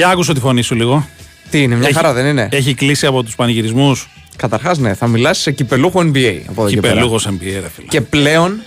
Για 0.00 0.08
άκουσα 0.08 0.32
τη 0.34 0.40
φωνή 0.40 0.62
σου 0.62 0.74
λίγο. 0.74 1.08
Τι 1.50 1.62
είναι, 1.62 1.74
μια 1.76 1.86
Έχει- 1.88 1.96
χαρά 1.96 2.12
δεν 2.12 2.26
είναι; 2.26 2.48
Έχει 2.52 2.74
κλείσει 2.74 3.06
από 3.06 3.22
τους 3.22 3.34
πανηγυρισμούς. 3.34 4.08
Καταρχάς, 4.36 4.78
ναι, 4.78 4.94
θα 4.94 5.06
μιλάς 5.06 5.38
σε 5.38 5.50
κυπελούχο 5.52 6.00
NBA. 6.00 6.40
Από 6.48 6.62
εδώ 6.62 6.70
και 6.70 6.80
πέρα. 6.80 6.92
Κυπελούχος 6.92 7.26
NBA, 7.28 7.42
ρε 7.60 7.68
φίλε. 7.74 7.86
Και 7.88 8.00
πλέον, 8.00 8.60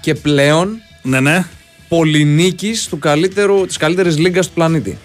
και 0.00 0.14
πλέον 0.14 0.76
Ναι, 1.02 1.20
ναι. 1.20 1.44
πολυνίκης 1.88 2.86
του 2.88 2.98
καλύτερου, 2.98 3.66
της 3.66 3.76
καλύτερης 3.76 4.18
λίγκας 4.18 4.46
του 4.46 4.52
πλανήτη. 4.52 4.98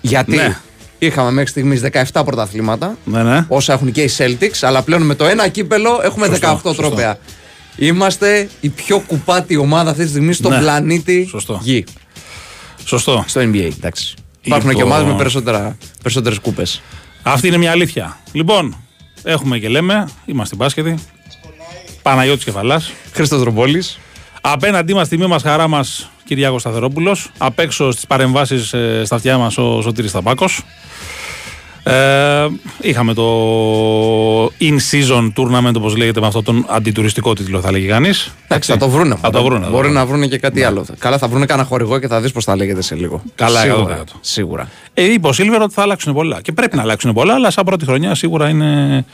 Γιατί 0.00 0.36
Ναι. 0.36 0.56
είχαμε 0.98 1.30
μέχρι 1.30 1.50
στιγμής 1.50 1.80
17 1.80 2.24
πρωταθλήματα, 2.24 2.96
Ναι, 3.04 3.22
ναι. 3.22 3.44
όσα 3.48 3.72
έχουν 3.72 3.92
και 3.92 4.02
οι 4.02 4.10
Celtics, 4.18 4.58
αλλά 4.60 4.82
πλέον 4.82 5.02
με 5.02 5.14
το 5.14 5.24
ένα 5.26 5.48
κύπελο 5.48 6.00
έχουμε 6.04 6.26
Σωστό, 6.26 6.46
18 6.48 6.60
σωστό. 6.62 6.82
τρόπαια. 6.82 7.18
Είμαστε 7.76 8.48
η 8.60 8.68
πιο 8.68 8.98
κουπάτη 8.98 9.56
ομάδα 9.56 9.90
αυτή 9.90 10.02
τη 10.02 10.08
στιγμή 10.08 10.32
στον 10.32 10.50
Ναι. 10.52 10.58
πλανήτη 10.58 11.26
Σωστό. 11.30 11.60
Γη. 11.62 11.84
Σωστό. 12.84 13.24
Στο 13.26 13.40
NBA, 13.40 13.70
εντάξει. 13.76 14.14
Υπάρχουν 14.42 14.70
Λοιπόν. 14.70 14.86
και 14.86 14.92
ομάδε 14.92 15.10
με 15.10 15.16
περισσότερα, 15.16 15.76
περισσότερες 16.02 16.38
κούπες. 16.38 16.82
Αυτή 17.22 17.46
είναι 17.46 17.56
μια 17.56 17.70
αλήθεια. 17.70 18.18
Λοιπόν, 18.32 18.76
έχουμε 19.22 19.58
και 19.58 19.68
λέμε, 19.68 20.08
είμαστε 20.24 20.56
μπάσκετοι. 20.56 20.94
Παναγιώτης 22.02 22.44
Κεφαλάς. 22.44 22.92
Χρήστος 23.12 23.42
Ρομπόλης. 23.42 23.98
Απέναντί 24.40 24.94
μας, 24.94 25.08
τιμή 25.08 25.26
μας, 25.26 25.42
χαρά 25.42 25.68
μας, 25.68 26.10
Κυριάκος 26.24 26.60
Σταθερόπουλος. 26.60 27.30
Απ' 27.38 27.58
έξω 27.58 27.90
στις 27.90 28.06
παρεμβάσεις 28.06 28.66
στα 29.04 29.16
αυτιά 29.16 29.38
μας 29.38 29.58
ο 29.58 29.80
Σωτήρης 29.82 30.12
Ταμπάκος. 30.12 30.62
Ε, 31.84 32.46
είχαμε 32.80 33.14
το 33.14 33.24
in-season 34.46 35.32
tournament, 35.36 35.72
όπως 35.76 35.96
λέγεται, 35.96 36.20
με 36.20 36.26
αυτόν 36.26 36.44
τον 36.44 36.64
αντιτουριστικό 36.68 37.32
τίτλο, 37.34 37.60
θα 37.60 37.70
λέγει 37.70 37.86
κανείς. 37.86 38.32
Εντάξει, 38.44 38.72
θα 38.72 38.78
το 38.78 38.88
βρούνε. 38.88 39.16
Θα 39.20 39.30
το 39.30 39.42
βρούνε. 39.42 39.64
θα 39.64 39.70
Μπορεί 39.70 39.86
το 39.86 39.92
να 39.94 40.06
βρούνε 40.06 40.26
και 40.26 40.38
κάτι 40.38 40.62
άλλο. 40.62 40.86
Καλά, 40.98 41.18
θα 41.18 41.28
βρούνε 41.28 41.46
κανένα 41.46 41.68
χορηγό 41.68 41.98
και 41.98 42.06
θα 42.06 42.20
δεις 42.20 42.32
πώς 42.32 42.44
θα 42.44 42.56
λέγεται 42.56 42.82
σε 42.82 42.94
λίγο. 42.94 43.22
Καλά, 43.34 43.60
σίγουρα. 43.60 43.98
100%. 44.04 44.04
σίγουρα. 44.20 44.68
Ε, 44.94 45.12
είπε 45.12 45.28
ο 45.28 45.32
Σίλβερ 45.32 45.62
ότι 45.62 45.74
θα 45.74 45.82
αλλάξουν 45.82 46.14
πολλά. 46.14 46.40
Και 46.40 46.52
πρέπει 46.52 46.76
να 46.76 46.82
αλλάξουν 46.82 47.12
πολλά, 47.12 47.34
αλλά 47.34 47.50
σαν 47.50 47.64
πρώτη 47.64 47.84
χρονιά 47.84 48.14
σίγουρα 48.14 48.48
είναι 48.48 49.04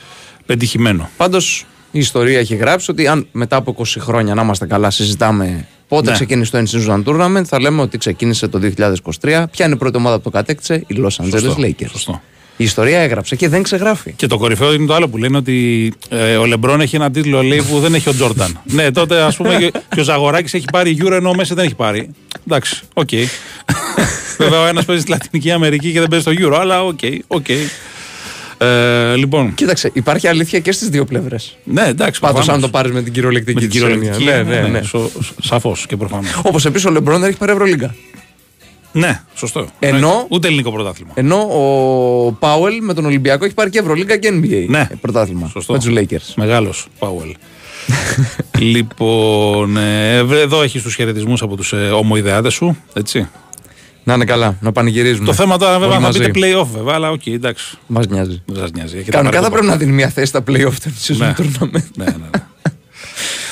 πετυχημένο. 0.45 1.09
Πάντως 1.17 1.65
η 1.91 1.99
ιστορία 1.99 2.39
έχει 2.39 2.55
γράψει 2.55 2.91
ότι 2.91 3.07
αν 3.07 3.27
μετά 3.31 3.55
από 3.55 3.75
20 3.79 3.83
χρόνια 3.99 4.33
να 4.33 4.41
είμαστε 4.41 4.65
καλά 4.65 4.89
συζητάμε 4.89 5.67
πότε 5.87 6.09
Ναι. 6.09 6.15
ξεκίνησε 6.15 6.51
το 6.51 6.57
in-season 6.57 7.03
tournament, 7.05 7.43
θα 7.45 7.61
λέμε 7.61 7.81
ότι 7.81 7.97
ξεκίνησε 7.97 8.47
το 8.47 8.59
2023. 8.59 9.47
Ποια 9.51 9.65
είναι 9.65 9.73
η 9.73 9.77
πρώτη 9.77 9.97
ομάδα 9.97 10.15
που 10.15 10.23
το 10.23 10.29
κατέκτησε, 10.29 10.83
οι 10.87 10.95
Los 10.97 11.23
Angeles 11.23 11.39
Σωστό, 11.39 11.55
Lakers. 11.61 11.89
σωστό. 11.91 12.21
Η 12.61 12.63
ιστορία 12.63 12.99
έγραψε 12.99 13.35
και 13.35 13.49
δεν 13.49 13.63
ξεγράφει. 13.63 14.13
Και 14.15 14.27
το 14.27 14.37
κορυφαίο 14.37 14.73
είναι 14.73 14.85
το 14.85 14.93
άλλο 14.93 15.07
που 15.07 15.17
λένε 15.17 15.37
ότι 15.37 15.93
ε, 16.09 16.35
ο 16.35 16.45
Λεμπρόν 16.45 16.81
έχει 16.81 16.95
ένα 16.95 17.11
τίτλο 17.11 17.43
λέει, 17.43 17.61
που 17.61 17.79
δεν 17.79 17.93
έχει 17.93 18.09
ο 18.09 18.13
Τζόρνταν. 18.13 18.59
ναι, 18.77 18.91
τότε 18.91 19.21
ας 19.21 19.35
πούμε 19.35 19.55
και, 19.55 19.71
και 19.89 19.99
ο 19.99 20.03
Ζαγοράκης 20.03 20.53
έχει 20.53 20.65
πάρει 20.71 20.97
Euro 21.01 21.11
ενώ 21.11 21.29
ο 21.29 21.35
Μέση 21.35 21.53
δεν 21.53 21.65
έχει 21.65 21.75
πάρει. 21.75 22.09
Εντάξει, 22.47 22.81
οκ. 22.93 23.09
Βέβαια 24.37 24.61
ο 24.61 24.65
ένας 24.67 24.85
παίζει 24.85 25.01
στη 25.01 25.11
Λατινική 25.11 25.51
Αμερική 25.51 25.91
και 25.91 25.99
δεν 25.99 26.07
παίζει 26.09 26.25
στο 26.31 26.47
Euro, 26.47 26.57
αλλά 26.59 26.83
OK, 26.85 26.99
OK. 27.27 27.45
Ε, 28.57 29.15
λοιπόν, 29.15 29.53
Κοίταξε, 29.53 29.89
υπάρχει 29.93 30.27
αλήθεια 30.27 30.59
και 30.59 30.71
στις 30.71 30.89
δύο 30.89 31.05
πλευρές. 31.05 31.57
ναι, 31.63 31.85
εντάξει. 31.87 32.19
Πάντως, 32.19 32.33
προφανώς. 32.33 32.63
αν 32.63 32.69
το 32.71 32.77
πάρεις 32.77 32.91
με 32.91 33.01
την 33.01 33.13
κυριολεκτική 33.13 33.53
με 33.53 33.59
την 33.59 33.69
της 33.69 33.79
κυριολεκτική. 33.79 34.29
έννοια. 34.29 34.43
Ναι, 34.43 34.61
ναι, 34.61 34.67
ναι. 34.67 34.81
Σαφώς 35.41 35.85
και 35.87 35.97
προφανώς. 35.97 36.41
Όπως 36.43 36.65
επίσης 36.65 36.85
ο 36.87 36.91
Λεμπρόν 36.91 37.19
δεν 37.19 37.29
έχει 37.29 37.37
πάρει 37.37 37.51
Ευρωλίγκα. 37.51 37.95
Ναι, 38.91 39.21
σωστό. 39.35 39.65
Ενώ- 39.79 39.97
Ναι, 39.97 40.25
ούτε 40.29 40.47
ελληνικό 40.47 40.71
πρωτάθλημα. 40.71 41.11
Ενώ 41.15 41.35
ο 41.37 42.31
Πάουελ 42.31 42.83
με 42.83 42.93
τον 42.93 43.05
Ολυμπιακό 43.05 43.45
έχει 43.45 43.53
πάρει 43.53 43.69
και 43.69 43.79
Ευρωλίγκα 43.79 44.17
και 44.17 44.29
NBA. 44.33 44.65
Ναι. 44.67 44.79
ε, 44.91 44.95
Πρωτάθλημα. 45.01 45.47
Σωστό. 45.47 45.73
Με 45.73 45.79
τους 45.79 45.89
Lakers. 45.95 46.33
Μεγάλος 46.35 46.87
Πάουελ. 46.99 47.35
λοιπόν, 48.59 49.77
ε, 49.77 50.15
εδώ 50.17 50.61
έχεις 50.61 50.81
τους 50.81 50.95
χαιρετισμούς 50.95 51.41
από 51.41 51.55
τους 51.55 51.73
ε, 51.73 51.75
ομοϊδεάτες 51.75 52.49
σου. 52.49 52.77
Έτσι. 52.93 53.27
Να 54.03 54.13
είναι 54.13 54.25
καλά, 54.25 54.57
να 54.61 54.71
πανηγυρίζουμε. 54.71 55.25
Το 55.25 55.33
θέμα 55.33 55.57
τώρα 55.57 55.71
βέβαια 55.71 55.87
Όλοι 55.87 55.95
θα 55.95 56.01
μαζί. 56.01 56.19
πείτε 56.19 56.39
play-off 56.39 56.65
βέβαια, 56.75 56.93
αλλά 56.95 57.11
οκ, 57.11 57.25
εντάξει. 57.27 57.77
Μας 57.87 58.07
νοιάζει. 58.07 58.41
Δεν 58.45 58.67
σα 58.67 58.71
νοιάζει. 58.77 58.95
έχετε 58.95 59.11
Κανονικά 59.11 59.41
πάρει 59.41 59.43
θα 59.45 59.49
το 59.49 59.55
πρέπει 59.57 59.65
να 59.65 59.75
δίνει 59.77 59.91
μια 59.91 60.09
θέση 60.09 60.25
στα 60.27 60.43
playoff 60.47 60.73
του 60.83 60.93
season 61.03 61.17
Ναι. 61.17 61.33
tournament. 61.37 61.83
ναι, 61.95 62.05
ναι, 62.05 62.11
ναι. 62.11 62.29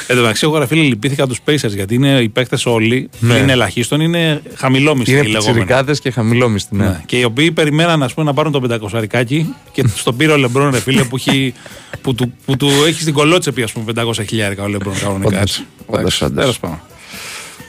Εν 0.09 0.15
τω 0.15 0.21
μεταξύ, 0.21 0.45
εγώ 0.45 0.57
ρε 0.57 0.65
φίλε 0.67 0.81
λυπήθηκα 0.81 1.27
τους 1.27 1.39
Pacers 1.47 1.69
γιατί 1.75 1.95
είναι, 1.95 2.19
οι 2.19 2.29
παίκτες 2.29 2.65
όλοι, 2.65 3.09
είναι 3.21 3.51
ελαχίστων, 3.51 4.01
είναι 4.01 4.41
χαμηλόμιστοι 4.55 5.11
Είναι 5.11 5.19
οι 5.19 5.23
λεγόμενοι. 5.23 5.45
πιτσιρικάδες 5.53 5.99
και 5.99 6.11
χαμηλόμιστοι. 6.11 6.75
Ναι. 6.75 6.85
Ναι. 6.85 7.01
Και 7.05 7.17
οι 7.19 7.23
οποίοι 7.23 7.51
περιμέναν 7.51 8.03
ας 8.03 8.13
πούμε, 8.13 8.25
να 8.25 8.33
πάρουν 8.33 8.51
το 8.51 8.61
500 8.69 8.87
αρικάκι 8.93 9.53
και 9.71 9.83
στον 9.95 10.17
πήρε 10.17 10.31
ο 10.31 10.37
Λεμπρόν, 10.37 10.71
ρε 10.71 10.79
φίλε, 10.79 11.03
που, 11.03 11.15
έχει, 11.15 11.53
που, 12.01 12.15
του, 12.15 12.33
που 12.45 12.57
του 12.57 12.69
έχει 12.87 13.01
στην 13.01 13.13
κολότσεπη 13.13 13.63
ας 13.63 13.71
πούμε 13.71 13.91
500 14.03 14.11
χιλιάρικα 14.27 14.63
ο 14.63 14.67
Λεμπρόν 14.67 14.93
κανονικά. 14.99 15.27
Όντως, 15.27 15.41
έτσι. 15.41 15.65
όντως, 15.85 15.99
Εντάξει, 15.99 16.23
όντως. 16.23 16.41
τέλος 16.41 16.59
πάντων. 16.59 16.79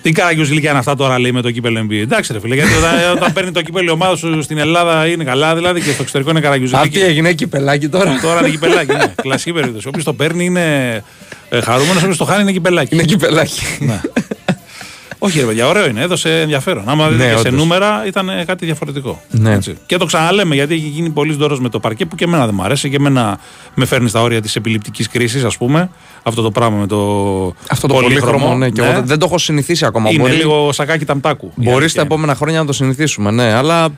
Τι 0.03 0.13
καραγκιουζιλίκια 0.13 0.71
είναι 0.71 0.79
αυτά 0.79 0.95
τώρα 0.97 1.19
λέει 1.19 1.33
με 1.33 1.41
το 1.43 1.51
κύπελο 1.51 1.87
NBA. 1.91 1.93
Εντάξει, 1.93 2.33
ρε 2.33 2.41
φίλε, 2.41 2.55
γιατί 2.55 2.71
όταν, 2.75 2.93
όταν 3.17 3.33
παίρνει 3.33 3.51
το 3.51 3.63
κύπελο 3.63 3.91
η 3.91 3.93
ομάδα 3.93 4.17
σου 4.17 4.43
στην 4.43 4.59
Ελλάδα 4.59 5.07
είναι 5.07 5.25
καλά, 5.25 5.55
δηλαδή 5.55 5.81
και 5.81 5.91
στο 5.91 6.03
εξωτερικό 6.03 6.31
είναι 6.31 6.39
Α, 6.39 6.43
τι 6.43 6.47
καραγκιουζιλίκια. 6.49 7.05
έγινε 7.07 7.29
εκεί 7.29 7.47
πελάκι 7.47 7.89
τώρα. 7.89 8.19
Τώρα 8.23 8.39
είναι 8.41 8.49
κυπελάκι. 8.49 8.93
Ναι. 8.93 9.13
Κλασική 9.23 9.53
περίπτωση. 9.53 9.89
Όποιος 9.89 10.05
το 10.05 10.13
παίρνει 10.13 10.45
είναι 10.45 10.65
ε, 11.49 11.61
χαρούμενος, 11.61 12.03
όποιο 12.03 12.17
το 12.17 12.25
χάνει 12.25 12.43
είναι 12.43 12.53
κυπελάκι. 12.53 12.95
Είναι 12.95 13.03
εκεί 13.03 13.17
πελάκι. 13.17 13.61
Ναι. 13.81 14.01
Όχι, 15.21 15.41
ρε 15.41 15.47
παιδιά, 15.47 15.67
ωραίο 15.69 15.89
είναι. 15.89 16.01
Έδωσε 16.03 16.41
ενδιαφέρον. 16.41 16.89
Άμα 16.89 17.09
δείτε 17.09 17.25
Ναι, 17.25 17.31
και 17.33 17.39
σε 17.39 17.47
όντως. 17.49 17.61
νούμερα, 17.61 18.07
ήταν 18.07 18.29
ε, 18.29 18.45
κάτι 18.45 18.65
διαφορετικό. 18.65 19.23
Ναι. 19.31 19.53
Έτσι. 19.55 19.77
Και 19.87 19.97
το 19.97 20.05
ξαναλέμε 20.07 20.55
γιατί 20.55 20.75
έχει 20.75 20.87
γίνει 20.87 21.11
πολύ 21.11 21.35
δώρος 21.35 21.61
με 21.61 21.69
το 21.69 21.81
παρκέ 21.81 22.07
που 22.07 22.15
και 22.17 22.25
εμένα 22.25 22.45
δεν 22.47 22.55
μου 22.55 22.63
αρέσει 22.63 22.91
και 22.91 22.97
εμένα 22.97 23.39
με 23.75 23.85
φέρνει 23.85 24.09
στα 24.09 24.23
όρια 24.23 24.41
της 24.41 24.57
επιληπτικής 24.57 25.09
κρίσης, 25.09 25.45
ας 25.45 25.57
πούμε. 25.57 25.91
Αυτό 26.23 26.43
το 26.43 26.51
πράγμα 26.51 26.77
με 26.79 26.87
το. 26.87 27.07
Αυτό 27.71 27.87
το 27.87 27.95
πολύχρωμο, 27.95 28.55
ναι, 28.55 28.71
και 28.71 28.81
εγώ 28.83 28.93
δεν- 28.93 29.07
δεν 29.07 29.19
το 29.19 29.25
έχω 29.27 29.39
συνηθίσει 29.39 29.85
ακόμα. 29.85 30.11
Είναι 30.11 30.23
Μπορεί, 30.23 30.33
λίγο 30.35 30.73
σακάκι 30.73 31.05
ταμτάκου. 31.05 31.47
η 31.47 31.53
μπορείς 31.57 31.71
αλήθεια 31.73 31.89
στα 31.89 32.01
είναι. 32.01 32.09
επόμενα 32.13 32.35
χρόνια 32.35 32.59
να 32.61 32.67
το 32.67 32.73
συνηθίσουμε, 32.73 33.31
ναι, 33.31 33.53
αλλά 33.53 33.89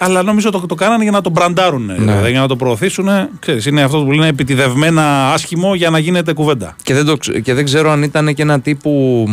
Αλλά 0.00 0.22
νομίζω 0.22 0.50
το, 0.50 0.66
το 0.66 0.74
κάνανε 0.74 1.02
για 1.02 1.12
να 1.12 1.20
το 1.20 1.30
μπραντάρουν. 1.30 1.84
Ναι. 1.84 1.94
Δηλαδή, 1.94 2.30
για 2.30 2.40
να 2.40 2.48
το 2.48 2.56
προωθήσουν. 2.56 3.08
Ξέρεις, 3.38 3.66
είναι 3.66 3.82
αυτός 3.82 4.02
που 4.04 4.12
λένε 4.12 4.26
επιτιδευμένα 4.26 5.32
άσχημο 5.32 5.74
για 5.74 5.90
να 5.90 5.98
γίνεται 5.98 6.32
κουβέντα. 6.32 6.76
και 6.82 6.94
δεν, 6.94 7.04
το, 7.04 7.16
ξ- 7.16 7.38
και 7.40 7.54
δεν 7.54 7.64
ξέρω 7.64 7.90
αν 7.90 8.02
ήταν 8.02 8.34
και 8.34 8.42
ένα 8.42 8.60
τύπου. 8.60 9.24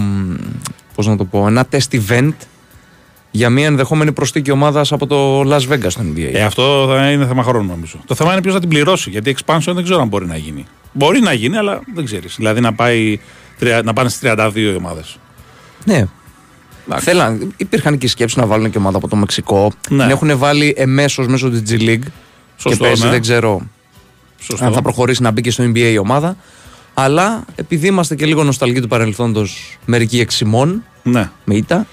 Πώς 0.95 1.07
να 1.07 1.17
το 1.17 1.25
πω, 1.25 1.47
ένα 1.47 1.67
test 1.71 1.99
event 2.09 2.33
για 3.31 3.49
μια 3.49 3.65
ενδεχόμενη 3.65 4.11
προσθήκη 4.11 4.51
ομάδας 4.51 4.91
από 4.91 5.07
το 5.07 5.41
Las 5.41 5.61
Vegas 5.73 5.87
στο 5.87 6.01
NBA. 6.15 6.29
Ε, 6.33 6.41
αυτό 6.43 6.85
θα 6.89 7.11
είναι 7.11 7.25
θέμα 7.25 7.43
χρόνου 7.43 7.67
νομίζω. 7.67 7.95
Το 8.05 8.15
θέμα 8.15 8.31
είναι 8.31 8.41
ποιος 8.41 8.53
θα 8.53 8.59
την 8.59 8.69
πληρώσει. 8.69 9.09
Γιατί 9.09 9.35
expansion 9.37 9.71
δεν 9.73 9.83
ξέρω 9.83 10.01
αν 10.01 10.07
μπορεί 10.07 10.25
να 10.25 10.37
γίνει. 10.37 10.65
Μπορεί 10.91 11.19
να 11.19 11.33
γίνει, 11.33 11.57
αλλά 11.57 11.79
δεν 11.93 12.05
ξέρεις. 12.05 12.35
Δηλαδή 12.37 12.59
να, 12.61 12.73
πάει, 12.73 13.19
τρια- 13.59 13.81
να 13.83 13.93
πάνε 13.93 14.09
στις 14.09 14.31
32 14.31 14.51
οι 14.55 14.75
ομάδες. 14.75 15.17
Ναι. 15.85 16.05
Θέλαν, 16.97 17.53
υπήρχαν 17.57 17.97
και 17.97 18.07
σκέψεις 18.07 18.37
να 18.37 18.45
βάλουν 18.45 18.69
και 18.71 18.77
ομάδα 18.77 18.97
από 18.97 19.07
το 19.07 19.15
Μεξικό. 19.15 19.71
Ναι. 19.89 20.01
Την 20.03 20.11
έχουν 20.11 20.37
βάλει 20.37 20.73
εμέσως 20.77 21.27
μέσω 21.27 21.49
της 21.49 21.61
G 21.69 21.81
League. 21.81 21.99
Σωστό, 22.57 22.69
και 22.69 22.75
παίζει, 22.87 23.03
ναι. 23.03 23.09
δεν 23.09 23.21
ξέρω 23.21 23.61
Σωστό. 24.39 24.65
αν 24.65 24.73
θα 24.73 24.81
προχωρήσει 24.81 25.21
να 25.21 25.31
μπει 25.31 25.41
και 25.41 25.51
στο 25.51 25.63
NBA 25.63 25.77
η 25.91 25.97
ομάδα. 25.97 26.37
Αλλά 26.93 27.45
επειδή 27.55 27.87
είμαστε 27.87 28.15
και 28.15 28.25
λίγο 28.25 28.43
νοσταλγοί 28.43 28.79
του 28.79 28.87
παρελθόντος, 28.87 29.77
μερικοί 29.85 30.19
εξημών 30.19 30.83
Ναι. 31.03 31.29
με 31.43 31.55
ήττα, 31.55 31.87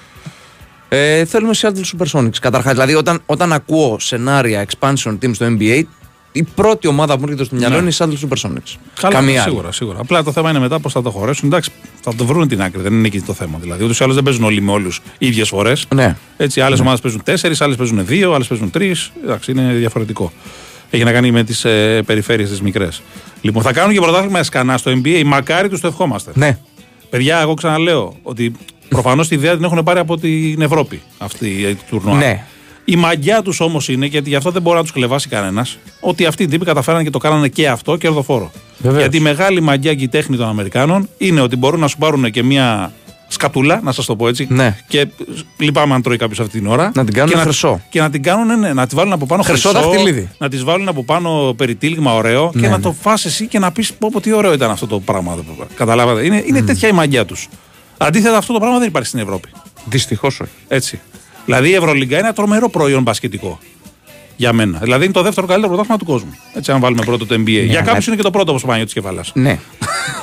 ε, 0.89 1.25
θέλουμε 1.25 1.53
Seattle 1.57 1.83
Supersonics. 1.97 2.37
Καταρχάς, 2.41 2.73
δηλαδή 2.73 2.95
όταν, 2.95 3.21
όταν 3.27 3.53
ακούω 3.53 3.99
σενάρια 3.99 4.67
expansion 4.69 5.19
team 5.23 5.31
στο 5.35 5.47
NBA, 5.59 5.83
η 6.33 6.43
πρώτη 6.43 6.87
ομάδα 6.87 7.15
που 7.15 7.19
μου 7.21 7.25
έρχεται 7.27 7.45
στο 7.45 7.55
μυαλό 7.57 7.75
Ναι. 7.75 7.81
είναι 7.81 7.91
η 7.91 7.95
Seattle 7.99 8.27
Supersonics. 8.29 8.77
Καλά, 9.01 9.15
Καμία 9.15 9.43
άλλη. 9.43 9.51
σίγουρα, 9.51 9.73
σίγουρα. 9.73 9.99
Απλά 10.01 10.23
το 10.23 10.33
θέμα 10.33 10.51
είναι 10.51 10.59
μετά 10.59 10.81
πώς 10.81 10.93
θα 10.93 11.03
το 11.03 11.11
χωρέσουν. 11.11 11.49
Εντάξει, 11.49 11.71
θα 12.03 12.15
το 12.15 12.27
βρουν 12.27 12.49
την 12.49 12.63
άκρη. 12.63 12.81
Δεν 12.83 12.93
είναι 12.93 13.07
εκεί 13.07 13.21
το 13.21 13.33
θέμα. 13.33 13.59
Δηλαδή, 13.61 13.85
ούτως 13.85 14.01
ή 14.01 14.03
άλλως 14.03 14.15
δεν 14.15 14.25
παίζουν 14.25 14.45
όλοι 14.45 14.61
με 14.61 14.73
όλους 14.73 15.01
ίδιες 15.19 15.49
φορές. 15.49 15.87
Ναι. 15.95 16.17
Έτσι, 16.37 16.61
άλλες 16.61 16.81
ομάδες 16.81 17.01
παίζουν 17.01 17.23
τέσσερις, 17.23 17.61
άλλες 17.61 17.77
παίζουν 17.77 18.07
δύο, 18.07 18.33
άλλες 18.33 18.47
παίζουν 18.47 18.71
τρεις. 18.71 19.13
Εντάξει, 19.25 19.51
είναι 19.51 19.73
διαφορετικό. 19.73 20.33
Έχει 20.91 21.05
να 21.05 21.13
κάνει 21.13 21.31
με 21.31 21.45
τις 21.45 21.65
ε, 21.65 22.03
περιφέρειες 22.07 22.49
τις 22.49 22.61
μικρές. 22.61 23.03
Λοιπόν, 23.41 23.63
θα 23.63 23.73
κάνουν 23.73 23.95
και 23.95 24.01
πρωτάθλημα 24.01 24.39
εσκανά 24.39 24.77
στο 24.77 24.93
NBA. 25.05 25.23
Μακάρι 25.25 25.69
τους 25.69 25.81
το 25.81 25.87
ευχόμαστε. 25.87 26.31
Ναι. 26.35 26.59
Παιδιά, 27.11 27.41
εγώ 27.41 27.55
ξαναλέω 27.55 28.17
ότι 28.23 28.53
προφανώς 28.89 29.29
τη 29.29 29.35
ιδέα 29.35 29.55
την 29.55 29.65
έχουν 29.65 29.83
πάρει 29.83 29.99
από 29.99 30.19
την 30.19 30.61
Ευρώπη 30.61 31.03
αυτή 31.19 31.47
η 31.47 31.79
τουρνουά. 31.91 32.17
Ναι. 32.17 32.45
Η 32.85 32.97
μαγιά 32.97 33.43
τους 33.43 33.61
όμως 33.61 33.89
είναι, 33.89 34.07
γιατί 34.07 34.29
γι' 34.29 34.35
αυτό 34.37 34.51
δεν 34.51 34.63
μπορεί 34.63 34.77
να 34.77 34.83
τους 34.83 34.93
κλεβάσει 34.93 35.29
κανένας, 35.29 35.79
ότι 36.01 36.27
αυτοί 36.27 36.43
οι 36.43 36.47
τύποι 36.47 36.65
καταφέραν 36.65 37.05
και 37.05 37.11
το 37.11 37.19
κάνανε 37.19 37.49
και 37.49 37.69
αυτό 37.69 37.97
κερδοφόρο. 37.97 38.51
Βεβαίως. 38.79 39.01
Γιατί 39.01 39.17
η 39.17 39.21
μεγάλη 39.21 39.61
μαγιά 39.61 39.95
και 39.95 40.05
η 40.05 40.09
τέχνη 40.09 40.37
των 40.37 40.49
Αμερικάνων 40.49 41.09
είναι 41.19 41.41
ότι 41.41 41.57
μπορούν 41.57 41.81
να 41.81 41.89
σου 41.89 41.99
πάρουν 41.99 42.31
και 42.31 42.43
μια 42.43 42.93
σκατούλα, 43.29 43.81
να 43.83 43.93
σας 43.93 44.05
το 44.07 44.17
πω 44.17 44.29
έτσι. 44.29 44.47
Ναι. 44.51 44.77
Και 44.89 45.07
λυπάμαι 45.59 45.95
αν 45.95 46.03
τρώει 46.03 46.17
κάποιος 46.17 46.41
αυτή 46.41 46.59
την 46.59 46.67
ώρα. 46.67 46.93
Να 46.95 47.05
την 47.05 47.15
κάνουν 47.15 47.31
και 47.35 47.37
χρυσό. 47.41 47.81
και 47.91 48.01
να 48.01 48.11
την 48.11 48.23
κάνουν, 48.23 48.59
ναι, 48.59 48.73
να 48.73 48.87
τη 48.87 48.95
βάλουν 48.95 49.13
από 49.13 49.27
πάνω 49.27 49.43
Χρυσό 49.43 49.69
χρυσό. 49.69 49.85
δαχτυλίδι. 49.89 50.29
Να 50.39 50.49
της 50.49 50.65
βάλουν 50.65 50.89
από 50.89 51.05
πάνω 51.05 51.55
περιτύλιγμα 51.57 52.15
ωραίο 52.15 52.51
και 52.53 52.59
Ναι, 52.59 52.69
να 52.69 52.77
ναι. 52.77 52.83
το 52.83 52.93
φας 53.01 53.25
εσύ 53.25 53.47
και 53.47 53.59
να 53.59 53.73
πεις 53.73 53.93
πω, 53.93 54.09
πω 54.13 54.21
τι 54.21 54.33
ωραίο 54.33 54.53
ήταν 54.53 54.71
αυτό 54.71 54.87
το 54.87 55.01
πράγμα. 55.01 55.45
Καταλάβατε. 55.75 56.25
Είναι, 56.25 56.43
είναι 56.47 56.63
τέτοια 56.63 56.89
η 56.89 56.93
μαγιά 56.93 57.25
τους. 57.25 57.49
Αντίθετα, 57.99 58.37
αυτό 58.37 58.53
το 58.53 58.59
πράγμα 58.59 58.79
δεν 58.79 58.89
υπάρχει 58.89 59.09
στην 59.09 59.21
Ευρώπη. 59.21 59.49
Δυστυχώς 59.85 60.41
όχι. 60.41 60.51
Έτσι. 60.69 61.01
Δηλαδή 61.45 61.69
η 61.69 61.75
Ευρωλίγκα 61.75 62.17
είναι 62.19 62.27
ένα 62.27 62.35
τρομερό 62.35 62.69
προϊόν 62.69 63.03
μπασκετικό. 63.03 63.59
Για 64.37 64.53
μένα. 64.53 64.79
Δηλαδή 64.83 65.05
είναι 65.05 65.13
το 65.13 65.23
δεύτερο 65.23 65.47
καλύτερο 65.47 65.73
πρωτάθλημα 65.73 65.99
του 65.99 66.05
κόσμου. 66.13 66.37
Έτσι, 66.55 66.73
αν 66.73 66.81
βάλουμε 66.81 67.05
πρώτο 67.05 67.27
το 67.27 67.35
NBA. 67.35 67.47
Για 67.47 67.63
αλλά- 67.63 67.83
κάποιους 67.83 68.07
είναι 68.07 68.17
και 68.17 68.23
το 68.23 68.31
πρώτο 68.31 68.51
όπως 68.51 68.63
ο 68.63 68.67
Παναγιώτης 68.67 68.95
Κεφαλά. 68.95 69.25
Ναι. 69.35 69.59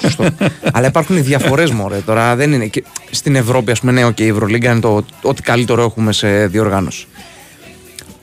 Σωστό. 0.01 0.25
Αλλά 0.74 0.88
υπάρχουν 0.88 1.18
οι 1.18 1.21
διαφορές 1.21 1.71
μου, 1.71 2.04
Τώρα 2.06 2.36
δεν 2.36 2.54
είναι. 2.54 2.66
Και 2.66 2.83
στην 3.12 3.36
Ευρώπη, 3.36 3.71
ας 3.71 3.80
πούμε, 3.80 3.92
ναι, 3.92 4.07
okay, 4.07 4.19
η 4.21 4.27
Ευρωλίγκα 4.27 4.71
είναι 4.71 4.80
το 4.80 5.06
ό,τι 5.21 5.42
καλύτερο 5.42 5.83
έχουμε 5.83 6.12
σε 6.13 6.48
διοργάνωση. 6.48 7.07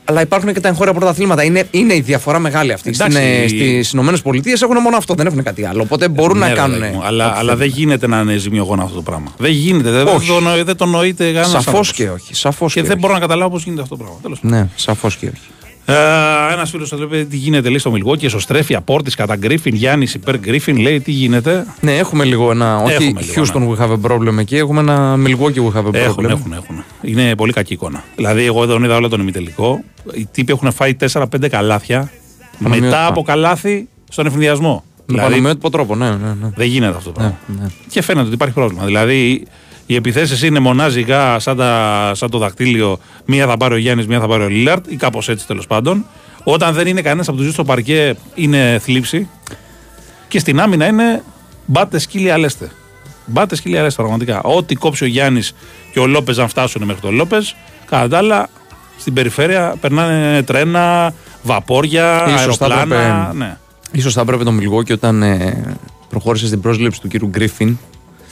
Αλλά 0.09 0.21
υπάρχουν 0.21 0.53
και 0.53 0.61
τα 0.61 0.69
εγχώρια 0.69 0.93
πρωταθλήματα. 0.95 1.45
Είναι, 1.45 1.67
είναι 1.71 1.95
η 1.95 2.01
διαφορά 2.01 2.39
μεγάλη 2.39 2.73
αυτή. 2.73 2.91
Εντάξει. 2.95 3.49
Στις 3.49 3.93
Ηνωμένες 3.93 4.23
Πολιτείες 4.23 4.63
έχουν 4.63 4.77
μόνο 4.81 4.97
αυτό, 4.97 5.15
δεν 5.15 5.27
έχουν 5.27 5.43
κάτι 5.43 5.65
άλλο. 5.65 5.83
Οπότε 5.83 6.09
μπορούν 6.09 6.39
Ναι, 6.39 6.45
να 6.45 6.49
ρε, 6.51 6.55
κάνουν. 6.55 6.79
παιδί 6.81 6.93
μου, 6.95 7.03
αλλά, 7.05 7.27
ό,τι 7.29 7.39
αλλά 7.39 7.57
δεν 7.57 7.59
θέλουν. 7.59 7.75
γίνεται 7.79 8.07
να 8.07 8.21
είναι 8.21 8.37
ζημιογόνο 8.37 8.83
αυτό 8.83 8.95
το 8.95 9.03
πράγμα. 9.03 9.33
Δεν 9.39 9.51
γίνεται. 9.51 9.91
Δεν, 9.91 10.07
Όχι. 10.07 10.29
το, 10.29 10.41
νοεί- 10.41 10.65
δεν 10.65 10.77
το 10.77 10.87
νοείται 10.87 11.25
κανένας. 11.25 11.51
Σαφώς 11.51 11.93
και 11.93 12.09
όχι. 12.11 12.35
Σαφώς 12.35 12.73
Και 12.73 12.81
και, 12.81 12.87
δεν 12.87 12.97
όχι. 12.97 13.01
μπορώ 13.01 13.15
να 13.15 13.21
καταλάβω 13.21 13.51
πώς 13.51 13.65
γίνεται 13.65 13.83
αυτό 13.83 13.97
το 13.97 14.03
πράγμα. 14.03 14.21
Τέλος. 14.23 14.41
πάντων. 14.41 14.59
Ναι, 14.59 14.69
σαφώς 14.77 15.17
και 15.17 15.27
όχι. 15.27 15.41
Ε, 15.89 15.95
Ένας 16.53 16.71
φίλος 16.71 16.93
εδώ 16.93 17.07
λέει 17.09 17.25
τι 17.25 17.37
γίνεται 17.37 17.69
λέει 17.69 17.79
στο 17.79 17.91
Μιλγόκι, 17.91 18.25
εσωστρέφει 18.27 18.75
απόρτης 18.75 19.15
κατά 19.15 19.37
Γκρίφιν, 19.37 19.75
Γιάννης 19.75 20.15
υπέρ 20.15 20.39
Γκρίφιν, 20.39 20.77
λέει 20.77 21.01
τι 21.01 21.11
γίνεται. 21.11 21.67
Ναι, 21.81 21.97
έχουμε 21.97 22.25
λίγο 22.25 22.51
ένα. 22.51 22.79
Όχι 22.83 22.93
Έχουμε 22.95 23.21
λίγο, 23.21 23.45
Houston 23.45 23.69
we 23.69 23.87
have 23.87 23.91
a 23.93 24.11
problem 24.11 24.39
εκεί, 24.39 24.57
έχουμε 24.57 24.81
ένα 24.81 25.17
Milwaukee 25.27 25.59
we 25.71 25.73
have 25.77 25.85
a 25.85 25.89
problem. 25.89 25.95
Έχουν, 25.95 26.25
έχουν, 26.25 26.53
έχουν. 26.53 26.85
Είναι 27.03 27.35
πολύ 27.35 27.53
κακή 27.53 27.73
εικόνα. 27.73 28.05
Δηλαδή, 28.17 28.45
εγώ 28.45 28.67
δεν 28.67 28.85
είδα 28.85 28.97
όλο 28.97 29.09
τον 29.09 29.21
ημιτελικό. 29.21 29.81
Οι 30.15 30.29
τύποι 30.33 30.53
έχουν 30.53 30.73
φάει 30.73 30.97
4-5 31.13 31.25
καλάθια 31.51 32.11
Πανομοιότυπα. 32.63 32.97
μετά 32.97 33.07
από 33.07 33.23
καλάθι 33.23 33.89
στον 34.09 34.27
ευνηδιασμό. 34.27 34.85
Με 34.97 35.05
Δηλαδή, 35.07 35.31
πανομοιότυπο 35.31 35.71
τρόπο, 35.71 35.95
ναι, 35.97 36.09
ναι. 36.09 36.15
ναι. 36.41 36.51
δεν 36.57 36.67
γίνεται 36.67 36.97
αυτό 36.97 37.11
το 37.11 37.13
πράγμα. 37.13 37.39
ναι. 37.47 37.67
Και 37.89 38.03
φαίνεται 38.03 38.25
ότι 38.27 38.35
υπάρχει 38.35 38.55
πρόβλημα. 38.55 38.85
Δηλαδή, 38.85 39.47
οι 39.87 39.95
επιθέσεις 39.95 40.43
είναι 40.43 40.59
μονάζικα 40.59 41.39
σαν, 41.39 41.57
τα, 41.57 42.11
σαν 42.15 42.31
το 42.31 42.39
δακτύλιο. 42.39 42.99
Μία 43.25 43.47
θα 43.47 43.57
πάρει 43.57 43.75
ο 43.75 43.77
Γιάννης, 43.77 44.07
μία 44.07 44.21
θα 44.21 44.27
πάρει 44.27 44.43
ο 44.45 44.49
Λίλαρτ, 44.49 44.87
ή 44.93 44.97
κάπως 44.97 45.29
έτσι 45.29 45.47
τέλος 45.47 45.67
πάντων. 45.67 46.05
Όταν 46.45 46.75
δεν 46.75 46.87
είναι 46.87 47.01
κανένας 47.03 47.27
από 47.29 47.37
τους 47.37 47.45
δύο 47.47 47.55
στο 47.55 47.65
παρκέ, 47.65 48.15
είναι 48.35 48.79
θλίψη. 48.83 49.29
Και 50.29 50.39
στην 50.39 50.61
άμυνα 50.61 50.87
είναι 50.87 51.23
μπάτε 51.67 51.99
σκύλια 51.99 52.35
αλέστε. 52.35 52.71
Μπάτε 53.27 53.57
σκύλια 53.57 53.81
αλέστε, 53.81 54.03
πραγματικά. 54.03 54.41
Ό,τι 54.43 54.75
κόψει 54.75 55.05
ο 55.05 55.07
Γιάννης 55.07 55.55
και 55.93 55.99
ο 56.01 56.07
Λόπες, 56.07 56.39
αν 56.39 56.49
φτάσουν 56.49 56.83
μέχρι 56.85 57.01
τον 57.03 57.15
Λόπες, 57.15 57.57
κατά 57.87 58.09
τα 58.09 58.19
άλλα 58.19 58.49
στην 58.99 59.13
περιφέρεια 59.13 59.75
περνάνε 59.81 60.43
τρένα, 60.43 61.13
βαπόρια, 61.43 62.25
Ίσως 62.29 62.57
θα 62.57 62.65
αεροπλάνα. 62.67 62.97
έπρεπε- 63.03 63.35
Ναι. 63.35 63.57
Ίσως 63.93 64.13
θα 64.15 64.21
έπρεπε 64.21 64.45
το 64.45 64.53
Milwaukee 64.61 64.93
όταν 64.93 65.23
ε, 65.23 65.77
προχώρησε 66.09 66.47
στην 66.47 66.61
πρόσληψη 66.61 67.01
του 67.01 67.09
κύριου 67.09 67.29
Γκρίφιν 67.29 67.79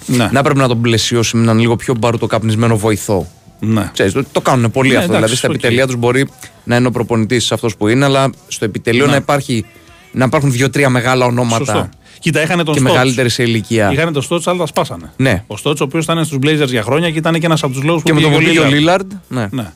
Ναι. 0.07 0.29
να 0.33 0.43
πρέπει 0.43 0.59
να 0.59 0.69
τον 0.69 0.81
πλαισιώσει 0.81 1.37
με 1.37 1.43
έναν 1.43 1.59
λίγο 1.59 1.77
πιο 1.77 1.95
μπαρουτοκαπνισμένο 1.99 2.77
βοηθό. 2.79 3.27
ναι. 3.61 3.91
Ξέρεις, 3.93 4.13
το, 4.13 4.25
το 4.33 4.41
κάνουν 4.41 4.71
πολύ 4.71 4.89
Ναι, 4.91 4.97
αυτό. 4.97 5.13
εντάξει, 5.15 5.25
δηλαδή 5.25 5.37
στα 5.37 5.49
οκ. 5.49 5.55
επιτελεία 5.55 5.87
τους 5.87 5.97
μπορεί 5.97 6.29
να 6.65 6.77
είναι 6.77 6.87
ο 6.87 6.91
προπονητής 6.91 7.53
αυτός 7.53 7.77
που 7.77 7.89
είναι, 7.89 8.05
αλλά 8.05 8.31
στο 8.49 8.65
επιτελείο 8.65 9.05
Ναι. 9.05 9.11
να, 9.11 9.17
υπάρχει, 9.17 9.65
να 10.13 10.25
υπάρχουν 10.25 10.53
δύο-τρία 10.53 10.89
μεγάλα 10.91 11.25
ονόματα 11.27 11.57
Σωστό. 11.65 11.89
Κοίτα, 12.19 12.43
είχαν 12.43 12.57
τον 12.57 12.67
και 12.67 12.73
Στότς. 12.73 12.93
μεγαλύτερη 12.93 13.29
σε 13.29 13.43
ηλικία. 13.43 13.93
Είχαν 13.93 14.13
τον 14.13 14.23
Στότς, 14.23 14.47
αλλά 14.47 14.59
τα 14.59 14.67
σπάσανε. 14.67 15.13
Ναι. 15.17 15.45
Ο 15.47 15.57
Στότς, 15.57 15.81
ο 15.81 15.85
οποίος 15.85 16.05
ήταν 16.05 16.25
στους 16.25 16.39
Blazers 16.43 16.67
για 16.69 16.83
χρόνια 16.83 17.11
και 17.11 17.19
ήταν 17.19 17.39
και 17.41 17.47
ένας 17.47 17.63
από 17.63 17.73
τους 17.73 17.83
λόγους 17.83 18.03
που 18.03 18.09
Και 18.09 18.15
με 18.15 18.21
τον 18.21 18.31
πήγε 18.31 18.43
Βολίδιο 18.43 18.63
Lillard. 18.69 18.73
Λίλαρντ. 18.73 19.13
Ναι. 19.29 19.47
Ναι. 19.51 19.73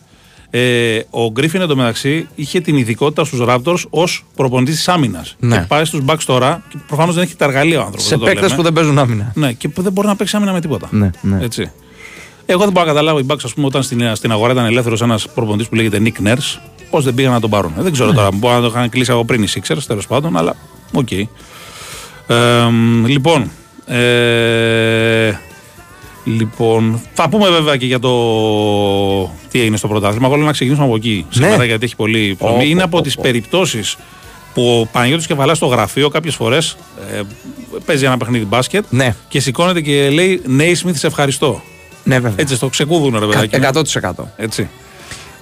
Ε, 0.50 1.00
ο 1.10 1.30
Γκρίφιν 1.30 1.60
εντωμεταξύ 1.60 2.28
είχε 2.34 2.60
την 2.60 2.76
ειδικότητα 2.76 3.24
στους 3.24 3.40
Raptors 3.48 3.82
ως 3.90 4.24
προπονητής 4.36 4.74
της 4.74 4.88
άμυνας. 4.88 5.36
Ναι. 5.38 5.56
Και 5.56 5.64
πάει 5.68 5.84
στους 5.84 6.00
Bucks 6.06 6.22
τώρα 6.26 6.62
και 6.68 6.76
προφανώς 6.86 7.14
δεν 7.14 7.24
έχει 7.24 7.36
τα 7.36 7.44
εργαλεία 7.44 7.78
ο 7.78 7.82
άνθρωπος. 7.82 8.06
Σε 8.06 8.18
παίκτες 8.18 8.54
που 8.54 8.62
δεν 8.62 8.72
παίζουν 8.72 8.98
άμυνα. 8.98 9.32
Ναι, 9.34 9.52
και 9.52 9.68
που 9.68 9.82
δεν 9.82 9.92
μπορεί 9.92 10.06
να 10.06 10.16
παίξει 10.16 10.36
άμυνα 10.36 10.52
με 10.52 10.60
τίποτα. 10.60 10.88
Ναι, 10.90 11.10
ναι. 11.20 11.38
Έτσι. 11.44 11.70
Εγώ 12.46 12.58
δεν 12.64 12.72
μπορώ 12.72 12.86
να 12.86 12.92
καταλάβω 12.92 13.18
οι 13.18 13.26
Bucks, 13.28 13.44
ας 13.44 13.54
πούμε, 13.54 13.66
όταν 13.66 13.82
στην, 13.82 14.14
στην 14.14 14.32
αγορά 14.32 14.52
ήταν 14.52 14.64
ελεύθερος 14.64 15.02
ένας 15.02 15.28
προπονητής 15.28 15.68
που 15.68 15.74
λέγεται 15.74 16.00
Nick 16.04 16.28
Nurse, 16.28 16.58
πώς 16.90 17.04
δεν 17.04 17.14
πήγαν 17.14 17.32
να 17.32 17.40
τον 17.40 17.50
πάρουν. 17.50 17.72
Ε, 17.78 17.82
δεν 17.82 17.92
ξέρω 17.92 18.12
τώρα, 18.12 18.28
μπορεί 18.32 18.54
να 18.54 18.60
το 18.60 18.66
είχαν 18.66 18.88
κλείσει 18.88 19.10
από 19.10 19.24
πριν 19.24 19.42
οι 19.42 19.46
Sixers, 19.54 19.82
τέλος 19.86 20.06
πάντων, 20.06 20.36
αλλά 20.36 20.56
οκ. 20.92 21.10
Ε, 21.12 21.26
λοιπόν, 23.06 23.50
ε, 23.86 25.32
λοιπόν, 26.36 27.00
θα 27.14 27.28
πούμε 27.28 27.48
βέβαια 27.50 27.76
και 27.76 27.86
για 27.86 27.98
το 27.98 28.10
τι 29.50 29.60
έγινε 29.60 29.76
στο 29.76 29.88
πρωτάθλημα. 29.88 30.26
Εγώ 30.26 30.36
λέω 30.36 30.46
να 30.46 30.52
ξεκινήσουμε 30.52 30.86
από 30.86 30.96
εκεί 30.96 31.26
σήμερα, 31.30 31.64
γιατί 31.64 31.84
έχει 31.84 31.96
πολύ 31.96 32.36
Ω, 32.38 32.44
πλωμή. 32.44 32.68
Είναι 32.68 32.78
πω, 32.78 32.84
από 32.84 32.96
πω, 32.96 33.02
τις 33.02 33.14
πω. 33.14 33.22
περιπτώσεις 33.22 33.96
που 34.54 34.80
ο 34.80 34.86
Παναγιώτης 34.92 35.26
Κεφαλάς 35.26 35.56
στο 35.56 35.66
γραφείο 35.66 36.08
κάποιες 36.08 36.34
φορές 36.34 36.76
ε, 37.12 37.20
παίζει 37.84 38.04
ένα 38.04 38.16
παιχνίδι 38.16 38.44
μπάσκετ 38.44 38.84
Ναι, 38.90 39.14
και 39.28 39.40
σηκώνεται 39.40 39.80
και 39.80 40.10
λέει 40.10 40.42
Νέι 40.46 40.74
Σμιθ, 40.74 40.98
σε 40.98 41.06
ευχαριστώ. 41.06 41.62
ναι, 42.04 42.14
βέβαια. 42.14 42.32
Έτσι, 42.36 42.54
στο 42.54 42.68
ξεκούδουν, 42.68 43.18
ρε 43.18 43.26
παιδάκι. 43.26 43.58
μου. 43.58 43.82
100%. 44.18 44.24
Έτσι. 44.36 44.68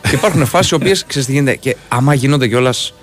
Και 0.09 0.15
υπάρχουν 0.15 0.47
φάσεις 0.47 0.71
οι 0.71 0.75
οποίες 0.75 1.05
ξέρεις 1.07 1.27
τι 1.27 1.33
γίνεται. 1.33 1.57
Και 1.57 1.77
άμα 1.89 2.15
γίνονται 2.15 2.49
κιόλας. 2.49 2.95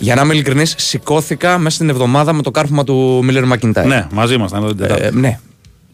Για 0.00 0.14
να 0.14 0.22
είμαι 0.22 0.34
ειλικρινής, 0.34 0.74
σηκώθηκα 0.78 1.58
μέσα 1.58 1.76
στην 1.76 1.88
εβδομάδα 1.88 2.32
με 2.32 2.42
το 2.42 2.50
κάρφωμα 2.50 2.84
του 2.84 3.20
Μίλλερ 3.24 3.44
Μακιντάιρ. 3.44 3.86
Ναι, 3.86 4.06
μαζί 4.12 4.34
ήμασταν 4.34 4.58
εδώ 4.62 4.68
την 4.68 4.78
Τετάρτη. 4.78 5.04
Ε, 5.04 5.10
ναι. 5.10 5.38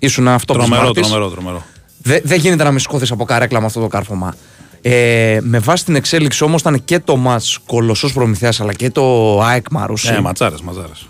Ήσουν 0.04 0.28
αυτό 0.28 0.52
τρομερό, 0.52 0.90
τρομερό, 0.90 1.28
τρομερό. 1.30 1.62
Δεν 2.02 2.20
δεν 2.24 2.38
γίνεται 2.38 2.64
να 2.64 2.72
με 2.72 2.78
σηκώθεις 2.78 3.10
από 3.10 3.24
καρέκλα 3.24 3.60
με 3.60 3.66
αυτό 3.66 3.80
το 3.80 3.86
κάρφωμα. 3.86 4.34
Ε, 4.82 5.38
με 5.42 5.58
βάση 5.58 5.84
την 5.84 5.94
εξέλιξη 5.94 6.44
όμως 6.44 6.60
ήταν 6.60 6.84
και 6.84 6.98
το 6.98 7.16
ματ 7.16 7.42
κολοσσός 7.66 8.12
προμηθεία 8.12 8.52
αλλά 8.60 8.72
και 8.72 8.90
το 8.90 9.40
ΑΕΚ 9.42 9.66
Μαρούσι. 9.70 10.12
Ναι, 10.12 10.20
ματσάρες, 10.20 10.60
ματσάρες. 10.60 11.08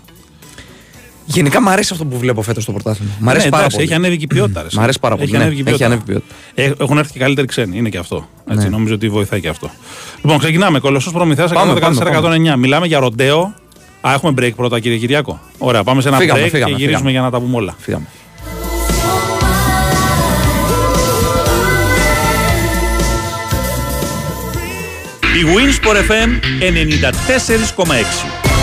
Γενικά 1.25 1.61
μου 1.61 1.69
αρέσει 1.69 1.89
αυτό 1.93 2.05
που 2.05 2.17
βλέπω 2.17 2.41
φέτος 2.41 2.63
στο 2.63 2.71
πρωτάθλημα. 2.71 3.11
Μ' 3.19 3.29
αρέσει 3.29 3.45
ναι, 3.45 3.51
πάρα 3.51 3.63
εντάξει, 3.63 3.77
πολύ. 3.77 3.89
Έχει 3.89 3.97
ανέβει 3.99 4.17
και 4.17 4.23
η 4.23 4.27
ποιότητα. 4.27 4.61
ρε, 4.61 4.67
Μ' 4.73 4.79
αρέσει 4.79 4.99
πάρα 4.99 5.15
πολύ, 5.15 5.27
Έχει 5.27 5.37
ναι. 5.37 5.43
ανέβει 5.43 5.55
και 5.55 5.69
η 5.69 5.73
Έχει 5.73 5.77
ποιότητα. 5.77 6.01
ανέβει 6.01 6.11
η 6.11 6.21
ποιότητα. 6.55 6.81
Ε, 6.81 6.83
Έχουν 6.83 6.97
έρθει 6.97 7.11
και 7.13 7.19
καλύτεροι 7.19 7.47
ξένοι. 7.47 7.77
Είναι 7.77 7.89
και 7.89 7.97
αυτό. 7.97 8.27
Έτσι, 8.49 8.63
Ναι. 8.63 8.69
Νομίζω 8.69 8.93
ότι 8.93 9.09
βοηθάει 9.09 9.39
και 9.41 9.47
αυτό. 9.49 9.69
Λοιπόν, 10.23 10.37
ξεκινάμε. 10.39 10.79
Κολοσσός 10.79 11.13
προμηθεία 11.13 11.47
Πάμε, 11.47 11.73
114-109. 12.53 12.55
Μιλάμε 12.57 12.87
για 12.87 12.99
ροντέο. 12.99 13.53
Α, 14.01 14.13
έχουμε 14.13 14.33
break 14.37 14.51
πρώτα, 14.55 14.79
κύριε 14.79 14.97
Κυριάκο. 14.97 15.39
Ωραία, 15.57 15.83
πάμε 15.83 16.01
σε 16.01 16.07
ένα 16.07 16.17
Φύγαμε, 16.17 16.39
break 16.45 16.49
φύγαμε, 16.49 16.71
και 16.71 16.77
γυρίζουμε 16.77 16.95
φύγαμε. 16.97 17.11
για 17.11 17.21
να 17.21 17.29
τα 17.31 17.39
πούμε 17.39 17.55
όλα. 17.55 17.75
Φύγαμε. 17.79 18.05
Η 25.35 25.45
Winsport 25.45 25.95
FM 25.95 26.29
94,6. 27.83 27.85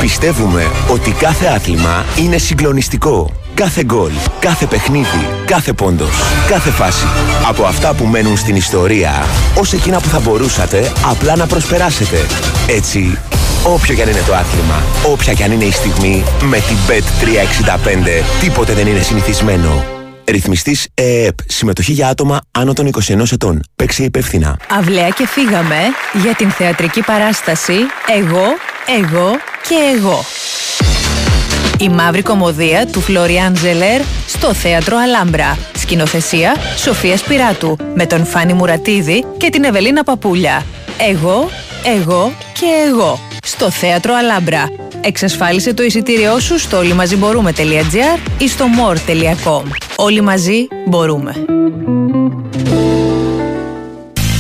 Πιστεύουμε 0.01 0.71
ότι 0.89 1.11
κάθε 1.11 1.47
άθλημα 1.47 2.05
είναι 2.19 2.39
συγκλονιστικό. 2.39 3.33
Κάθε 3.55 3.83
γκολ, 3.85 4.11
κάθε 4.41 4.67
παιχνίδι, 4.67 5.29
κάθε 5.45 5.73
πόντος, 5.73 6.11
κάθε 6.49 6.71
φάση. 6.71 7.07
Από 7.49 7.65
αυτά 7.65 7.95
που 7.95 8.05
μένουν 8.05 8.37
στην 8.37 8.57
ιστορία, 8.57 9.27
ως 9.59 9.73
εκείνα 9.73 10.01
που 10.01 10.09
θα 10.09 10.21
μπορούσατε 10.21 10.93
απλά 11.11 11.37
να 11.37 11.47
προσπεράσετε. 11.47 12.27
Έτσι, 12.67 13.19
όποιο 13.63 13.95
κι 13.95 14.03
αν 14.03 14.09
είναι 14.09 14.23
το 14.27 14.35
άθλημα, 14.35 14.83
όποια 15.07 15.33
κι 15.33 15.43
αν 15.43 15.53
είναι 15.53 15.65
η 15.65 15.73
στιγμή, 15.73 16.25
με 16.43 16.57
την 16.57 16.77
Bet365 16.89 18.25
τίποτε 18.41 18.73
δεν 18.73 18.87
είναι 18.87 19.01
συνηθισμένο. 19.01 20.02
Ρυθμιστής 20.25 20.89
ΕΕΠ. 20.95 21.35
Συμμετοχή 21.47 21.93
για 21.93 22.09
άτομα 22.09 22.41
άνω 22.51 22.73
των 22.73 22.87
21 22.87 23.33
ετών. 23.33 23.61
Παίξει 23.77 24.05
υπεύθυνα. 24.05 24.57
Αυλαία 24.79 25.09
και 25.09 25.27
φύγαμε 25.27 25.79
για 26.23 26.35
την 26.35 26.51
θεατρική 26.51 27.03
παράσταση 27.03 27.73
«Εγώ, 28.17 28.45
εγώ 28.99 29.31
και 29.69 29.75
εγώ». 29.97 30.25
Η 31.79 31.89
μαύρη 31.89 32.23
κομμωδία 32.23 32.87
του 32.87 33.01
Φλωριάν 33.01 33.57
Ζελέρ 33.57 34.01
στο 34.27 34.55
Θέατρο 34.55 34.97
Αλάμπρα. 34.97 35.59
Σκηνοθεσία 35.79 36.57
Σοφία 36.77 37.17
Σπυράτου 37.17 37.77
με 37.95 38.07
τον 38.07 38.27
Φάνη 38.27 38.53
Μουρατίδη 38.53 39.25
και 39.37 39.51
την 39.51 39.65
Ευελίνα 39.65 40.05
Παπούλια. 40.05 40.65
Εγώ, 41.11 41.51
εγώ 41.85 42.33
και 42.53 42.67
εγώ. 42.89 43.21
Στο 43.45 43.71
Θέατρο 43.71 44.15
Αλάμπρα. 44.15 44.69
Εξασφάλισε 45.05 45.75
το 45.75 45.83
εισιτήριό 45.83 46.39
σου 46.41 46.59
στο 46.59 46.77
όλοιμαζιμπορούμε.gr 46.77 48.19
ή 48.39 48.49
στο 48.49 48.65
more.com. 48.79 49.63
Όλοι 49.97 50.21
μαζί 50.21 50.67
μπορούμε. 50.89 51.35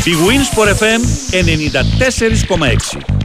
Η 0.04 0.12
Winsport 0.26 0.68
FM 0.68 1.00
94,6. 3.00 3.21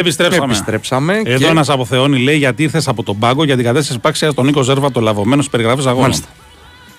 Επιστρέψαμε. 0.00 0.44
Επιστρέψαμε. 0.44 1.20
Εδώ 1.24 1.38
και... 1.38 1.46
ένας 1.46 1.68
αποθεώνει 1.68 2.18
λέει 2.22 2.36
γιατί 2.36 2.62
ήρθες 2.62 2.88
από 2.88 3.02
τον 3.02 3.18
πάγκο 3.18 3.44
για 3.44 3.56
την 3.56 3.64
κατάσταση 3.64 3.96
υπάρξια 3.98 4.34
τον 4.34 4.44
Νίκο 4.46 4.62
Ζέρβα, 4.62 4.90
το 4.90 5.00
λαβωμένος 5.00 5.44
στι 5.44 5.56
περιγραφέ 5.56 5.80
αγώνων. 5.82 6.00
Μάλιστα. 6.02 6.26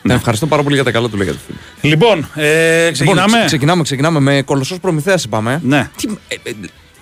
Ναι, 0.03 0.13
ευχαριστώ 0.13 0.47
πάρα 0.47 0.63
πολύ 0.63 0.75
για 0.75 0.83
τα 0.83 0.91
καλά 0.91 1.09
του 1.09 1.17
λέγατε. 1.17 1.37
φίλε. 1.45 1.93
Λοιπόν, 1.93 2.27
ε, 2.35 2.89
ξεκινάμε. 2.91 3.21
Λοιπόν, 3.21 3.33
ξε- 3.35 3.45
ξεκινάμε, 3.45 3.83
ξεκινάμε 3.83 4.19
με 4.19 4.41
κολοσσός 4.41 4.79
προμηθέας, 4.79 5.23
είπαμε. 5.23 5.61
Ναι. 5.63 5.89
Τι, 5.97 6.07
ε, 6.27 6.35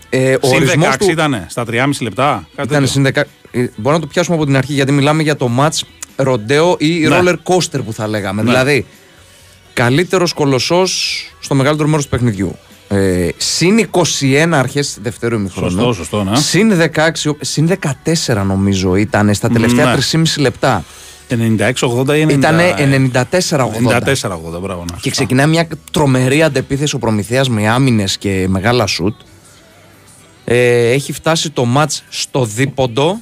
ε, 0.10 0.32
ε, 0.32 0.38
ο 0.42 0.48
Συν 0.48 0.56
ορισμός 0.56 0.88
16 0.94 0.98
του 1.00 1.10
ήταν 1.12 1.46
στα 1.50 1.64
3,5 1.66 2.02
λεπτά. 2.02 2.48
Κάτι 2.56 2.68
ήταν 2.68 2.82
τέτοιο. 2.84 2.88
συν 2.88 3.04
10. 3.04 3.24
ε, 3.52 3.68
Μπορώ 3.76 3.96
να 3.96 4.02
το 4.02 4.08
πιάσουμε 4.08 4.36
από 4.36 4.46
την 4.46 4.58
αρχή 4.58 4.74
γιατί 4.74 4.92
μιλάμε 4.92 5.24
για 5.24 5.36
το 5.36 5.50
match 5.60 5.80
ροντέο 6.16 6.76
ή 6.80 6.88
Ναι. 7.00 7.20
roller 7.22 7.36
coaster 7.44 7.80
που 7.86 7.94
θα 7.94 8.08
λέγαμε. 8.08 8.42
Ναι. 8.42 8.50
Δηλαδή, 8.50 8.86
καλύτερος 9.74 10.34
κολοσσός 10.34 11.24
στο 11.40 11.56
μεγαλύτερο 11.56 11.90
μέρος 11.90 12.04
του 12.04 12.10
παιχνιδιού. 12.10 12.56
Ε, 12.92 13.28
συν 13.38 13.90
21 13.92 14.50
αρχές 14.52 14.98
δεύτερου 15.02 15.36
ημιχρόνου. 15.36 15.70
Σωστό, 15.70 15.94
σωστό, 15.94 16.24
ναι. 16.24 16.36
Συν 16.38 16.72
16, 17.26 17.32
συν 17.40 17.70
14 18.26 18.44
νομίζω 18.46 18.96
ήταν 18.96 19.34
στα 19.34 19.50
τελευταία 19.50 19.86
Ναι. 19.86 19.96
3,5 20.12 20.24
λεπτά. 20.38 20.84
96-80 21.30 22.16
ή 22.18 22.26
90. 22.26 22.30
Ήταν 22.30 22.60
94-80. 23.14 23.18
94-80, 23.18 24.60
μπράβο. 24.62 24.86
ναι. 24.92 24.98
Και 25.02 25.10
ξεκινάει 25.10 25.48
μια 25.48 25.68
τρομερή 25.92 26.44
αντεπίθεση 26.44 26.96
ο 26.96 27.00
Προμηθέας 27.00 27.50
με 27.50 27.68
άμυνες 27.70 28.18
και 28.18 28.46
μεγάλα 28.50 28.86
σουτ. 28.86 29.16
Ε, 30.46 30.90
έχει 30.92 31.14
φτάσει 31.14 31.50
το 31.50 31.66
μάτς 31.66 32.04
στο 32.10 32.46
δίποντο. 32.46 33.20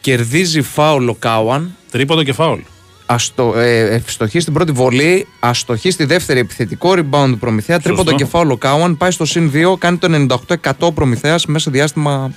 Κερδίζει 0.00 0.62
φάουλ 0.62 1.08
ο 1.08 1.14
Κάουαν. 1.18 1.76
Τρίποντο 1.90 2.22
και 2.22 2.32
φάουλ. 2.32 2.60
Αστο, 3.06 3.58
ε, 3.58 3.94
ευστοχή 3.94 4.40
στην 4.40 4.52
πρώτη 4.52 4.72
βολή. 4.72 5.26
Αστοχή 5.40 5.90
στη 5.90 6.04
δεύτερη. 6.04 6.38
Επιθετικό 6.38 6.92
rebound 6.96 7.28
του 7.30 7.38
Προμηθέα. 7.38 7.80
Τρίποντο 7.80 8.12
και 8.14 8.24
φάουλ 8.24 8.50
ο 8.50 8.56
Κάουαν. 8.56 8.96
Πάει 8.96 9.10
στο 9.10 9.24
συν 9.24 9.50
2. 9.54 9.76
Κάνει 9.78 9.96
το 9.96 10.08
98% 10.08 10.86
ο 10.86 10.92
Προμηθέας 10.92 11.46
μέσα 11.46 11.64
σε 11.64 11.70
διάστημα 11.70 12.32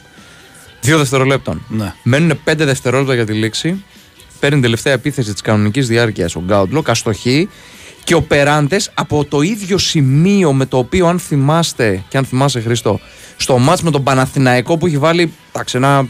2 0.85 0.97
δευτερολέπτων. 0.97 1.61
Ναι. 1.67 1.93
Μένουν 2.03 2.39
5 2.43 2.65
δευτερόλεπτα 2.65 3.13
για 3.13 3.25
τη 3.25 3.33
λήξη. 3.33 3.83
Παίρνει 4.39 4.61
τελευταία 4.61 4.93
επίθεση 4.93 5.31
της 5.31 5.41
κανονικής 5.41 5.87
διάρκειας 5.87 6.35
ο 6.35 6.41
Γκάουτλοκ, 6.45 6.89
αστοχή. 6.89 7.49
Και 8.03 8.15
ο 8.15 8.21
Περάντες 8.21 8.91
από 8.93 9.25
το 9.25 9.41
ίδιο 9.41 9.77
σημείο 9.77 10.53
με 10.53 10.65
το 10.65 10.77
οποίο, 10.77 11.07
αν 11.07 11.19
θυμάστε 11.19 12.03
και 12.09 12.17
αν 12.17 12.25
θυμάσαι 12.25 12.61
Χριστό, 12.61 12.99
στο 13.37 13.57
μάτς 13.57 13.81
με 13.81 13.91
τον 13.91 14.03
Παναθηναϊκό 14.03 14.77
που 14.77 14.85
έχει 14.85 14.97
βάλει. 14.97 15.33
Εντάξει, 15.53 15.77
ένα- 15.77 16.07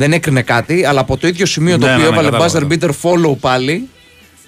δεν 0.00 0.12
έκρινε 0.12 0.42
κάτι, 0.42 0.84
αλλά 0.84 1.00
από 1.00 1.16
το 1.16 1.26
ίδιο 1.28 1.46
σημείο 1.46 1.78
το 1.78 1.86
Ναι, 1.86 1.92
οποίο 1.92 2.04
ναι, 2.04 2.10
ναι, 2.10 2.16
έβαλε 2.16 2.30
κατάλαβα, 2.30 2.68
buzzer 2.68 2.72
beater 2.72 2.90
follow 3.02 3.36
πάλι, 3.40 3.88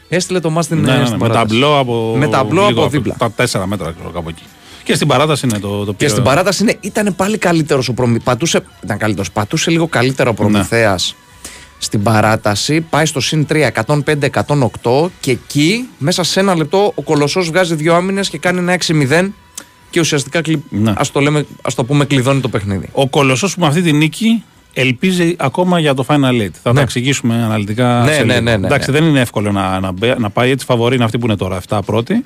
έστειλε 0.09 0.41
το 0.41 0.51
μάτς 0.51 0.67
στην, 0.67 0.79
Ναι, 0.81 0.93
ναι, 0.93 0.99
ναι, 0.99 1.05
στην 1.07 1.19
με 1.19 1.27
παράταση. 1.29 1.47
ταμπλό 1.49 1.79
από. 1.79 2.15
Με 2.19 2.29
ταμπλό 2.29 2.67
λίγο 2.67 2.81
από 2.81 2.91
δίπλα. 2.91 3.15
Τα 3.19 3.31
4 3.37 3.45
μέτρα 3.67 3.93
ξέρω, 3.99 4.11
κάπου 4.15 4.29
εκεί. 4.29 4.43
Και 4.85 4.95
στην 4.95 5.09
παράταση 5.09 5.47
είναι 5.47 5.59
το, 5.59 5.79
το 5.79 5.91
Και 5.91 5.97
πήρε- 5.97 6.11
στην 6.11 6.23
παράταση 6.23 6.63
είναι, 6.63 6.77
ήταν 6.81 7.15
πάλι 7.17 7.39
καλύτερος 7.39 7.89
ο 7.89 7.93
Προμηθέας. 7.93 8.25
Πατούσε, 8.25 8.61
ήταν 8.85 8.99
καλύτερος, 8.99 9.31
πατούσε 9.33 9.71
λίγο 9.71 9.87
καλύτερα 9.87 10.31
ο 10.31 10.35
Προμηθέας 10.35 11.15
στην 11.79 12.03
παράταση. 12.03 12.81
Πάει 12.81 13.07
στο 13.07 13.21
συν 13.21 13.47
3, 13.47 13.71
105-108 14.27 15.11
και 15.21 15.31
εκεί 15.31 15.89
μέσα 15.99 16.23
σε 16.23 16.41
ένα 16.41 16.57
λεπτό 16.57 16.93
ο 16.95 17.03
Κολοσσός 17.03 17.47
βγάζει 17.49 17.75
δύο 17.75 17.95
άμυνες 17.95 18.29
και 18.29 18.39
κάνει 18.39 18.59
ένα 18.59 18.73
6-0 18.87 19.29
και 19.91 20.01
ουσιαστικά 20.01 20.41
κλει... 20.41 20.63
Ναι. 20.69 20.93
ας, 20.97 21.11
το 21.13 21.21
λέμε, 21.21 21.47
ας 21.63 21.75
το 21.75 21.85
πούμε 21.85 22.05
κλειδώνει 22.05 22.41
το 22.41 22.49
παιχνίδι. 22.49 22.89
Ο 22.93 23.09
Κολοσσός 23.09 23.55
που 23.55 23.61
με 23.61 23.67
αυτή 23.67 23.83
τη 23.83 23.93
νίκη 23.93 24.43
ελπίζει 24.75 25.35
ακόμα 25.39 25.79
για 25.79 25.95
το 25.95 26.05
Final 26.09 26.15
Eight. 26.43 26.51
Θα 26.63 26.71
Ναι. 26.71 26.75
τα 26.75 26.81
εξηγήσουμε 26.81 27.35
αναλυτικά. 27.35 28.03
Ναι, 28.07 28.13
σε 28.13 28.23
ναι, 28.23 28.33
λίγο. 28.33 28.45
ναι, 28.45 28.57
ναι, 28.57 28.67
Εντάξει, 28.67 28.91
ναι. 28.91 28.99
δεν 28.99 29.09
είναι 29.09 29.21
εύκολο 29.21 29.53
να, 29.53 29.81
να, 29.81 29.93
μπε- 29.93 30.19
να 30.19 30.31
πάει 30.31 30.51
έτσι. 30.51 30.65
Φαβορή 30.67 30.95
είναι 30.95 31.05
αυτή 31.05 31.19
που 31.19 31.27
είναι 31.27 31.37
τώρα, 31.37 31.61
7 31.69 31.79
πρώτη. 31.87 32.25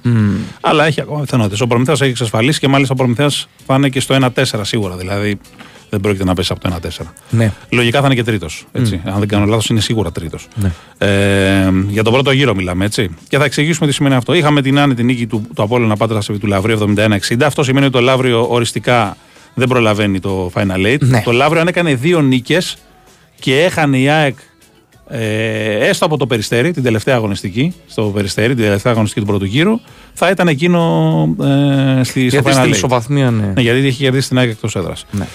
Αλλά 0.60 0.86
έχει 0.86 1.00
ακόμα 1.00 1.20
πιθανότητες. 1.20 1.60
Ο 1.60 1.66
Προμηθέας 1.66 2.00
έχει 2.00 2.10
εξασφαλίσει 2.10 2.60
και 2.60 2.68
μάλιστα 2.68 2.92
ο 2.94 2.96
Προμηθέας 2.96 3.48
θα 3.66 3.74
είναι 3.74 3.88
και 3.88 4.00
στο 4.00 4.14
1-4 4.14 4.64
σίγουρα. 4.64 4.96
Δηλαδή 4.96 5.38
δεν 5.90 6.00
πρόκειται 6.00 6.24
να 6.24 6.34
πέσει 6.34 6.52
από 6.52 6.60
το 6.60 6.68
1-4. 6.68 7.12
Ναι. 7.30 7.52
Λογικά 7.70 8.00
θα 8.00 8.06
είναι 8.06 8.14
και 8.14 8.22
τρίτος. 8.24 8.66
Αν 9.04 9.18
δεν 9.18 9.28
κάνω 9.28 9.44
λάθος, 9.46 9.68
είναι 9.68 9.80
σίγουρα 9.80 10.12
τρίτος. 10.12 10.48
Ναι. 10.54 10.72
Ε, 10.98 11.72
για 11.88 12.02
τον 12.02 12.12
πρώτο 12.12 12.30
γύρο 12.30 12.54
μιλάμε, 12.54 12.84
έτσι. 12.84 13.10
Και 13.28 13.38
θα 13.38 13.44
εξηγήσουμε 13.44 13.86
τι 13.86 13.92
σημαίνει 13.94 14.14
αυτό. 14.14 14.34
Είχαμε 14.34 14.62
την 14.62 14.78
άνετη 14.78 15.02
νίκη 15.02 15.26
του, 15.26 15.46
του 15.54 15.62
Απόλλωνα 15.62 15.96
Πάτρα 15.96 16.18
επί 16.28 16.38
του 16.38 16.46
Λαυρίου 16.46 16.94
71-60. 16.96 17.42
Αυτό 17.44 17.62
σημαίνει 17.62 17.84
ότι 17.86 17.94
το 17.94 18.00
Λαύριο 18.00 18.46
οριστικά 18.50 19.16
δεν 19.56 19.68
προλαβαίνει 19.68 20.20
το 20.20 20.50
Final 20.54 20.86
Eight. 20.86 20.98
Ναι. 21.00 21.22
Το 21.24 21.32
Λαύριο, 21.32 21.60
αν 21.60 21.68
έκανε 21.68 21.94
δύο 21.94 22.20
νίκες 22.20 22.76
και 23.40 23.62
έχανε 23.64 23.98
η 23.98 24.08
ΑΕΚ 24.08 24.38
ε, 25.08 25.88
έστω 25.88 26.04
από 26.04 26.16
το 26.16 26.26
Περιστέρι, 26.26 26.70
την 26.70 26.82
τελευταία 26.82 27.14
αγωνιστική, 27.14 27.74
στο 27.86 28.02
Περιστέρι, 28.02 28.54
την 28.54 28.64
τελευταία 28.64 28.92
αγωνιστική 28.92 29.20
του 29.20 29.26
πρώτου 29.26 29.44
γύρου, 29.44 29.80
θα 30.12 30.30
ήταν 30.30 30.48
εκείνο 30.48 30.80
ε, 31.42 32.04
στη, 32.04 32.28
στο 32.28 32.40
Γιατί 32.40 32.48
Final 32.48 32.52
στην 32.52 32.64
Eight. 32.64 32.74
ισοβαθμία, 32.74 33.30
ναι. 33.30 33.52
Ναι, 33.54 33.62
γιατί 33.62 33.78
είχε 33.78 34.02
κερδίσει 34.02 34.28
την 34.28 34.38
ΑΕΚ 34.38 34.50
εκτός 34.50 34.76
έδρας. 34.76 35.06
Ναι. 35.10 35.26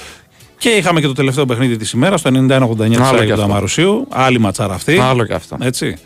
Και 0.57 0.69
είχαμε 0.69 0.99
και 1.01 1.07
το 1.07 1.13
τελευταίο 1.13 1.45
παιχνίδι 1.45 1.77
της 1.77 1.91
ημέρας, 1.91 2.21
το 2.21 2.29
91-89 2.29 2.37
τη 2.37 2.55
Άλλο 2.55 3.03
ΑΕΚ 3.03 3.19
κι 3.19 3.25
του 3.25 3.31
αυτό. 3.33 3.43
Αμαρουσίου. 3.43 4.07
Άλλη 4.09 4.39
ματσάρα 4.39 4.73
αυτή. 4.73 4.97
Άλλο 4.99 5.25
και 5.25 5.33
αυτό. 5.33 5.57
Έτσι. 5.61 5.97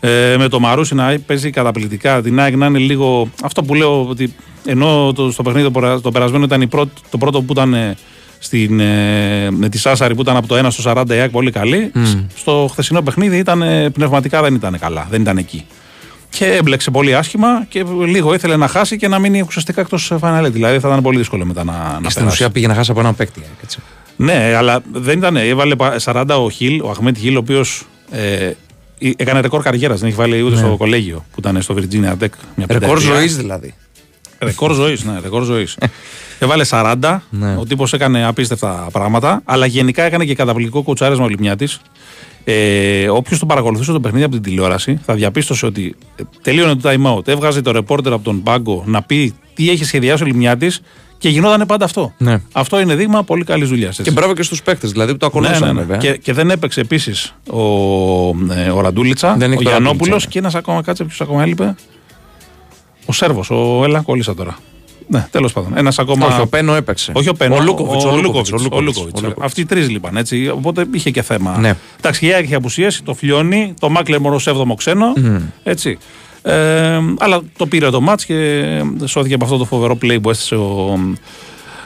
Ε, 0.00 0.34
με 0.38 0.48
το 0.48 0.60
Μαρούσι 0.60 0.94
να 0.94 1.16
παίζει 1.26 1.50
καταπληκτικά. 1.50 2.22
Την 2.22 2.40
ΑΕΚ 2.40 2.56
να 2.56 2.66
είναι 2.66 2.78
λίγο. 2.78 3.28
Αυτό 3.42 3.62
που 3.62 3.74
λέω 3.74 4.06
ότι 4.08 4.34
ενώ 4.64 5.12
το, 5.14 5.30
στο 5.30 5.42
παιχνίδι 5.42 5.64
το, 5.64 5.80
περα- 5.80 6.00
το 6.00 6.10
περασμένο 6.10 6.44
ήταν 6.44 6.60
η 6.62 6.66
πρώτη- 6.66 7.00
το 7.10 7.18
πρώτο 7.18 7.42
που 7.42 7.52
ήταν 7.52 7.74
ε, 7.74 7.96
στην, 8.38 8.80
ε, 8.80 9.48
με 9.50 9.68
τη 9.68 9.78
Σάσαρη 9.78 10.14
που 10.14 10.20
ήταν 10.20 10.36
από 10.36 10.46
το 10.46 10.58
1 10.66 10.66
στο 10.70 10.90
40 10.92 11.04
η 11.10 11.12
ΑΕΚ 11.18 11.30
πολύ 11.30 11.50
καλή. 11.50 11.92
σ- 12.02 12.18
Στο 12.36 12.68
χθεσινό 12.72 13.02
παιχνίδι 13.02 13.36
ήταν, 13.38 13.62
ε, 13.62 13.90
πνευματικά 13.90 14.42
δεν 14.42 14.54
ήταν 14.54 14.78
καλά. 14.78 15.06
Δεν 15.10 15.20
ήταν 15.20 15.36
εκεί. 15.38 15.64
Και 16.30 16.44
έμπλεξε 16.46 16.90
πολύ 16.90 17.14
άσχημα 17.14 17.64
και 17.68 17.84
λίγο 18.06 18.34
ήθελε 18.34 18.56
να 18.56 18.68
χάσει 18.68 18.96
και 18.96 19.08
να 19.08 19.18
μείνει 19.18 19.40
ουσιαστικά 19.46 19.80
εκτός 19.80 20.12
Final 20.20 20.44
Eight. 20.44 20.52
Δηλαδή 20.52 20.78
θα 20.78 20.88
ήταν 20.88 21.02
πολύ 21.02 21.18
δύσκολο 21.18 21.44
μετά 21.44 21.64
να, 21.64 21.72
να 21.72 21.78
Και 22.02 22.10
στην 22.10 22.14
περάσει. 22.14 22.26
ουσία 22.26 22.50
πήγε 22.50 22.66
να 22.66 22.74
χάσει 22.74 22.90
από 22.90 23.00
έναν 23.00 23.14
παίκτη. 23.16 23.42
Έτσι. 23.62 23.78
Ναι, 24.16 24.54
αλλά 24.56 24.80
δεν 24.92 25.18
ήταν. 25.18 25.36
Έβαλε 25.36 25.76
πα- 25.76 25.96
40 26.04 26.24
ο 26.44 26.50
Χιλ, 26.50 26.80
ο 26.82 26.90
Αχμέτ 26.90 27.16
Χιλ, 27.18 27.36
ο 27.36 27.38
οποίος 27.38 27.86
ε, 28.10 28.34
ε, 28.46 28.56
έκανε 29.16 29.40
ρεκόρ 29.40 29.62
καριέρας. 29.62 29.98
Δεν 30.00 30.08
έχει 30.08 30.16
βάλει 30.16 30.42
ούτε 30.42 30.56
στο 30.56 30.74
κολέγιο 30.78 31.24
που 31.30 31.36
ήταν 31.38 31.62
στο 31.62 31.74
Virginia 31.78 32.10
Tech. 32.22 32.28
Μια 32.54 32.66
Ρεκόρ 32.68 32.78
πενταετία. 32.78 32.98
ζωής 33.14 33.36
δηλαδή. 33.36 33.74
Ρεκόρ 34.38 34.72
ζωής, 34.74 35.04
ναι, 35.04 35.18
ρεκόρ 35.22 35.44
ζωής. 35.44 35.76
Έβαλε 36.38 36.64
40. 36.70 37.18
Ναι. 37.30 37.56
Ο 37.58 37.64
τύπος 37.64 37.92
έκανε 37.92 38.24
απίστευτα 38.26 38.88
πράγματα. 38.92 39.40
Αλλά 39.44 39.66
γενικά 39.66 40.02
έκανε 40.02 40.24
και 40.24 40.34
καταπληκτικό 40.34 40.82
κουτσάρισμα 40.82 41.24
ο 41.24 41.28
Λιμιάτη. 41.28 41.68
Ε, 42.44 43.08
Όποιος 43.08 43.38
τον 43.38 43.48
παρακολουθούσε 43.48 43.92
το 43.92 44.00
παιχνίδι 44.00 44.24
από 44.24 44.32
την 44.34 44.42
τηλεόραση 44.42 45.00
θα 45.04 45.14
διαπίστωσε 45.14 45.66
ότι 45.66 45.94
ε, 46.16 46.22
τελείωνε 46.42 46.74
το 46.74 46.90
time 46.90 47.16
out. 47.16 47.28
Έβγαζε 47.28 47.62
το 47.62 47.70
ρεπόρτερ 47.70 48.12
από 48.12 48.24
τον 48.24 48.42
πάγκο 48.42 48.82
να 48.86 49.02
πει 49.02 49.34
τι 49.54 49.70
έχει 49.70 49.84
σχεδιάσει 49.84 50.22
ο 50.22 50.26
Λιμιάτη 50.26 50.72
και 51.18 51.28
γινόταν 51.28 51.66
πάντα 51.66 51.84
αυτό. 51.84 52.12
Ναι. 52.18 52.40
Αυτό 52.52 52.80
είναι 52.80 52.94
δείγμα 52.94 53.22
πολύ 53.22 53.44
καλής 53.44 53.68
δουλειάς. 53.68 54.00
Και 54.02 54.10
μπράβο 54.10 54.34
και 54.34 54.42
στους 54.42 54.62
παίκτες, 54.62 54.92
δηλαδή 54.92 55.12
που 55.12 55.18
το 55.18 55.26
ακολούθησαν 55.26 55.76
βέβαια. 55.76 55.96
Και, 55.96 56.16
και 56.16 56.32
δεν 56.32 56.50
έπαιξε 56.50 56.80
επίσης 56.80 57.34
ο, 57.50 57.60
ε, 58.52 58.70
ο 58.70 58.80
Ραντούλιτσα, 58.80 59.34
Δεν 59.38 59.52
έχει 59.52 59.60
ο 59.60 59.62
το 59.62 59.68
Γιαννόπουλος 59.68 60.00
Ραντούλιτσα, 60.00 60.28
και 60.28 60.38
ένας 60.38 60.54
ακόμα 60.54 60.82
κάτσε, 60.82 61.04
ποιος 61.04 61.20
ακόμα 61.20 61.42
έλειπε. 61.42 61.74
Ο 63.06 63.12
Σέρβος, 63.12 63.50
ο 63.50 63.80
Έλα, 63.84 64.00
κόλλησα 64.00 64.34
τώρα. 64.34 64.56
Ναι, 65.08 65.26
τέλος 65.30 65.52
πάντων. 65.52 65.72
Ένας 65.76 65.98
ακόμα. 65.98 66.26
Όχι, 66.26 66.40
ο 66.40 66.46
Πένο 66.46 66.74
έπαιξε. 66.74 67.12
Όχι 67.14 67.28
ο 67.28 67.34
Πένο, 67.34 67.54
Ο 67.54 67.60
Λούκοβιτς, 67.60 68.04
ο, 68.04 68.08
ο 68.08 68.16
Λούκοβιτς, 68.16 68.50
Λούκοβιτς, 68.50 68.72
ο 68.72 68.76
ο 68.76 68.80
Λούκοβιτς. 68.80 69.20
Λούκοβιτς. 69.22 69.44
Αυτοί 69.44 69.60
οι 69.60 69.64
τρεις 69.66 69.88
λοιπόν. 69.90 70.16
Έτσι, 70.16 70.48
οπότε 70.48 70.84
είχε 70.92 71.10
και 71.10 71.22
θέμα. 71.22 71.58
Ναι. 71.58 71.76
Εντάξει, 71.98 72.26
η 72.26 72.32
ΑΕΚ 72.32 72.44
είχε 72.44 72.54
απουσίαση, 72.54 73.02
το 73.02 73.14
Φλιώνει, 73.14 73.74
το 73.80 73.88
Μάκλεμορ 73.88 74.34
ω 74.34 74.40
7ο 74.44 74.74
ξένο. 74.76 75.12
Έτσι. 75.62 75.98
Ε, 76.48 77.00
αλλά 77.18 77.40
το 77.56 77.66
πήρε 77.66 77.90
το 77.90 78.00
μάτς 78.00 78.24
και 78.24 78.62
σώθηκε 79.04 79.34
από 79.34 79.44
αυτό 79.44 79.56
το 79.56 79.64
φοβερό 79.64 79.98
play 80.02 80.18
που 80.22 80.30
έστησε 80.30 80.54
ο, 80.54 80.98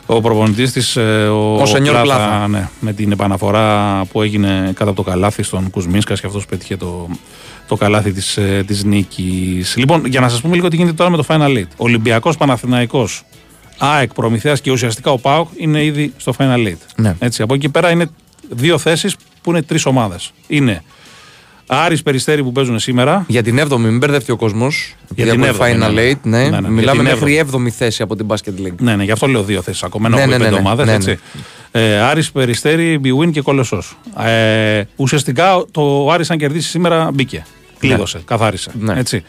ο 0.07 0.21
προπονητής 0.21 0.73
της, 0.73 0.97
ο, 0.97 1.61
Ο 1.61 1.67
Σενιόρ 1.67 2.01
Πλάθα. 2.01 2.49
ναι, 2.49 2.69
με 2.81 2.93
την 2.93 3.13
επαναφορά 3.13 4.01
που 4.13 4.23
έγινε 4.23 4.73
κάτω 4.75 4.91
από 4.91 5.03
το 5.03 5.11
καλάθι 5.11 5.43
στον 5.43 5.71
Κουσμίνσκας 5.71 6.21
και 6.21 6.27
αυτός 6.27 6.47
πέτυχε 6.47 6.77
το, 6.77 7.09
το 7.69 7.77
καλάθι 7.77 8.13
της 8.13 8.39
της 8.67 8.85
νίκης. 8.85 9.77
Λοιπόν, 9.77 10.07
για 10.07 10.21
να 10.21 10.29
σας 10.29 10.41
πούμε 10.41 10.55
λίγο 10.55 10.69
τι 10.69 10.77
γίνεται 10.77 10.95
τώρα 10.97 11.11
με 11.11 11.17
το 11.17 11.25
Final 11.29 11.57
Eight. 11.59 11.69
Ολυμπιακός 11.77 12.37
Παναθηναϊκός 12.37 13.23
ΑΕΚ, 13.79 14.15
Προμηθέας 14.15 14.61
και 14.61 14.71
ουσιαστικά 14.71 15.11
ο 15.11 15.19
ΠΑΟΚ 15.19 15.49
είναι 15.57 15.85
ήδη 15.85 16.13
στο 16.17 16.35
Final 16.39 16.67
Eight. 16.67 16.79
Ναι. 16.97 17.17
Έτσι, 17.19 17.43
από 17.43 17.55
εκεί 17.55 17.69
πέρα 17.69 17.91
είναι 17.91 18.11
δύο 18.49 18.79
θέσεις 18.79 19.17
που 19.43 19.51
είναι 19.51 19.63
τρεις 19.63 19.87
ομάδες. 19.87 20.33
Είναι 20.47 20.83
Άρης 21.73 22.03
Περιστέρη 22.03 22.43
που 22.43 22.53
παίζουν 22.53 22.79
σήμερα. 22.79 23.25
Για 23.29 23.43
την 23.43 23.61
7η, 23.61 23.77
μην 23.77 23.99
μπερδευτεί 23.99 24.33
ο 24.33 24.37
κόσμος. 24.37 24.95
Για 25.15 25.25
Για 25.25 25.33
την 25.33 25.43
την 25.43 25.51
έβδομη, 25.51 25.73
Final 25.73 25.79
ναι, 25.79 26.03
ναι. 26.03 26.11
Eight, 26.11 26.19
ναι. 26.23 26.49
Ναι, 26.49 26.61
ναι, 26.61 26.69
Μιλάμε 26.69 27.03
για 27.03 27.15
την 27.17 27.27
μέχρι 27.29 27.69
7η 27.69 27.69
θέση 27.69 28.03
από 28.03 28.17
την 28.17 28.27
Basket 28.29 28.67
League. 28.67 28.75
Ναι, 28.79 28.97
ναι, 28.97 29.05
γι' 29.05 29.11
αυτό 29.11 29.27
λέω 29.27 29.43
δύο 29.43 29.63
θέσεις 29.63 29.83
ακόμα. 29.83 30.07
Ενώ 30.07 30.17
Ναι, 30.17 30.23
έχουμε 30.23 30.37
ναι, 30.37 30.45
πέντε 30.45 30.57
ναι, 30.57 30.63
ναι. 30.63 30.69
ομάδες, 30.69 30.87
Ναι, 30.87 30.93
έτσι. 30.95 31.19
Ε, 31.71 31.99
Άρης 32.01 32.33
Περιστέρη, 32.33 32.99
Μπιουίν 32.99 33.33
και 33.33 33.41
Κολοσσός. 33.41 33.97
Ε, 34.25 34.83
ουσιαστικά 34.97 35.65
το 35.71 36.05
ο 36.05 36.13
Άρης 36.13 36.31
αν 36.31 36.39
κερδίσει 36.39 36.69
σήμερα 36.69 37.11
μπήκε. 37.15 37.45
Κλείδωσε, 37.79 38.21
καθάρισε. 38.25 38.71
Ναι. 38.81 38.95
Έτσι. 38.99 39.23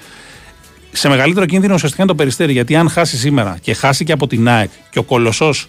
Σε 0.91 1.09
μεγαλύτερο 1.09 1.45
κίνδυνο 1.45 1.73
ουσιαστικά 1.73 2.03
είναι 2.03 2.11
το 2.11 2.17
Περιστέρη 2.17 2.51
γιατί 2.51 2.75
αν 2.75 2.89
χάσει 2.89 3.17
σήμερα 3.17 3.57
και 3.61 3.73
χάσει 3.73 4.03
και 4.03 4.11
από 4.11 4.27
την 4.27 4.49
ΑΕΚ 4.49 4.69
και 4.89 4.99
ο 4.99 5.03
Κολοσσός 5.03 5.67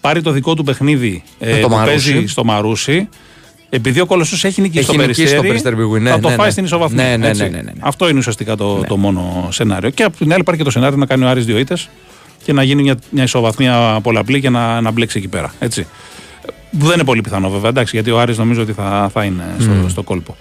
πάρει 0.00 0.22
το 0.22 0.30
δικό 0.30 0.54
του 0.54 0.64
παιχνίδι 0.64 1.22
ε, 1.38 1.52
Με 1.52 1.58
το 1.60 1.68
που 1.68 1.74
Μαρούσι. 1.74 2.12
παίζει 2.12 2.26
στο 2.26 2.44
Μαρούσι. 2.44 3.08
Επειδή 3.68 4.00
ο 4.00 4.06
Κολοσσός 4.06 4.44
έχει 4.44 4.60
νικήσει 4.60 4.78
Έχει 4.88 4.96
το 4.96 5.06
νικήσει 5.06 5.16
Περιστέρι, 5.16 5.40
το 5.40 5.46
Περιστέρι 5.46 5.76
Big 5.78 5.96
Win. 5.96 6.00
Ναι, 6.00 6.10
θα 6.10 6.20
το 6.20 6.28
ναι, 6.28 6.34
φάει 6.34 6.46
ναι. 6.46 6.52
στην 6.52 6.64
ισοβαθμία. 6.64 7.04
Ναι, 7.04 7.16
ναι, 7.16 7.28
έτσι. 7.28 7.42
ναι, 7.42 7.48
ναι, 7.48 7.62
ναι. 7.62 7.72
Αυτό 7.78 8.08
είναι 8.08 8.18
ουσιαστικά 8.18 8.56
το, 8.56 8.84
το 8.88 8.96
μόνο 8.96 9.48
σενάριο. 9.50 9.90
Και 9.90 10.02
από 10.02 10.16
την 10.16 10.32
άλλη 10.32 10.40
υπάρχει 10.40 10.60
και 10.60 10.66
το 10.66 10.72
σενάριο 10.72 10.96
να 10.96 11.06
κάνει 11.06 11.24
ο 11.24 11.28
Άρης 11.28 11.44
δύο 11.44 11.58
ήττες 11.58 11.88
και 12.44 12.52
να 12.52 12.62
γίνει 12.62 12.82
μια, 12.82 12.96
μια 13.10 13.22
ισοβαθμία 13.22 13.98
πολλαπλή 14.02 14.40
και 14.40 14.50
να, 14.50 14.80
να 14.80 14.90
μπλέξει 14.90 15.18
εκεί 15.18 15.28
πέρα. 15.28 15.54
Έτσι. 15.58 15.86
Που 16.78 16.86
δεν 16.86 16.94
είναι 16.94 17.04
πολύ 17.04 17.20
πιθανό 17.20 17.50
βέβαια, 17.50 17.70
εντάξει, 17.70 17.96
γιατί 17.96 18.10
ο 18.10 18.20
Άρης 18.20 18.38
νομίζω 18.38 18.62
ότι 18.62 18.72
θα, 18.72 19.10
θα 19.12 19.24
είναι 19.24 19.44
στο, 19.58 19.88
στο 19.88 20.02
κόλπο. 20.02 20.36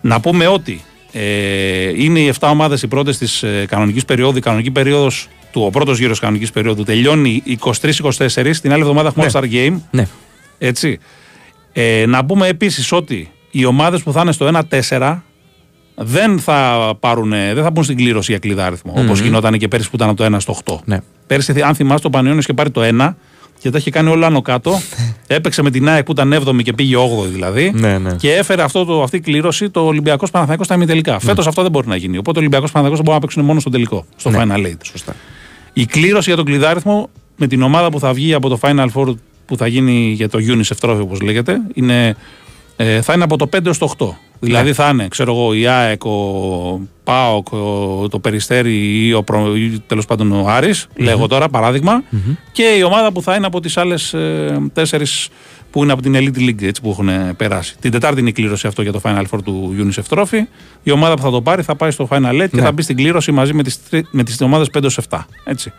Να 0.00 0.20
πούμε 0.20 0.46
ότι 0.46 0.84
ε, 1.12 2.02
είναι 2.02 2.20
οι 2.20 2.32
7 2.40 2.48
ομάδες 2.50 2.82
οι 2.82 2.86
πρώτες 2.86 3.18
της 3.18 3.42
ε, 3.42 3.64
κανονικής 3.68 4.04
περίοδου. 4.04 4.36
Η 4.36 4.40
κανονική 4.40 4.70
περίοδος 4.70 5.28
του, 5.52 5.62
ο 5.62 5.70
πρώτος 5.70 5.98
γύρος 5.98 6.20
κανονικής 6.20 6.50
περίοδου 6.50 6.82
τελειώνει 6.82 7.42
23-24. 7.60 8.52
Την 8.62 8.72
άλλη 8.72 8.80
εβδομάδα 8.80 9.08
έχουμε 9.08 9.24
Ναι. 9.24 9.30
All-Star 9.32 9.52
Game. 9.52 9.80
Ναι. 9.90 10.06
Έτσι. 10.58 10.98
Ε, 11.76 12.04
να 12.06 12.24
πούμε 12.24 12.46
επίσης 12.46 12.92
ότι 12.92 13.30
οι 13.50 13.64
ομάδες 13.64 14.02
που 14.02 14.12
θα 14.12 14.20
είναι 14.20 14.32
στο 14.32 14.50
1-4 14.90 15.18
δεν 15.94 16.38
θα, 16.38 16.92
πάρουν, 17.00 17.30
δεν 17.30 17.62
θα 17.62 17.70
μπουν 17.70 17.84
στην 17.84 17.96
κλήρωση 17.96 18.30
για 18.30 18.40
κλειδάριθμο. 18.40 18.94
Όπως 18.96 19.20
γινόταν 19.20 19.58
και 19.58 19.68
πέρυσι 19.68 19.90
που 19.90 19.96
ήταν 19.96 20.08
από 20.08 20.16
το 20.16 20.36
1 20.36 20.40
στο 20.40 20.56
8. 20.64 20.74
Ναι. 20.84 20.98
Πέρυσι, 21.26 21.62
αν 21.62 21.74
θυμάστε, 21.74 22.02
το 22.02 22.10
Πανιόνιος 22.10 22.44
είχε 22.44 22.52
πάρει 22.52 22.70
το 22.70 22.80
1 22.84 23.14
και 23.58 23.70
τα 23.70 23.78
είχε 23.78 23.90
κάνει 23.90 24.10
όλα 24.10 24.26
άνω 24.26 24.42
κάτω. 24.42 24.80
Έπαιξε 25.26 25.62
με 25.62 25.70
την 25.70 25.88
ΑΕΚ 25.88 26.04
που 26.04 26.12
ήταν 26.12 26.42
7η 26.46 26.62
και 26.62 26.72
πήγε 26.72 26.96
8η 26.96 27.28
δηλαδή. 27.28 27.72
Ναι, 27.74 27.98
ναι. 27.98 28.14
Και 28.14 28.32
έφερε 28.32 28.62
αυτό 28.62 28.84
το, 28.84 29.02
αυτή 29.02 29.16
η 29.16 29.20
κλήρωση 29.20 29.70
το 29.70 29.80
Ολυμπιακός 29.86 30.30
Παναθανικό 30.30 30.64
στα 30.64 30.74
ημιτελικά. 30.74 31.12
Ναι. 31.12 31.18
Φέτος 31.18 31.46
αυτό 31.46 31.62
δεν 31.62 31.70
μπορεί 31.70 31.88
να 31.88 31.96
γίνει. 31.96 32.16
Οπότε 32.18 32.38
ο 32.38 32.40
Ολυμπιακός 32.40 32.70
Παναθανικό 32.70 33.02
μπορεί 33.04 33.14
να 33.14 33.20
παίξουν 33.20 33.44
μόνο 33.44 33.60
στο 33.60 33.70
τελικό, 33.70 34.04
στο 34.16 34.30
Ναι. 34.30 34.38
Final 34.40 34.66
Eight. 34.66 34.78
Σωστά. 34.82 35.14
Η 35.72 35.86
κλήρωση 35.86 36.28
για 36.28 36.36
τον 36.36 36.44
κλειδάριθμο 36.44 37.08
με 37.36 37.46
την 37.46 37.62
ομάδα 37.62 37.90
που 37.90 37.98
θα 37.98 38.12
βγει 38.12 38.34
από 38.34 38.48
το 38.48 38.58
Final 38.62 38.86
Four 38.94 39.14
που 39.46 39.56
θα 39.56 39.66
γίνει 39.66 40.12
για 40.16 40.28
το 40.28 40.38
UNICEF 40.42 40.88
Trophy 40.88 40.98
όπως 41.00 41.20
λέγεται 41.20 41.60
είναι, 41.74 42.16
ε, 42.76 43.00
θα 43.02 43.12
είναι 43.12 43.24
από 43.24 43.36
το 43.36 43.46
5 43.46 43.66
έως 43.66 43.78
το 43.78 43.84
8. 43.98 44.08
Δηλαδή 44.40 44.72
θα 44.72 44.88
είναι, 44.88 45.08
ξέρω 45.08 45.32
εγώ, 45.32 45.54
η 45.54 45.66
ΑΕΚ, 45.66 46.04
ο 46.04 46.80
ΠΑΟΚ, 47.04 47.52
ο- 47.52 48.08
το 48.10 48.18
Περιστέρι 48.18 49.06
ή, 49.06 49.12
ο, 49.12 49.22
προ- 49.22 49.56
ή 49.56 49.82
τέλος 49.86 50.04
πάντων 50.04 50.32
ο 50.32 50.44
Άρης, 50.48 50.86
λέγω 50.96 51.26
τώρα 51.26 51.48
παράδειγμα, 51.48 52.02
και 52.52 52.62
η 52.78 52.82
ομάδα 52.82 53.12
που 53.12 53.22
θα 53.22 53.34
είναι 53.34 53.46
από 53.46 53.60
τις 53.60 53.76
άλλες 53.76 54.14
ε, 54.14 54.58
τέσσερις 54.72 55.28
που 55.70 55.82
είναι 55.82 55.92
από 55.92 56.02
την 56.02 56.14
Elite 56.16 56.38
League 56.40 56.62
έτσι, 56.62 56.82
που 56.82 56.90
έχουν 56.90 57.36
περάσει. 57.36 57.76
Την 57.80 57.90
Τετάρτη 57.90 58.20
είναι 58.20 58.28
η 58.28 58.32
κλήρωση 58.32 58.66
αυτό 58.66 58.82
για 58.82 58.92
το 58.92 59.00
Final 59.04 59.22
Four 59.30 59.38
του 59.44 59.74
UNICEF 59.78 60.16
Trophy. 60.18 60.40
Η 60.82 60.90
ομάδα 60.90 61.14
που 61.14 61.22
θα 61.22 61.30
το 61.30 61.42
πάρει 61.42 61.62
θα 61.62 61.74
πάει 61.76 61.90
στο 61.90 62.08
Final 62.10 62.30
Eight 62.42 62.48
και 62.50 62.56
Ναι. 62.56 62.62
θα 62.62 62.72
μπει 62.72 62.82
στην 62.82 62.96
κλήρωση 62.96 63.32
μαζί 63.32 63.54
με 63.54 63.62
τις, 63.62 63.88
τρι- 63.90 64.06
με 64.10 64.22
τις 64.22 64.40
ομάδες 64.40 64.68
5 64.70 64.82
έως 64.82 64.98
7. 65.10 65.26
Έτσι. 65.44 65.72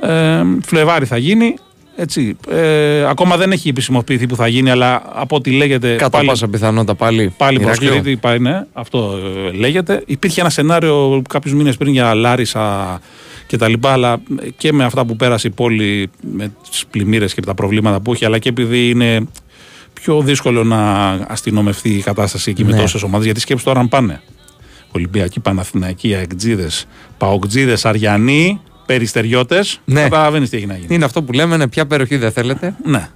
Ε, 0.00 0.42
Φλεβάρι 0.64 1.04
θα 1.06 1.16
γίνει. 1.16 1.54
Έτσι. 1.96 2.36
Ε, 2.50 3.04
ακόμα 3.08 3.36
δεν 3.36 3.52
έχει 3.52 3.68
επισημοποιηθεί 3.68 4.26
που 4.26 4.36
θα 4.36 4.48
γίνει, 4.48 4.70
αλλά 4.70 5.02
από 5.12 5.36
ό,τι 5.36 5.50
λέγεται. 5.50 5.94
Κατά 5.96 6.10
πάλι, 6.10 6.26
πάσα 6.26 6.48
πιθανότητα 6.48 6.94
πάλι. 6.94 7.34
πάλι 7.36 7.60
Ηράκλειο. 7.60 7.90
προσκλητή, 7.90 8.16
πάλι 8.20 8.40
ναι, 8.40 8.66
αυτό 8.72 9.18
ε, 9.48 9.50
λέγεται. 9.56 10.02
Υπήρχε 10.06 10.40
ένα 10.40 10.50
σενάριο 10.50 11.22
κάποιους 11.28 11.54
μήνες 11.54 11.76
πριν 11.76 11.92
για 11.92 12.14
Λάρισα 12.14 13.00
και 13.46 13.56
τα 13.56 13.68
λοιπά, 13.68 13.92
αλλά 13.92 14.20
και 14.56 14.72
με 14.72 14.84
αυτά 14.84 15.04
που 15.04 15.16
πέρασε 15.16 15.46
η 15.46 15.50
πόλη, 15.50 16.10
με 16.34 16.52
τις 16.70 16.84
πλημμύρες 16.90 17.34
και 17.34 17.40
τα 17.40 17.54
προβλήματα 17.54 18.00
που 18.00 18.12
έχει, 18.12 18.24
αλλά 18.24 18.38
και 18.38 18.48
επειδή 18.48 18.90
είναι 18.90 19.26
πιο 19.92 20.20
δύσκολο 20.20 20.64
να 20.64 21.10
αστυνομευτεί 21.28 21.88
η 21.88 22.00
κατάσταση 22.02 22.50
εκεί 22.50 22.64
με 22.64 22.72
Ναι. 22.72 22.80
τόσες 22.80 23.02
ομάδες. 23.02 23.24
Γιατί 23.24 23.40
σκέψτε 23.40 23.68
τώρα 23.68 23.80
αν 23.80 23.88
πάνε. 23.88 24.20
Ολυμπιακοί, 24.92 25.40
Παναθηναϊκοί, 25.40 26.14
Αεκτζίδες, 26.14 26.86
Παοκτζίδες, 27.18 27.84
Αριανοί, 27.84 28.60
Περιστεριώτες. 28.94 29.80
Ναι. 29.84 30.02
Καταλαβαίνεις 30.02 30.50
τι 30.50 30.56
έχει 30.56 30.66
να 30.66 30.74
γίνει. 30.74 30.94
Είναι 30.94 31.04
αυτό 31.04 31.22
που 31.22 31.32
λέμε, 31.32 31.56
ναι, 31.56 31.68
ποια 31.68 31.86
περιοχή 31.86 32.16
δεν 32.16 32.32
θέλετε. 32.32 32.74
Ναι. 32.84 33.08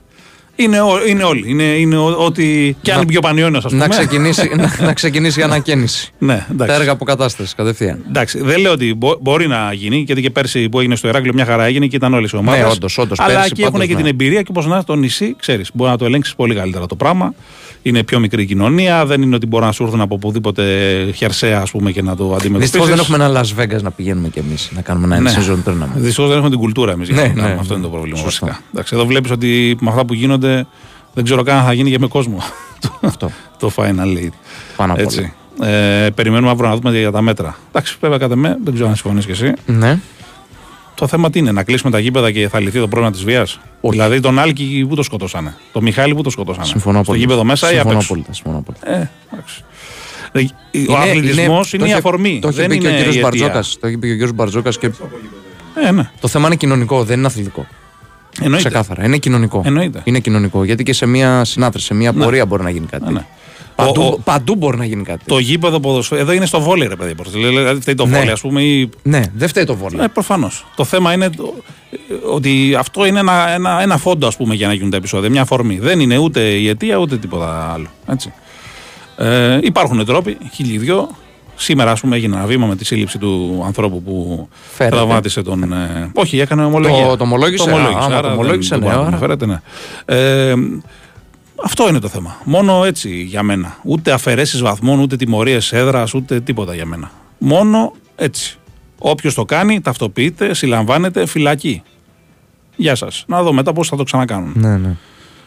Είναι, 0.56 0.80
ό- 0.80 1.06
είναι 1.08 1.22
όλοι. 1.22 1.42
Είναι, 1.46 1.62
είναι 1.62 1.96
ό- 1.96 2.16
ό,τι. 2.24 2.74
και 2.82 2.90
αν 2.90 2.96
Να- 2.96 3.02
είναι 3.02 3.10
πιο 3.10 3.20
πανιόνιος, 3.20 3.64
ας 3.64 3.72
πούμε. 3.72 3.86
Να 3.86 3.90
ξεκινήσει, 3.96 4.50
να, 4.56 4.76
να 4.86 4.92
ξεκινήσει 4.92 5.40
η 5.40 5.42
ανακαίνιση. 5.42 6.12
Ναι, 6.18 6.46
εντάξει. 6.50 6.66
Τα 6.66 6.74
έργα 6.80 6.92
αποκατάστασης 6.92 7.54
κατευθείαν. 7.54 8.04
Εντάξει, 8.08 8.40
δεν 8.42 8.60
λέω 8.60 8.72
ότι 8.72 8.94
μπο- 8.94 9.16
μπορεί 9.20 9.46
να 9.46 9.72
γίνει, 9.72 9.96
γιατί 10.06 10.22
και 10.22 10.30
πέρσι 10.30 10.68
που 10.68 10.78
έγινε 10.80 10.96
στο 10.96 11.08
Ηράκλειο 11.08 11.32
μια 11.34 11.44
χαρά 11.44 11.64
έγινε 11.64 11.86
και 11.86 11.96
ήταν 11.96 12.14
όλες 12.14 12.30
οι 12.30 12.36
ομάδες. 12.36 12.60
Ναι, 12.62 12.70
όντως, 12.70 12.98
όντως, 12.98 13.18
Αλλά 13.20 13.32
πέρσι 13.34 13.48
εκεί 13.52 13.60
έχουν 13.60 13.72
πάντως, 13.72 13.86
και 13.88 13.94
ναι. 13.94 14.00
την 14.00 14.10
εμπειρία 14.10 14.40
και 14.42 14.48
όπως 14.50 14.66
να 14.66 14.84
το 14.84 14.94
νησί, 14.94 15.36
ξέρεις, 15.38 15.70
μπορεί 15.74 15.90
να 15.90 15.96
το 15.98 16.04
ελέγξεις 16.04 16.34
πολύ 16.34 16.54
καλύτερα 16.54 16.86
το 16.86 16.96
πράγμα. 16.96 17.34
Είναι 17.86 18.02
πιο 18.02 18.18
μικρή 18.18 18.42
η 18.42 18.46
κοινωνία, 18.46 19.06
δεν 19.06 19.22
είναι 19.22 19.34
ότι 19.34 19.46
μπορεί 19.46 19.64
να 19.64 19.72
σου 19.72 19.82
έρθουν 19.82 20.00
από 20.00 20.14
οπουδήποτε 20.14 20.62
χερσαία 21.14 21.60
ας 21.60 21.70
πούμε, 21.70 21.90
και 21.92 22.02
να 22.02 22.16
το 22.16 22.24
αντιμετωπίσεις. 22.24 22.58
Δυστυχώς 22.60 22.88
δεν 22.88 22.98
έχουμε 22.98 23.24
ένα 23.24 23.40
Las 23.42 23.60
Vegas 23.62 23.82
να 23.82 23.90
πηγαίνουμε 23.90 24.28
κι 24.28 24.38
εμείς 24.38 24.70
να 24.74 24.80
κάνουμε 24.80 25.16
ένα 25.16 25.30
Ναι. 25.30 25.36
season 25.38 25.68
tournament. 25.70 25.88
Δυστυχώς 25.94 26.28
δεν 26.28 26.36
έχουμε 26.36 26.50
την 26.50 26.58
κουλτούρα 26.58 26.92
εμείς. 26.92 27.08
Ναι, 27.08 27.14
ναι, 27.34 27.42
αυτό 27.42 27.42
ναι. 27.42 27.74
είναι 27.74 27.82
το 27.82 27.88
πρόβλημα 27.88 28.16
Σωστό. 28.18 28.46
βασικά. 28.46 28.64
Εντάξει, 28.72 28.94
εδώ 28.94 29.06
βλέπεις 29.06 29.30
ότι 29.30 29.76
με 29.80 29.90
αυτά 29.90 30.04
που 30.04 30.14
γίνονται 30.14 30.66
δεν 31.14 31.24
ξέρω 31.24 31.42
καν 31.42 31.56
αν 31.56 31.64
θα 31.64 31.72
γίνει 31.72 31.90
και 31.90 31.98
με 31.98 32.06
κόσμο 32.06 32.38
Αυτό. 33.00 33.30
το 33.60 33.70
Final 33.76 34.18
Eight. 34.18 34.32
Πάνω 34.76 34.92
απ' 34.92 34.98
όλα. 34.98 35.06
Έτσι. 35.06 35.32
Ε, 35.62 36.08
περιμένουμε 36.14 36.50
αύριο 36.50 36.68
να 36.68 36.76
δούμε 36.76 36.98
για 36.98 37.10
τα 37.10 37.22
μέτρα. 37.22 37.56
Εντάξει, 37.68 37.96
βέβαια 38.00 38.18
κατά 38.18 38.36
με, 38.36 38.56
δεν 38.64 38.74
ξέρω 38.74 38.88
αν 38.88 38.94
συμφωνείς 38.96 39.24
κι 39.24 39.30
εσύ. 39.30 39.52
Ναι. 39.66 39.98
Το 40.94 41.06
θέμα 41.06 41.30
τι 41.30 41.38
είναι, 41.38 41.52
να 41.52 41.62
κλείσουμε 41.62 41.90
τα 41.90 41.98
γήπεδα 41.98 42.30
και 42.30 42.48
θα 42.48 42.60
λυθεί 42.60 42.78
το 42.78 42.88
πρόβλημα 42.88 43.10
της 43.12 43.24
βίας; 43.24 43.60
Δηλαδή 43.80 44.20
τον 44.20 44.38
Άλκη 44.38 44.86
που 44.88 44.94
το 44.94 45.02
σκοτώσανε. 45.02 45.54
Τον 45.72 45.82
Μιχάλη 45.82 46.14
που 46.14 46.22
το 46.22 46.30
σκοτώσανε. 46.30 46.66
Συμφωνώ 46.66 46.92
Στο 47.02 47.12
απόλυτα. 47.12 47.24
γήπεδο 47.26 47.44
μέσα 47.44 47.66
ή 47.66 47.70
απ' 47.70 47.74
Συμφωνώ 47.74 47.96
έξω; 47.98 48.12
απόλυτα. 48.12 48.32
Συμφωνώ 48.32 48.58
απόλυτα. 48.58 48.90
Ε, 49.00 49.10
εντάξει. 49.32 49.64
Ε, 50.70 50.92
Ο 50.92 50.96
αθλητισμός 50.96 51.72
είναι, 51.72 51.82
το 51.82 51.88
η 51.88 51.90
είχε- 51.90 51.98
αφορμή. 51.98 52.38
Το 52.42 52.48
είχε 52.48 52.60
δεν 52.60 52.68
πει 52.68 52.78
και 52.78 52.86
ο 52.86 52.88
είναι 52.88 52.98
κύριος 52.98 53.14
η 53.14 53.18
αιτία. 53.18 53.30
Μπαρτζόκας. 53.30 53.76
Το 53.80 53.88
είχε 53.88 53.96
πει 53.98 54.06
και 54.06 54.12
ο 54.12 54.16
κύριος 54.16 54.32
Μπαρτζόκας 54.34 54.78
και 54.78 54.90
Ε, 55.86 55.90
ναι. 55.90 56.10
το 56.20 56.28
θέμα 56.28 56.46
είναι 56.46 56.56
κοινωνικό, 56.56 57.04
δεν 57.04 57.18
είναι 57.18 57.26
αθλητικό. 57.26 57.66
Εννοείται. 58.40 58.68
Ξεκάθαρα. 58.68 59.04
Είναι 59.04 59.16
κοινωνικό. 59.18 59.62
Εννοείται. 59.64 60.00
Είναι 60.04 60.18
κοινωνικό. 60.18 60.64
Γιατί 60.64 60.82
και 60.82 60.92
σε 60.92 61.06
μια 61.06 61.44
συνάθρηση, 61.44 61.86
σε 61.86 61.94
μια 61.94 62.12
Ναι. 62.12 62.24
πορεία 62.24 62.46
μπορεί 62.46 62.62
να 62.62 62.70
γίνει 62.70 62.86
κάτι. 62.86 63.04
Ναι, 63.04 63.10
ναι. 63.10 63.26
Παντού, 63.76 64.02
Ο- 64.02 64.06
ο- 64.06 64.18
παντού 64.24 64.54
μπορεί 64.54 64.76
να 64.76 64.84
γίνει 64.84 65.02
κάτι. 65.02 65.24
Το 65.26 65.38
γήπεδο 65.38 65.80
ποδοσφαίρου. 65.80 66.20
Εδώ 66.20 66.32
είναι 66.32 66.46
στο 66.46 66.60
βόλεϊ, 66.60 66.88
ρε 66.88 66.96
παιδί. 66.96 67.14
Δηλαδή 67.32 67.80
φταίει 67.80 67.94
το 67.94 68.06
Ναι. 68.06 68.16
βόλεϊ, 68.16 68.32
ας 68.32 68.40
πούμε. 68.40 68.62
Ή... 68.62 68.90
Ναι, 69.02 69.22
δεν 69.34 69.48
φταίει 69.48 69.64
το 69.64 69.76
βόλιο. 69.76 70.02
Ε, 70.02 70.06
προφανώς. 70.08 70.66
Το 70.76 70.84
θέμα 70.84 71.12
είναι 71.12 71.30
το- 71.30 71.54
ότι 72.32 72.74
αυτό 72.78 73.04
είναι 73.06 73.18
ένα, 73.18 73.48
ένα, 73.48 73.82
ένα 73.82 73.96
φόντο, 73.96 74.26
ας 74.26 74.36
πούμε, 74.36 74.54
για 74.54 74.66
να 74.66 74.72
γίνουν 74.74 74.90
τα 74.90 74.96
επεισόδια. 74.96 75.30
Μια 75.30 75.42
αφορμή. 75.42 75.78
Δεν 75.78 76.00
είναι 76.00 76.16
ούτε 76.18 76.40
η 76.40 76.68
αιτία 76.68 76.96
ούτε 76.96 77.16
τίποτα 77.16 77.70
άλλο. 77.74 77.86
Έτσι. 78.06 78.32
Ε, 79.16 79.58
υπάρχουν 79.62 80.04
τρόποι, 80.04 80.36
χίλιοι 80.52 80.78
δυο. 80.78 81.08
Σήμερα, 81.56 81.90
ας 81.90 82.00
πούμε, 82.00 82.16
έγινε 82.16 82.36
ένα 82.36 82.46
βήμα 82.46 82.66
με 82.66 82.76
τη 82.76 82.84
σύλληψη 82.84 83.18
του 83.18 83.62
ανθρώπου 83.66 84.02
που 84.02 84.48
Φέρεται. 84.72 84.96
τραυμάτισε 84.96 85.42
τον. 85.42 85.72
Ε, 85.72 86.10
όχι, 86.14 86.40
έκανε 86.40 86.64
ομολογία. 86.64 87.06
Το- 87.06 87.16
το 87.16 87.22
ομολόγησε, 87.24 87.70
α, 87.70 87.74
άμα 87.74 88.08
το 88.08 88.14
άρα 88.16 88.32
ομολόγησε, 88.32 88.68
δεν- 88.78 88.78
ναι, 88.78 88.94
δεν 88.94 88.94
μπορεί 88.94 89.10
να 89.10 89.16
άρα. 89.16 89.26
αναφέρεται, 89.26 89.46
ναι. 89.46 89.60
Ε, 90.04 90.54
αυτό 91.62 91.88
είναι 91.88 91.98
το 91.98 92.08
θέμα. 92.08 92.36
Μόνο 92.44 92.84
έτσι 92.84 93.22
για 93.22 93.42
μένα. 93.42 93.76
Ούτε 93.82 94.12
αφαιρέσεις 94.12 94.60
βαθμών, 94.60 95.00
ούτε 95.00 95.16
τιμωρίες 95.16 95.72
έδρας, 95.72 96.14
ούτε 96.14 96.40
τίποτα 96.40 96.74
για 96.74 96.86
μένα. 96.86 97.10
Μόνο 97.38 97.92
έτσι. 98.16 98.58
Όποιος 98.98 99.34
το 99.34 99.44
κάνει, 99.44 99.80
ταυτοποιείται, 99.80 100.54
συλλαμβάνεται, 100.54 101.26
φυλακή. 101.26 101.82
Γεια 102.76 102.94
σας. 102.94 103.24
Να 103.26 103.42
δω 103.42 103.52
μετά 103.52 103.72
πώς 103.72 103.88
θα 103.88 103.96
το 103.96 104.02
ξανακάνουν. 104.02 104.52
Ναι, 104.54 104.76
ναι. 104.76 104.96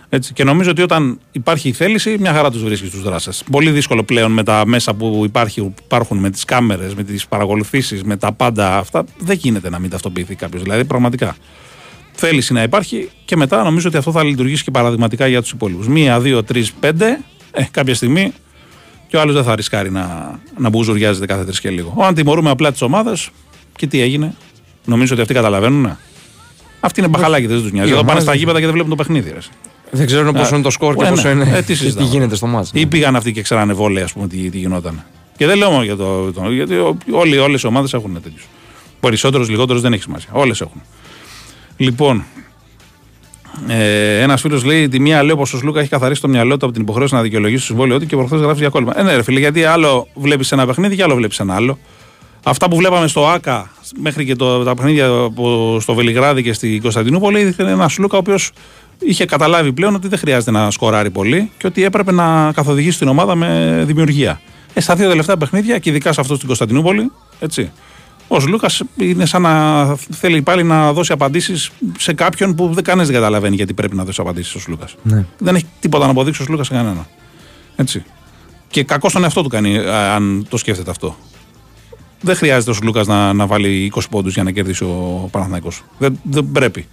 Έτσι. 0.10 0.34
Και 0.34 0.44
νομίζω 0.44 0.72
ότι 0.72 0.82
όταν 0.82 1.20
υπάρχει 1.32 1.70
η 1.70 1.72
θέληση, 1.72 2.18
μια 2.20 2.34
χαρά 2.34 2.52
τους 2.52 2.64
βρίσκεις 2.64 2.90
τους 2.90 3.02
δράστε. 3.02 3.32
Πολύ 3.52 3.72
δύσκολο 3.72 4.04
πλέον 4.04 4.32
με 4.32 4.44
τα 4.44 4.64
μέσα 4.66 4.94
που 4.94 5.22
υπάρχει, 5.26 5.74
υπάρχουν, 5.84 6.18
με 6.18 6.30
τις 6.30 6.46
κάμερες, 6.46 6.96
με 6.96 7.04
τις 7.04 7.28
παρακολουθήσεις, 7.28 8.04
με 8.04 8.18
τα 8.18 8.32
πάντα 8.32 8.78
αυτά. 8.78 9.04
Δεν 9.18 9.38
γίνεται 9.38 9.70
να 9.70 9.80
μην 9.80 9.90
ταυτοποιηθεί 9.90 10.36
κάποιος. 10.36 10.64
Δηλαδή, 10.64 10.86
πραγματικά. 10.86 11.36
Θέληση 12.20 12.54
να 12.54 12.64
υπάρχει 12.64 13.10
και 13.26 13.36
μετά 13.36 13.64
νομίζω 13.64 13.88
ότι 13.88 13.98
αυτό 13.98 14.12
θα 14.12 14.24
λειτουργήσει 14.24 14.64
και 14.64 14.72
παραδειγματικά 14.72 15.28
για 15.28 15.42
τους 15.42 15.52
υπόλοιπους. 15.52 15.88
Μία, 15.88 16.20
δύο, 16.20 16.44
τρεις, 16.44 16.72
πέντε. 16.72 17.20
Ε, 17.52 17.64
κάποια 17.72 17.96
στιγμή 17.96 18.34
και 19.08 19.18
ο 19.18 19.22
άλλος 19.22 19.34
δεν 19.36 19.44
θα 19.44 19.56
ρισκάρει 19.56 19.92
να, 19.92 20.40
να 20.58 20.70
μπουζουριάζεται 20.70 21.26
κάθε 21.26 21.44
τρεις 21.46 21.60
και 21.60 21.70
λίγο. 21.70 21.96
Αν 22.04 22.14
τιμωρούμε 22.14 22.50
απλά 22.50 22.72
τις 22.72 22.82
ομάδες 22.82 23.30
και 23.76 23.88
τι 23.88 24.02
έγινε, 24.02 24.34
νομίζω 24.86 25.14
ότι 25.14 25.22
αυτοί 25.22 25.34
καταλαβαίνουν. 25.34 25.98
Αυτοί 26.80 27.00
είναι 27.00 27.10
μπαχαλάκι, 27.10 27.46
δεν 27.48 27.62
τους 27.62 27.72
νοιάζει. 27.72 27.90
Οι 27.90 27.92
Εδώ 27.92 27.98
πάνε 28.00 28.02
ομάδες 28.10 28.22
στα 28.24 28.32
δεν- 28.32 28.40
γήπεδα 28.40 28.58
και 28.60 28.64
δεν 28.66 28.74
βλέπουν 28.74 28.90
το 28.90 28.96
παιχνίδι. 29.04 29.30
Ρε. 29.30 29.38
Δεν 29.92 30.06
ξέρω 30.06 30.32
πόσο 30.32 30.54
είναι 30.56 30.64
το 30.64 30.70
σκορ 30.70 30.96
και 30.96 31.06
Ε, 31.06 31.10
πόσο 31.10 31.28
ναι. 31.28 31.34
είναι. 31.44 31.44
Ε, 31.58 31.62
τι 31.62 31.62
και 31.62 31.62
τι 31.74 31.76
συζητάμε. 31.76 32.08
γίνεται 32.08 32.36
στο 32.36 32.48
μάτς. 32.48 32.74
ναι. 32.74 32.80
Ή 32.80 32.86
πήγαν 32.86 33.16
αυτοί 33.16 33.32
και 33.32 33.42
ξέρανε 33.42 33.74
βόλεϊ, 33.74 34.04
ας 34.04 34.14
πούμε, 34.14 34.28
τι, 34.28 34.50
τι 34.50 34.58
γινόταν. 34.58 35.04
Και 35.38 35.46
δεν 35.46 35.58
λέω 35.58 35.70
μόνο 35.70 35.84
για 35.84 35.96
το. 35.96 36.32
το 36.32 36.52
γιατί 36.52 36.76
όλοι, 37.12 37.38
όλες 37.38 37.62
οι 37.62 37.68
ομάδες 37.68 37.94
έχουν 37.94 38.22
τέτοιους. 38.24 38.48
Περισσότερους, 39.00 39.50
λιγότερους 39.50 39.82
δεν 39.82 39.94
έχει 39.94 40.02
σημασία. 40.02 40.30
Όλες 40.32 40.62
έχουν. 40.62 40.82
Λοιπόν, 41.78 42.24
ε, 43.68 44.22
ένας 44.22 44.42
φίλος 44.42 44.64
λέει: 44.64 44.88
Τη 44.88 45.00
μία 45.00 45.24
λέω 45.24 45.36
πως 45.36 45.54
ο 45.54 45.58
Σλούκα 45.58 45.80
έχει 45.80 45.90
καθαρίσει 45.90 46.22
το 46.22 46.28
μυαλό 46.28 46.58
του 46.58 46.66
από 46.66 46.74
την 46.74 46.84
υποχρέωση 46.84 47.14
να 47.14 47.22
δικαιολογήσει 47.22 47.60
το 47.60 47.66
συμβόλαιό 47.66 48.00
του 48.00 48.06
και 48.06 48.16
προχθές 48.16 48.40
γράφει 48.42 48.60
για 48.60 48.70
κόλλημα. 48.70 49.00
Ε, 49.00 49.04
ναι, 49.04 49.16
ρε 49.16 49.24
φίλε, 49.24 49.40
γιατί 49.40 49.64
άλλο 49.64 50.08
βλέπεις 50.14 50.52
ένα 50.52 50.66
παιχνίδι 50.66 50.96
και 50.96 51.04
άλλο 51.04 51.16
βλέπεις 51.16 51.40
ένα 51.40 51.56
άλλο. 51.56 51.78
Αυτά 52.44 52.70
που 52.70 52.76
βλέπαμε 52.78 53.08
στο 53.08 53.28
ΑΚΑ 53.28 53.72
μέχρι 54.02 54.26
και 54.26 54.36
το, 54.36 54.64
τα 54.64 54.76
παιχνίδια 54.76 55.10
που- 55.36 55.78
στο 55.82 55.94
Βελιγράδι 55.94 56.44
και 56.44 56.54
στην 56.54 56.82
Κωνσταντινούπολη 56.82 57.40
ήταν 57.42 57.68
ένα 57.68 57.90
Σλούκα 57.90 58.16
ο 58.16 58.20
οποίος 58.20 58.52
είχε 59.00 59.26
καταλάβει 59.26 59.74
πλέον 59.74 59.96
ότι 59.96 60.08
δεν 60.08 60.20
χρειάζεται 60.20 60.52
να 60.52 60.72
σκοράρει 60.72 61.10
πολύ 61.10 61.52
και 61.58 61.68
ότι 61.68 61.84
έπρεπε 61.84 62.12
να 62.12 62.52
καθοδηγήσει 62.52 63.00
την 63.00 63.08
ομάδα 63.08 63.36
με 63.36 63.82
δημιουργία. 63.88 64.42
Ε, 64.74 64.80
στα 64.82 64.96
δύο 64.96 65.10
τελευταία 65.10 65.38
παιχνίδια 65.38 65.78
και 65.80 65.90
ειδικά 65.90 66.14
σε 66.14 66.22
αυτό 66.22 66.36
στην 66.36 66.48
Κωνσταντινούπολη, 66.48 67.12
έτσι. 67.40 67.72
Ο 68.28 68.40
Λούκας 68.48 68.84
είναι 68.98 69.26
σαν 69.26 69.42
να 69.42 69.86
θέλει 69.96 70.42
πάλι 70.42 70.64
να 70.64 70.94
δώσει 70.94 71.12
απαντήσεις 71.12 71.72
σε 71.98 72.14
κάποιον 72.14 72.56
που 72.56 72.70
δεν 72.74 72.84
κανεί 72.84 73.04
δεν 73.04 73.14
καταλαβαίνει 73.14 73.56
γιατί 73.56 73.74
πρέπει 73.74 73.96
να 73.96 74.04
δώσει 74.04 74.22
απαντήσεις 74.22 74.56
ο 74.56 74.60
Λούκας. 74.68 74.96
Ναι. 75.04 75.26
Δεν 75.38 75.56
έχει 75.56 75.66
τίποτα 75.80 76.06
να 76.06 76.12
αποδείξει 76.12 76.42
ο 76.42 76.46
Λούκας 76.50 76.68
σε 76.68 76.74
κανένα. 76.74 77.08
Έτσι. 77.76 78.04
Και 78.70 78.84
κακό 78.84 79.10
στον 79.10 79.24
εαυτό 79.24 79.42
του 79.42 79.50
κάνει, 79.50 79.78
α, 79.78 80.16
αν 80.16 80.46
το 80.50 80.58
σκέφτεται 80.58 80.92
αυτό. 80.92 81.16
Δεν 82.22 82.36
χρειάζεται 82.36 82.72
ο 82.72 82.76
Λούκας 82.84 83.08
να, 83.08 83.34
να 83.34 83.46
βάλει 83.46 83.92
20 83.96 84.02
πόντους 84.10 84.34
για 84.34 84.44
να 84.44 84.52
κερδίσει 84.52 84.84
ο 84.84 85.28
Παναθηναϊκός 85.32 85.84
Δεν, 85.98 86.20
δεν 86.24 86.50
πρέπει. 86.52 86.88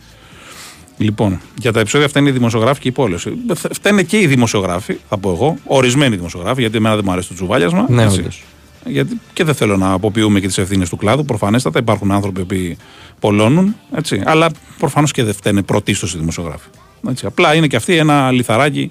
Λοιπόν, 0.96 1.40
για 1.58 1.72
τα 1.72 1.80
επεισόδια 1.80 2.06
αυτά 2.06 2.18
είναι 2.20 2.28
οι 2.28 2.32
δημοσιογράφοι 2.32 2.80
και 2.80 2.88
η 2.88 2.92
πόλωση. 2.92 3.32
Φταίνε 3.72 4.02
και 4.02 4.20
οι 4.20 4.26
δημοσιογράφοι, 4.26 4.96
θα 5.08 5.18
πω 5.18 5.30
εγώ, 5.30 5.56
ορισμένοι 5.64 6.16
δημοσιογράφοι, 6.16 6.60
γιατί 6.60 6.76
εμένα 6.76 6.94
δεν 6.94 7.04
μου 7.06 7.12
αρέσει 7.12 7.28
το 7.28 7.34
τσουβάλιασμα. 7.34 7.86
Ναι, 7.88 8.02
έτσι. 8.02 8.20
όντως. 8.20 8.42
Γιατί 8.86 9.20
και 9.32 9.44
δεν 9.44 9.54
θέλω 9.54 9.76
να 9.76 9.92
αποποιούμε 9.92 10.40
και 10.40 10.46
τις 10.46 10.58
ευθύνες 10.58 10.88
του 10.88 10.96
κλάδου. 10.96 11.24
Προφανέστατα 11.24 11.78
υπάρχουν 11.78 12.10
άνθρωποι 12.12 12.44
που 12.44 12.76
πολλώνουν, 13.20 13.76
έτσι. 13.96 14.22
Αλλά 14.24 14.48
προφανώς 14.78 15.10
και 15.12 15.24
δεν 15.24 15.34
φταίνε 15.34 15.62
πρωτίστω 15.62 16.06
οι 16.06 16.18
δημοσιογράφοι. 16.18 16.68
Έτσι. 17.08 17.26
Απλά 17.26 17.54
είναι 17.54 17.66
και 17.66 17.76
αυτοί 17.76 17.96
ένα 17.96 18.30
λιθαράκι 18.30 18.90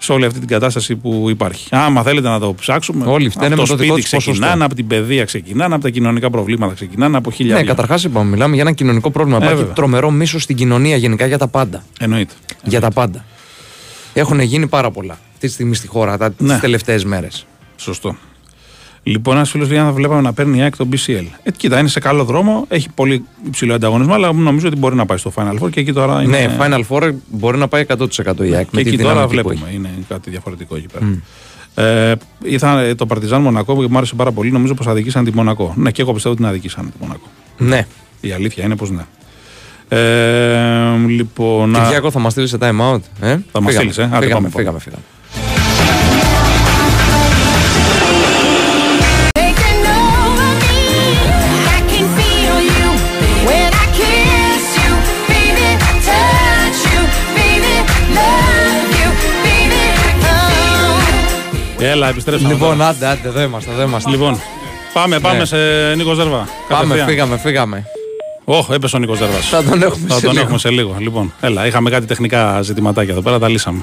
σε 0.00 0.12
όλη 0.12 0.24
αυτή 0.24 0.38
την 0.38 0.48
κατάσταση 0.48 0.96
που 0.96 1.26
υπάρχει. 1.30 1.66
Άμα 1.70 2.02
θέλετε 2.02 2.28
να 2.28 2.38
το 2.38 2.54
ψάξουμε, 2.54 3.04
Όλοι 3.06 3.28
φταίνε 3.28 3.46
από 3.54 3.62
με 3.62 3.68
το 3.68 3.76
το 3.76 3.82
δικό 3.82 3.92
σπίτι 3.96 4.08
τους 4.10 4.18
ξεκινάνε, 4.24 4.40
ποσοστό. 4.46 4.64
από 4.64 4.74
την 4.74 4.86
παιδεία 4.86 5.24
ξεκινάνε, 5.24 5.74
από 5.74 5.82
τα 5.82 5.90
κοινωνικά 5.90 6.30
προβλήματα 6.30 6.74
ξεκινάνε, 6.74 7.16
από 7.16 7.30
χίλια 7.30 7.52
Ναι, 7.54 7.58
άλλα. 7.58 7.68
καταρχάς 7.68 8.04
είπαμε, 8.04 8.30
μιλάμε 8.30 8.54
για 8.54 8.62
ένα 8.62 8.72
κοινωνικό 8.72 9.10
πρόβλημα. 9.10 9.36
Ε, 9.38 9.42
Υπάρχει 9.42 9.58
βέβαια. 9.58 9.74
τρομερό 9.74 10.10
μίσος 10.10 10.42
στην 10.42 10.56
κοινωνία 10.56 10.96
γενικά 10.96 11.26
για 11.26 11.38
τα 11.38 11.48
πάντα. 11.48 11.84
Εννοείται. 11.98 12.34
Για 12.64 12.80
τα 12.80 12.90
πάντα. 12.90 13.24
Έχουν 14.12 14.40
γίνει 14.40 14.66
πάρα 14.66 14.90
πολλά 14.90 15.18
αυτή 15.32 15.46
τη 15.46 15.52
στιγμή 15.52 15.74
στη 15.74 15.86
χώρα 15.86 16.16
τα 16.18 16.34
Ναι. 16.38 16.48
τις 16.52 16.60
τελευταίες 16.60 17.04
μέρες. 17.04 17.46
Σωστό. 17.76 18.16
Λοιπόν, 19.02 19.36
ένας 19.36 19.50
φίλος 19.50 19.68
λέει 19.68 19.78
αν 19.78 19.84
θα 19.86 19.92
βλέπαμε 19.92 20.20
να 20.20 20.32
παίρνει 20.32 20.58
η 20.58 20.62
ΑΕΚ 20.62 20.76
το 20.76 20.86
BCL. 20.92 21.24
Ε, 21.42 21.50
κοίτα, 21.56 21.78
είναι 21.78 21.88
σε 21.88 22.00
καλό 22.00 22.24
δρόμο, 22.24 22.64
έχει 22.68 22.88
πολύ 22.94 23.24
υψηλό 23.46 23.74
ανταγωνισμό, 23.74 24.14
αλλά 24.14 24.32
νομίζω 24.32 24.66
ότι 24.68 24.76
μπορεί 24.76 24.94
να 24.94 25.06
πάει 25.06 25.18
στο 25.18 25.32
Final 25.36 25.58
Four 25.62 25.70
και 25.70 25.80
εκεί 25.80 25.92
τώρα 25.92 26.22
είναι. 26.22 26.38
Ναι, 26.38 26.56
Final 26.60 26.80
Four 26.88 27.12
μπορεί 27.28 27.58
να 27.58 27.68
πάει 27.68 27.84
100% 27.88 27.96
η 27.96 28.54
ΑΕΚ 28.54 28.64
και 28.64 28.70
με 28.72 28.82
τη 28.82 28.88
εκεί 28.88 28.98
τώρα 28.98 29.12
δυναμική 29.12 29.22
που 29.22 29.28
βλέπουμε. 29.48 29.66
έχει. 29.68 29.76
Είναι 29.76 29.90
κάτι 30.08 30.30
διαφορετικό 30.30 30.76
εκεί 30.76 30.86
πέρα. 30.92 31.20
Ε, 31.74 32.14
ήρθα 32.44 32.80
ε, 32.80 32.94
το 32.94 33.06
Παρτιζάν 33.06 33.40
Μονακό 33.40 33.74
που 33.74 33.86
μου 33.90 33.96
άρεσε 33.96 34.14
πάρα 34.14 34.32
πολύ. 34.32 34.50
Νομίζω 34.50 34.74
πως 34.74 34.86
αδικήσαν 34.86 35.24
τη 35.24 35.34
Μονακό. 35.34 35.72
Ναι, 35.76 35.90
και 35.90 36.02
εγώ 36.02 36.12
πιστεύω 36.12 36.34
ότι 36.34 36.42
την 36.42 36.52
αδικήσαν 36.52 36.86
τη 36.86 36.96
Μονακό. 37.00 37.26
Ναι. 37.58 37.86
Η 38.20 38.32
αλήθεια 38.32 38.64
είναι 38.64 38.76
πως 38.76 38.90
ναι. 38.90 39.02
Ε, 39.88 40.96
λοιπόν. 41.08 41.76
α- 41.76 41.82
Κυριάκο 41.82 42.10
θα 42.10 42.18
μας 42.18 42.32
στείλεις 42.32 42.50
σε 42.50 42.56
time 42.60 42.80
out. 42.92 43.00
Ε; 43.20 43.36
Θα 43.52 43.60
μας 43.60 43.72
Φύγαμε, 43.72 43.72
στείλεις, 43.72 43.98
ε; 43.98 44.02
Άντε, 44.02 44.26
Φύγαμε, 44.26 44.48
πάμε, 44.48 44.48
φύγαμε, 44.48 44.78
φύγαμε. 44.78 45.02
Έλα, 61.98 62.08
επιστρέψαμε. 62.08 62.52
Λοιπόν, 62.52 62.76
τώρα. 62.76 62.88
άντε, 62.88 63.06
άντε, 63.06 63.28
εδώ 63.28 63.40
είμαστε, 63.40 63.70
εδώ 63.70 63.82
είμαστε. 63.82 64.10
λοιπόν, 64.10 64.40
πάμε, 64.92 65.18
πάμε 65.20 65.38
Ναι. 65.38 65.44
σε 65.44 65.56
Νίκος 65.96 66.16
Ζέρβα. 66.16 66.48
Πάμε, 66.68 66.82
Κατευθείαν. 66.82 67.06
φύγαμε, 67.08 67.36
φύγαμε. 67.38 67.84
Όχ, 68.44 68.68
έπεσε 68.70 68.96
ο 68.96 68.98
Νίκος 68.98 69.18
Ζέρβα. 69.18 69.34
Θα 69.38 69.62
τον 69.64 69.82
έχουμε 69.82 70.08
Θα 70.08 70.14
σε 70.14 70.20
τον 70.20 70.30
λίγο. 70.30 70.42
έχουμε 70.42 70.58
σε 70.58 70.70
λίγο. 70.70 70.96
Λοιπόν, 70.98 71.32
έλα, 71.40 71.66
είχαμε 71.66 71.90
κάτι 71.90 72.06
τεχνικά 72.06 72.62
ζητηματάκια 72.62 73.12
εδώ 73.12 73.22
πέρα, 73.22 73.38
τα 73.38 73.48
λύσαμε. 73.48 73.80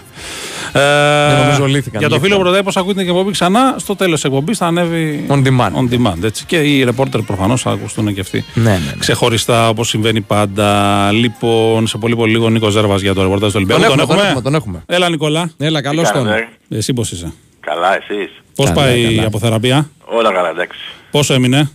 Ε, 0.74 0.80
Ναι, 0.80 1.40
νομίζω 1.44 1.66
λύθηκαν, 1.66 2.00
για 2.00 2.10
το 2.10 2.16
λύθηκαν. 2.16 2.20
φίλο 2.20 2.38
Πρωτέ, 2.40 2.62
πώ 2.64 2.80
ακούτε 2.80 3.00
την 3.00 3.10
εκπομπή 3.10 3.32
ξανά, 3.32 3.76
στο 3.78 3.96
τέλος 3.96 4.14
της 4.16 4.24
εκπομπής 4.24 4.58
θα 4.58 4.66
ανέβει 4.66 5.26
On 5.30 5.44
demand. 5.44 5.72
On 5.72 5.94
demand 5.94 6.24
έτσι. 6.24 6.46
Και 6.46 6.56
οι 6.58 6.84
ρεπόρτερ 6.84 7.22
προφανώς 7.22 7.62
θα 7.62 7.72
ακουστούν 7.72 8.14
και 8.14 8.20
αυτοί. 8.20 8.46
Ναι, 8.54 8.64
ναι, 8.64 8.70
ναι. 8.70 8.94
Ξεχωριστά 9.00 9.70
όπως 9.70 9.88
συμβαίνει 9.90 10.22
πάντα. 10.22 11.12
Λοιπόν, 11.12 11.88
σε 11.88 11.98
πολύ 11.98 12.16
πολύ 12.16 12.32
λίγο 12.32 12.50
Νίκος 12.50 12.74
Ζέρβα 12.74 12.96
για 12.96 13.14
το 13.14 13.22
ρεπορτάζ 13.22 13.50
του 13.52 13.56
Ολυμπιακού. 13.58 13.82
Τον 13.82 14.00
έχουμε, 14.00 14.16
τον 14.16 14.26
έχουμε, 14.26 14.42
τον 14.42 14.56
έχουμε. 14.56 14.84
Έλα, 14.86 15.10
Νικόλα. 15.10 15.50
Έλα, 15.58 15.82
καλώς 15.82 16.12
τον. 16.12 16.24
κάνετε; 16.24 16.48
Εσύ 16.70 16.94
πώς 16.94 17.12
είσαι; 17.12 17.34
Καλά, 17.66 17.96
εσείς; 17.96 18.32
Πώς 18.56 18.66
Καλά, 18.66 18.78
πάει 18.82 19.02
η 19.02 19.16
καλά. 19.16 19.28
αποθεραπεία, 19.28 19.90
Όλα 20.06 20.32
καλά, 20.34 20.50
εντάξει. 20.50 20.80
Πόσο 21.12 21.34
έμεινε, 21.34 21.70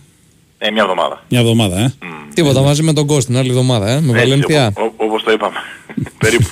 Ε, 0.57 0.71
μια 0.71 0.81
εβδομάδα. 0.81 1.23
Μια 1.29 1.39
εβδομάδα, 1.39 1.79
ε. 1.79 1.93
Τίποτα 2.33 2.61
μαζί 2.61 2.83
με 2.83 2.93
τον 2.93 3.05
Κώστα 3.07 3.29
την 3.31 3.37
άλλη 3.39 3.49
εβδομάδα, 3.49 3.89
ε, 3.89 3.99
με 4.01 4.13
Βαλένθια. 4.17 4.65
Έτσι, 4.65 4.81
όπω- 4.81 5.05
όπως 5.05 5.23
το 5.23 5.31
είπαμε. 5.31 5.55
Περίπου. 6.23 6.45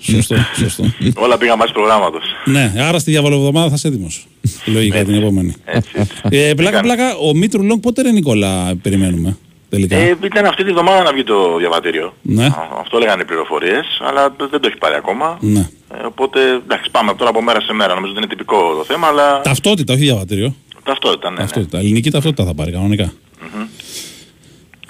Σωστό, 0.00 0.36
σωστό. 0.56 0.84
Όλα 1.16 1.38
πήγαν 1.38 1.58
μαζί 1.58 1.72
προγράμματος. 1.72 2.22
ναι, 2.44 2.72
άρα 2.78 2.98
στη 2.98 3.10
διαβολοβδομάδα 3.10 3.68
θα 3.68 3.74
είσαι 3.76 3.88
έτοιμος. 3.88 4.26
Λογικά 4.66 5.04
την 5.04 5.14
επόμενη. 5.14 5.54
Έτσι, 5.64 5.90
έτσι. 5.94 6.14
Ε, 6.28 6.54
πλάκα, 6.54 6.54
Πήγαμε. 6.80 6.80
πλάκα, 6.94 7.16
ο 7.16 7.34
Μήτρου 7.34 7.62
Λόγκ 7.62 7.80
πότε 7.80 8.02
ρε 8.02 8.10
Νικόλα 8.10 8.74
περιμένουμε; 8.82 9.36
Τελικά. 9.70 9.96
Ε, 9.96 10.16
ήταν 10.24 10.44
αυτή 10.46 10.64
τη 10.64 10.70
βδομάδα 10.72 11.02
να 11.02 11.12
βγει 11.12 11.24
το 11.24 11.56
διαβατήριο. 11.58 12.14
Ναι. 12.22 12.44
Α, 12.44 12.68
Αυτό 12.80 12.98
λέγανε 12.98 13.22
οι 13.22 13.24
πληροφορίες, 13.24 13.86
αλλά 14.08 14.34
δεν 14.50 14.60
το 14.60 14.68
έχει 14.68 14.76
πάρει 14.78 14.94
ακόμα. 14.94 15.38
Ναι. 15.40 15.60
Ε, 16.00 16.06
οπότε, 16.06 16.40
εντάξει, 16.64 16.90
πάμε 16.90 17.14
τώρα 17.14 17.30
από 17.30 17.42
μέρα 17.42 17.60
σε 17.60 17.72
μέρα. 17.72 17.94
Νομίζω 17.94 18.12
ότι 18.12 18.20
είναι 18.22 18.30
τυπικό 18.30 18.56
το 18.78 18.84
θέμα, 18.84 19.06
αλλά 19.06 19.40
Ταυτότητα, 19.40 19.92
όχι 19.94 20.02
διαβατήριο. 20.02 20.54
ταυτότητα, 20.84 21.28
ναι. 21.30 21.34
ναι. 21.36 21.40
Ταυτότητα. 21.42 21.78
Ελληνική 21.78 22.10
ταυτότητα 22.10 22.44
θα 22.44 22.54
πάρει 22.54 22.72
κανονικά. 22.72 23.12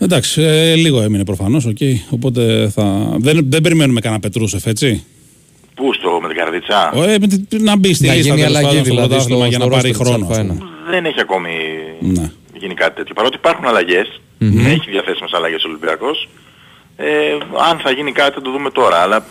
Εντάξει, 0.02 0.42
ε, 0.42 0.74
λίγο 0.74 1.00
έμεινε 1.02 1.24
προφανώς, 1.24 1.64
οκ. 1.66 1.76
Οπότε 2.10 2.70
θα... 2.74 3.14
δεν, 3.18 3.40
δεν 3.50 3.62
περιμένουμε 3.62 4.00
κανένα 4.00 4.20
Πετρούσεφ, 4.20 4.66
έτσι. 4.66 5.04
Πού 5.74 5.94
στο 5.94 6.18
με 6.22 6.28
την 6.28 6.36
Καρδίτσα; 6.36 6.92
Ο, 6.94 7.02
ε, 7.02 7.18
με 7.20 7.26
τη- 7.26 7.62
να 7.62 7.76
μπει 7.78 7.94
στη 7.94 8.06
Να 8.06 8.14
λίστα 8.14 8.28
γίνει 8.34 8.42
τέλος 8.42 8.56
αλλαγή 8.56 8.66
πάντων, 8.76 8.84
στο 8.84 8.94
δηλαδή 8.94 9.08
πρωτάθλημα 9.08 9.40
στο- 9.40 9.48
για 9.48 9.58
να 9.58 9.64
στο 9.64 9.74
πάρει 9.76 9.88
roster 9.88 9.98
της 9.98 10.06
χρόνο. 10.08 10.26
ας 10.30 10.38
Α1. 10.38 10.46
πούμε. 10.46 10.70
Δεν 10.90 11.04
έχει 11.04 11.20
ακόμη 11.20 11.50
Ναι. 12.00 12.30
γίνει 12.60 12.74
κάτι 12.74 12.94
τέτοιο. 12.96 13.14
Παρότι 13.14 13.36
υπάρχουν 13.36 13.64
αλλαγές, 13.66 14.20
έχει 14.40 14.90
διαθέσιμες 14.90 15.32
αλλαγές 15.32 15.64
ο 15.64 15.68
Ολυμπιακός. 15.68 16.28
Ε, 16.96 17.38
αν 17.70 17.78
θα 17.78 17.90
γίνει 17.90 18.12
κάτι 18.12 18.34
θα 18.34 18.42
το 18.42 18.50
δούμε 18.50 18.70
τώρα. 18.70 19.02
Αλλά 19.02 19.24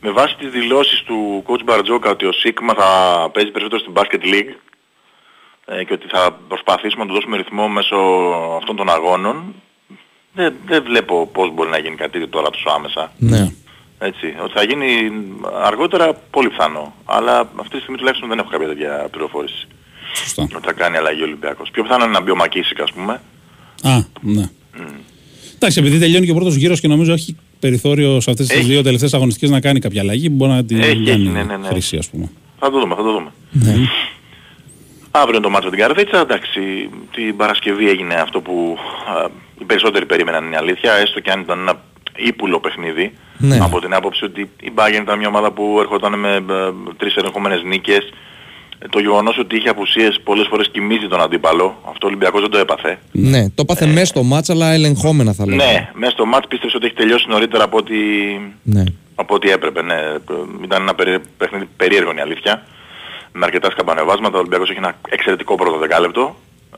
με 0.00 0.10
βάση 0.10 0.36
τις 0.36 0.50
δηλώσεις 0.50 1.02
του 1.02 1.44
coach 1.46 1.64
Μπαρτζόκα 1.64 2.10
ότι 2.10 2.26
ο 2.26 2.32
Σίγμα 2.32 2.74
θα 2.74 2.88
παίζει 3.32 3.50
περισσότερο 3.50 3.80
στην 3.80 3.92
Basket 3.96 4.24
League 4.32 4.54
ε, 5.64 5.84
και 5.84 5.92
ότι 5.92 6.06
θα 6.08 6.38
προσπαθήσουμε 6.48 7.02
να 7.02 7.08
του 7.08 7.14
δώσουμε 7.14 7.36
ρυθμό 7.36 7.68
μέσω 7.68 7.96
αυτών 8.56 8.76
των 8.76 8.90
αγώνων, 8.90 9.54
δεν, 10.32 10.54
δεν 10.66 10.82
βλέπω 10.82 11.26
πώς 11.26 11.50
μπορεί 11.54 11.70
να 11.70 11.78
γίνει 11.78 11.96
κάτι 11.96 12.10
τέτοιο 12.10 12.28
τώρα 12.28 12.50
τόσο 12.50 12.70
άμεσα. 12.74 13.12
Ναι. 13.18 13.52
Έτσι. 13.98 14.36
Ότι 14.42 14.52
θα 14.52 14.62
γίνει 14.62 15.12
αργότερα 15.62 16.14
πολύ 16.14 16.48
πιθανό. 16.48 16.94
Αλλά 17.04 17.38
αυτή 17.38 17.70
τη 17.70 17.78
στιγμή 17.80 17.96
τουλάχιστον 17.96 18.28
δεν 18.28 18.38
έχω 18.38 18.48
κάποια 18.48 18.68
τέτοια 18.68 19.08
πληροφόρηση. 19.10 19.66
Σωστά. 20.12 20.42
Ότι 20.42 20.66
θα 20.66 20.72
κάνει 20.72 20.96
αλλαγή 20.96 21.20
ο 21.20 21.24
Ολυμπιακός. 21.24 21.70
Πιο 21.70 21.82
πιθανό 21.82 22.04
είναι 22.04 22.12
να 22.12 22.20
μπει 22.20 22.30
ο 22.30 22.36
Μακίσικ 22.36 22.80
ας 22.80 22.92
πούμε. 22.92 23.20
Α, 23.84 24.04
ναι. 24.20 24.50
Εντάξει, 25.54 25.78
επειδή 25.80 25.98
τελειώνει 25.98 26.26
και 26.26 26.32
ο 26.32 26.34
πρώτος 26.34 26.54
γύρος 26.54 26.80
και 26.80 26.88
νομίζω 26.88 27.12
έχει 27.12 27.36
περιθώριο 27.60 28.20
σε 28.20 28.30
αυτές 28.30 28.46
τις 28.46 28.56
Έχει. 28.56 28.66
δύο 28.66 28.82
τελευταίες 28.82 29.14
αγωνιστικές 29.14 29.50
να 29.50 29.60
κάνει 29.60 29.78
κάποια 29.80 30.00
αλλαγή, 30.00 30.28
μπορεί 30.30 30.52
να 30.52 30.64
την 30.64 30.80
Έχει, 30.80 30.86
κάνει 30.88 31.08
έχει, 31.10 31.18
ναι, 31.18 31.42
ναι, 31.42 31.56
ναι. 31.56 31.66
χρήση, 31.66 31.96
ας 31.96 32.08
πούμε. 32.08 32.30
Θα 32.58 32.70
το 32.70 32.80
δούμε, 32.80 32.94
θα 32.94 33.02
το 33.02 33.12
δούμε. 33.12 33.30
Αύριο 35.10 35.34
είναι 35.34 35.44
το 35.44 35.50
μάτσο 35.50 35.68
με 35.70 35.76
την 35.76 35.84
Καρδίτσα. 35.86 36.18
Εντάξει, 36.20 36.60
την 37.14 37.36
Παρασκευή 37.36 37.88
έγινε 37.88 38.14
αυτό 38.14 38.40
που 38.40 38.76
α, 39.08 39.30
οι 39.60 39.64
περισσότεροι 39.64 40.06
περίμεναν 40.06 40.44
είναι 40.44 40.54
η 40.54 40.58
αλήθεια, 40.58 40.92
έστω 40.92 41.20
και 41.20 41.30
αν 41.30 41.40
ήταν 41.40 41.58
ένα 41.58 41.82
ύπουλο 42.16 42.60
παιχνίδι. 42.60 43.12
Ναι. 43.38 43.58
Από 43.60 43.80
την 43.80 43.94
άποψη 43.94 44.24
ότι 44.24 44.40
η 44.40 44.72
Bayern 44.74 45.00
ήταν 45.02 45.18
μια 45.18 45.28
ομάδα 45.28 45.50
που 45.52 45.76
ερχόταν 45.80 46.18
με 46.18 46.34
ε, 46.36 46.72
τρεις 46.96 47.14
ερχόμενες 47.14 47.62
νίκες. 47.62 48.12
Ε, 48.84 48.88
Το 48.90 48.98
γεγονός 48.98 49.38
ότι 49.38 49.56
είχε 49.56 49.68
απουσίες 49.68 50.20
πολλές 50.24 50.46
φορές 50.50 50.68
κοιμίζει 50.72 51.08
τον 51.08 51.20
αντίπαλο. 51.20 51.66
Αυτό 51.90 52.06
ο 52.06 52.08
Ολυμπιακός 52.08 52.40
δεν 52.40 52.50
το 52.50 52.58
έπαθε. 52.58 52.98
Ναι, 53.12 53.48
το 53.50 53.64
πάθε 53.64 53.86
μέσα 53.86 54.04
στο 54.04 54.22
μάτς, 54.22 54.50
αλλά 54.50 54.72
ελεγχόμενα 54.72 55.32
θα 55.32 55.46
λέγαμε. 55.46 55.72
Ναι, 55.72 55.90
μέσα 55.94 56.12
στο 56.12 56.26
μάτς 56.26 56.48
πίστεψε 56.48 56.76
ότι 56.76 56.86
έχει 56.86 56.94
τελειώσει 56.94 57.26
νωρίτερα 57.28 57.64
από 57.64 57.76
ό,τι, 57.76 57.94
Ναι. 58.62 58.84
από 59.14 59.34
ό,τι 59.34 59.50
έπρεπε. 59.50 59.82
Ναι. 59.82 59.94
Ήταν 60.64 60.82
ένα 60.82 60.94
περί, 60.94 61.18
παιχνίδι 61.36 61.68
περίεργο 61.76 62.10
είναι 62.10 62.20
η 62.20 62.22
αλήθεια. 62.22 62.62
Με 63.32 63.44
αρκετά 63.44 63.70
σκαμπανεβάσματα. 63.70 64.36
Ο 64.36 64.38
Ολυμπιακός 64.38 64.68
έχει 64.70 64.78
ένα 64.78 64.94
εξαιρετικό 65.08 65.54
πρώτο 65.54 65.78
δεκάλεπτο. 65.78 66.36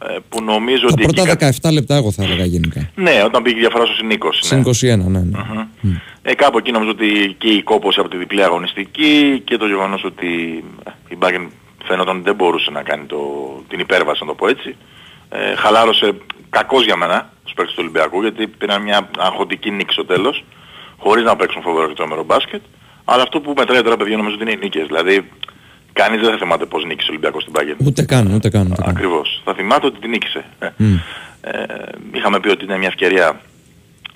ε, 0.09 0.17
Που 0.29 0.43
νομίζω 0.43 0.87
Τα 0.87 0.93
ότι... 0.93 1.03
εκεί 1.03 1.15
πρώτα 1.15 1.35
κα- 1.37 1.53
17 1.69 1.73
λεπτά 1.73 1.97
εγώ 1.97 2.11
θα 2.11 2.23
έλεγα 2.23 2.45
γενικά. 2.45 2.91
Ναι, 2.95 3.23
όταν 3.25 3.43
πήγε 3.43 3.57
η 3.57 3.61
διαφορά 3.61 3.85
στο 3.85 3.95
συν 3.95 4.11
20. 4.11 4.29
Συν 4.41 4.59
ναι. 4.59 4.95
21, 4.95 4.99
ναι, 4.99 5.19
ναι. 5.19 5.39
Μμμ. 5.81 5.95
Ε, 6.23 6.35
κάπου 6.35 6.59
εκεί 6.59 6.71
νομίζω 6.73 6.91
ότι 6.91 7.35
και 7.39 7.49
η 7.49 7.63
κόπωση 7.63 8.01
από 8.01 8.09
τη 8.09 8.17
διπλή 8.17 8.43
αγωνιστική 8.43 9.43
και 9.45 9.57
το 9.57 9.67
γεγονός 9.67 10.05
ότι 10.05 10.29
ε, 10.85 10.91
η 11.15 11.17
Bayern 11.21 11.47
φαίνονταν 11.87 12.15
ότι 12.15 12.25
δεν 12.25 12.35
μπορούσε 12.35 12.71
να 12.71 12.83
κάνει 12.83 13.05
το, 13.07 13.19
την 13.69 13.79
υπέρβαση, 13.81 14.19
να 14.23 14.29
το 14.29 14.35
πω 14.35 14.49
έτσι. 14.49 14.77
Ε, 15.29 15.55
χαλάρωσε 15.57 16.13
κακός 16.51 16.85
για 16.85 16.97
μένα 16.97 17.31
τους 17.45 17.53
παίκτες 17.55 17.75
του 17.75 17.81
Ολυμπιακού 17.85 18.21
γιατί 18.21 18.47
πήραν 18.47 18.83
μια 18.83 19.09
αγχωτική 19.19 19.71
νίκη 19.71 19.93
στο 19.93 20.05
τέλος 20.05 20.45
χωρίς 20.99 21.25
να 21.25 21.37
παίξουν 21.37 21.63
φοβερό 21.63 21.89
και 21.89 21.95
τρομερό 21.95 22.25
μπάσκετ. 22.25 22.63
Αλλά 23.05 23.23
αυτό 23.23 23.41
που 23.41 23.55
μετράει 23.57 23.83
τώρα 23.83 23.97
παιδιά 23.97 24.17
νομίζω 24.17 24.35
ότι 24.35 24.45
είναι 24.45 24.53
οι 24.53 24.57
νίκες. 24.63 24.87
Δηλαδή 24.87 25.31
κανείς 25.93 26.21
δεν 26.21 26.31
θα 26.31 26.37
θυμάται 26.37 26.67
πώς 26.67 26.85
νίκησε 26.85 27.07
ο 27.11 27.13
Ολυμπιακός 27.13 27.43
στην 27.43 27.55
Bayern. 27.57 27.87
Ούτε 27.87 28.03
καν, 28.05 28.35
ούτε 28.35 28.49
καν. 28.49 28.67
Ούτε 28.67 28.75
καν. 28.83 28.89
Ακριβώς. 28.91 29.43
Θα 29.45 29.55
θυμάται 29.55 29.87
ότι 29.87 30.01
την 30.01 30.11
νίκησε. 30.11 30.45
Ε, 30.59 30.69
Μμ. 30.77 30.95
ε, 31.41 31.65
είχαμε 32.13 32.41
πει 32.41 32.49
ότι 32.49 32.65
είναι 32.65 32.79
μια 32.79 32.89
ευκαιρία 32.89 33.41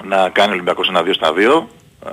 να 0.04 0.28
κάνει 0.28 0.50
ο 0.50 0.52
Ολυμπιακός 0.52 0.88
ένα 0.88 1.02
2 1.02 1.14
στα 1.14 1.33
2. 1.33 1.68
Ε, 2.06 2.11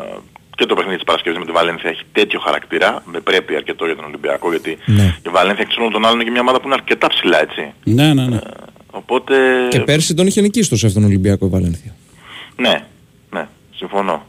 και 0.58 0.66
το 0.66 0.76
παιχνίδι 0.76 0.96
της 0.96 1.06
Παρασκευής 1.06 1.40
με 1.40 1.46
τη 1.46 1.52
Βαλένθια 1.52 1.90
έχει 1.90 2.04
τέτοιο 2.12 2.40
χαρακτήρα. 2.40 3.04
Με 3.06 3.20
πρέπει 3.20 3.56
αρκετό 3.56 3.86
για 3.86 3.96
τον 3.96 4.06
Ολυμπιακό 4.06 4.50
γιατί 4.50 4.78
Ναι. 4.86 5.16
η 5.26 5.30
Βαλένθια 5.30 5.64
εξ 5.68 5.78
όλων 5.78 5.92
των 5.92 6.02
άλλων 6.06 6.16
είναι 6.16 6.24
και 6.24 6.32
μια 6.32 6.42
ομάδα 6.42 6.60
που 6.60 6.66
είναι 6.66 6.76
αρκετά 6.80 7.08
ψηλά 7.08 7.42
έτσι. 7.42 7.74
Ναι, 7.84 8.14
ναι, 8.14 8.26
ναι. 8.26 8.40
Οπότε... 8.92 9.36
Και 9.70 9.80
πέρσι 9.80 10.14
τον 10.14 10.28
είχε 10.28 10.42
νικήσει 10.42 10.70
το 10.70 10.76
σεφ 10.76 10.94
τον 10.94 11.04
Ολυμπιακό 11.04 11.46
η 11.46 11.50
Βαλένθια. 11.50 11.96
Ναι, 12.56 12.86
ναι, 13.30 13.48
συμφωνώ. 13.76 14.26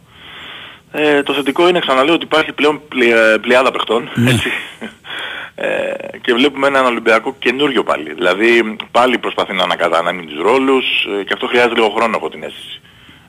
Ε, 0.93 1.23
το 1.23 1.33
θετικό 1.33 1.69
είναι, 1.69 1.79
ξαναλέω, 1.79 2.15
ότι 2.15 2.25
υπάρχει 2.25 2.53
πλέον 2.53 2.81
πλη, 2.89 3.11
ε, 3.11 3.37
πλειάδα 3.41 3.71
παιχτών. 3.71 4.09
Έτσι. 4.29 4.51
Ε, 5.61 6.19
και 6.21 6.33
βλέπουμε 6.35 6.67
έναν 6.67 6.85
Ολυμπιακό 6.85 7.37
καινούριο 7.39 7.83
πάλι. 7.83 8.15
Δηλαδή 8.15 8.77
πάλι 8.91 9.19
προσπαθεί 9.19 9.53
να 9.53 9.63
ανακατανέμει 9.63 10.25
τους 10.27 10.41
ρόλους 10.43 10.85
ε, 11.21 11.25
και 11.25 11.33
αυτό 11.33 11.47
χρειάζεται 11.47 11.75
λίγο 11.75 11.89
χρόνο 11.97 12.17
έχω 12.17 12.29
την 12.29 12.43
αίσθηση. 12.43 12.81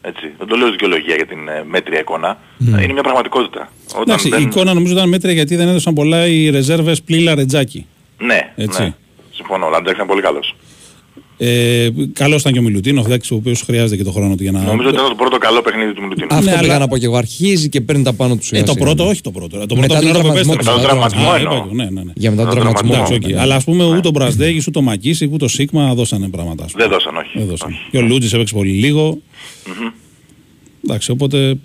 Έτσι. 0.01 0.31
Δεν 0.37 0.47
το 0.47 0.55
λέω 0.55 0.65
ως 0.65 0.71
δικαιολογία 0.71 1.15
για 1.15 1.25
την 1.25 1.47
ε, 1.47 1.63
μέτρια 1.69 1.99
εικόνα. 1.99 2.37
Ε, 2.77 2.83
Είναι 2.83 2.93
μια 2.93 3.03
πραγματικότητα. 3.03 3.69
Όταν 3.89 4.01
Εντάξει, 4.01 4.29
δεν- 4.29 4.39
η 4.39 4.43
εικόνα 4.43 4.73
νομίζω 4.73 4.93
ήταν 4.93 5.09
μέτρια 5.09 5.33
γιατί 5.33 5.55
δεν 5.55 5.67
έδωσαν 5.67 5.93
πολλά 5.93 6.27
οι 6.27 6.49
ρεζέρβες 6.49 7.01
πλήλα 7.01 7.35
ρετζάκι. 7.35 7.85
Ναι, 8.17 8.53
Έτσι. 8.55 8.81
ναι. 8.81 8.93
Συμφωνώ. 9.33 9.65
Ο 9.65 9.69
Λαρεντζάκης 9.69 9.95
ήταν 9.95 10.07
πολύ 10.07 10.21
καλός. 10.21 10.55
Ε, 11.41 11.89
Καλός 12.13 12.41
ήταν 12.41 12.53
και 12.53 12.59
ο 12.59 12.61
Μιλουτίνοφ, 12.61 13.05
εντάξει, 13.05 13.33
ο 13.33 13.37
οποίος 13.37 13.61
χρειάζεται 13.61 13.95
και 13.97 14.03
το 14.03 14.11
χρόνο 14.11 14.35
του 14.35 14.43
για 14.43 14.51
να. 14.51 14.59
Νομίζω 14.61 14.87
ότι 14.89 14.97
ήταν 14.97 15.09
το 15.09 15.15
πρώτο 15.15 15.37
καλό 15.37 15.61
παιχνίδι 15.61 15.93
του 15.93 16.01
Μιλουτίνοφ. 16.01 16.27
Αυτό 16.31 16.45
Ναι, 16.45 16.51
πήγα 16.59 16.63
αλλά- 16.73 16.79
να 16.79 16.87
πω 16.87 16.97
και 16.97 17.05
εγώ. 17.05 17.15
Αρχίζει 17.15 17.69
και 17.69 17.81
παίρνει 17.81 18.03
τα 18.03 18.13
πάνω 18.13 18.33
του 18.33 18.39
Ε, 18.41 18.45
σιγά 18.45 18.63
το 18.63 18.71
σιγά. 18.71 18.85
πρώτο, 18.85 19.07
όχι 19.07 19.21
το 19.21 19.31
πρώτο. 19.31 19.47
Το 19.57 19.65
πρώτο 19.65 19.75
Μετά 19.75 19.93
από 19.97 20.03
την 20.05 20.13
τον 20.13 20.21
ώρα 20.21 20.33
που 20.33 20.39
τραυματισμό 20.43 20.53
επέστρεψε. 20.53 20.69
Μετά 20.69 20.81
τον 20.81 20.89
τραυματισμό 20.89 21.29
Α, 21.31 21.35
εννοώ. 21.35 21.55
είπα, 21.55 21.83
Ναι, 21.83 21.89
ναι, 21.89 22.01
ναι. 22.03 22.11
Για 22.15 22.29
μετά 22.29 22.41
τον 22.43 22.51
Τον 22.51 22.59
τραυματισμό. 22.59 22.93
Εντάξει, 22.93 23.11
τραυματισμό. 23.11 23.27
οκ. 23.29 23.35
ναι. 23.35 23.41
Αλλά 23.41 23.55
ας 23.55 23.63
πούμε 23.63 23.83
ούτε 23.97 24.07
ο 24.07 24.11
Μπραζντέικις 24.11 24.67
ούτε 24.67 24.79
ο 24.79 24.81
Μακίσικ 24.81 25.33
ούτε 25.33 25.45
ο 25.45 25.47
Σίκμα 25.47 25.93
δώσανε 25.93 26.27
πράγματα. 26.29 26.63
ας 26.63 26.71
πούμε. 26.71 26.83
Δεν 26.83 26.91
δώσαν, 26.93 27.15
όχι. 27.15 27.37
Δεν 27.37 27.47
δώσανε. 27.47 27.73
όχι. 27.73 27.87
Και 27.91 27.97
ο 27.97 28.01
Λούντζης 28.01 28.33
έπαιξε 28.33 28.53
πολύ 28.55 28.71
λίγο. 28.71 29.17
Εντάξει, 30.83 31.11
οπότε 31.11 31.55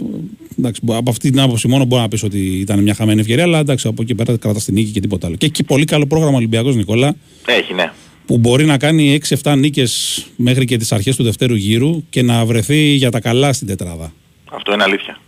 εντάξει, 0.59 0.81
από 0.89 1.11
αυτή 1.11 1.31
την 1.31 1.41
άποψη 1.41 1.69
μόνο 1.69 1.85
μπορεί 1.85 2.03
να 2.03 2.09
πεις 2.09 2.23
ότι 2.23 2.39
ήταν 2.39 2.83
μια 2.83 2.95
χαμένη 2.95 3.21
ευκαιρία, 3.21 3.43
αλλά 3.45 3.59
εντάξει, 3.59 3.89
από 3.89 4.03
εκεί 4.03 4.15
πέρα 4.15 4.37
κρατάς 4.37 4.65
την 4.65 4.75
νίκη 4.75 4.91
και 4.91 5.01
τίποτα 5.01 5.27
άλλο. 5.27 5.37
Και 5.37 5.47
έχει 5.47 5.65
πολύ 5.65 5.85
καλό 5.85 6.07
πρόγραμμα 6.07 6.37
Ολυμπιακός 6.37 6.75
Νικόλα, 6.77 7.15
Έχει, 7.47 7.75
ναι. 7.75 7.93
Που 8.27 8.39
μπορεί 8.39 8.65
να 8.65 8.79
κάνει 8.79 9.21
6-7 9.43 9.55
νίκες 9.59 10.25
μέχρι 10.37 10.65
και 10.65 10.77
τις 10.77 10.93
αρχές 10.93 11.17
του 11.17 11.23
δευτέρου 11.23 11.55
γύρου 11.55 12.05
και 12.11 12.23
να 12.23 12.45
βρεθεί 12.45 12.77
για 12.79 13.11
τα 13.11 13.21
καλά 13.21 13.53
στην 13.53 13.67
τετράδα. 13.67 14.13
Αυτό 14.51 14.73
είναι 14.73 14.83
αλήθεια. 14.83 15.19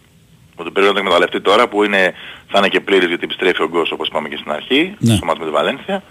Ότι 0.54 0.70
πρέπει 0.70 0.86
να 0.86 0.92
το 0.92 0.98
εκμεταλλευτεί 0.98 1.40
τώρα 1.40 1.68
που 1.68 1.84
είναι, 1.84 2.12
θα 2.48 2.58
είναι 2.58 2.68
και 2.68 2.80
πλήρης 2.80 3.08
γιατί 3.08 3.24
επιστρέφει 3.24 3.62
ο 3.62 3.68
Γκος 3.68 3.90
όπως 3.92 4.08
είπαμε 4.08 4.28
και 4.28 4.36
στην 4.36 4.50
αρχή, 4.52 4.94
Ναι. 4.98 5.14
στο 5.14 5.24
μάτι 5.26 5.38
με 5.38 5.44
τη 5.44 5.50
Βαλένθια. 5.52 6.02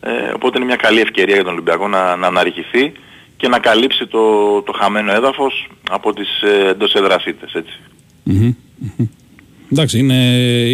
Ε, 0.00 0.10
οπότε 0.34 0.56
είναι 0.58 0.66
μια 0.66 0.76
καλή 0.76 1.00
ευκαιρία 1.00 1.34
για 1.34 1.44
τον 1.44 1.52
Ολυμπιακό 1.52 1.88
να, 1.88 2.16
να 2.16 2.26
αναρριχηθεί 2.26 2.92
και 3.36 3.48
να 3.48 3.58
καλύψει 3.58 4.06
το, 4.06 4.20
το 4.62 4.72
χαμένο 4.72 5.12
έδαφος 5.12 5.66
από 5.90 6.12
τις 6.12 6.42
ε, 6.42 6.68
εντός 6.68 6.94
έδρασίτες, 6.94 7.52
έτσι. 7.54 7.78
Μμμ, 8.22 8.54
μμμ. 8.78 9.06
Εντάξει, 9.72 9.98
είναι, 9.98 10.14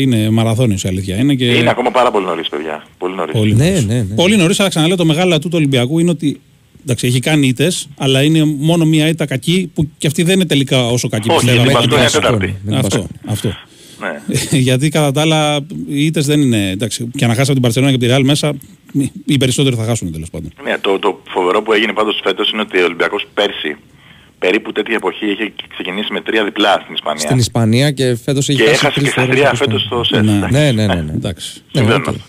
είναι 0.00 0.30
μαραθώνιος 0.30 0.84
η 0.84 0.88
αλήθεια. 0.88 1.16
Είναι, 1.16 1.34
και 1.34 1.44
Είναι 1.44 1.70
ακόμα 1.70 1.90
πάρα 1.90 2.10
πολύ 2.10 2.24
νωρίς, 2.24 2.48
παιδιά. 2.48 2.86
Πολύ 2.98 3.14
νωρίς. 3.14 3.32
πολύ 3.34 3.54
Ναι, 3.54 3.64
νωρίς. 3.68 3.84
ναι, 3.86 3.94
ναι. 3.94 4.14
Πολύ 4.14 4.36
νωρίς, 4.36 4.60
αλλά 4.60 4.68
ξαναλέω 4.68 4.96
το 4.96 5.04
μεγάλο 5.04 5.34
ατού 5.34 5.48
του 5.48 5.54
Ολυμπιακού 5.56 5.98
είναι 5.98 6.10
ότι 6.10 6.40
εντάξει, 6.82 7.06
έχει 7.06 7.20
κάνει 7.20 7.46
ήττες, 7.46 7.88
αλλά 7.98 8.22
είναι 8.22 8.44
μόνο 8.44 8.84
μία 8.84 9.08
ήττα 9.08 9.26
κακή 9.26 9.70
που 9.74 9.88
και 9.98 10.06
αυτή 10.06 10.22
δεν 10.22 10.34
είναι 10.34 10.46
τελικά 10.46 10.86
όσο 10.86 11.08
κακή 11.08 11.30
Όχι, 11.30 11.38
πιστεύαμε. 11.38 11.70
είναι 11.70 11.72
Με 11.72 11.80
την 11.80 11.88
Μπασκόνια 11.90 12.04
Μπασκόνια, 12.04 12.38
τέταρτη. 12.38 12.60
με 12.64 12.70
την 12.70 12.74
Αυτό, 12.86 12.96
Μπασκόνια. 12.98 13.32
αυτό. 13.32 13.48
Ναι. 14.00 14.58
Γιατί 14.68 14.88
κατά 14.88 15.12
τα 15.12 15.20
άλλα 15.20 15.56
οι 15.88 16.04
ήττες 16.04 16.26
δεν 16.26 16.40
είναι. 16.40 16.70
Εντάξει, 16.70 17.08
και 17.16 17.26
να 17.26 17.30
χάσει 17.34 17.42
από 17.42 17.52
την 17.52 17.62
Παρσελόνα 17.62 17.90
και 17.90 17.96
από 17.96 18.04
τη 18.04 18.10
Ρεάλ 18.10 18.24
μέσα, 18.24 18.52
οι 19.26 19.36
περισσότεροι 19.36 19.76
θα 19.76 19.84
χάσουν 19.84 20.12
τέλος 20.12 20.30
πάντων. 20.30 20.52
Ναι, 20.64 20.78
το, 20.80 20.98
το 20.98 21.22
φοβερό 21.28 21.62
που 21.62 21.72
έγινε 21.72 21.92
πάντως 21.92 22.20
φέτος 22.24 22.50
είναι 22.50 22.60
ότι 22.60 22.80
ο 22.80 22.84
Ολυμπιακός 22.84 23.26
πέρσι 23.34 23.76
περίπου 24.46 24.72
τέτοια 24.72 24.94
εποχή 24.94 25.26
είχε 25.30 25.52
ξεκινήσει 25.74 26.12
με 26.12 26.20
τρία 26.20 26.44
διπλά 26.44 26.80
στην 26.82 26.94
Ισπανία. 26.94 27.20
Στην 27.20 27.38
Ισπανία 27.38 27.90
και 27.90 28.16
φέτος 28.24 28.48
έχει 28.48 28.58
και 28.58 28.64
χάσει 28.68 28.74
έχασε 28.86 29.00
τρεις 29.00 29.04
και 29.04 29.10
στα 29.10 29.20
φορές 29.20 29.36
τρία 29.36 29.48
από 29.48 29.56
φέτος 29.56 29.82
στον- 29.82 30.04
στο 30.04 30.14
σετ. 30.16 30.24
Ναι. 30.24 30.32
Εντάξει. 30.36 30.52
Ναι, 30.52 30.72
ναι, 30.72 30.86
ναι. 30.86 31.00
ναι. 31.00 31.12
Εντάξει. 31.12 31.62
Συμβαίνουν 31.72 32.02
Ναι, 32.06 32.10
αυτά. 32.10 32.24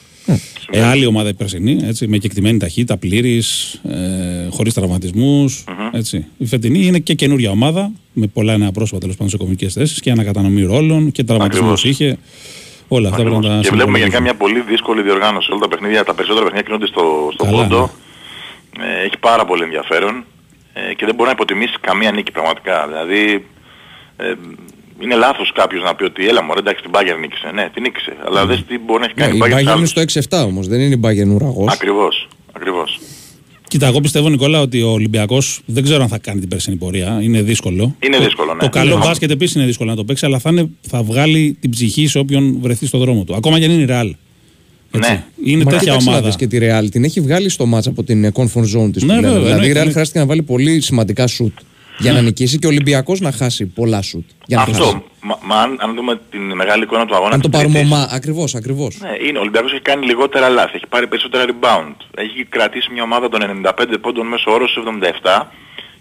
Ε, 0.71 0.84
άλλη 0.84 1.06
ομάδα 1.06 1.30
η 1.30 1.34
περσινή, 1.34 1.80
έτσι, 1.84 2.08
με 2.08 2.17
κεκτημένη 2.17 2.58
ταχύτητα, 2.58 2.97
πλήρης, 2.97 3.73
ε, 3.89 4.47
χωρίς 4.49 4.73
τραυματισμούς, 4.73 5.63
έτσι. 5.91 6.25
Η 6.38 6.45
φετινή 6.45 6.86
είναι 6.86 6.99
και 6.99 7.13
καινούρια 7.13 7.49
ομάδα, 7.51 7.91
με 8.13 8.27
πολλά 8.27 8.58
νέα 8.58 8.71
πρόσωπα 8.71 8.99
τέλος 8.99 9.15
πάντων 9.15 9.30
σε 9.32 9.38
κομικές 9.38 9.73
θέσεις 9.73 9.99
και 9.99 10.12
ανακατανομή 10.12 10.62
ρόλων 10.63 11.12
και 11.12 11.23
τραυματισμούς 11.23 11.71
Ακριβώς. 11.86 11.99
είχε. 12.01 12.17
Όλα 12.88 13.10
αυτά 13.10 13.21
πρέπει 13.21 13.36
Ακριβώς. 13.36 13.56
να 13.56 13.62
τα 13.62 13.67
Και 13.69 13.75
βλέπουμε 13.75 13.97
γενικά 13.97 14.17
συμπληρώσουμε. 14.17 14.49
μια 14.51 14.63
πολύ 14.63 14.71
δύσκολη 14.71 15.01
διοργάνωση. 15.01 15.51
Όλα 15.51 15.60
τα 15.60 15.67
παιχνίδια, 15.67 16.03
τα 16.03 16.13
περισσότερα 16.13 16.45
παιχνίδια 16.45 16.65
κινούνται 16.67 16.88
στο, 16.88 17.30
στο 17.34 17.43
Καλά, 17.43 17.62
πόντο. 17.62 17.89
Ε, 18.80 19.06
έχει 19.06 19.17
πάρα 19.19 19.45
πολύ 19.45 19.63
ενδιαφέρον 19.63 20.25
ε, 20.89 20.93
και 20.93 21.05
δεν 21.05 21.15
μπορεί 21.15 21.27
να 21.29 21.35
υποτιμήσει 21.39 21.73
καμία 21.81 22.11
νίκη 22.11 22.31
πραγματικά. 22.31 22.87
Δηλαδή 22.87 23.45
ε, 24.17 24.33
είναι 25.03 25.15
λάθος 25.15 25.51
κάποιος 25.55 25.83
να 25.83 25.95
πει 25.95 26.03
ότι 26.03 26.27
έλα 26.27 26.43
μωρέ 26.43 26.59
εντάξει 26.59 26.81
την 26.83 26.91
Bayern 26.95 27.19
νίκησε. 27.19 27.51
Ναι, 27.53 27.69
την 27.73 27.81
νίκησε. 27.83 28.13
Αλλά 28.25 28.45
δες 28.45 28.63
τι 28.67 28.77
μπορεί 28.79 28.99
να 28.99 29.05
έχει 29.05 29.13
Ναι, 29.17 29.21
κάνει 29.23 29.35
η 29.35 29.37
η 29.37 29.41
Bayern 29.41 29.49
σε 29.49 29.55
Bayern 29.57 29.61
είναι 29.61 29.71
άλλους. 29.71 29.89
στο 29.89 30.01
6-7 30.41 30.45
όμως, 30.45 30.67
δεν 30.67 30.79
είναι 30.79 30.93
η 30.95 30.99
Bayern 31.03 31.33
ουραγός. 31.35 31.73
Ακριβώς. 31.73 32.27
Ακριβώς. 32.53 32.99
Κοίτα, 33.67 33.87
εγώ 33.87 33.99
πιστεύω, 34.01 34.29
Νικόλα, 34.29 34.59
ότι 34.61 34.81
ο 34.81 34.89
Ολυμπιακός 34.89 35.61
δεν 35.65 35.83
ξέρω 35.83 36.01
αν 36.03 36.07
θα 36.09 36.17
κάνει 36.17 36.39
την 36.39 36.49
περσινή 36.49 36.75
πορεία. 36.75 37.19
Είναι 37.21 37.41
δύσκολο. 37.41 37.95
Είναι 37.99 38.17
Το- 38.17 38.23
δύσκολο, 38.23 38.53
ναι. 38.53 38.59
Το 38.59 38.69
καλό 38.69 38.97
Ναι. 38.97 39.05
μπάσκετ 39.05 39.31
επίσης 39.31 39.55
είναι 39.55 39.65
δύσκολο 39.65 39.89
να 39.89 39.95
το 39.95 40.03
παίξει, 40.03 40.25
αλλά 40.25 40.39
θα, 40.39 40.49
είναι, 40.49 40.69
θα 40.81 41.03
βγάλει 41.03 41.57
την 41.61 41.69
ψυχή 41.69 42.07
σε 42.07 42.19
όποιον 42.19 42.57
βρεθεί 42.61 42.85
στο 42.85 42.97
δρόμο 42.97 43.23
του. 43.23 43.35
Ακόμα 43.35 43.59
και 43.59 43.65
αν 43.65 43.71
είναι 43.71 43.81
η 43.81 43.87
Real. 43.89 44.11
Έτσι. 44.97 45.12
Ναι. 45.12 45.23
Είναι 45.43 45.63
Μα 45.63 45.71
τέτοια 45.71 45.79
κοίταξε 45.79 46.05
να 46.05 46.12
ομάδα. 46.12 46.27
δεις 46.27 46.36
και 46.36 46.47
τη 46.47 46.57
Real 46.62 46.88
την 46.91 47.03
έχει 47.03 47.21
βγάλει 47.21 47.49
στο 47.49 47.65
μάτς 47.65 47.88
από 47.88 48.03
την 48.03 48.23
ε, 48.23 48.31
comfort 48.36 48.77
zone 48.77 48.91
της. 48.93 49.03
Ναι, 49.03 49.15
που 49.15 49.21
λέμε. 49.21 49.27
βέβαια, 49.27 49.41
δηλαδή 49.41 49.65
η 49.65 49.73
ναι, 49.73 49.79
Real 49.81 49.86
ναι. 49.86 49.91
χρειάστηκε 49.91 50.19
να 50.19 50.25
βάλει 50.25 50.41
πολύ 50.41 50.81
σημαντικά 50.81 51.27
σουτ 51.27 51.57
για 51.97 52.13
να 52.13 52.21
νικήσει 52.21 52.60
και 52.60 52.65
ο 52.65 52.69
Ολυμπιακός 52.69 53.19
να 53.19 53.31
χάσει 53.31 53.65
πολλά 53.65 54.01
σουτ. 54.01 54.29
Για 54.45 54.57
να 54.57 54.63
χάσει. 54.63 54.81
Αυτό. 54.81 55.03
Μα, 55.21 55.38
μα 55.43 55.55
αν, 55.62 55.77
αν 55.79 55.95
δούμε 55.95 56.19
την 56.31 56.55
μεγάλη 56.55 56.83
εικόνα 56.83 57.05
του 57.05 57.15
αγώνα 57.15 57.33
Αν 57.33 57.41
το 57.41 57.49
της 57.49 57.57
πάρουμε 57.57 57.79
Τρίτης, 57.79 57.95
ομά, 57.95 58.07
ακριβώς, 58.12 58.55
ακριβώς. 58.55 58.97
Ναι, 59.01 59.27
είναι. 59.27 59.38
Ο 59.38 59.41
Ολυμπιακός 59.41 59.71
έχει 59.71 59.81
κάνει 59.81 60.05
λιγότερα 60.05 60.49
λάθη, 60.49 60.75
έχει 60.75 60.88
πάρει 60.89 61.07
περισσότερα 61.07 61.45
rebound. 61.51 61.95
Έχει 62.15 62.45
κρατήσει 62.49 62.89
μια 62.93 63.03
ομάδα 63.03 63.29
των 63.29 63.39
95 63.63 63.71
πόντων 64.01 64.27
μέσω 64.27 64.51
όρο 64.51 64.67
στους 64.67 64.83
77 65.23 65.47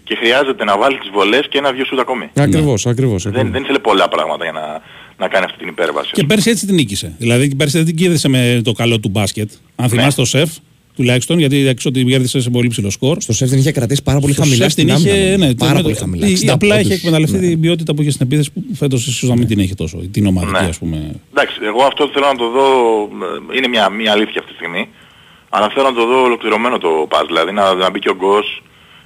και 0.04 0.14
χρειάζεται 0.14 0.64
να 0.64 0.78
βάλει 0.78 0.98
τις 0.98 1.10
βολές 1.12 1.46
και 1.48 1.58
ένα-δυο 1.58 1.84
σούτ 1.84 1.98
ακόμη. 1.98 2.30
Ακριβώς, 2.34 2.86
ακριβώς. 2.86 3.22
Δεν, 3.22 3.32
ακριβώς. 3.32 3.52
δεν 3.52 3.62
ήθελε 3.62 3.78
πολλά 3.78 4.08
πράγματα 4.08 4.44
για 4.44 4.52
να, 4.52 4.80
να 5.18 5.28
κάνει 5.28 5.44
αυτή 5.44 5.58
την 5.58 5.68
υπέρβαση. 5.68 6.10
Και 6.12 6.24
πέρσι 6.24 6.50
έτσι 6.50 6.66
την 6.66 6.74
νίκησε. 6.74 7.14
Δηλαδή 7.18 7.54
πέρσι 7.54 7.76
δεν 7.76 7.86
την 7.86 7.96
κέρδισε 7.96 8.28
με 8.28 8.60
το 8.64 8.72
καλό 8.72 9.00
του 9.00 9.08
μπάσκετ. 9.08 9.50
Αν 9.76 9.88
θυμάστε 9.88 10.20
το 10.20 10.26
σεφ, 10.26 10.50
τουλάχιστον, 10.96 11.38
γιατί 11.38 11.66
έξω 11.66 11.88
ότι 11.88 12.04
κέρδισε 12.04 12.40
σε 12.40 12.50
πολύ 12.50 12.68
ψηλό 12.68 12.90
σκορ. 12.90 13.20
Στο 13.20 13.32
σεφ 13.32 13.48
την 13.50 13.58
είχε 13.58 13.72
κρατήσει 13.72 14.02
πάρα 14.02 14.18
πολύ 14.18 14.32
Στο 14.32 14.42
χαμηλά 14.42 14.62
σεφ 14.62 14.72
στην 14.72 14.84
την 14.86 14.94
άμυνα. 14.94 15.10
είχε, 15.10 15.20
νομίζω. 15.22 15.46
ναι, 15.46 15.54
Πάρα 15.54 15.76
το- 15.76 15.82
πολύ 15.82 15.94
το- 15.94 16.00
χαμηλά. 16.00 16.26
ή 16.26 16.32
60 16.32 16.52
Απλά 16.52 16.74
είχε 16.74 16.82
πόντους. 16.82 16.98
εκμεταλλευτεί 16.98 17.36
Ναι. 17.38 17.46
την 17.48 17.60
ποιότητα 17.60 17.94
που 17.94 18.02
είχε 18.02 18.10
στην 18.10 18.26
επίθεση 18.26 18.50
που 18.52 18.62
φέτος 18.74 19.06
ίσως 19.06 19.28
να 19.28 19.36
μην 19.36 19.46
την 19.46 19.58
έχει 19.58 19.74
τόσο. 19.74 19.96
Την 20.12 20.26
ομαδική, 20.26 20.52
Ναι. 20.62 20.68
ας 20.68 20.78
πούμε. 20.78 21.14
Εντάξει, 21.30 21.56
εγώ 21.64 21.82
αυτό 21.84 22.10
θέλω 22.12 22.26
να 22.26 22.36
το 22.36 22.50
δω, 22.50 22.66
ε, 23.52 23.56
είναι 23.56 23.68
μια, 23.68 23.88
μια 23.90 24.12
αλήθεια 24.12 24.40
αυτή 24.40 24.50
τη 24.50 24.56
στιγμή, 24.56 24.88
αλλά 25.48 25.70
θέλω 25.74 25.88
να 25.88 25.94
το 25.94 26.06
δω 26.06 26.22
ολοκληρωμένο 26.22 26.78
το 26.78 26.88
πας, 27.08 27.26
δηλαδή 27.26 27.52
να, 27.52 27.74
να 27.74 27.90
μπει 27.90 27.98
και 27.98 28.08
ο 28.08 28.14
Γκος, 28.14 28.62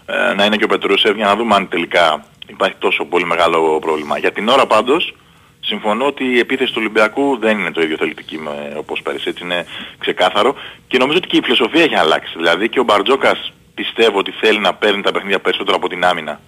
ε, 0.06 0.34
να 0.34 0.44
είναι 0.44 0.56
και 0.56 0.64
ο 0.64 0.66
Πετρούσεφ 0.66 1.16
για 1.16 1.26
να 1.26 1.36
δούμε 1.36 1.54
αν 1.54 1.68
τελικά 1.68 2.24
υπάρχει 2.50 2.76
τόσο 2.78 3.04
πολύ 3.04 3.24
μεγάλο 3.26 3.78
πρόβλημα. 3.80 4.18
Για 4.18 4.32
την 4.32 4.48
ώρα 4.48 4.66
πάντως, 4.66 5.14
συμφωνώ 5.72 6.04
ότι 6.12 6.24
η 6.36 6.38
επίθεση 6.38 6.70
του 6.72 6.80
Ολυμπιακού 6.84 7.24
δεν 7.44 7.54
είναι 7.58 7.72
το 7.76 7.80
ίδιο 7.84 7.96
θελητική 8.02 8.36
με, 8.44 8.54
όπως 8.82 9.02
πέρυσι, 9.04 9.28
έτσι 9.28 9.42
είναι 9.44 9.60
ξεκάθαρο 10.04 10.50
και 10.90 10.98
νομίζω 10.98 11.18
ότι 11.18 11.28
και 11.28 11.36
η 11.36 11.42
φιλοσοφία 11.44 11.82
έχει 11.82 11.98
αλλάξει. 12.04 12.32
Δηλαδή 12.36 12.68
και 12.68 12.80
ο 12.80 12.84
Μπαρτζόκας 12.88 13.38
πιστεύω 13.74 14.18
ότι 14.18 14.32
θέλει 14.42 14.60
να 14.68 14.72
παίρνει 14.74 15.02
τα 15.02 15.12
παιχνίδια 15.12 15.40
περισσότερο 15.40 15.76
από 15.76 15.88
την 15.88 16.04
άμυνα. 16.04 16.40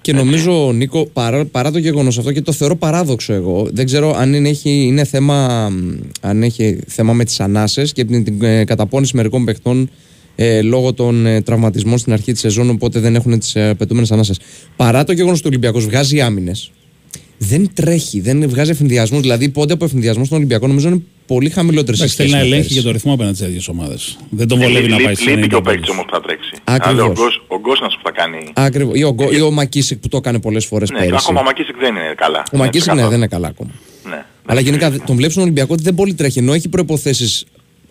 Και 0.00 0.12
νομίζω, 0.12 0.72
Νίκο, 0.72 1.06
παρά, 1.06 1.44
παρά 1.44 1.70
το 1.70 1.78
γεγονός 1.78 2.18
αυτό 2.18 2.32
και 2.32 2.42
το 2.42 2.52
θεωρώ 2.52 2.76
παράδοξο 2.76 3.32
εγώ, 3.32 3.68
δεν 3.72 3.84
ξέρω 3.84 4.14
αν 4.16 4.34
είναι, 4.34 4.48
έχει, 4.48 4.70
είναι 4.70 5.04
θέμα, 5.04 5.68
μ, 5.70 6.00
αν 6.20 6.42
έχει 6.42 6.80
θέμα 6.86 7.12
με 7.12 7.24
τις 7.24 7.40
ανάσες 7.40 7.92
και 7.92 8.04
την, 8.04 8.24
την 8.24 8.42
ε, 8.42 8.64
καταπώνηση 8.64 9.16
μερικών 9.16 9.44
παιχτών 9.44 9.90
ε, 10.36 10.62
λόγω 10.62 10.92
των 10.92 11.26
ε, 11.26 11.42
τραυματισμών 11.42 11.98
στην 11.98 12.12
αρχή 12.12 12.32
της 12.32 12.40
σεζόν, 12.40 12.70
οπότε 12.70 13.00
δεν 13.00 13.14
έχουν 13.14 13.38
τις 13.38 13.54
ε, 13.54 13.68
απαιτούμενες 13.68 14.12
ανάσες. 14.12 14.38
Παρά 14.76 15.04
το 15.04 15.12
γεγονός 15.12 15.38
ότι 15.38 15.46
ο 15.46 15.50
Ολυμπιακός 15.50 15.86
βγάζει 15.86 16.20
άμυνες, 16.20 16.70
δεν 17.38 17.70
τρέχει, 17.74 18.20
δεν 18.20 18.48
βγάζει 18.48 18.70
ευθυνδιασμού. 18.70 19.20
Δηλαδή, 19.20 19.48
πότε 19.48 19.72
από 19.72 19.84
ευθυνδιασμό 19.84 20.24
στον 20.24 20.36
Ολυμπιακό 20.36 20.66
νομίζω 20.66 20.88
είναι 20.88 21.02
πολύ 21.26 21.50
χαμηλότερες 21.50 21.98
Εντάξει, 22.00 22.16
θέλει 22.16 22.30
να 22.30 22.38
ελέγχει 22.38 22.74
και 22.74 22.80
το 22.82 22.90
ρυθμό 22.90 23.12
απέναντι 23.12 23.36
στις 23.36 23.48
ίδιες 23.48 23.68
ομάδες. 23.68 24.18
Δεν 24.30 24.48
τον 24.48 24.58
βολεύει 24.58 24.88
να 24.88 24.96
Λείπει- 24.96 25.04
πάει 25.04 25.14
σε 25.14 25.30
Λείπει 25.34 25.48
και 25.48 25.54
ο 25.54 25.58
90 25.58 25.62
παίκτης 25.64 25.86
πόντους. 25.86 25.88
όμως 25.90 26.04
που 26.04 26.12
θα 26.14 26.20
τρέξει. 26.20 26.50
Ακριβώς. 26.64 26.92
Αλλά 27.00 27.04
ο 27.04 27.12
Γκος, 27.12 27.44
ο 27.48 27.58
Γκος 27.58 27.80
να 27.80 27.88
σου 27.88 27.98
θα 28.02 28.10
κάνει... 28.10 28.38
Ακριβώς. 28.54 28.98
Ή, 28.98 29.02
ο 29.04 29.12
Γκο- 29.12 29.32
ή 29.32 29.40
ο 29.40 29.50
Μακίσικ 29.50 29.98
που 29.98 30.08
το 30.08 30.16
έκανε 30.16 30.38
πολλές 30.40 30.64
φορές 30.66 30.90
Ναι, 30.90 30.98
πέρυσι. 30.98 31.16
ακόμα 31.18 31.40
ο 31.40 31.42
Μακίσικ 31.42 31.76
δεν 31.78 31.88
είναι 31.96 32.14
καλά. 32.16 32.42
Ο 32.52 32.56
Μακίσικ 32.56 32.74
ναι, 32.74 32.80
ξεκάθαρο. 32.80 33.08
δεν 33.08 33.18
είναι 33.18 33.26
καλά 33.26 33.48
ακόμα. 33.48 33.70
Ναι. 34.08 34.24
Αλλά 34.46 34.60
γενικά 34.60 34.90
δε- 34.90 34.98
τον 34.98 35.14
βλέπεις 35.16 35.32
στον 35.32 35.42
Ολυμπιακό 35.44 35.72
ότι 35.72 35.82
δεν 35.82 35.94
πολύ 35.94 36.14
τρέχει. 36.14 36.38
Ενώ 36.38 36.52
έχει 36.52 36.68
προποθέσει, 36.68 37.46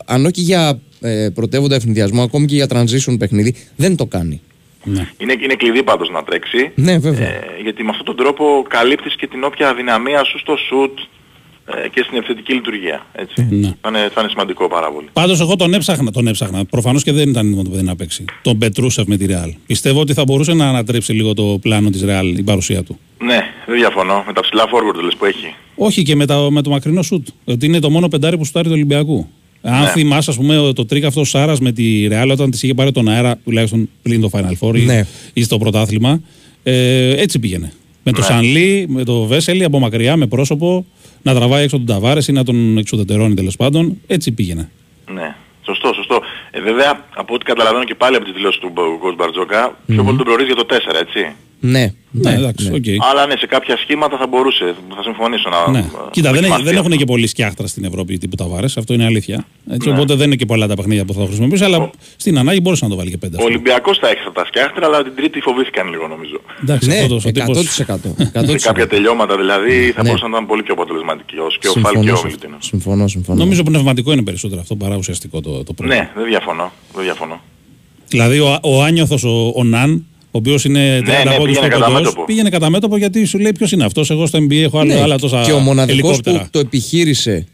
αν 0.06 0.26
όχι 0.26 0.42
για 0.42 0.80
ε, 1.02 1.30
πρωτεύοντα 1.34 1.76
ευνηδιασμό, 1.76 2.24
ακόμη 2.24 2.46
και 2.46 2.56
για 2.56 2.68
transition 2.70 3.16
παιχνίδι, 3.20 3.56
δεν 3.76 3.96
το 3.96 4.06
κάνει. 4.06 4.42
Ναι. 4.84 5.10
Είναι, 5.18 5.36
είναι 5.44 5.54
κλειδί 5.56 5.84
πάντως 5.84 6.10
να 6.10 6.24
τρέξει. 6.24 6.72
Ναι, 6.76 6.98
βέβαια. 6.98 7.28
Ε, 7.28 7.42
γιατί 7.64 7.84
με 7.84 7.90
αυτόν 7.90 8.06
τον 8.06 8.16
τρόπο 8.16 8.66
καλύπτεις 8.68 9.16
και 9.16 9.28
την 9.28 9.44
όποια 9.44 9.70
αδυναμία 9.70 10.24
σου 10.24 10.40
στο 10.40 10.56
σουτ 10.68 11.00
ε, 11.66 11.90
και 11.90 12.04
στην 12.06 12.18
ευθετική 12.18 12.54
λειτουργία. 12.54 13.06
Έτσι. 13.14 13.48
Ναι. 13.50 13.74
Θα, 13.82 13.90
είναι, 13.90 14.10
θα 14.14 14.22
είναι 14.22 14.30
σημαντικό 14.30 14.68
πάρα 14.68 14.92
πολύ. 14.92 15.08
Πάντως, 15.14 15.40
εγώ 15.40 15.56
τον 15.56 15.74
έψαχνα. 15.74 16.12
Τον 16.12 16.28
έψαχνα. 16.28 16.66
Προφανώς 16.66 17.04
και 17.04 17.12
δεν 17.12 17.30
ήταν 17.30 17.48
έτοιμο 17.48 17.64
το 17.64 17.70
παιδί 17.70 17.84
να 17.84 17.96
παίξει. 17.96 18.26
Τον 18.42 18.58
Πετρούσεφ 18.58 19.08
με 19.08 19.18
τη 19.18 19.26
Ρεάλ. 19.26 19.54
Πιστεύω 19.66 20.00
ότι 20.00 20.14
θα 20.14 20.24
μπορούσε 20.24 20.54
να 20.54 20.70
ανατρέψει 20.70 21.14
λίγο 21.14 21.34
το 21.34 21.58
πλάνο 21.62 21.90
της 21.90 22.04
Ρεάλ 22.04 22.38
η 22.38 22.44
παρουσία 22.44 22.84
του. 22.84 23.00
Ναι, 23.18 23.40
δεν 23.66 23.76
διαφωνώ. 23.76 24.24
Με 24.28 24.34
τα 24.34 24.42
ψηλά 24.42 24.64
forward 24.64 25.04
λες 25.04 25.16
που 25.16 25.26
έχει. 25.26 25.56
Όχι 25.76 26.04
και 26.04 26.16
με, 26.16 26.26
τα, 26.26 26.52
με 26.52 26.62
το 26.62 26.70
μακρινό 26.70 27.02
σουτ. 27.02 27.28
Ότι 27.46 27.66
είναι 27.66 27.80
το 27.80 27.90
μόνο 27.90 28.08
πεντάρι 28.08 28.38
που 28.38 28.46
σουτάρει 28.46 28.66
του 28.66 28.74
Ολυμπιακού. 28.74 29.30
Αν 29.66 29.82
Ναι. 29.82 29.88
θυμάσαι, 29.88 30.30
ας 30.30 30.36
πούμε, 30.38 30.72
το 30.76 30.86
τρικ 30.86 31.04
αυτό 31.06 31.24
Σάρας 31.24 31.60
με 31.60 31.72
τη 31.72 32.08
Ρεάλ 32.08 32.30
όταν 32.30 32.52
της 32.52 32.64
είχε 32.64 32.74
πάρει 32.74 32.92
τον 32.92 33.08
αέρα, 33.08 33.38
τουλάχιστον 33.44 33.90
πριν 34.02 34.22
το 34.22 34.30
Final 34.34 34.68
Four 34.68 34.76
ή, 34.78 34.82
Ναι. 34.82 35.06
ή 35.34 35.44
στο 35.44 35.58
πρωτάθλημα, 35.58 36.22
ε, 36.64 37.10
έτσι 37.22 37.40
πήγαινε. 37.40 37.74
Με 38.04 38.12
το 38.12 38.20
Ναι. 38.20 38.26
Σανλή, 38.26 38.86
με 38.90 39.04
το 39.04 39.24
Βέσελη 39.26 39.64
από 39.64 39.80
μακριά, 39.80 40.16
με 40.18 40.28
πρόσωπο, 40.28 40.86
να 41.22 41.34
τραβάει 41.34 41.64
έξω 41.64 41.78
τον 41.78 41.86
Ταβάρες 41.86 42.28
ή 42.28 42.32
να 42.32 42.44
τον 42.44 42.78
εξουδετερώνει 42.78 43.34
τέλος 43.34 43.56
πάντων. 43.56 43.98
Έτσι 44.08 44.32
πήγαινε. 44.32 44.70
Ναι. 45.14 45.36
Σωστό, 45.66 45.94
σωστό. 45.96 46.20
Ε, 46.52 46.62
βέβαια, 46.62 47.06
από 47.16 47.34
ό,τι 47.34 47.46
καταλαβαίνω 47.46 47.84
και 47.84 47.96
πάλι 47.96 48.16
από 48.16 48.26
τις 48.26 48.34
δηλώσεις 48.34 48.60
του 48.60 48.72
coach 49.00 49.16
Μπαρτζώκα, 49.16 49.78
πιο 49.88 50.04
πολύ 50.04 50.18
τον 50.18 50.26
προορίζει 50.26 50.48
για 50.48 50.56
το 50.56 50.66
4, 50.66 51.00
έτσι. 51.00 51.20
Ναι, 51.66 51.92
Ναι, 52.12 52.30
ναι, 52.32 52.36
εντάξει, 52.38 52.70
ναι. 52.70 52.76
οκ. 52.76 52.84
Αλλά 53.12 53.26
ναι, 53.28 53.36
σε 53.38 53.46
κάποια 53.48 53.78
σχήματα 53.78 54.18
θα 54.18 54.28
μπορούσε, 54.28 54.76
θα 54.96 55.04
συμφωνήσω 55.04 55.50
να... 55.50 55.72
Ναι. 55.72 55.80
να 55.80 56.10
Κοίτα, 56.12 56.32
δεν, 56.32 56.38
δοκιμαστεί 56.40 56.64
δεν 56.66 56.74
έχουν 56.76 56.86
αυτό. 56.86 56.98
και 57.00 57.06
πολύ 57.06 57.28
σκιάχτρα 57.28 57.68
στην 57.68 57.84
Ευρώπη 57.84 58.18
τύπου 58.18 58.36
Ταβάρες. 58.36 58.78
Αυτό 58.78 58.94
είναι 58.94 59.06
αλήθεια. 59.06 59.46
Έτσι, 59.70 59.90
Οπότε 59.90 60.16
δεν 60.16 60.26
είναι 60.28 60.36
και 60.36 60.46
πολλά 60.46 60.68
τα 60.68 60.76
παιχνίδια 60.76 61.06
που 61.06 61.14
θα 61.14 61.20
το 61.20 61.26
χρησιμοποιήσει. 61.26 61.64
Αλλά 61.64 61.90
στην 62.16 62.38
ανάγκη 62.38 62.60
μπορούσε 62.62 62.84
να 62.86 62.90
το 62.92 62.98
βάλει 62.98 63.10
και 63.10 63.18
πέντε. 63.18 63.36
Ο 63.36 63.38
ας 63.40 63.44
πούμε. 63.44 63.56
Ολυμπιακός 63.56 64.00
τα 64.00 64.08
έχει 64.10 64.20
αυτά 64.20 64.32
τα 64.32 64.46
σκιάχτρα, 64.46 64.86
αλλά 64.86 65.04
την 65.04 65.16
Τρίτη 65.16 65.40
φοβήθηκαν 65.42 65.90
λίγο 65.90 66.08
νομίζω. 66.08 66.42
Εντάξει, 66.64 66.88
Ναι, 66.90 67.00
αυτός 67.00 67.26
ο 67.26 67.32
τύπος- 67.32 67.58
100%. 67.58 67.70
Σε 67.70 67.84
κάποια 67.84 68.14
100%. 68.84 68.88
τελειώματα 68.90 69.38
δηλαδή 69.38 69.92
θα 69.96 70.02
Ναι. 70.02 70.08
μπορούσαν 70.08 70.30
να 70.30 70.36
ήταν 70.36 70.48
πολύ 70.48 70.64
πιο 70.64 70.74
αποτελεσματικοί 70.74 71.38
ως 71.38 71.58
και 71.60 71.68
ο 71.68 71.72
Φάλ 71.72 71.84
Συμφωνώ, 71.84 72.04
και 72.06 72.12
ο 72.12 72.16
σε- 72.16 72.26
Μιλουτίνος. 72.26 72.66
συμφωνώ, 72.66 73.08
συμφωνώ. 73.08 73.38
Νομίζω 73.40 73.64
πνευματικό 73.64 74.12
είναι 74.12 74.24
περισσότερο 74.24 74.62
αυτό 74.62 74.76
παρά 74.76 74.96
ουσιαστικό 74.96 75.42
το, 75.42 75.64
το 75.64 75.74
πρόβλημα. 75.74 76.02
Ναι, 76.02 76.10
δεν 76.16 76.26
διαφωνώ. 76.26 76.72
Δεν 76.96 77.04
διαφωνώ. 77.04 77.42
Δηλαδή 78.08 78.40
ο, 78.40 78.60
ο 78.62 78.84
Άνιωθος, 78.84 79.24
ο, 79.24 79.52
ο 79.56 79.64
Ναν, 79.64 79.92
ο 79.94 80.13
οποίος 80.38 80.66
είναι 80.66 81.00
30 81.00 81.04
ναι, 81.06 81.36
πόντους 81.38 81.38
πήγαινε 81.38 81.56
στο 81.56 81.68
κατά 81.68 81.86
κοντός, 81.86 82.02
μέτωπο. 82.02 82.24
πήγαινε 82.26 82.50
κατά 82.50 82.70
μέτωπο 82.70 82.98
γιατί 82.98 83.26
σου 83.26 83.40
λέει 83.40 83.52
ποιος 83.52 83.72
είναι 83.72 83.84
αυτός. 83.86 84.10
Εγώ 84.10 84.26
στο 84.26 84.40
NBA 84.40 84.54
έχω 84.54 84.80
άλλα, 84.80 84.94
Ναι, 84.94 85.02
άλλα 85.02 85.18
τόσα 85.18 85.42
και 85.42 85.52
ο 85.52 85.60
μοναδικός 85.60 86.00
ελικόπτερα. 86.00 86.40
που 86.40 86.48
το 86.52 86.60
επιχείρησε 86.60 87.46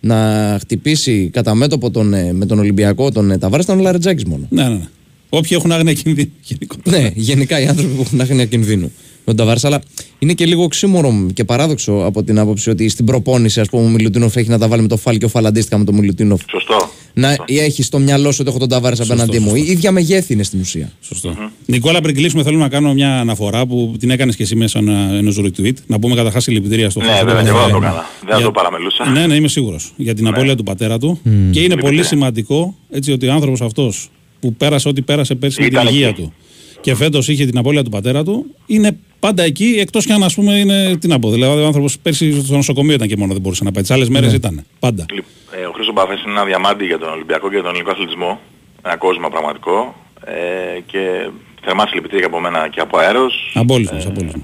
να 0.00 0.56
χτυπήσει 0.60 1.30
κατά 1.32 1.54
μέτωπο 1.54 1.90
τον, 1.90 2.14
ε, 2.14 2.32
με 2.32 2.46
τον 2.46 2.58
Ολυμπιακό 2.58 3.10
τον 3.12 3.30
ε, 3.30 3.38
Ταβάρες 3.38 3.64
ήταν 3.64 3.78
ο 3.78 3.82
Λαρετζάκης 3.82 4.24
μόνο. 4.24 4.46
Ναι, 4.48 4.62
ναι, 4.62 4.68
ναι. 4.68 4.88
Όποιοι 5.28 5.50
έχουν 5.52 5.72
άγνοια 5.72 5.92
κινδύνου. 5.92 6.30
γενικότερα. 6.42 6.98
ναι, 6.98 7.10
γενικά 7.14 7.60
οι 7.60 7.66
άνθρωποι 7.66 7.94
που 7.94 8.00
έχουν 8.02 8.20
άγνοια 8.20 8.44
κινδύνου. 8.44 8.92
Με 9.30 9.36
τον 9.36 9.44
Ταβάρες, 9.46 9.64
αλλά 9.64 9.80
είναι 10.18 10.32
και 10.32 10.46
λίγο 10.46 10.62
οξύμορο 10.62 11.26
και 11.34 11.44
παράδοξο 11.44 11.92
από 11.92 12.22
την 12.22 12.38
άποψη 12.38 12.70
ότι 12.70 12.88
στην 12.88 13.04
προπόνηση, 13.04 13.60
ας 13.60 13.68
πούμε, 13.68 13.84
ο 13.84 13.88
Μιλουτίνοφ 13.88 14.36
έχει 14.36 14.48
να 14.48 14.58
τα 14.58 14.68
βάλει 14.68 14.82
με 14.82 14.88
το 14.88 14.96
Φάλ 14.96 15.18
και 15.18 15.24
ο 15.24 15.28
Φάλ 15.28 15.46
αντίστοιχα 15.46 15.78
με 15.78 15.84
τον 15.84 15.94
Μιλουτίνοφ. 15.94 16.40
Σωστό. 16.50 16.90
Να 17.14 17.36
έχει 17.46 17.82
στο 17.82 17.98
μυαλό 17.98 18.30
σου 18.32 18.38
ότι 18.40 18.50
έχω 18.50 18.58
τον 18.58 18.68
Ταβάρε 18.68 18.96
απέναντί 19.02 19.38
μου. 19.38 19.54
Η 19.54 19.60
ίδια 19.60 19.92
μεγέθη 19.92 20.32
είναι 20.32 20.42
στην 20.42 20.60
ουσία. 20.60 20.92
Σωστό. 21.00 21.34
Νικόλα, 21.66 22.00
πριν 22.00 22.14
κλείσουμε, 22.14 22.42
θέλω 22.42 22.58
να 22.58 22.68
κάνω 22.68 22.92
μια 22.94 23.20
αναφορά 23.20 23.66
που 23.66 23.94
την 23.98 24.10
έκανες 24.10 24.36
και 24.36 24.42
εσύ 24.42 24.56
μέσα 24.56 24.78
ενός 25.18 25.40
retweet. 25.40 25.72
Να 25.86 25.98
πούμε 25.98 26.14
καταρχάς 26.14 26.42
συλληπιτήρια 26.42 26.90
στο 26.90 27.00
Ναι, 27.00 27.06
Χρήστο 27.06 27.24
βέβαια, 27.26 27.42
και 27.42 27.48
εγώ 27.48 27.58
θα 27.58 27.64
το 27.64 27.70
Παπαδόπουλο. 27.72 28.00
έκανα. 28.00 28.08
Δεν 28.20 28.28
θα 28.30 28.36
Για- 28.36 28.44
το 28.44 28.50
παραμελούσα. 28.52 29.08
Ναι, 29.10 29.26
ναι, 29.26 29.34
είμαι 29.34 29.48
σίγουρος. 29.48 29.92
Για 29.96 30.14
την 30.14 30.26
απώλεια 30.26 30.56
του 30.56 30.62
πατέρα 30.62 30.98
του. 30.98 31.20
Και 31.22 31.30
είναι 31.30 31.50
πολύ 31.52 31.66
Συλληπιτήρια. 31.70 32.04
σημαντικό 32.04 32.74
έτσι, 32.90 33.12
ότι 33.12 33.28
ο 33.28 33.32
άνθρωπος 33.32 33.60
αυτός 33.60 34.10
που 34.40 34.54
πέρασε 34.54 34.88
ό,τι 34.88 35.02
πέρασε 35.02 35.34
πέρσι 35.34 35.60
με 35.62 35.68
την 35.68 35.76
Ήταν 35.78 35.94
υγεία 35.94 36.08
εκεί. 36.08 36.22
του 36.22 36.32
και 36.80 36.94
φέτος 36.94 37.28
είχε 37.28 37.46
την 37.46 37.58
απώλεια 37.58 37.82
του 37.84 37.90
πατέρα 37.90 38.24
του, 38.24 38.46
είναι 38.66 38.98
πάντα 39.20 39.42
εκεί 39.42 39.76
εκτός 39.78 40.06
κι 40.06 40.12
αν 40.12 40.22
ας 40.22 40.34
πούμε 40.34 40.52
είναι. 40.58 40.96
Τι 40.96 41.08
να 41.08 41.18
πω, 41.18 41.30
δηλαδή 41.30 41.62
ο 41.62 41.66
άνθρωπος 41.66 41.98
πέρσι 41.98 42.44
στο 42.44 42.56
νοσοκομείο 42.56 42.94
ήταν 42.94 43.08
και 43.08 43.16
μόνο 43.16 43.32
δεν 43.32 43.42
μπορούσε 43.42 43.64
να 43.64 43.72
πάει. 43.72 43.82
Τις 43.82 43.90
άλλες 43.90 44.08
μέρες 44.08 44.32
ήταν. 44.32 44.64
Πάντα. 44.78 45.06
Λοιπόν, 45.12 45.30
ε, 45.60 45.66
Ο 45.66 45.72
Χρήστος 45.72 45.94
Μπαφές 45.94 46.22
είναι 46.22 46.30
ένα 46.30 46.44
διαμάντι 46.44 46.84
για 46.84 46.98
τον 46.98 47.08
Ολυμπιακό 47.08 47.48
και 47.48 47.54
για 47.54 47.62
τον 47.62 47.70
ελληνικό 47.70 47.90
αθλητισμό. 47.90 48.40
Ένα 48.82 48.96
κόσμο 48.96 49.28
πραγματικό. 49.28 49.94
Ε, 50.24 50.80
και 50.86 51.28
θερμά 51.62 51.86
συλληπιτήρια 51.86 52.26
από 52.26 52.40
μένα 52.40 52.68
και 52.68 52.80
από 52.80 52.98
αέρος. 52.98 53.52
Αμπόλυτο, 53.54 53.96
αμπόλυτο. 54.06 54.38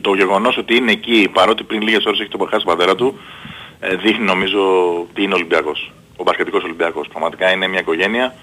Το 0.00 0.14
γεγονός 0.14 0.56
ότι 0.56 0.76
είναι 0.76 0.92
εκεί, 0.92 1.28
παρότι 1.32 1.62
πριν 1.62 1.82
λίγες 1.82 2.04
ώρες 2.04 2.20
έχει 2.20 2.28
το 2.28 2.48
χάσει 2.50 2.64
τον 2.64 2.74
πατέρα 2.74 2.94
του, 2.94 3.18
ε, 3.80 3.96
δείχνει 3.96 4.24
νομίζω 4.24 4.60
τι 5.14 5.22
είναι 5.22 5.32
ο 5.32 5.36
Ολυμπιακός. 5.36 5.92
Ο 6.16 6.22
μπασκετικός 6.22 6.62
Ολυμπιακός. 6.62 7.08
Πραγματικά 7.08 7.52
είναι 7.52 7.68
μια 7.68 7.80
οικογένεια 7.80 8.34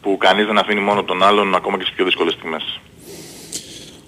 που 0.00 0.16
κανείς 0.16 0.46
δεν 0.46 0.58
αφήνει 0.58 0.80
μόνο 0.80 1.02
τον 1.02 1.22
άλλον 1.22 1.54
ακόμα 1.54 1.76
και 1.76 1.82
στις 1.82 1.94
πιο 1.94 2.04
δύσκολες 2.04 2.32
στιγμές. 2.32 2.80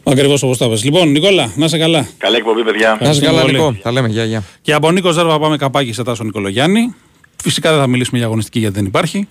Ακριβώς 0.08 0.42
όπως 0.42 0.58
τα 0.58 0.68
πες. 0.68 0.84
Λοιπόν, 0.84 1.08
Νικόλα, 1.08 1.52
να 1.56 1.68
σε 1.68 1.78
καλά. 1.78 2.08
Καλή 2.18 2.36
εκπομπή 2.36 2.64
παιδιά. 2.64 2.88
Να 2.88 2.94
είσαι 2.94 3.00
Ευχαριστούμε 3.00 3.30
καλά, 3.30 3.40
πολύ. 3.40 3.52
Νικό. 3.52 3.76
Τα 3.82 3.92
λέμε, 3.92 4.08
γεια, 4.08 4.24
γεια. 4.24 4.42
Και 4.62 4.72
από 4.72 4.90
Νίκος 4.90 5.14
Ζέρβα 5.14 5.38
πάμε 5.38 5.56
καπάκι 5.56 5.92
σε 5.92 6.02
Τάσο 6.02 6.24
Νικολογιάννη. 6.24 6.94
Φυσικά 7.42 7.70
δεν 7.70 7.80
θα 7.80 7.86
μιλήσουμε 7.86 8.18
για 8.18 8.26
αγωνιστική 8.26 8.58
γιατί 8.58 8.74
δεν 8.74 8.84
υπάρχει. 8.84 9.28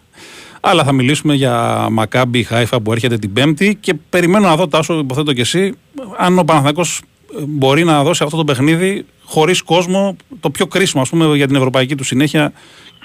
Αλλά 0.59 0.83
θα 0.83 0.91
μιλήσουμε 0.91 1.33
για 1.33 1.87
Μακάμπι 1.91 2.43
Χάιφα 2.43 2.81
που 2.81 2.91
έρχεται 2.91 3.17
την 3.17 3.33
Πέμπτη 3.33 3.77
και 3.81 3.93
περιμένω 4.09 4.47
να 4.47 4.55
δω 4.55 4.67
Τάσο, 4.67 4.97
υποθέτω 4.99 5.33
και 5.33 5.41
εσύ, 5.41 5.73
αν 6.17 6.39
ο 6.39 6.43
Παναθηναϊκός 6.43 7.01
ε, 7.39 7.43
μπορεί 7.47 7.83
να 7.83 8.03
δώσει 8.03 8.23
αυτό 8.23 8.37
το 8.37 8.43
παιχνίδι 8.43 9.05
χωρίς 9.23 9.61
κόσμο, 9.61 10.15
το 10.39 10.49
πιο 10.49 10.67
κρίσιμο 10.67 11.01
ας 11.01 11.09
πούμε 11.09 11.35
για 11.35 11.47
την 11.47 11.55
ευρωπαϊκή 11.55 11.95
του 11.95 12.03
συνέχεια, 12.03 12.53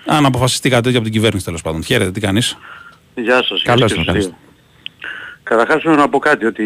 αν 0.07 0.27
αποφασιστεί 0.27 0.69
κάτι 0.69 0.83
τέτοιο 0.83 0.99
από 0.99 1.07
την 1.07 1.17
κυβέρνηση 1.17 1.45
τέλος 1.45 1.63
πάντων. 1.63 1.85
Χαίρετε, 1.85 2.11
τι 2.11 2.21
κάνεις; 2.21 2.57
Γεια 3.15 3.45
σας. 3.45 3.63
Καλώς 3.63 3.93
γεια 3.93 4.03
και 4.03 4.11
ήρθατε. 4.11 4.35
Στους 5.51 5.57
δύο. 5.57 5.57
Καταρχάς 5.57 5.83
θέλω 5.83 5.95
να 5.95 6.09
πω 6.09 6.19
κάτι, 6.19 6.47
ότι 6.47 6.65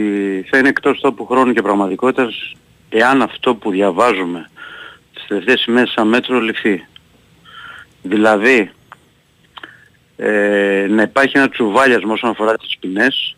θα 0.50 0.58
είναι 0.58 0.68
εκτός 0.68 1.00
τόπου 1.00 1.26
χρόνου 1.26 1.52
και 1.52 1.62
πραγματικότητας 1.62 2.52
εάν 2.88 3.22
αυτό 3.22 3.54
που 3.54 3.70
διαβάζουμε 3.70 4.50
τις 5.14 5.26
τελευταίες 5.26 5.64
ημέρες 5.64 5.90
σαν 5.90 6.08
μέτρο 6.08 6.40
ληφθεί. 6.40 6.86
Δηλαδή, 8.02 8.70
ε, 10.16 10.86
να 10.90 11.02
υπάρχει 11.02 11.36
ένα 11.36 11.48
τσουβάλιασμα 11.48 12.12
όσον 12.12 12.30
αφορά 12.30 12.56
τις 12.56 12.76
ποινές 12.80 13.36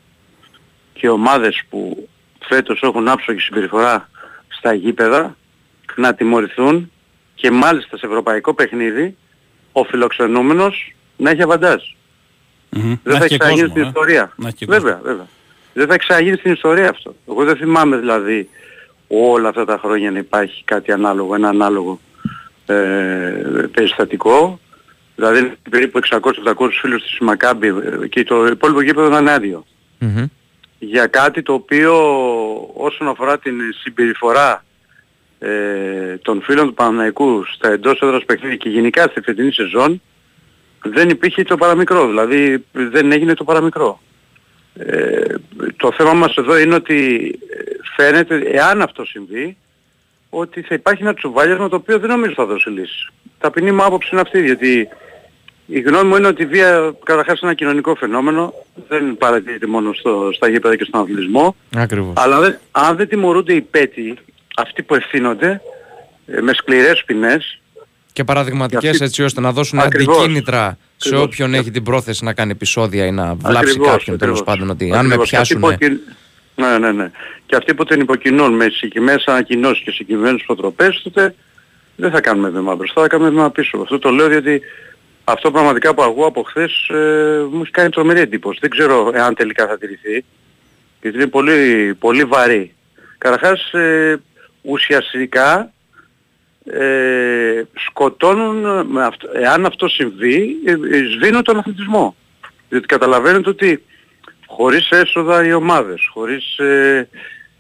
και 0.93 1.09
ομάδες 1.09 1.63
που 1.71 2.09
φέτος 2.49 2.81
έχουν 2.83 3.09
άψογη 3.09 3.41
συμπεριφορά 3.41 4.09
στα 4.49 4.73
γήπεδα 4.75 5.37
να 5.97 6.15
τιμωρηθούν 6.15 6.91
και 7.35 7.51
μάλιστα 7.51 7.97
σε 7.97 8.07
ευρωπαϊκό 8.07 8.55
παιχνίδι 8.55 9.17
ο 9.73 9.85
φιλοξενούμενος 9.85 10.95
να 11.17 11.31
έχει 11.31 11.43
αβαντάζ. 11.43 11.83
Δεν 13.03 13.19
θα 13.19 13.25
εξαγίνει 13.25 13.69
στην 13.69 13.83
ιστορία. 13.83 14.33
Να 14.37 14.49
έχει 14.49 14.57
και 14.57 14.67
Βέβαια, 14.69 15.01
βέβαια. 15.03 15.27
Δεν 15.77 15.87
θα 15.87 15.95
εξαγίνει 15.95 16.37
στην 16.37 16.53
ιστορία 16.53 16.89
αυτό. 16.89 17.15
Εγώ 17.29 17.45
δεν 17.45 17.57
θυμάμαι 17.57 17.97
δηλαδή 17.97 18.49
όλα 19.09 19.49
αυτά 19.49 19.65
τα 19.65 19.79
χρόνια 19.79 20.11
να 20.11 20.19
υπάρχει 20.19 20.65
κάτι 20.65 20.93
ανάλογο, 20.93 21.35
ένα 21.35 21.49
ανάλογο 21.49 22.01
ε, 22.67 22.75
περιστατικό. 23.73 24.61
Δηλαδή 25.15 25.53
περίπου 25.71 26.01
600-700 26.11 26.21
φίλους 26.81 27.03
της 27.03 27.19
Μακάμπη 27.19 27.69
ε, 28.03 28.07
και 28.07 28.25
το 28.25 28.47
υπόλοιπο 28.47 28.81
γήπεδο 28.81 29.07
ήταν 29.07 29.29
άδειο. 29.29 29.65
Μμμ. 29.99 30.27
Για 30.79 31.07
κάτι 31.07 31.43
το 31.43 31.53
οποίο 31.53 31.95
όσον 32.75 33.09
αφορά 33.09 33.39
την 33.39 33.55
συμπεριφορά 33.83 34.65
ε, 35.39 36.17
των 36.23 36.43
φίλων 36.43 36.67
του 36.67 36.75
Παναναϊκού 36.75 37.45
στα 37.55 37.71
εντός 37.71 38.01
έδρας 38.01 38.25
παιχνίδια 38.25 38.57
και 38.57 38.69
γενικά 38.69 39.03
στη 39.03 39.21
φετινή 39.21 39.53
σεζόν 39.53 40.03
δεν 40.83 41.09
υπήρχε 41.09 41.43
το 41.43 41.57
παραμικρό, 41.57 42.07
δηλαδή 42.07 42.65
δεν 42.73 43.13
έγινε 43.13 43.35
το 43.35 43.45
παραμικρό. 43.45 44.01
Ε, 44.79 45.35
το 45.77 45.93
θέμα 45.93 46.13
μας 46.13 46.37
εδώ 46.37 46.59
είναι 46.59 46.75
ότι 46.75 47.31
ε, 47.51 47.63
φαίνεται, 47.97 48.37
εάν 48.53 48.83
αυτό 48.83 49.05
συμβεί, 49.05 49.57
ότι 50.31 50.61
θα 50.63 50.75
υπάρχει 50.75 51.03
ένα 51.03 51.15
τσουβάλιασμα 51.15 51.69
το 51.69 51.77
οποίο 51.77 51.99
δεν 51.99 52.09
νομίζω 52.09 52.33
θα 52.37 52.45
δώσει 52.47 52.71
λύση. 52.71 53.09
Ταπεινή 53.39 53.73
μου 53.73 53.85
άποψη 53.85 54.09
είναι 54.13 54.21
αυτή, 54.21 54.45
γιατί 54.45 54.89
η 55.67 55.81
γνώμη 55.81 56.09
μου 56.09 56.17
είναι 56.17 56.27
ότι 56.27 56.43
η 56.43 56.47
βία 56.47 56.95
καταρχάς 57.05 57.41
είναι 57.41 57.51
ένα 57.51 57.55
κοινωνικό 57.55 57.95
φαινόμενο, 57.95 58.53
δεν 58.89 59.17
παρατηρείται 59.17 59.67
μόνο 59.67 59.93
στο, 59.93 60.31
στα 60.33 60.49
γήπεδα 60.49 60.77
και 60.77 60.85
στον 60.85 61.01
αθλητισμό, 61.01 61.57
Ακριβώς. 61.77 62.13
αλλά 62.17 62.41
δεν- 62.41 62.59
αν 62.71 62.97
δεν 62.97 63.09
τιμωρούνται 63.09 63.53
οι 63.53 63.61
πέτοι, 63.61 64.15
αυτοί 64.57 64.83
που 64.83 64.95
ευθύνονται, 64.95 65.61
ε, 66.27 66.41
με 66.41 66.53
σκληρές 66.53 67.05
ποινές, 67.05 67.61
Και 68.13 68.25
παραδειγματικές 68.25 68.91
αυτή- 68.91 69.05
έτσι 69.05 69.23
ώστε 69.23 69.41
να 69.41 69.53
δώσουν 69.53 69.79
Ακριβώς. 69.79 70.17
αντικίνητρα 70.19 70.79
σε 70.97 71.09
Ακριβώς. 71.09 71.25
όποιον 71.27 71.55
έχει 71.55 71.71
την 71.71 71.83
πρόθεση 71.83 72.25
να 72.25 72.33
κάνει 72.35 72.51
επεισόδια 72.51 73.07
ή 73.07 73.11
να 73.11 73.35
βλάψει 73.35 73.59
Ακριβώς, 73.71 73.91
κάποιον 73.91 74.19
τέλος 74.19 74.41
ακριβώς. 74.41 74.57
πάντων. 74.59 74.71
Ότι 74.75 74.85
αν 74.85 74.91
με 74.91 74.97
Ακριβώς. 75.15 75.31
Και 75.31 75.37
αυτοί 75.37 75.55
πιάσουν. 75.55 75.61
που 75.61 75.69
ακιν- 75.85 76.01
Ναι, 76.55 76.79
ναι, 76.79 76.93
ναι. 76.93 77.11
Και 77.47 77.57
αυτοί 77.57 77.75
που 77.75 77.85
την 77.85 78.01
υποκινούν 78.01 78.53
με 78.55 78.69
συγκεκριμένες 78.69 79.25
ανακοινώσεις 79.27 79.83
και 79.85 79.91
συγκεκριμένες 79.91 80.43
προτροπές, 80.47 81.01
τότε 81.05 81.35
δεν 81.97 82.11
θα 82.11 82.21
κάνουμε 82.21 82.49
βήμα 82.49 82.75
μπροστά, 82.75 83.01
θα 83.03 83.09
κάνουμε 83.09 83.31
βήμα 83.31 83.51
πίσω. 83.51 83.79
Αυτό 83.79 83.99
το 83.99 84.11
λέω 84.11 84.29
διότι 84.29 84.61
αυτό 85.25 85.51
πραγματικά 85.51 85.95
που 85.95 86.03
ακούω 86.03 86.27
από 86.27 86.43
χθες 86.43 86.89
ε, 86.89 87.45
μου 87.51 87.61
έχει 87.63 87.71
κάνει 87.71 87.89
τρομερή 87.91 88.21
εντύπωση. 88.21 88.59
Δεν 88.61 88.71
ξέρω 88.71 89.11
εάν 89.15 89.35
τελικά 89.35 89.67
θα 89.67 89.79
τηρηθεί, 89.79 90.25
γιατί 91.03 91.17
είναι 91.17 91.27
πολύ, 91.27 91.95
πολύ 91.99 92.25
βαρύ. 92.25 92.75
Καταρχάς, 93.19 93.73
ε, 93.73 94.21
ουσιαστικά 94.63 95.73
ε, 96.71 97.63
σκοτώνουν, 97.75 98.87
με 98.87 99.05
αυτό, 99.05 99.29
εάν 99.35 99.67
αυτό 99.67 99.89
συμβεί, 99.89 100.57
ε, 100.65 100.71
ε, 100.71 100.77
σβήνουν 101.17 101.43
τον 101.43 101.59
αθλητισμό. 101.59 102.17
Διότι 102.69 102.87
καταλαβαίνετε 102.87 103.49
ότι 103.49 103.83
χωρίς 104.47 104.91
έσοδα 104.91 105.47
οι 105.47 105.53
ομάδες, 105.53 106.09
χωρίς... 106.13 106.59
Ε, 106.59 107.09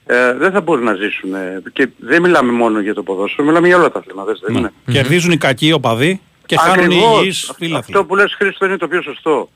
ε, 0.09 0.33
δεν 0.35 0.53
θα 0.53 0.61
μπορούν 0.61 0.85
να 0.85 0.95
ζήσουν. 0.95 1.35
ε, 1.35 1.63
και 1.73 1.89
δεν 1.99 2.23
μιλάμε 2.23 2.53
μόνο 2.53 2.81
για 2.81 2.95
το 2.95 3.03
ποδόσφαιρο, 3.03 3.47
μιλάμε 3.47 3.67
για 3.67 3.77
όλα 3.77 3.91
τα 3.91 3.99
αθλήματα, 3.99 4.31
έτσι 4.31 4.43
δεν 4.47 4.55
είναι; 4.55 4.73
Κερδίζουν 4.91 5.31
οι 5.33 5.37
κακοί 5.37 5.73
οπαδοί 5.73 6.21
και 6.47 6.57
χάνουν 6.57 6.91
οι 6.91 6.97
Ακριβώς. 6.97 7.21
υγιείς 7.21 7.53
φίλαθλοι. 7.57 7.95
Αυτό 7.97 8.05
που 8.05 8.17
λες 8.17 8.35
Χρήστο 8.35 8.65
είναι 8.67 8.77
το 8.77 8.89
πιο 8.89 9.03
σωστό. 9.03 9.49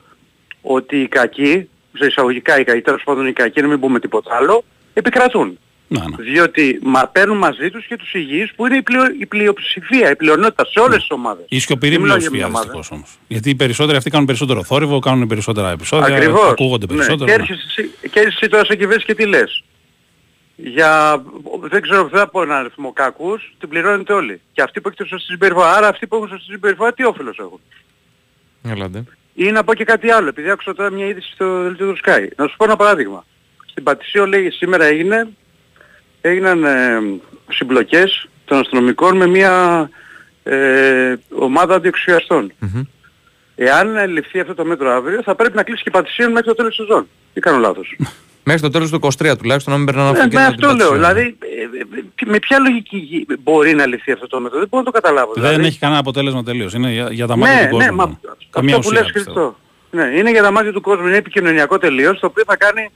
Ότι 0.62 1.00
οι 1.00 1.08
κακοί, 1.08 1.68
σε 1.92 2.06
εισαγωγικά 2.06 2.60
οι 2.60 2.64
κακοί, 2.64 2.80
τέλος 2.80 3.02
πάντων 3.04 3.26
οι 3.26 3.32
κακοί, 3.32 3.60
να 3.60 3.66
μην 3.68 3.80
πούμε 3.80 4.00
τίποτα 4.00 4.36
άλλο, 4.36 4.64
επικρατούν. 4.92 5.58
Να, 5.92 6.08
να. 6.08 6.16
Διότι 6.16 6.78
μα, 6.82 7.06
παίρνουν 7.06 7.36
μαζί 7.36 7.70
τους 7.70 7.86
και 7.86 7.96
τους 7.96 8.14
υγιείς 8.14 8.52
που 8.54 8.66
είναι 8.66 8.76
η, 8.76 8.82
πλειο, 8.82 9.02
η 9.20 9.26
πλειοψηφία, 9.26 10.10
η 10.10 10.16
πλειονότητα 10.16 10.64
σε 10.66 10.80
όλες 10.80 10.96
τις 10.98 11.10
ομάδες. 11.10 11.44
Η 11.48 11.58
σιωπηρή 11.60 11.92
Δεν 11.92 12.00
μιλάω 12.00 12.16
για 12.16 12.30
πλειοψηφία 12.30 12.58
μια 12.60 12.60
ομάδα. 12.66 12.80
δυστυχώς 12.80 12.90
όμως. 12.98 13.18
Γιατί 13.28 13.50
οι 13.50 13.54
περισσότεροι 13.54 13.96
αυτοί 13.96 14.10
κάνουν 14.10 14.26
περισσότερο 14.26 14.64
θόρυβο, 14.64 14.98
κάνουν 14.98 15.26
περισσότερα 15.26 15.70
επεισόδια, 15.70 16.16
Ακριβώς. 16.16 16.50
ακούγονται 16.50 16.86
Ναι. 16.86 16.94
περισσότερο. 16.94 17.30
Και 17.30 17.36
ναι. 17.36 17.42
έρχεσαι 17.42 17.62
εσύ- 17.68 17.90
και 18.10 18.20
έρχεσαι 18.20 18.48
τώρα 18.48 18.64
σε 18.64 18.76
κυβέρνηση 18.76 19.06
και 19.06 19.14
τι 19.14 19.26
λες. 19.26 19.64
Για, 20.56 21.22
δεν 21.60 21.80
ξέρω, 21.82 22.02
δεν 22.08 22.18
θα 22.20 22.28
πω 22.28 22.42
ένα 22.42 22.56
αριθμό 22.58 22.92
κακούς, 22.92 23.54
την 23.58 23.68
πληρώνετε 23.68 24.12
όλοι. 24.12 24.40
Και 24.52 24.62
αυτοί 24.62 24.80
που 24.80 24.88
έχετε 24.88 25.04
σωστή 25.06 25.26
συμπεριφορά. 25.32 25.72
Άρα 25.76 25.88
αυτοί 25.88 26.06
που 26.06 26.16
έχουν 26.16 26.28
σωστή 26.28 26.50
συμπεριφορά 26.52 26.92
τι 26.92 27.04
όφελος 27.04 27.38
έχουν; 27.38 27.60
Έλατε. 28.68 29.04
Ή 29.34 29.50
να 29.50 29.64
πω 29.64 29.74
και 29.74 29.84
κάτι 29.84 30.10
άλλο, 30.10 30.28
επειδή 30.28 30.50
άκουσα 30.50 30.74
τώρα 30.74 30.90
μια 30.90 31.06
είδηση 31.06 31.30
στο 31.32 31.62
δελτίο 31.62 31.92
του 31.92 31.98
Sky. 32.04 32.26
Να 32.36 32.46
σου 32.46 32.56
πω 32.56 32.64
ένα 32.64 32.76
παράδειγμα. 32.76 33.24
Στην 33.66 33.82
Πατησίο 33.82 34.26
λέει 34.26 34.50
σήμερα 34.50 34.84
έγινε 34.84 35.28
έγιναν 36.20 36.64
ε, 36.64 36.98
συμπλοκές 37.50 38.28
των 38.44 38.58
αστυνομικών 38.58 39.16
με 39.16 39.26
μια 39.26 39.88
ε, 40.42 41.14
ομάδα 41.38 41.74
αντιεξουσιαστών. 41.74 42.52
Εάν 43.54 44.08
ληφθεί 44.12 44.40
αυτό 44.40 44.54
το 44.54 44.64
μέτρο 44.64 44.90
αύριο 44.90 45.22
θα 45.22 45.34
πρέπει 45.34 45.56
να 45.56 45.62
κλείσει 45.62 45.82
και 45.82 45.88
η 45.88 45.92
Πατησίων 45.92 46.30
μέχρι 46.32 46.46
το 46.46 46.54
τέλος 46.54 46.76
της 46.76 46.86
σεζόν. 46.86 47.06
Τι 47.34 47.40
κάνω 47.40 47.58
λάθος; 47.58 47.96
Μέχρι 48.44 48.60
το 48.62 48.70
τέλος 48.70 48.90
του 48.90 49.00
23 49.02 49.36
τουλάχιστον 49.38 49.72
να 49.72 49.78
μην 49.78 49.86
περνάνε 49.86 50.08
Ε, 50.08 50.10
αυτοκίνητα. 50.12 50.50
με 50.50 50.56
την 50.56 50.64
αυτό 50.64 50.76
λέω. 50.76 50.88
Πατησίων. 50.90 51.14
Δηλαδή 51.14 51.36
ε, 52.18 52.24
ε, 52.24 52.30
με 52.30 52.38
ποια 52.38 52.58
λογική 52.58 52.96
γι- 52.96 53.26
μπορεί 53.42 53.74
να 53.74 53.86
ληφθεί 53.86 54.12
αυτό 54.12 54.26
το 54.26 54.40
μέτρο; 54.40 54.58
Δεν 54.58 54.68
μπορώ 54.70 54.82
να 54.84 54.90
το 54.92 55.00
καταλάβω. 55.00 55.32
Δεν 55.34 55.42
δηλαδή. 55.42 55.66
έχει 55.66 55.78
κανένα 55.78 56.00
αποτέλεσμα 56.00 56.42
τελείως. 56.42 56.74
Είναι 56.74 56.90
για, 56.92 57.08
για 57.10 57.26
τα 57.26 57.36
μάτια 57.36 57.54
Ναι, 57.54 57.60
του 57.68 57.70
κόσμου. 57.76 57.84
ναι, 57.86 57.92
μα 57.96 58.18
Καμία 58.50 58.76
αυτό 58.76 58.88
που 58.88 58.94
ουσία, 58.94 59.02
λες 59.02 59.12
πιστεύω. 59.12 59.40
Χριστό. 59.40 59.58
Ναι, 60.10 60.18
είναι 60.18 60.30
για 60.30 60.42
τα 60.42 60.50
μάτια 60.50 60.72
του 60.72 60.80
κόσμου. 60.80 61.06
Είναι 61.06 61.16
επικοινωνιακό 61.16 61.78
τελείως, 61.78 62.18
το 62.18 62.26
οποίο 62.26 62.42
θα 62.46 62.56
κάνει 62.56 62.90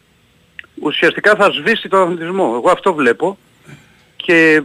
ουσιαστικά 0.80 1.34
θα 1.34 1.50
σβήσει 1.50 1.88
τον 1.88 2.00
αθλητισμό. 2.02 2.52
Εγώ 2.54 2.70
αυτό 2.70 2.94
βλέπω. 2.94 3.38
Και 4.16 4.54
ε, 4.54 4.62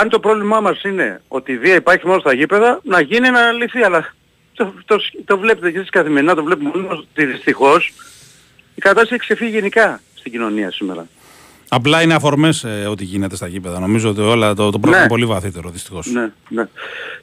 αν 0.00 0.08
το 0.08 0.20
πρόβλημά 0.20 0.60
μας 0.60 0.82
είναι 0.82 1.22
ότι 1.28 1.52
η 1.52 1.58
βία 1.58 1.74
υπάρχει 1.74 2.06
μόνο 2.06 2.20
στα 2.20 2.32
γήπεδα, 2.34 2.80
να 2.82 3.00
γίνει 3.00 3.30
να 3.30 3.52
λυθεί. 3.52 3.82
Αλλά 3.82 4.14
το, 4.54 4.72
το, 4.84 4.96
το 5.24 5.38
βλέπετε 5.38 5.70
και 5.70 5.78
εσείς 5.78 5.90
καθημερινά, 5.90 6.34
το 6.34 6.44
βλέπουμε 6.44 6.70
όλοι 6.74 6.86
μας 6.86 6.98
ότι 6.98 7.24
δυστυχώς 7.24 7.92
η 8.74 8.80
κατάσταση 8.80 9.14
έχει 9.14 9.22
ξεφύγει 9.22 9.50
γενικά 9.50 10.00
στην 10.14 10.32
κοινωνία 10.32 10.70
σήμερα. 10.72 11.06
Απλά 11.72 12.02
είναι 12.02 12.14
αφορμές 12.14 12.64
ε, 12.64 12.86
ό,τι 12.90 13.04
γίνεται 13.04 13.36
στα 13.36 13.46
γήπεδα. 13.46 13.78
Νομίζω 13.80 14.08
ότι 14.10 14.20
όλα 14.20 14.54
το, 14.54 14.70
το 14.70 14.78
πρόβλημα 14.78 14.90
Ναι. 14.96 14.98
είναι 14.98 15.08
πολύ 15.08 15.24
βαθύτερο 15.24 15.68
δυστυχώς. 15.68 16.06
Ναι, 16.06 16.30
ναι. 16.48 16.68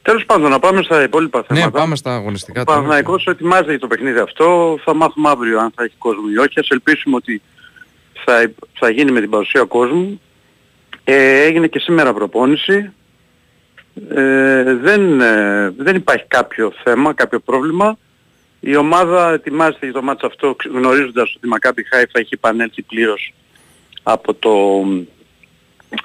Τέλος 0.01 0.25
πάντων, 0.25 0.49
να 0.49 0.59
πάμε 0.59 0.81
στα 0.83 1.03
υπόλοιπα 1.03 1.37
Ναι, 1.49 1.57
θέματα. 1.59 1.79
πάμε 1.79 1.95
στα 1.95 2.15
αγωνιστικά 2.15 2.61
Ο 2.61 2.63
τώρα. 2.63 2.77
Παναθηναϊκός 2.77 3.25
ετοιμάζεται 3.25 3.69
για 3.69 3.79
το 3.79 3.87
παιχνίδι 3.87 4.19
αυτό. 4.19 4.77
Θα 4.83 4.93
μάθουμε 4.95 5.29
αύριο 5.29 5.59
αν 5.59 5.71
θα 5.75 5.83
έχει 5.83 5.95
κόσμο 5.97 6.23
ή 6.33 6.37
όχι. 6.37 6.59
Ας 6.59 6.69
ελπίσουμε 6.69 7.15
ότι 7.15 7.41
θα, 8.25 8.51
θα 8.73 8.89
γίνει 8.89 9.11
με 9.11 9.19
την 9.19 9.29
παρουσία 9.29 9.63
κόσμου. 9.63 10.21
Ε, 11.03 11.41
έγινε 11.41 11.67
και 11.67 11.79
σήμερα 11.79 12.13
προπόνηση. 12.13 12.91
Ε, 14.09 14.73
δεν, 14.73 15.21
ε, 15.21 15.69
δεν 15.77 15.95
υπάρχει 15.95 16.25
κάποιο 16.27 16.73
θέμα, 16.83 17.13
κάποιο 17.13 17.39
πρόβλημα. 17.39 17.97
Η 18.59 18.75
ομάδα 18.75 19.31
ετοιμάζεται 19.31 19.85
για 19.85 19.93
το 19.93 20.01
μάτς 20.01 20.23
αυτό 20.23 20.55
ξε- 20.55 20.73
γνωρίζοντας 20.75 21.33
ότι 21.35 21.45
η 21.45 21.49
Μακάμπι 21.49 21.83
Χάιφα 21.87 22.19
έχει 22.19 22.33
επανέλθει 22.33 22.81
πλήρως 22.81 23.33
από 24.03 24.33
το 24.33 24.51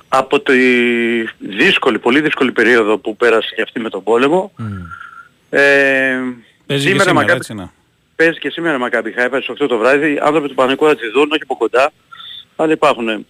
από 0.09 0.41
τη 0.41 0.59
δύσκολη, 1.39 1.99
πολύ 1.99 2.21
δύσκολη 2.21 2.53
περίοδο 2.53 2.99
που 2.99 3.17
πέρασε 3.17 3.55
και 3.57 3.63
αυτή 3.63 3.81
με 3.81 3.89
τον 3.89 4.03
πόλεμο. 4.03 4.53
Ε, 5.51 6.17
Παίζει 6.67 6.85
και 6.85 6.91
σήμερα, 6.91 7.13
Μακάμπι- 7.15 7.37
έτσι 7.37 7.55
ναι. 7.55 7.71
Παίζει 8.23 8.39
και 8.39 8.51
σήμερα 8.51 8.79
Μακάμπι 8.79 9.13
Χάιφα 9.13 9.41
στις 9.41 9.57
8 9.63 9.69
το 9.69 9.79
βράδυ. 9.79 10.13
Οι 10.13 10.19
άνθρωποι 10.23 10.49
του 10.49 10.55
Πανικού 10.55 10.87
θα 10.87 10.97
τη 10.97 11.09
δουν, 11.09 11.31
όχι 11.33 11.43
από 11.43 11.57
κοντά. 11.57 11.93
Αλλά 12.57 12.73
υπάρχουν 12.73 13.27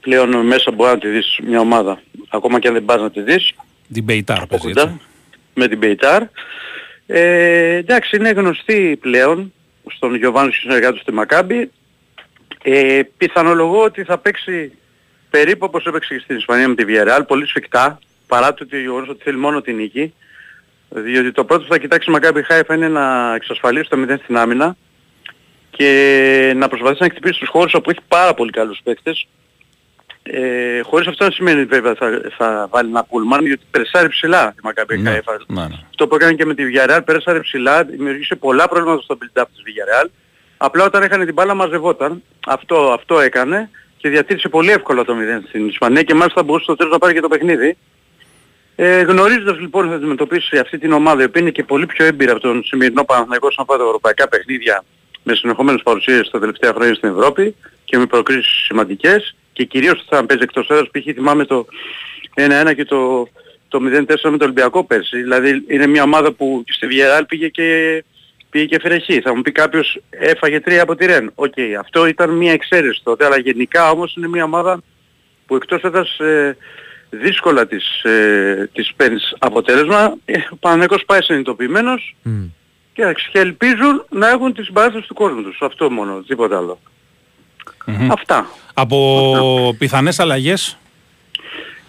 πλέον 0.00 0.46
μέσα 0.46 0.70
μπορεί 0.70 0.90
να 0.90 0.98
τη 0.98 1.08
δεις 1.08 1.38
μια 1.42 1.60
ομάδα. 1.60 2.02
Ακόμα 2.28 2.58
και 2.58 2.68
αν 2.68 2.74
δεν 2.74 2.84
πας 2.84 3.00
να 3.00 3.10
τη 3.10 3.20
δεις 3.20 3.52
Την 3.92 4.04
Μπεϊτάρ 4.04 4.36
από 4.36 4.46
παίζει 4.46 4.66
κοντά. 4.66 4.82
έτσι. 4.82 5.00
Με 5.54 5.68
την 5.68 5.78
Πεϊτάρ. 5.78 6.22
Ε, 7.06 7.74
εντάξει, 7.74 8.16
είναι 8.16 8.30
γνωστή 8.30 8.98
πλέον 9.00 9.52
στον 9.86 10.14
Γιωβάνος 10.14 10.50
και 10.50 10.56
στους 10.56 10.70
συνεργάτες 10.70 11.02
του 11.02 11.14
Μακάμπι. 11.14 11.70
Ε, 12.62 13.00
πιθανολογώ 13.16 13.82
ότι 13.82 14.04
θα 14.04 14.18
παίξει 14.18 14.72
περίπου 15.30 15.66
όπως 15.68 15.86
έπαιξε 15.86 16.14
και 16.14 16.20
στην 16.20 16.36
Ισπανία 16.36 16.68
με 16.68 16.74
τη 16.74 16.84
Villarreal, 16.88 17.22
πολύ 17.26 17.46
σφιχτά, 17.46 17.98
παρά 18.26 18.54
το 18.54 18.64
ότι 18.64 18.80
γεγονός 18.80 19.08
ότι 19.08 19.22
θέλει 19.22 19.38
μόνο 19.38 19.60
την 19.60 19.76
νίκη. 19.76 20.14
Διότι 20.90 21.32
το 21.32 21.44
πρώτο 21.44 21.62
που 21.62 21.72
θα 21.72 21.78
κοιτάξει 21.78 22.10
η 22.10 22.12
Μακάμπι 22.12 22.42
Χάιφα 22.42 22.74
είναι 22.74 22.88
να 22.88 23.34
εξασφαλίσει 23.34 23.88
το 23.88 23.96
0 24.08 24.16
στην 24.22 24.36
άμυνα 24.36 24.76
και 25.70 26.52
να 26.56 26.68
προσπαθήσει 26.68 27.02
να 27.02 27.08
χτυπήσει 27.08 27.38
τους 27.40 27.48
χώρους 27.48 27.74
όπου 27.74 27.90
έχει 27.90 28.00
πάρα 28.08 28.34
πολύ 28.34 28.50
καλούς 28.50 28.80
παίκτες. 28.84 29.26
Ε, 30.22 30.80
χωρίς 30.80 31.06
αυτό 31.06 31.24
να 31.24 31.30
σημαίνει 31.30 31.64
βέβαια 31.64 31.94
θα, 31.94 32.20
θα 32.36 32.66
βάλει 32.70 32.88
ένα 32.88 33.04
πούλμαν 33.04 33.46
γιατί 33.46 33.62
περσάρει 33.70 34.08
ψηλά 34.08 34.54
η 34.56 34.60
Μακάμπι 34.62 34.98
Ναι, 34.98 35.10
Χάιφα. 35.10 35.36
ναι, 35.46 35.60
ναι. 35.60 35.74
Αυτό 35.90 36.06
που 36.08 36.14
έκανε 36.14 36.32
και 36.32 36.44
με 36.44 36.54
τη 36.54 36.62
Villarreal 36.66 37.00
πέρασαρε 37.04 37.40
ψηλά, 37.40 37.84
δημιουργήσε 37.84 38.36
πολλά 38.36 38.68
προβλήματα 38.68 39.02
στο 39.02 39.18
build-up 39.20 39.44
της 39.54 39.62
Villarreal. 39.66 40.08
Απλά 40.56 40.84
όταν 40.84 41.02
έκανε 41.02 41.24
την 41.24 41.34
μπάλα 41.34 41.54
μαζευόταν. 41.54 42.22
Αυτό, 42.46 42.92
αυτό 42.92 43.20
έκανε 43.20 43.70
και 43.96 44.08
διατήρησε 44.08 44.48
πολύ 44.48 44.70
εύκολα 44.70 45.04
το 45.04 45.14
0 45.40 45.42
στην 45.48 45.68
Ισπανία 45.68 46.02
και 46.02 46.14
μάλιστα 46.14 46.42
μπορούσε 46.42 46.64
στο 46.64 46.76
τέλος 46.76 46.92
να 46.92 46.98
πάρει 46.98 47.14
και 47.14 47.20
το 47.20 47.28
παιχνίδι. 47.28 47.76
Ε, 48.82 49.00
γνωρίζοντας 49.00 49.58
λοιπόν 49.58 49.82
ότι 49.82 49.90
θα 49.90 49.96
αντιμετωπίσει 49.96 50.58
αυτή 50.58 50.78
την 50.78 50.92
ομάδα 50.92 51.22
η 51.22 51.24
οποία 51.24 51.40
είναι 51.40 51.50
και 51.50 51.64
πολύ 51.64 51.86
πιο 51.86 52.04
έμπειρα 52.04 52.32
από 52.32 52.40
τον 52.40 52.64
σημερινό 52.64 53.04
Παναθηναϊκό 53.04 53.46
όσον 53.46 53.64
αφορά 53.64 53.78
τα 53.78 53.84
ευρωπαϊκά 53.84 54.28
παιχνίδια 54.28 54.84
με 55.22 55.34
συνεχόμενες 55.34 55.82
παρουσίες 55.82 56.30
τα 56.30 56.38
τελευταία 56.38 56.72
χρόνια 56.72 56.94
στην 56.94 57.08
Ευρώπη 57.08 57.54
και 57.84 57.98
με 57.98 58.06
προκρίσεις 58.06 58.64
σημαντικές 58.64 59.36
και 59.52 59.64
κυρίως 59.64 60.04
θα 60.08 60.26
παίζει 60.26 60.42
εκτός 60.42 60.68
έδρας 60.68 60.88
π.χ. 60.90 61.02
θυμάμαι 61.14 61.44
το 61.44 61.66
1-1 62.34 62.72
και 62.76 62.84
το, 62.84 63.28
το 63.68 63.78
0-4 63.78 64.06
με 64.06 64.16
τον 64.22 64.40
Ολυμπιακό 64.40 64.84
πέρσι. 64.84 65.22
Δηλαδή 65.22 65.64
είναι 65.68 65.86
μια 65.86 66.02
ομάδα 66.02 66.32
που 66.32 66.64
στη 66.66 66.86
Villarreal 66.90 67.24
πήγε 67.28 67.48
και, 67.48 68.04
πήγε 68.50 68.64
και 68.64 68.80
έφερε 68.80 69.07
Χ. 69.07 69.20
Θα 69.20 69.34
μου 69.34 69.42
πει 69.42 69.52
κάποιος 69.52 70.00
έφαγε 70.10 70.60
τρία 70.60 70.82
από 70.82 70.96
τη 70.96 71.06
Ρεν. 71.06 71.30
Οκ, 71.34 71.54
αυτό 71.78 72.06
ήταν 72.06 72.30
μια 72.30 72.52
εξαίρεση 72.52 73.00
τότε, 73.04 73.24
αλλά 73.24 73.38
γενικά 73.38 73.90
όμως 73.90 74.14
είναι 74.16 74.28
μια 74.28 74.44
ομάδα 74.44 74.82
που 75.46 75.56
εκτός 75.56 75.82
έδρας 75.82 76.18
ε, 76.18 76.56
δύσκολα 77.10 77.66
της, 77.66 78.02
ε, 78.02 78.70
της 78.72 78.92
παίρνεις 78.96 79.34
αποτέλεσμα. 79.38 80.14
Ε, 80.24 80.38
ο 80.50 80.56
Παναθηναϊκός 80.56 81.04
πάει 81.04 81.22
συνειδητοποιημένος 81.22 82.16
και, 82.92 83.02
και 83.32 83.38
ελπίζουν 83.38 84.04
να 84.10 84.28
έχουν 84.28 84.52
τη 84.54 84.62
συμπαράσταση 84.62 85.06
του 85.06 85.14
κόσμου 85.14 85.42
τους. 85.42 85.58
Αυτό 85.60 85.90
μόνο, 85.90 86.22
τίποτα 86.26 86.56
άλλο. 86.56 86.78
Μμμ. 87.86 88.12
Αυτά. 88.12 88.46
Από 88.74 89.74
πιθανές 89.78 90.18
αλλαγές, 90.20 90.78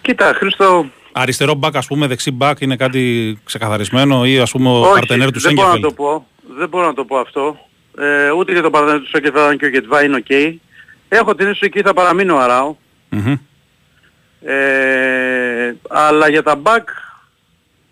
Κοίτα, 0.02 0.32
Χρήστο, 0.34 0.86
αριστερό 1.12 1.54
μπακ 1.54 1.76
ας 1.76 1.86
πούμε, 1.86 2.06
δεξί 2.06 2.30
μπακ 2.30 2.60
είναι 2.60 2.76
κάτι 2.76 3.38
ξεκαθαρισμένο 3.44 4.24
ή 4.24 4.38
ας 4.38 4.50
πούμε 4.50 4.68
ο 4.68 4.80
όχι, 4.80 4.92
παρτενέρ 4.92 5.30
του 5.30 5.40
δεν 5.40 5.52
μπορώ 5.52 5.68
να 5.68 5.74
Σένκεφελντ. 5.74 5.96
το 5.96 6.02
πω. 6.02 6.26
Δεν 6.58 6.68
μπορώ 6.68 6.86
να 6.86 6.94
το 6.94 7.04
πω 7.04 7.16
αυτό. 7.16 7.56
Ε, 7.98 8.30
ούτε 8.30 8.52
για 8.52 8.62
το 8.62 8.70
παραδείγμα 8.70 9.00
του 9.00 9.08
Σένκεφελντ, 9.08 9.42
αν 9.42 9.58
και 9.58 9.64
ο 9.64 9.68
Γεντβάι 9.68 10.04
είναι 10.04 10.16
οκ. 10.16 10.58
Έχω 11.08 11.34
την 11.34 11.46
αίσθηση 11.46 11.64
εκεί 11.64 11.82
θα 11.82 11.94
παραμείνει 11.94 12.30
ο 12.30 12.40
Αράο. 12.40 12.78
Μμμ. 14.42 14.50
Ε, 14.50 15.76
αλλά 15.88 16.28
για 16.28 16.42
τα 16.42 16.62
μπακ, 16.62 16.84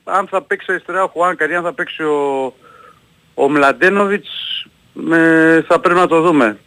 αν 0.04 0.26
θα 0.26 0.42
παίξει 0.42 0.66
αριστερά 0.72 1.02
ο 1.02 1.08
Χουάνκαρ 1.08 1.50
ή 1.50 1.54
αν 1.54 1.62
θα 1.62 1.72
παίξει 1.72 2.02
ο, 2.02 2.54
ο 3.34 3.48
Μλαντένοβιτς, 3.48 4.64
με, 4.92 5.64
θα 5.68 5.80
πρέπει 5.80 5.98
να 5.98 6.06
το 6.06 6.20
δούμε. 6.20 6.58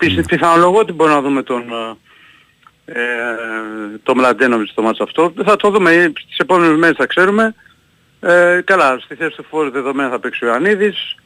Mm. 0.00 0.22
Πιθανολογώ 0.26 0.78
ότι 0.78 0.92
μπορούμε 0.92 1.16
να 1.16 1.22
δούμε 1.22 1.42
τον, 1.42 1.62
ε, 2.84 3.02
τον 4.02 4.18
Μλαντένοβιτς 4.18 4.70
στο 4.70 4.82
μάτς 4.82 5.00
αυτό. 5.00 5.32
Θα 5.44 5.56
το 5.56 5.70
δούμε, 5.70 6.12
τις 6.28 6.38
επόμενες 6.38 6.78
μέρες 6.78 6.96
θα 6.96 7.06
ξέρουμε. 7.06 7.54
Ε, 8.20 8.60
καλά, 8.64 8.98
στη 8.98 9.14
θέση 9.14 9.36
του 9.36 9.44
φόρου 9.48 9.70
δεδομένα 9.70 10.10
θα 10.10 10.18
παίξει 10.18 10.44
ο 10.44 10.48
Ιωαννίδης. 10.48 11.16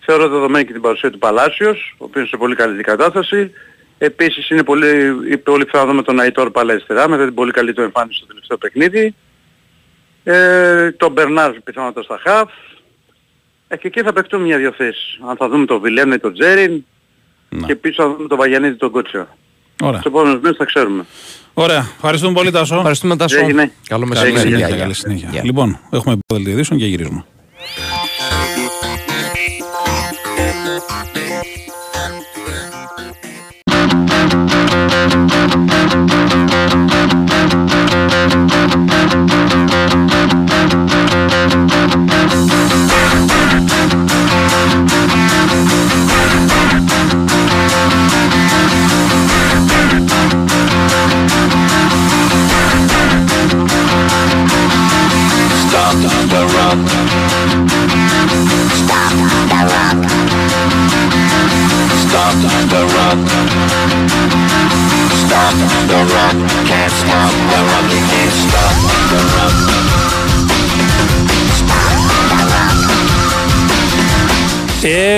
Θεωρώ 0.00 0.28
δεδομένη 0.28 0.64
και 0.64 0.72
την 0.72 0.82
παρουσία 0.82 1.10
του 1.10 1.18
Παλάσιος, 1.18 1.94
ο 1.98 2.04
οποίος 2.04 2.16
είναι 2.16 2.26
σε 2.26 2.36
πολύ 2.36 2.54
καλή 2.54 2.82
κατάσταση. 2.82 3.50
Επίσης 3.98 4.50
είναι 4.50 4.62
πολύ, 4.62 5.12
πολύ 5.44 5.64
πιθανό 5.64 5.84
να 5.84 5.90
δούμε 5.90 6.02
τον 6.02 6.20
Αϊτόρ 6.20 6.50
πάλι 6.50 6.70
αριστερά 6.70 7.08
μετά 7.08 7.24
την 7.24 7.34
πολύ 7.34 7.52
καλή 7.52 7.72
του 7.72 7.80
εμφάνιση 7.80 8.18
στο 8.18 8.26
τελευταίο 8.26 8.56
παιχνίδι. 8.58 9.14
Ε, 10.24 10.90
τον 10.92 11.12
Μπερνάρ 11.12 11.52
πιθανότατα 11.52 12.02
στα 12.02 12.30
χαφ. 12.30 12.50
Ε, 13.68 13.76
και 13.76 13.86
εκεί 13.86 14.02
θα 14.02 14.12
παιχτούν 14.12 14.42
μια-δυο 14.42 14.72
θέσεις. 14.72 15.18
Αν 15.28 15.36
θα 15.36 15.48
δούμε 15.48 15.66
τον 15.66 15.80
Βιλέμ 15.80 16.12
ή 16.12 16.18
τον 16.18 16.32
Τζέριν 16.34 16.84
Να. 17.48 17.66
και 17.66 17.76
πίσω 17.76 18.02
θα 18.02 18.14
δούμε 18.16 18.28
τον 18.28 18.38
Βαγιανίδη 18.38 18.74
τον 18.76 18.90
Κότσια. 18.90 19.36
Ωραία. 19.82 20.00
Στις 20.00 20.12
επόμενες 20.12 20.40
μέρες 20.40 20.56
θα 20.56 20.64
ξέρουμε. 20.64 21.04
Ωραία. 21.54 21.86
Ευχαριστούμε 21.96 22.32
πολύ 22.32 22.50
Τάσο. 22.50 22.76
Ευχαριστούμε 22.76 23.16
Τάσο. 23.16 23.38
Έγινε. 23.38 23.72
Καλό 23.88 24.06
Καλή 24.06 24.06
μεσημέρι. 24.08 24.38
συνέχεια. 24.38 24.56
Γεια, 24.66 24.76
Καλή 24.76 24.84
γεια. 24.90 24.94
συνέχεια. 24.94 25.28
Γεια. 25.32 25.44
Λοιπόν, 25.44 25.78
έχουμε 25.90 26.18
υπόδελτη 26.24 26.50
ειδήσεων 26.50 26.78
και 26.80 26.86
γυρίζουμε. 26.86 27.24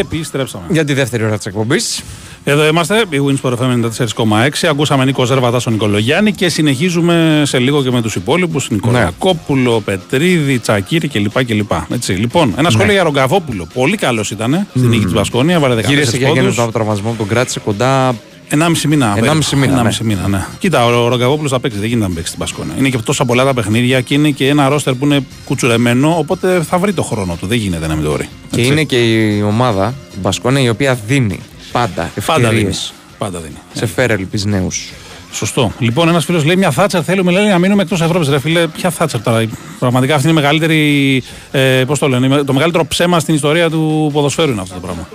Επιστρέψαμε. 0.01 0.65
Για 0.69 0.85
τη 0.85 0.95
δεύτερη 0.95 1.25
ώρα 1.25 1.37
της 1.37 1.47
εκπομπής. 1.47 2.03
Εδώ 2.51 2.67
είμαστε, 2.67 3.05
η 3.11 3.19
Winsport 3.27 3.53
FM 3.53 3.91
94,6. 4.17 4.69
Ακούσαμε 4.71 5.05
Νίκο 5.05 5.25
Ζέρβατα 5.25 5.61
στον 5.61 5.73
Νικολογιάννη 5.73 6.33
και 6.33 6.49
συνεχίζουμε 6.49 7.43
σε 7.47 7.59
λίγο 7.59 7.83
και 7.83 7.91
με 7.91 8.03
τους 8.03 8.15
υπόλοιπους. 8.15 8.71
Νικολακόπουλο, 8.71 9.81
Πετρίδη, 9.81 10.59
Τσακύρη 10.59 11.09
κλπ. 11.09 11.45
κλπ. 11.45 11.73
Έτσι. 11.93 12.13
Λοιπόν, 12.13 12.55
ένα 12.59 12.71
σχόλιο 12.71 12.93
για 12.93 13.03
Ρογκαβόπουλο. 13.03 13.67
Πολύ 13.75 13.97
καλός 13.97 14.31
ήταν 14.31 14.67
στην 14.75 14.89
νίκη 14.89 15.05
της 15.05 15.13
Βασκόνια. 15.13 15.59
Βάλε 15.59 15.75
14 15.75 15.89
Γύρισε 15.89 16.17
για 16.17 16.27
πόντους. 16.29 16.43
γέννη 16.45 16.61
από 16.63 16.73
τραυματισμός, 16.73 17.17
τον 17.17 17.29
κράτησε 17.29 17.61
κοντά. 17.61 18.15
1,5 18.51 18.89
μήνα. 18.89 19.15
1,5 19.17 19.21
περίπου. 19.21 19.57
μήνα, 19.57 19.83
1,5 19.83 20.05
μήνα, 20.05 20.29
ναι. 20.29 20.47
Κοίτα, 20.59 20.87
ο 20.87 21.09
Ρογκαβόπουλος 21.09 21.51
θα 21.51 21.61
παίξει, 21.61 21.79
δεν 21.79 21.89
γίνεται 21.89 22.09
να 22.09 22.15
παίξει 22.15 22.27
στην 22.29 22.39
Πασκόνα. 22.39 22.75
Είναι 22.79 22.89
και 22.89 22.99
τόσα 22.99 23.25
πολλά 23.25 23.45
τα 23.45 23.55
παιχνίδια 23.55 24.01
και 24.01 24.15
είναι 24.15 24.31
και 24.31 24.49
ένα 24.49 24.69
ρόστερ 24.69 24.95
που 24.95 25.05
είναι 25.05 25.21
κουτσουρεμένο, 25.45 26.17
οπότε 26.19 26.63
θα 26.69 26.79
βρει 26.79 26.93
το 26.93 27.03
χρόνο 27.03 27.37
του. 27.41 27.47
Δεν 27.47 27.59
γίνεται 27.59 27.87
να 27.87 27.95
μην 27.95 28.05
το 28.05 28.13
βρει. 28.13 28.29
Και 28.51 28.61
Έτσι. 28.61 28.73
είναι 28.73 28.83
και 28.83 28.97
η 28.97 29.43
ομάδα, 29.43 29.95
η 30.15 30.19
Μπασκόνια, 30.23 30.61
η 30.63 30.69
οποία 30.69 30.99
δίνει 31.07 31.41
πάντα 31.73 32.11
Πάντα 32.27 32.49
δίνεις. 32.49 32.67
ευκαιρίε 32.79 33.17
Πάντα 33.19 33.39
δίνεις. 33.39 33.59
σε 33.73 33.87
φέρελπι 33.87 34.41
νέους. 34.45 34.93
Σωστό. 35.33 35.73
Λοιπόν, 35.79 36.09
ένας 36.09 36.25
φίλος 36.25 36.45
λέει 36.45 36.57
μια 36.57 36.71
Θάτσερ 36.71 37.05
θέλουμε 37.05 37.33
λέει, 37.33 37.47
να 37.49 37.59
μείνουμε 37.59 37.83
εκτός 37.83 38.01
Ευρώπης. 38.01 38.29
Ρε 38.29 38.39
φίλε, 38.39 38.67
ποια 38.67 38.91
Θάτσερ 38.91 39.23
τώρα. 39.23 39.45
Πραγματικά 39.79 40.15
αυτή 40.15 40.29
είναι 40.29 40.39
η 40.39 40.43
μεγαλύτερη. 40.43 41.23
Ε, 41.51 41.85
πώς 41.87 41.99
το 41.99 42.09
λένε, 42.09 42.43
το 42.43 42.53
μεγαλύτερο 42.53 42.87
ψέμα 42.87 43.21
στην 43.21 43.35
ιστορία 43.35 43.71
του 43.71 44.11
ποδοσφαίρου 44.13 44.51
είναι 44.51 44.61
αυτό 44.61 44.75
το 44.75 44.81
πράγμα. 44.81 45.09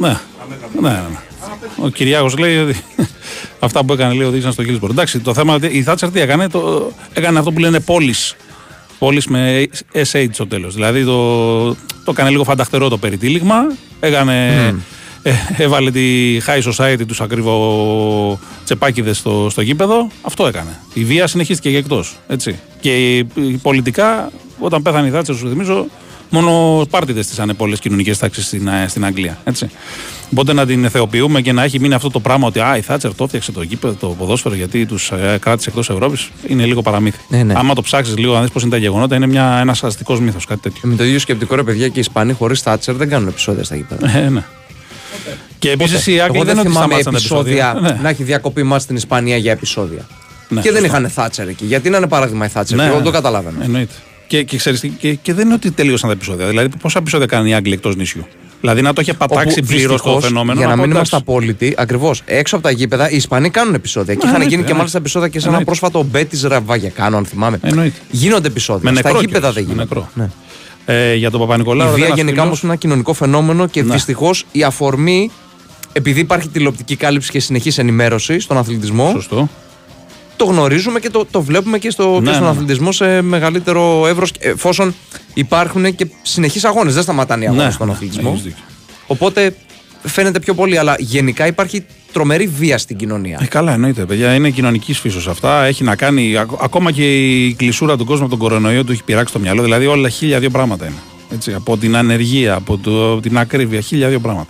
Ναι. 0.00 0.16
Ναι, 0.80 0.88
ναι. 0.90 0.96
ναι. 0.96 1.18
Ο 1.82 1.88
Κυριάκος 1.88 2.36
λέει 2.38 2.58
ότι 2.58 2.76
αυτά 3.60 3.84
που 3.84 3.92
έκανε 3.92 4.14
λέει 4.14 4.26
οδήγησαν 4.26 4.52
στο 4.52 4.62
Γίλσμπορ. 4.62 4.90
Εντάξει, 4.90 5.18
το 5.18 5.34
θέμα 5.34 5.54
είναι 5.54 5.66
ότι 5.66 5.76
η 5.76 5.82
Θάτσερ 5.82 6.10
τι 6.10 6.20
έκανε, 6.20 6.48
το, 6.48 6.92
έκανε 7.12 7.38
αυτό 7.38 7.52
που 7.52 7.58
λένε 7.58 7.80
πόλη. 7.80 8.14
Πόλη 8.98 9.22
με 9.28 9.66
SH 9.92 10.26
στο 10.30 10.46
τέλος. 10.46 10.74
Δηλαδή 10.74 11.04
το, 11.04 11.68
το 11.68 12.10
έκανε 12.10 12.30
λίγο 12.30 12.44
φανταχτερό 12.44 12.88
το 12.88 12.98
περιτύλιγμα. 12.98 13.56
Έκανε, 14.00 14.74
ε, 15.22 15.32
έβαλε 15.56 15.90
τη 15.90 16.36
high 16.46 16.72
society 16.72 17.06
τους 17.06 17.20
ακριβό 17.20 18.38
τσεπάκιδες 18.64 19.18
στο, 19.18 19.48
στο 19.50 19.60
γήπεδο. 19.60 20.08
Αυτό 20.22 20.46
έκανε. 20.46 20.78
Η 20.94 21.04
βία 21.04 21.26
συνεχίστηκε 21.26 21.70
και 21.70 21.76
εκτός. 21.76 22.16
Και 22.80 23.16
η- 23.16 23.26
η 23.34 23.56
πολιτικά, 23.62 24.30
όταν 24.58 24.82
πέθανε 24.82 25.06
η 25.08 25.10
Θάτσερ, 25.10 25.34
σου 25.36 25.48
θυμίζω, 25.48 25.86
μόνο 26.30 26.82
πάρτιδε 26.90 27.22
στήσανε 27.22 27.54
πολλές 27.54 27.78
κοινωνικές 27.80 28.18
τάξεις 28.18 28.46
στην, 28.46 28.68
ε, 28.68 28.86
στην 28.88 29.04
Αγγλία. 29.04 29.38
Έτσι. 29.44 29.70
Οπότε 30.32 30.52
να 30.52 30.66
την 30.66 30.90
θεοποιούμε 30.90 31.40
και 31.40 31.52
να 31.52 31.62
έχει 31.62 31.80
μείνει 31.80 31.94
αυτό 31.94 32.10
το 32.10 32.20
πράγμα 32.20 32.46
ότι 32.46 32.60
α, 32.60 32.76
η 32.76 32.80
Θάτσερ 32.80 33.14
το 33.14 33.24
έφτιαξε 33.24 33.52
το 33.52 33.62
γήπεδο, 33.62 33.94
το 33.94 34.06
ποδόσφαιρο 34.06 34.54
γιατί 34.54 34.86
τους 34.86 35.10
ε, 35.10 35.38
κράτησε 35.40 35.68
εκτός 35.68 35.90
Ευρώπης, 35.90 36.30
είναι 36.48 36.64
λίγο 36.64 36.82
παραμύθι. 36.82 37.18
Ναι, 37.28 37.42
ναι. 37.42 37.52
Άμα 37.56 37.74
το 37.74 37.82
ψάξεις 37.82 38.16
λίγο 38.18 38.34
να 38.34 38.40
δεις 38.40 38.50
πώς 38.50 38.62
είναι 38.62 38.70
τα 38.70 38.76
γεγονότα, 38.76 39.16
είναι 39.16 39.38
ένας 39.60 39.84
αστικός 39.84 40.20
μύθος, 40.20 40.44
κάτι 40.44 40.60
τέτοιο. 40.60 40.80
Με 40.84 40.94
το 40.96 41.04
ίδιο 41.04 41.18
σκεπτικό 41.18 41.54
ρε 41.54 41.62
παιδιά 41.62 41.86
και 41.88 41.96
οι 41.96 42.00
Ισπανοί 42.00 42.32
χωρίς 42.32 42.60
Θάτσερ 42.60 42.94
δεν 42.94 43.08
κάνουν 43.08 43.28
επεισόδια 43.28 43.64
στα 43.64 43.76
γήπεδα. 43.76 44.18
Ε, 44.18 44.28
ναι. 44.28 44.42
Και 45.58 45.70
επίσης 45.70 46.06
οι 46.06 46.20
Άγγλοι 46.20 46.36
Εγώ 46.36 46.44
δεν 46.44 46.44
δεν 46.44 46.52
είναι 46.52 46.60
ότι 46.60 46.68
θυμάμαι 46.68 47.00
σταμάτησαν 47.02 47.12
τα 47.12 47.18
επεισόδια 47.18 47.68
επεισόδια. 47.70 47.92
Ναι. 47.94 48.02
να 48.02 48.08
έχει 48.08 48.22
διακοπή 48.22 48.62
μας 48.62 48.82
στην 48.82 48.96
Ισπανία 48.96 49.36
για 49.36 49.52
επεισόδια. 49.52 50.06
Ναι, 50.48 50.60
και 50.60 50.70
δεν 50.72 50.80
σωστό. 50.80 50.96
είχαν 50.96 51.10
Θάτσερ 51.10 51.48
εκεί. 51.48 51.64
Γιατί 51.64 51.90
να 51.90 51.96
είναι 51.96 52.08
παράδειγμα 52.08 52.44
η 52.44 52.48
Θάτσερ. 52.48 52.76
Ναι, 52.76 52.82
εγώ 52.82 52.90
ναι. 52.92 52.96
δεν 52.98 53.06
το 53.06 53.10
καταλαβαίνω. 53.10 53.56
Εννοείται. 53.62 53.92
Και, 54.26 54.42
και, 54.42 54.56
ξέρεις, 54.56 54.80
τι, 54.80 54.88
και, 54.88 55.14
και 55.14 55.34
δεν 55.34 55.44
είναι 55.44 55.54
ότι 55.54 55.70
τελείωσαν 55.70 56.08
τα 56.08 56.14
επεισόδια. 56.14 56.46
Δηλαδή, 56.46 56.68
πόσα 56.82 56.98
επεισόδια 56.98 57.26
κάνουν 57.26 57.46
οι 57.46 57.54
Άγγλοι 57.54 57.72
εκτός 57.72 57.96
νησιού; 57.96 58.26
Δηλαδή, 58.60 58.82
να 58.82 58.92
το 58.92 59.00
είχε 59.00 59.14
πατάξει 59.14 59.58
Όπου, 59.58 59.66
πλήρως 59.68 59.86
το 59.86 59.92
δυστυχώς, 59.92 60.24
φαινόμενο. 60.24 60.58
Για 60.58 60.68
να 60.68 60.74
πω, 60.74 60.80
μην 60.82 60.90
εντάξει. 60.90 60.96
είμαστε 61.10 61.32
απόλυτοι, 61.32 61.74
ακριβώς. 61.78 62.22
Έξω 62.24 62.54
από 62.56 62.64
τα 62.64 62.70
γήπεδα, 62.70 63.10
οι 63.10 63.16
Ισπανοί 63.16 63.50
κάνουν 63.50 63.74
επεισόδια. 63.74 64.14
Και 64.14 64.18
Ναι, 64.24 64.30
είχαν 64.30 64.34
εννοείται, 64.34 64.48
γίνει 64.54 64.64
και 64.64 64.72
εννοείται. 64.72 64.78
μάλιστα 64.78 64.98
επεισόδια 64.98 65.28
και 65.28 65.40
σε 65.40 65.48
ένα 65.48 65.56
Εννοείται. 65.58 65.78
πρόσφατο 65.80 66.06
Μπέτη 66.10 66.38
Ραβαγεκάνο, 66.48 67.16
αν 67.16 67.24
θυμάμαι. 67.26 67.58
Εννοείται. 67.62 67.96
Γίνονται 68.10 68.46
επεισόδια. 68.48 68.90
Με 68.92 68.98
Στα 68.98 69.08
νεκρό 69.08 69.20
γήπεδα 69.20 69.38
κιόλας, 69.52 69.54
δεν 69.54 69.64
με 69.64 69.70
γίνονται. 69.72 69.94
νεκρό. 69.94 70.10
Ναι. 70.14 70.28
Ε, 71.10 71.14
για 71.14 71.30
τον 71.30 71.40
Παπα-Νικολάου. 71.40 71.90
Η 71.90 71.94
βία 71.94 72.04
ένας 72.04 72.16
γενικά 72.16 72.30
φίλος- 72.34 72.46
όμως 72.46 72.62
είναι 72.62 72.70
ένα 72.72 72.80
κοινωνικό 72.80 73.12
φαινόμενο 73.12 73.66
και 73.66 73.82
Ναι. 73.82 73.92
δυστυχώς 73.92 74.46
η 74.52 74.62
αφορμή, 74.62 75.30
επειδή 75.92 76.20
υπάρχει 76.20 76.48
τηλεοπτική 76.48 76.96
κάλυψη 76.96 77.30
και 77.30 77.40
συνεχής 77.40 77.78
ενημέρωση 77.78 78.40
στον 78.40 78.56
αθλητισμό, 78.58 79.10
Σωστό. 79.10 79.48
το 80.36 80.44
γνωρίζουμε 80.44 81.00
και 81.00 81.10
το, 81.10 81.26
το 81.30 81.42
βλέπουμε 81.42 81.78
και, 81.78 81.90
στο, 81.90 82.20
Ναι, 82.20 82.26
και 82.28 82.32
στον 82.32 82.44
ναι. 82.44 82.50
αθλητισμό 82.50 82.92
σε 82.92 83.22
μεγαλύτερο 83.22 84.06
εύρος, 84.06 84.32
εφόσον 84.38 84.94
υπάρχουν 85.34 85.94
και 85.94 86.06
συνεχείς 86.22 86.64
αγώνες. 86.64 86.94
Δεν 86.94 87.02
σταματάνε 87.02 87.44
οι 87.44 87.46
αγώνες 87.46 87.64
Ναι, 87.66 87.70
στον 87.72 87.86
ναι, 87.86 87.92
αθλητισμό. 87.92 88.30
έχεις 88.32 88.42
δίκιο. 88.42 88.62
Οπότε 89.06 89.54
φαίνεται 90.02 90.40
πιο 90.40 90.54
πολύ, 90.54 90.78
αλλά 90.78 90.96
γενικά 90.98 91.46
υπάρχει 91.46 91.84
τρομερή 92.12 92.46
βία 92.46 92.78
στην 92.78 92.96
κοινωνία. 92.96 93.38
Ε, 93.42 93.46
καλά, 93.46 93.72
εννοείται, 93.72 94.04
παιδιά. 94.04 94.34
Είναι 94.34 94.50
κοινωνικής 94.50 94.98
φύσεως 94.98 95.28
αυτά. 95.28 95.64
Έχει 95.64 95.84
να 95.84 95.96
κάνει. 95.96 96.36
ακ- 96.36 96.62
Ακόμα 96.62 96.92
και 96.92 97.36
η 97.44 97.54
κλεισούρα 97.54 97.96
του 97.96 98.04
κόσμου 98.04 98.22
από 98.24 98.30
τον 98.30 98.38
κορονοϊό 98.48 98.84
του 98.84 98.92
έχει 98.92 99.02
πειράξει 99.04 99.32
το 99.32 99.38
μυαλό. 99.38 99.62
Δηλαδή, 99.62 99.86
όλα 99.86 100.08
χίλια 100.08 100.38
δύο 100.40 100.50
πράγματα 100.50 100.86
είναι. 100.86 100.94
Έτσι, 101.32 101.52
από 101.54 101.76
την 101.76 101.96
ανεργία, 101.96 102.54
από 102.54 102.78
το, 102.78 103.20
την 103.20 103.38
ακρίβεια, 103.38 103.80
χίλια 103.80 104.08
δύο 104.08 104.20
πράγματα. 104.20 104.48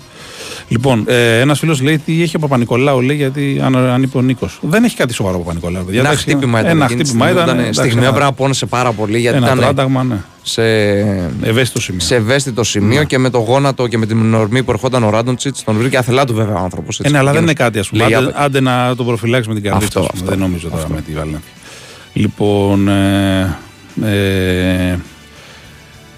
Λοιπόν, 0.71 1.05
ε, 1.07 1.41
ένας 1.41 1.59
φίλος 1.59 1.81
λέει 1.81 1.99
τι 1.99 2.23
έχει 2.23 2.37
ο 2.37 2.39
Παπα-Νικολάου, 2.39 3.01
λέει, 3.01 3.17
γιατί 3.17 3.61
αν, 3.65 3.77
αν 3.77 4.03
είπε 4.03 4.19
ο 4.19 4.21
Νίκος. 4.21 4.59
Δεν 4.63 4.85
έχει 4.85 4.97
κάτι 4.97 5.13
σοβαρό 5.15 5.37
ο 5.37 5.39
Παπα-Νικολάου. 5.39 5.85
παιδιά. 5.85 6.01
Ένα 6.01 6.09
Εντάξει, 6.09 6.29
χτύπημα 6.31 6.61
ήταν. 6.61 6.71
Ένα 6.71 6.85
εκείνη 6.85 7.01
τη 7.03 7.07
χτύπημα 7.09 7.25
στιγμή, 7.25 7.43
ήταν. 7.43 7.55
ήταν 7.55 7.59
εντάξει, 7.69 7.81
στιγμιαία 7.81 8.09
ένα- 8.09 8.17
πρέπει 8.17 8.31
να 8.31 8.37
πόνεσε 8.37 8.67
πάρα 8.67 8.93
πολύ 8.93 9.19
γιατί 9.19 9.37
Ένα 9.37 9.47
ήταν 9.47 9.59
τράταγμα, 9.59 10.03
ναι. 10.05 10.17
σε, 10.43 10.63
Ευαίσθητο 11.43 11.81
σημείο. 11.81 12.01
σε 12.01 12.15
ευαίσθητο 12.15 12.65
σημείο 12.65 12.99
Ναι. 12.99 13.05
και 13.05 13.19
με 13.19 13.31
το 13.31 13.39
γόνατο 13.39 13.87
και 13.87 13.99
με 13.99 14.07
την 14.07 14.35
ορμή 14.35 14.63
που 14.63 14.71
ερχόταν 14.71 15.03
ο 15.05 15.11
Ράντοντσιτ. 15.11 15.57
Τον 15.65 15.77
βρήκε 15.77 15.97
αθελά 15.97 16.25
του 16.25 16.35
βέβαια 16.35 16.55
ο 16.55 16.63
άνθρωπος. 16.65 17.01
Ε, 17.01 17.09
ναι, 17.09 17.19
αλλά 17.19 17.33
δεν 17.33 17.43
είναι 17.43 17.53
κάτι, 17.53 17.79
ας 17.79 17.89
πούμε. 17.89 18.05
Λέει, 18.05 18.15
Άντε, 18.15 18.27
άπε- 18.27 18.41
άντε 18.41 18.61
να 18.61 18.95
το 18.97 19.05
προφυλάξει 19.05 19.49
με 19.49 19.55
την 19.55 19.63
καρδίτσα. 19.63 19.87
Αυτό, 19.87 20.01
ας 20.01 20.07
πούμε. 20.09 20.21
αυτό. 20.23 20.31
Δεν 20.31 20.39
νομίζω 20.39 20.69
τώρα 20.69 20.87
με 20.95 21.01
τη 21.01 21.13
Βαλένθια. 21.13 21.41
Λοιπόν. 22.13 22.89
Ε, 22.89 23.57
ε, 24.05 24.99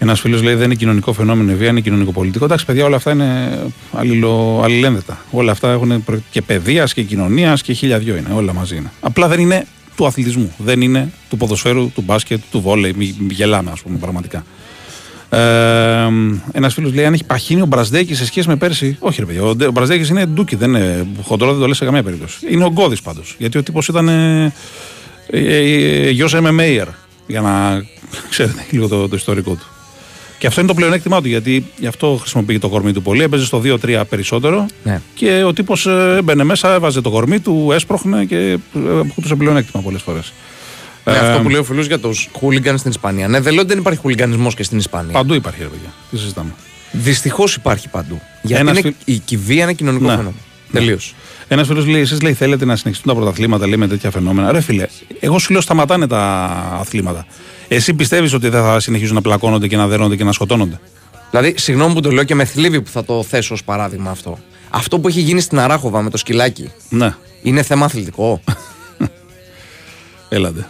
ένας 0.03 0.21
φίλος 0.21 0.43
λέει 0.43 0.55
δεν 0.55 0.65
είναι 0.65 0.75
κοινωνικό 0.75 1.13
φαινόμενο 1.13 1.51
η 1.53 1.55
βία, 1.55 1.69
είναι 1.69 1.81
κοινωνικοπολιτικό. 1.81 2.45
Εντάξει, 2.45 2.65
παιδιά, 2.65 2.85
όλα 2.85 2.97
αυτά 2.97 3.11
είναι 3.13 3.59
αλληλο, 3.93 4.61
αλληλένδετα. 4.65 5.19
Όλα 5.31 5.53
αυτά 5.53 5.71
έχουν 5.73 6.05
προ- 6.05 6.19
και 6.31 6.43
παιδείας 6.43 6.95
και 6.95 7.03
κοινωνίας 7.03 7.63
και 7.63 7.73
χίλια 7.73 7.99
δυο 7.99 8.17
είναι. 8.17 8.29
Όλα 8.35 8.53
μαζί 8.55 8.77
είναι. 8.77 8.93
Απλά 9.01 9.29
δεν 9.29 9.41
είναι 9.41 9.67
του 9.97 10.07
αθλητισμού. 10.07 10.53
Δεν 10.59 10.81
είναι 10.81 11.13
του 11.31 11.37
ποδοσφαίρου, 11.37 11.91
του 11.95 12.01
μπάσκετ, 12.07 12.41
του 12.51 12.61
βόλεϊ. 12.61 12.93
Μη, 12.97 13.17
μη 13.19 13.33
γελάμε, 13.33 13.71
ας 13.71 13.81
πούμε, 13.81 13.99
πραγματικά. 13.99 14.45
Ε, 15.31 16.09
Ένας 16.53 16.75
φίλος 16.75 16.95
λέει: 16.95 17.05
Αν 17.05 17.13
έχει 17.13 17.25
παχύνει 17.25 17.61
ο 17.61 17.67
Μπραζδέκης 17.67 18.19
σε 18.19 18.25
σχέση 18.27 18.49
με 18.49 18.57
πέρσι. 18.57 18.97
Όχι, 19.01 19.21
ρε 19.21 19.27
παιδιά. 19.27 19.43
Ο, 19.43 19.55
Ντε- 19.55 19.69
ο 19.69 19.71
Μπραζδέκης 19.73 20.09
είναι 20.09 20.27
ντούκι, 20.27 20.57
δεν 20.57 20.69
είναι 20.69 21.07
χοντρό, 21.23 21.51
δεν 21.51 21.61
το 21.61 21.67
λες 21.67 21.77
σε 21.77 21.85
καμία 21.85 22.03
περίπτωση. 22.03 22.37
Είναι 22.51 22.65
ο 22.65 22.71
Γκώδης 22.73 23.03
πάντως. 23.03 23.35
Γιατί 23.39 23.59
ο 23.59 23.63
τύπος 23.63 23.89
ήταν 23.89 24.09
ε, 24.09 24.53
ε, 25.27 25.57
ε, 25.57 26.11
γιος 26.11 26.35
MMA. 26.37 26.87
Για 27.27 27.41
να 27.41 27.85
ξέρετε 28.31 28.65
λίγο 28.71 28.89
το, 28.89 29.09
το 29.09 29.17
ιστορικό 29.17 29.51
του. 29.55 29.67
Και 30.41 30.47
αυτό 30.47 30.61
είναι 30.61 30.69
το 30.69 30.75
πλεονέκτημά 30.75 31.23
του, 31.23 31.29
γιατί 31.29 31.67
γι' 31.79 31.87
αυτό 31.87 32.17
χρησιμοποιεί 32.21 32.59
το 32.59 32.69
κορμί 32.69 32.93
του 32.93 33.03
πολύ. 33.03 33.23
Έπαιζε 33.23 33.45
στο 33.45 33.63
2-3 33.65 34.03
περισσότερο. 34.09 34.67
Ναι. 34.83 35.01
Και 35.15 35.43
ο 35.43 35.53
τύπος 35.53 35.87
έμπαινε 35.87 36.45
μέσα, 36.45 36.75
έβαζε 36.75 37.01
το 37.01 37.11
κορμί 37.11 37.39
του, 37.41 37.71
έσπροχνε 37.75 38.25
και 38.25 38.59
αποκτούσε 39.01 39.35
πλεονέκτημα 39.35 39.83
πολλές 39.83 40.03
φορές. 40.03 40.33
Ναι, 41.05 41.13
αυτό 41.17 41.41
που 41.43 41.49
λέει 41.49 41.61
ο 41.61 41.65
φίλος 41.65 41.87
για 41.87 41.99
του 41.99 42.11
χούλιγκαν 42.33 42.79
στην 42.79 42.91
Ισπανία. 42.91 43.29
Ναι, 43.29 43.41
δεν 43.41 43.53
λέω 43.53 43.61
ότι 43.63 43.71
δεν 43.71 43.79
υπάρχει 43.79 43.99
χουλιγκανισμό 44.01 44.51
και 44.53 44.63
στην 44.63 44.79
Ισπανία. 44.79 45.13
Παντού 45.13 45.35
υπάρχει, 45.35 45.63
ρε 45.63 45.69
παιδιά. 45.69 45.93
Τι 46.11 46.19
συζητάμε. 46.19 46.51
Δυστυχώς 46.93 47.55
υπάρχει 47.55 47.89
παντού. 47.89 48.21
Γιατί 48.43 48.63
Ένας 48.63 48.79
είναι, 48.79 48.95
φιλ- 49.05 49.23
η, 49.29 49.35
η 49.35 49.37
βία 49.37 49.63
είναι 49.63 49.73
κοινωνικό 49.73 50.05
Ναι. 50.05 50.11
φαινόμενο. 50.11 50.35
Τελείως. 50.73 51.15
Ένας 51.49 51.67
φίλος 51.67 51.87
λέει: 51.87 52.01
Εσείς 52.01 52.21
λέει, 52.23 52.33
θέλετε 52.33 52.65
να 52.65 52.77
συνεχιστούν 52.77 53.15
τα 53.15 53.21
πρωταθλήματα 53.21 53.67
λέει, 53.67 53.77
με 53.77 53.87
τέτοια 53.89 54.11
φαινόμενα. 54.11 54.53
Ρε 54.53 54.61
φίλε, 54.61 54.87
εγώ 55.21 55.39
σου 55.39 55.53
λέω 55.53 55.61
σταματάνε 55.61 56.07
τα 56.07 56.23
αθλήματα. 56.81 57.27
Εσύ 57.73 57.95
πιστεύεις 57.95 58.33
ότι 58.33 58.49
δεν 58.49 58.63
θα 58.63 58.81
συνεχίζουν 58.81 59.15
να 59.15 59.21
πλακώνονται 59.21 59.67
και 59.69 59.77
να 59.77 59.87
δερώνονται 59.87 60.17
και 60.17 60.25
να 60.25 60.33
σκοτώνονται; 60.33 60.81
Δηλαδή, 61.31 61.55
συγγνώμη 61.59 61.95
που 61.95 62.01
το 62.01 62.11
λέω 62.11 62.25
και 62.25 62.35
με 62.35 62.45
θλίβει 62.45 62.81
που 62.81 62.91
θα 62.91 63.05
το 63.05 63.23
θέσω 63.23 63.55
ως 63.55 63.65
παράδειγμα 63.65 64.11
αυτό. 64.11 64.39
Αυτό 64.71 64.99
που 64.99 65.09
έχει 65.09 65.21
γίνει 65.21 65.41
στην 65.41 65.59
Αράχοβα 65.59 66.03
με 66.03 66.11
το 66.11 66.17
σκυλάκι 66.17 66.71
Ναι, 66.89 67.15
είναι 67.43 67.63
θέμα 67.63 67.85
αθλητικό. 67.85 68.41
έλατε. 70.29 70.69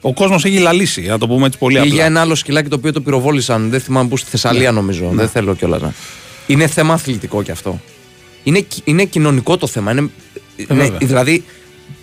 Ο 0.00 0.12
κόσμος 0.14 0.44
έχει 0.44 0.58
λαλήσει, 0.58 1.00
να 1.02 1.18
το 1.18 1.26
πούμε 1.28 1.46
έτσι 1.46 1.58
πολύ 1.58 1.76
Ή 1.76 1.78
απλά. 1.78 1.94
για 1.94 2.04
ένα 2.04 2.20
άλλο 2.20 2.34
σκυλάκι 2.34 2.68
το 2.68 2.76
οποίο 2.76 2.92
το 2.92 3.00
πυροβόλησαν, 3.00 3.70
δεν 3.70 3.80
θυμάμαι 3.80 4.08
πού 4.08 4.16
στη 4.16 4.30
Θεσσαλία 4.30 4.72
νομίζω. 4.72 5.04
Ναι. 5.04 5.14
Δεν 5.14 5.28
θέλω 5.28 5.54
κιόλας 5.54 5.80
να. 5.82 5.92
Είναι 6.46 6.66
θέμα 6.66 6.94
αθλητικό 6.94 7.42
κι 7.42 7.50
αυτό. 7.50 7.80
Είναι, 8.44 8.60
κι- 8.60 8.80
είναι 8.84 9.04
κοινωνικό 9.04 9.56
το 9.56 9.66
θέμα. 9.66 9.90
Είναι, 9.90 10.00
είναι- 10.56 10.66
βέβαια. 10.82 10.98
δηλαδή, 10.98 11.44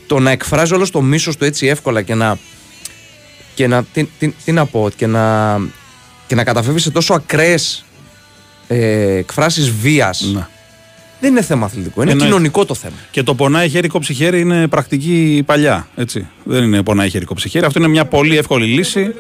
το 0.08 0.20
να 0.20 0.32
εκφράζει 0.32 0.74
όλος 0.74 0.92
το 0.92 1.02
μίσος 1.02 1.38
του 1.38 1.46
έτσι 1.46 1.68
εύκολα 1.68 2.02
και 2.02 2.14
να. 2.16 2.38
Και 3.56 3.68
να 3.68 3.84
τι, 3.84 4.04
τι, 4.20 4.32
τι 4.46 4.52
να 4.52 4.66
πω, 4.66 4.90
και 4.96 5.08
να, 5.08 5.58
και 6.28 6.36
να 6.36 6.44
καταφεύγεις 6.44 6.84
σε 6.84 6.92
τόσο 6.92 7.14
ακραίες 7.14 7.86
ε, 8.68 9.16
εκφράσεις 9.16 9.72
βίας. 9.72 10.22
Ναι. 10.34 10.48
Δεν 11.20 11.32
είναι 11.32 11.42
θέμα 11.42 11.66
αθλητικό. 11.66 12.02
Είναι 12.02 12.12
Εννοείται. 12.12 12.34
κοινωνικό 12.34 12.66
το 12.66 12.74
θέμα. 12.74 12.96
Και 13.12 13.24
το 13.24 13.36
πονάει 13.36 13.70
χέρι, 13.70 13.88
κόψει 13.88 14.14
χέρι 14.14 14.40
είναι 14.40 14.68
πρακτική 14.68 15.44
παλιά. 15.46 15.88
Έτσι. 15.96 16.28
Δεν 16.44 16.64
είναι 16.64 16.84
πονάει 16.84 17.10
χέρι, 17.10 17.26
κόψει 17.26 17.50
χέρι. 17.50 17.66
Αυτό 17.66 17.80
είναι 17.80 17.88
μια 17.88 18.06
πολύ 18.06 18.38
εύκολη 18.38 18.66
λύση. 18.66 19.14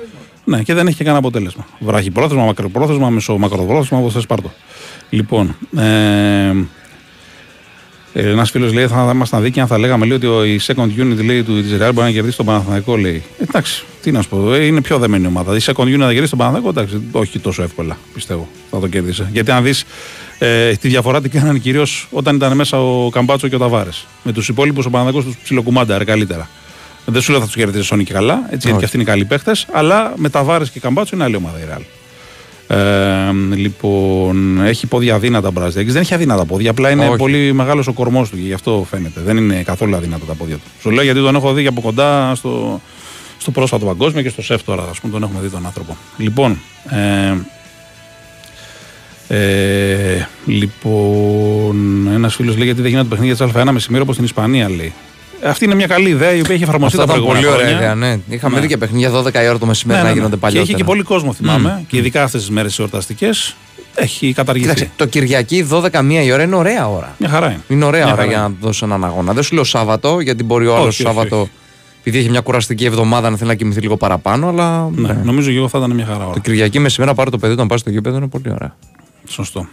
Ναι, 0.44 0.64
και 0.64 0.74
δεν 0.74 0.88
έχει 0.88 0.96
και 0.96 1.04
κανένα 1.04 1.20
αποτέλεσμα. 1.20 1.68
Βραχυπρόθεσμα, 1.80 2.44
μακροπρόθεσμα, 2.44 3.10
μεσομακροπρόθεσμα, 3.10 3.98
όπως 3.98 4.14
θες 4.14 4.26
πάρτο. 4.26 4.52
Λοιπόν, 5.10 5.56
ε, 5.78 6.54
ένας 8.18 8.52
φίλος 8.52 8.74
λέει: 8.74 8.88
Θα 8.88 9.12
ήμασταν 9.14 9.42
δίκαιοι 9.42 9.62
αν 9.62 9.68
θα 9.68 9.78
λέγαμε 9.78 10.06
λέει, 10.06 10.16
ότι 10.18 10.26
ο- 10.28 10.44
η 10.46 10.60
second 10.66 10.88
unit 11.02 11.24
λέει, 11.26 11.44
του 11.44 11.62
της 11.62 11.72
Real 11.74 11.90
μπορεί 11.94 12.08
να 12.08 12.12
κερδίσει 12.12 12.38
τον 12.38 12.46
Παναθηναϊκό. 12.46 12.96
Λέει. 12.98 13.24
Εντάξει, 13.38 13.84
τι 14.02 14.12
να 14.12 14.22
σου 14.22 14.30
πω, 14.30 14.54
ε, 14.54 14.66
είναι 14.66 14.82
πιο 14.82 14.98
δεμένη 14.98 15.28
ομάδα. 15.28 15.56
Η 15.56 15.60
second 15.66 15.84
unit 15.84 15.98
να 15.98 16.12
κερδίσει 16.12 16.30
τον 16.30 16.40
Παναθηναϊκό, 16.40 16.70
εντάξει, 16.70 17.02
όχι 17.12 17.40
τόσο 17.40 17.64
εύκολα 17.64 17.98
πιστεύω. 18.14 18.48
Θα 18.72 18.80
το 18.80 18.88
κέρδισε. 18.88 19.30
Γιατί 19.32 19.52
αν 19.52 19.64
δεις 19.64 19.86
Ε, 20.40 20.72
τη 20.76 20.88
διαφορά 20.88 21.22
την 21.22 21.32
κάνανε 21.32 21.60
κυρίως 21.60 22.08
όταν 22.12 22.36
ήταν 22.36 22.56
μέσα 22.56 22.82
ο 22.82 23.10
Καμπάτσο 23.10 23.48
και 23.48 23.56
ο 23.56 23.58
Ταβάρες. 23.58 24.06
Με 24.24 24.32
τους 24.32 24.48
υπόλοιπους 24.48 24.86
ο 24.86 24.90
Παναγό 24.90 25.24
τους 25.24 25.36
ψιλοκουμάνταρε 25.44 26.04
καλύτερα. 26.04 26.50
Δεν 27.06 27.22
σου 27.22 27.32
λέω 27.32 27.40
θα 27.40 27.46
τους 27.46 27.56
κερδίσει 27.56 27.84
Σόνι 27.84 28.04
και 28.04 28.14
καλά, 28.14 28.34
έτσι, 28.34 28.48
γιατί 28.50 28.70
Όχι. 28.70 28.78
και 28.80 28.86
αυτοί 28.86 28.96
είναι 28.98 29.06
καλοί 29.06 29.26
παίχτε, 29.26 29.52
αλλά 29.72 30.14
με 30.16 30.30
Ταβάρες 30.30 30.70
και 30.70 30.80
Καμπάτσο 30.80 31.16
είναι 31.16 31.24
άλλη 31.24 31.36
ομάδα 31.36 31.60
η 31.60 31.64
Ρεάλ. 31.68 31.82
Ε, 32.68 33.32
λοιπόν, 33.56 34.62
έχει 34.62 34.88
πόδια 34.88 35.16
αδύνατα 35.16 35.48
ο 35.48 35.52
Μπραζδέκη. 35.52 35.92
Δεν 35.92 36.02
έχει 36.02 36.14
αδύνατα 36.14 36.46
πόδια, 36.46 36.70
απλά 36.70 36.90
είναι 36.90 37.08
Όχι. 37.08 37.18
πολύ 37.18 37.54
μεγάλος 37.54 37.88
ο 37.88 37.94
κορμός 37.94 38.30
του 38.30 38.36
και 38.36 38.42
γι' 38.42 38.54
αυτό 38.54 38.86
φαίνεται. 38.90 39.22
Δεν 39.26 39.38
είναι 39.38 39.64
καθόλου 39.64 39.96
αδύνατα 39.96 40.26
τα 40.26 40.34
πόδια 40.34 40.56
του. 40.56 40.62
Σου 40.82 40.92
λέω 40.92 41.04
γιατί 41.04 41.20
τον 41.20 41.36
έχω 41.36 41.54
δει 41.54 41.62
και 41.62 41.68
από 41.68 41.82
κοντά 41.82 42.36
στο, 42.36 42.82
στο 43.38 43.52
πρόσφατο 43.52 43.86
παγκόσμιο 43.86 44.22
και 44.22 44.30
στο 44.30 44.42
σεφ 44.42 44.64
τώρα, 44.64 44.88
ας 44.90 45.00
πούμε, 45.00 45.14
τον 45.14 45.24
έχουμε 45.24 45.40
δει 45.42 45.50
τον 45.50 45.66
άνθρωπο. 45.66 45.98
Λοιπόν, 46.18 46.60
ε, 46.90 47.34
ε, 49.28 50.28
λοιπόν, 50.46 52.08
ένας 52.14 52.36
φίλος 52.36 52.56
λέει 52.56 52.66
γιατί 52.66 52.82
δεν 52.82 52.90
γίνονται 52.90 53.10
παιχνίδια 53.10 53.36
της 53.36 53.56
Α1 53.56 53.70
μεσημέρι 53.72 54.04
όπως 54.04 54.16
στην 54.16 54.26
Ισπανία, 54.26 54.70
λέει. 54.70 54.94
Αυτή 55.44 55.66
είναι 55.66 55.76
μια 55.76 55.88
καλή 55.88 56.10
ιδέα 56.10 56.34
η 56.34 56.40
οποία 56.40 56.54
έχει 56.56 56.64
εφαρμοστεί 56.64 57.00
Αυτά 57.00 57.14
τα 57.14 57.18
ήταν 57.18 57.26
προηγούμενα 57.26 57.56
πολύ 57.56 57.68
ωραία 57.68 57.78
χρόνια. 57.78 57.94
ιδέα, 57.94 58.18
ναι. 58.28 58.36
Είχαμε 58.36 58.56
Ναι. 58.56 58.62
δει 58.62 58.68
και 58.68 58.78
παιχνίδια 58.78 59.12
12 59.12 59.44
η 59.44 59.48
ώρα 59.48 59.58
το 59.58 59.66
μεσημέρι 59.66 60.04
να 60.04 60.12
γίνονται 60.12 60.30
Και 60.36 60.42
παλιότερα. 60.42 60.70
έχει 60.72 60.74
και 60.78 60.84
πολύ 60.84 61.02
κόσμο, 61.04 61.34
θυμάμαι. 61.34 61.84
Και 61.88 61.98
ειδικά 61.98 62.24
αυτές 62.24 62.42
τις 62.42 62.50
μέρες 62.50 62.80
εορταστικές 62.80 63.56
έχει 63.96 64.34
καταργηθεί. 64.34 64.68
Κοίταξε, 64.68 64.92
το 64.96 65.06
Κυριακή 65.06 65.68
12 65.72 66.02
μία 66.04 66.22
η 66.24 66.32
ώρα 66.32 66.44
είναι 66.44 66.56
ωραία 66.56 66.88
ώρα. 66.90 67.16
Μια 67.20 67.30
χαρά 67.30 67.46
είναι. 67.52 67.62
Είναι 67.68 67.86
ωραία 67.86 68.04
Μια 68.04 68.14
ώρα 68.14 68.22
χαρά 68.22 68.32
για 68.34 68.42
να 68.42 68.52
δώσει 68.62 68.82
έναν 68.84 69.04
αγώνα. 69.06 69.34
Δεν 69.34 69.44
σου 69.44 69.54
λέω 69.56 69.64
Σάββατο, 69.64 70.20
γιατί 70.20 70.44
μπορεί 70.44 70.68
ο 70.68 70.74
άλλος 70.76 70.88
Όχι, 70.88 71.02
όχι, 71.04 71.14
Σάββατο, 71.16 71.40
όχι. 71.42 71.50
επειδή 72.00 72.18
έχει 72.18 72.30
μια 72.30 72.40
κουραστική 72.42 72.86
εβδομάδα, 72.86 73.30
να 73.30 73.38
θέλει 73.38 73.50
να 73.50 73.56
κοιμηθεί 73.56 73.80
λίγο 73.82 73.98
παραπάνω. 73.98 74.48
Αλλά 74.50 74.90
Ναι, 74.96 75.08
ναι. 75.08 75.20
Νομίζω 75.24 75.52
και 75.52 75.58
εγώ 75.58 75.68
θα 75.68 75.78
ήταν 75.78 75.92
μια 75.92 76.06
χαρά 76.06 76.18
το 76.24 76.30
ώρα. 76.30 76.40
Κυριακή 76.40 76.80
μεσημέρι 76.80 77.12
να 77.12 77.18
πάρει 77.18 77.30
το 77.32 77.38
παιδί 77.38 77.54
όταν 77.54 77.68
πάει 77.68 77.78
στο 77.78 77.90
γήπεδο 77.90 78.18
είναι 78.18 78.28
πολύ 78.28 78.52
ωραία. 78.52 78.76
Σωστό. 79.28 79.68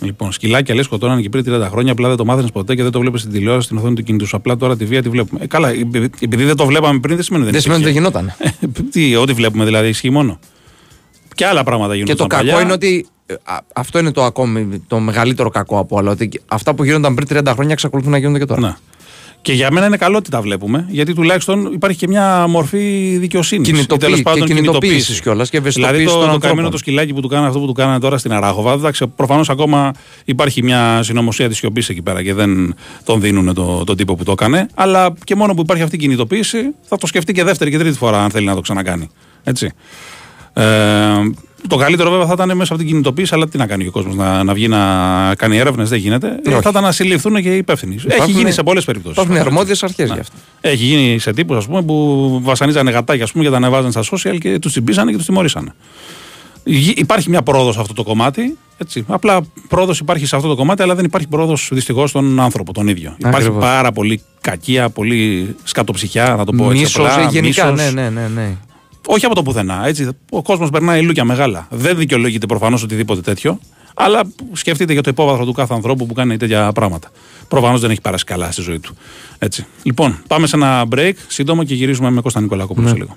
Λοιπόν, 0.00 0.32
σκυλάκια 0.32 0.74
λες 0.74 0.84
σκοτώνανε 0.84 1.20
και 1.20 1.28
πριν 1.28 1.44
30 1.48 1.66
χρόνια, 1.70 1.92
απλά 1.92 2.08
δεν 2.08 2.16
το 2.16 2.24
μάθαινες 2.24 2.50
ποτέ 2.50 2.74
και 2.74 2.82
δεν 2.82 2.92
το 2.92 3.00
βλέπεις 3.00 3.20
στην 3.20 3.32
τηλεόραση 3.32 3.64
στην 3.66 3.78
οθόνη 3.78 3.94
του 3.94 4.02
κινητού 4.02 4.26
σου. 4.26 4.36
Απλά 4.36 4.56
τώρα 4.56 4.76
τη 4.76 4.84
βία 4.84 5.02
τη 5.02 5.08
βλέπουμε. 5.08 5.40
Ε, 5.42 5.46
καλά, 5.46 5.68
επειδή 5.70 6.10
επειδή 6.20 6.44
δεν 6.44 6.56
το 6.56 6.66
βλέπαμε 6.66 6.98
πριν 7.00 7.14
δεν 7.14 7.24
σημαίνει 7.24 7.44
ότι 7.44 7.52
Δεν 7.52 7.60
σημαίνει 7.60 7.84
ότι 7.84 7.92
δεν 7.92 8.02
υπήρχε. 8.02 8.20
γινόταν. 8.20 8.52
Ε, 8.60 8.82
Τι, 8.90 9.16
ό,τι 9.16 9.32
βλέπουμε 9.32 9.64
δηλαδή 9.64 9.88
ισχύει 9.88 10.10
μόνο. 10.10 10.38
Και 11.34 11.46
άλλα 11.46 11.64
πράγματα 11.64 11.94
γίνονται. 11.94 12.12
Και 12.12 12.18
το 12.18 12.26
κακό 12.26 12.60
είναι 12.60 12.72
ότι. 12.72 13.06
ε, 13.26 13.34
α, 13.44 13.58
αυτό 13.74 13.98
είναι 13.98 14.10
το 14.12 14.24
ακόμη 14.24 14.82
το 14.86 14.98
μεγαλύτερο 14.98 15.48
κακό 15.50 15.78
από 15.78 15.96
όλα. 15.96 16.10
Ότι 16.10 16.30
αυτά 16.48 16.74
που 16.74 16.84
γίνονταν 16.84 17.14
πριν 17.14 17.28
30 17.44 17.52
χρόνια 17.54 17.72
εξακολουθούν 17.72 18.10
να 18.12 18.18
γίνονται 18.18 18.38
και 18.38 18.44
τώρα. 18.44 18.60
Ναι. 18.60 18.74
Και 19.42 19.52
για 19.52 19.70
μένα 19.70 19.86
είναι 19.86 19.96
καλό 19.96 20.16
ότι 20.16 20.30
τα 20.30 20.40
βλέπουμε, 20.40 20.86
γιατί 20.88 21.14
τουλάχιστον 21.14 21.72
υπάρχει 21.72 21.98
και 21.98 22.08
μια 22.08 22.46
μορφή 22.46 23.16
δικαιοσύνης. 23.20 23.68
Κινητοποίη- 23.68 24.22
και 24.34 24.40
κινητοποίησης 24.44 25.20
κιόλας 25.20 25.50
και 25.50 25.56
ευαισθητοποίησης 25.56 26.04
Δηλαδή 26.04 26.04
το, 26.04 26.10
των 26.10 26.20
το 26.20 26.24
ανθρώπων. 26.24 26.48
καημένο 26.48 26.68
το 26.68 26.78
σκυλάκι 26.78 27.12
που 27.12 27.20
του 27.20 27.28
κάνανε 27.28 27.46
αυτό 27.48 27.60
που 27.60 27.66
του 27.66 27.72
κάνανε 27.72 27.98
τώρα 27.98 28.18
στην 28.18 28.32
Αράχοβα. 28.32 28.72
Εντάξει, 28.72 29.06
προφανώς 29.06 29.50
ακόμα 29.50 29.92
υπάρχει 30.24 30.62
μια 30.62 31.02
συνωμοσία 31.02 31.48
της 31.48 31.56
σιωπής 31.56 31.88
εκεί 31.88 32.02
πέρα 32.02 32.22
και 32.22 32.34
δεν 32.34 32.74
τον 33.04 33.20
δίνουν 33.20 33.54
το, 33.54 33.84
τον 33.84 33.96
τύπο 33.96 34.14
που 34.14 34.24
το 34.24 34.32
έκανε. 34.32 34.66
Αλλά 34.74 35.12
και 35.24 35.34
μόνο 35.34 35.54
που 35.54 35.60
υπάρχει 35.60 35.82
αυτή 35.82 35.96
η 35.96 35.98
κινητοποίηση 35.98 36.58
θα 36.82 36.96
το 36.96 37.06
σκεφτεί 37.06 37.32
και 37.32 37.44
δεύτερη 37.44 37.70
και 37.70 37.78
τρίτη 37.78 37.96
φορά 37.96 38.22
αν 38.24 38.30
θέλει 38.30 38.46
να 38.46 38.54
το 38.54 38.60
ξανακάνει. 38.60 39.08
Έτσι. 39.44 39.70
Ε, 40.52 40.62
το 41.66 41.76
καλύτερο 41.76 42.10
βέβαια 42.10 42.26
θα 42.26 42.32
ήταν 42.32 42.56
μέσα 42.56 42.72
από 42.72 42.82
την 42.82 42.90
κινητοποίηση, 42.90 43.34
αλλά 43.34 43.48
τι 43.48 43.58
να 43.58 43.66
κάνει 43.66 43.82
και 43.82 43.88
ο 43.88 43.92
κόσμος, 43.92 44.14
να, 44.14 44.44
να 44.44 44.54
βγει 44.54 44.68
να 44.68 44.78
κάνει 45.34 45.56
έρευνες, 45.56 45.88
δεν 45.88 45.98
γίνεται. 45.98 46.26
Ε, 46.44 46.50
Όχι. 46.52 46.62
θα 46.62 46.68
ήταν 46.70 46.82
να 46.82 46.92
συλληφθούν 46.92 47.42
και 47.42 47.54
οι 47.54 47.56
υπεύθυνοι. 47.56 47.94
Έχει 47.94 48.06
Υπάρχουν- 48.06 48.36
γίνει 48.36 48.50
σε 48.50 48.62
πολλές 48.62 48.84
περιπτώσεις. 48.84 49.22
Υπάρχουν 49.22 49.46
αρμόδιες 49.46 49.82
αρχές 49.82 50.10
γι' 50.12 50.18
αυτό. 50.20 50.36
Έχει 50.60 50.84
γίνει 50.84 51.18
σε 51.18 51.32
τύπους 51.32 51.66
πούμε, 51.66 51.82
που 51.82 52.40
βασανίζανε 52.42 52.90
γατάκια 52.90 53.24
ας 53.24 53.32
πούμε, 53.32 53.44
και 53.44 53.50
τα 53.50 53.56
ανεβάζαν 53.56 53.92
στα 53.92 54.02
social 54.10 54.38
και 54.40 54.58
τους 54.58 54.70
τσιμπήσανε 54.70 55.10
και 55.10 55.16
τους 55.16 55.26
τιμωρήσανε. 55.26 55.72
Γι- 56.64 56.94
Υπάρχει 56.96 57.30
μια 57.30 57.42
πρόοδος 57.42 57.74
σε 57.74 57.80
αυτό 57.80 57.92
το 57.94 58.02
κομμάτι. 58.02 58.56
Έτσι. 58.78 59.04
Απλά 59.08 59.40
πρόοδος 59.68 59.98
υπάρχει 59.98 60.26
σε 60.26 60.36
αυτό 60.36 60.48
το 60.48 60.54
κομμάτι, 60.56 60.82
αλλά 60.82 60.94
δεν 60.94 61.04
υπάρχει 61.04 61.28
πρόοδος 61.28 61.68
δυστυχώς 61.72 62.10
στον 62.10 62.40
άνθρωπο 62.40 62.72
τον 62.72 62.88
ίδιο. 62.88 63.14
Υπάρχει 63.18 63.36
Ακριβώς. 63.40 63.64
πάρα 63.64 63.92
πολύ 63.92 64.22
κακία, 64.40 64.88
πολύ 64.90 65.54
σκατοψυχιά, 65.64 66.34
να 66.38 66.44
το 66.44 66.52
πω 66.52 66.64
έτσι. 66.70 66.78
Μίσος, 66.82 67.06
απλά, 67.06 67.28
γενικά. 67.30 67.70
μίσος. 67.70 67.92
Ναι, 67.92 68.02
ναι, 68.02 68.08
ναι, 68.20 68.28
ναι. 68.34 68.56
Όχι 69.10 69.24
από 69.24 69.34
το 69.34 69.42
πουθενά. 69.42 69.86
Έτσι. 69.86 70.08
Ο 70.30 70.42
κόσμος 70.42 70.70
περνάει 70.70 71.02
λούκια 71.02 71.24
μεγάλα. 71.24 71.66
Δεν 71.70 71.96
δικαιολογείται 71.96 72.46
προφανώς 72.46 72.82
οτιδήποτε 72.82 73.20
τέτοιο. 73.20 73.60
Αλλά 73.94 74.20
σκεφτείτε 74.52 74.92
για 74.92 75.02
το 75.02 75.10
υπόβαθρο 75.10 75.44
του 75.44 75.52
κάθε 75.52 75.74
ανθρώπου 75.74 76.06
που 76.06 76.14
κάνει 76.14 76.36
τέτοια 76.36 76.72
πράγματα. 76.72 77.10
Προφανώς 77.48 77.80
δεν 77.80 77.90
έχει 77.90 78.00
περάσει 78.00 78.24
καλά 78.24 78.50
στη 78.52 78.62
ζωή 78.62 78.78
του. 78.78 78.94
Έτσι. 79.38 79.66
Λοιπόν, 79.82 80.18
πάμε 80.26 80.46
σε 80.46 80.56
ένα 80.56 80.84
break 80.94 81.12
σύντομο 81.28 81.64
και 81.64 81.74
γυρίζουμε 81.74 82.10
με 82.10 82.20
Κώστα 82.20 82.40
Νικολακόπουλο 82.40 82.84
Ναι. 82.86 82.92
σε 82.92 82.98
λίγο. 82.98 83.16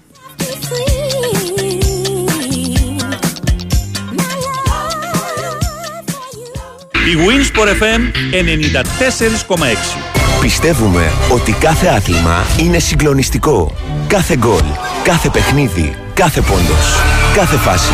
Η 7.12 7.16
Winsport 7.28 7.68
FM 7.82 8.02
94,6. 8.32 10.11
Πιστεύουμε 10.42 11.12
ότι 11.30 11.52
κάθε 11.52 11.88
άθλημα 11.88 12.46
είναι 12.58 12.80
συγκλονιστικό. 12.80 13.72
Κάθε 14.08 14.36
γκολ, 14.38 14.64
κάθε 15.04 15.30
παιχνίδι, 15.30 15.96
κάθε 16.14 16.42
πόντος, 16.42 17.02
κάθε 17.34 17.56
φάση. 17.56 17.94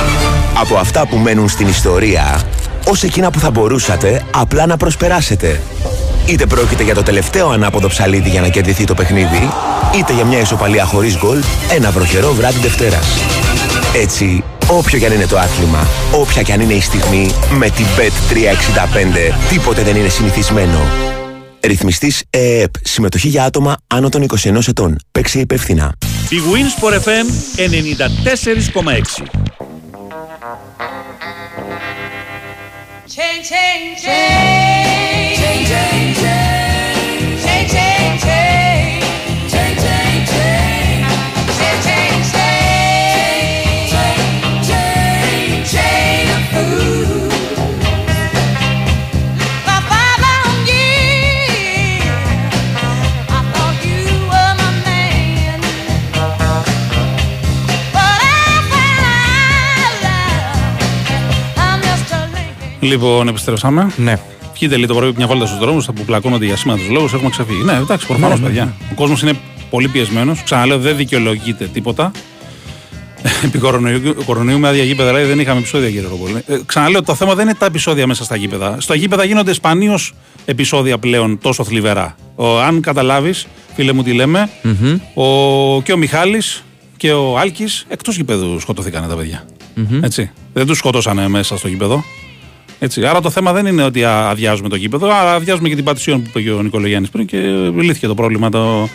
Από 0.53 0.75
αυτά 0.75 1.07
που 1.07 1.17
μένουν 1.17 1.49
στην 1.49 1.67
ιστορία, 1.67 2.41
ως 2.87 3.03
εκείνα 3.03 3.31
που 3.31 3.39
θα 3.39 3.51
μπορούσατε 3.51 4.25
απλά 4.35 4.65
να 4.65 4.77
προσπεράσετε. 4.77 5.61
Είτε 6.25 6.45
πρόκειται 6.45 6.83
για 6.83 6.95
το 6.95 7.03
τελευταίο 7.03 7.49
ανάποδο 7.49 7.87
ψαλίδι 7.87 8.29
για 8.29 8.41
να 8.41 8.47
κερδιθεί 8.47 8.83
το 8.83 8.93
παιχνίδι, 8.93 9.49
είτε 9.97 10.13
για 10.13 10.25
μια 10.25 10.39
ισοπαλία 10.39 10.85
χωρίς 10.85 11.17
γκολ, 11.17 11.43
ένα 11.75 11.91
βροχερό 11.91 12.33
βράδυ 12.33 12.59
Δευτέρας. 12.59 13.07
Έτσι, 13.95 14.43
όποιο 14.67 14.99
κι 14.99 15.05
αν 15.05 15.13
είναι 15.13 15.27
το 15.27 15.37
άθλημα, 15.37 15.87
όποια 16.11 16.41
κι 16.41 16.51
αν 16.51 16.61
είναι 16.61 16.73
η 16.73 16.81
στιγμή, 16.81 17.31
με 17.57 17.69
την 17.69 17.85
Bet365 17.97 19.33
τίποτε 19.49 19.81
δεν 19.83 19.95
είναι 19.95 20.09
συνηθισμένο. 20.09 21.16
Ρυθμιστής 21.67 22.23
ΕΕΠ. 22.29 22.71
Συμμετοχή 22.83 23.27
για 23.27 23.43
άτομα 23.43 23.77
άνω 23.87 24.09
των 24.09 24.25
21 24.43 24.67
ετών. 24.67 24.95
Παίξει 25.11 25.39
υπεύθυνα. 25.39 25.93
Wins 26.29 26.83
94,6. 36.21 36.26
Λοιπόν, 62.79 63.27
επιστρέψαμε. 63.27 63.91
Ναι. 63.97 64.19
Βγείτε 64.53 64.75
λίγο 64.75 64.87
το 64.87 64.99
πρωί 64.99 65.13
μια 65.17 65.27
βόλτα 65.27 65.45
στους 65.45 65.59
δρόμους 65.59 65.85
που 65.85 66.05
πλακώνονται 66.05 66.45
για 66.45 66.55
σήμα 66.55 66.75
τους 66.75 66.89
λόγους. 66.89 67.13
Έχουμε 67.13 67.29
ξεφύγει. 67.29 67.63
Ναι, 67.63 67.73
εντάξει, 67.73 68.07
προφανώς, 68.07 68.39
Ναι, 68.39 68.45
ναι, 68.45 68.47
παιδιά. 68.47 68.73
Ο 68.91 68.95
κόσμος 68.95 69.21
είναι 69.21 69.33
πολύ 69.69 69.87
πιεσμένος. 69.87 70.43
Ξαναλέω, 70.43 70.79
δεν 70.79 70.95
δικαιολογείται 70.95 71.65
τίποτα. 71.65 72.11
Επί 73.45 73.57
κορονοϊού, 73.57 74.15
κορονοϊού 74.25 74.59
με 74.59 74.67
άδεια 74.67 74.83
γήπεδα, 74.83 75.09
δηλαδή 75.09 75.27
δεν 75.27 75.39
είχαμε 75.39 75.59
επεισόδια, 75.59 75.89
κύριε 75.89 76.07
Ροπολή. 76.09 76.43
Ε, 76.47 76.57
ξαναλέω, 76.65 77.03
το 77.03 77.15
θέμα 77.15 77.35
δεν 77.35 77.45
είναι 77.47 77.55
τα 77.55 77.65
επεισόδια 77.65 78.07
μέσα 78.07 78.23
στα 78.23 78.35
γήπεδα. 78.35 78.77
Στα 78.79 78.95
γήπεδα 78.95 79.23
γίνονται 79.23 79.53
σπανίως 79.53 80.13
επεισόδια 80.45 80.97
πλέον 80.97 81.39
τόσο 81.41 81.63
θλιβερά. 81.63 82.15
Ο, 82.35 82.59
αν 82.59 82.81
καταλάβεις, 82.81 83.47
φίλε 83.75 83.91
μου 83.91 84.03
τι 84.03 84.13
λέμε, 84.13 84.49
ο, 85.13 85.81
και 85.81 85.93
ο 85.93 85.97
Μιχάλης 85.97 86.63
και 86.97 87.11
ο 87.11 87.37
Άλκης 87.37 87.85
εκτός 87.87 88.15
γήπεδου 88.15 88.59
σκοτωθήκανε 88.59 89.07
τα 89.07 89.15
παιδια 89.15 89.45
Έτσι. 90.01 90.31
Δεν 90.53 90.65
τους 90.65 90.77
σκοτώσανε 90.77 91.27
μέσα 91.27 91.57
στο 91.57 91.67
γήπεδο. 91.67 92.03
Έτσι. 92.79 93.05
Άρα 93.05 93.21
το 93.21 93.29
θέμα 93.29 93.53
δεν 93.53 93.65
είναι 93.65 93.83
ότι 93.83 94.03
α- 94.03 94.29
αδειάζουμε 94.29 94.69
το 94.69 94.75
γήπεδο, 94.75 95.05
αλλά 95.11 95.33
αδειάζουμε 95.33 95.69
και 95.69 95.75
την 95.75 95.83
πατησίων 95.83 96.21
που 96.21 96.27
είπε 96.29 96.41
και 96.41 96.51
ο 96.51 96.61
Νικολογιάννης 96.61 97.09
πριν 97.09 97.25
και 97.25 97.37
λύθηκε 97.75 98.07
το 98.07 98.15
πρόβλημα 98.15 98.49
το, 98.49 98.89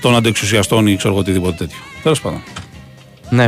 των 0.00 0.16
αντεξουσιαστών 0.16 0.86
ή 0.86 0.96
ξέρω 0.96 1.12
εγώ 1.12 1.20
οτιδήποτε 1.22 1.54
τέτοιο. 1.56 1.78
Τέλος 2.02 2.20
πάντων. 2.20 2.42
Ναι. 3.30 3.46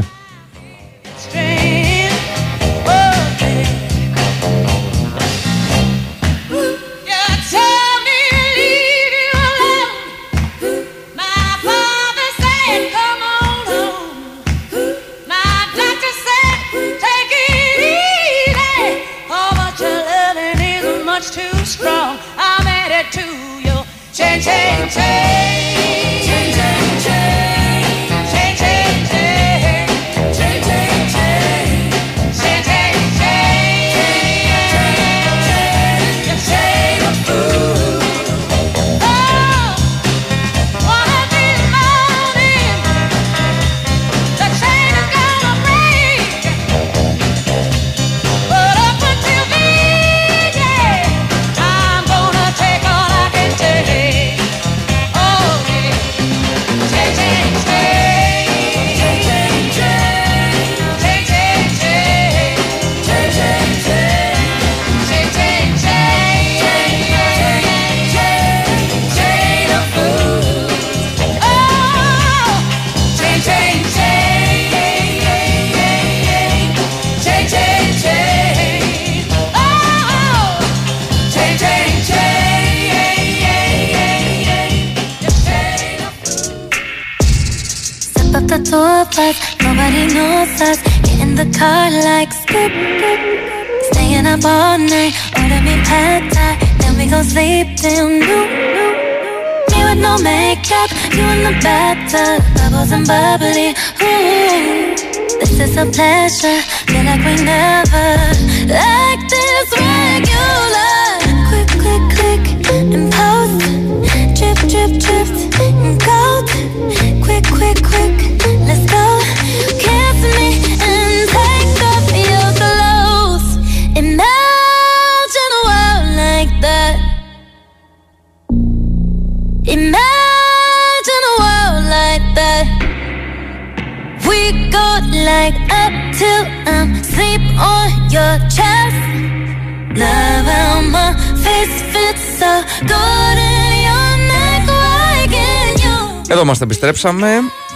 You? 146.58 146.64
Εδώ 146.64 146.70
μας 146.74 146.78
τα 146.78 146.86
επιστρέψαμε 146.88 147.28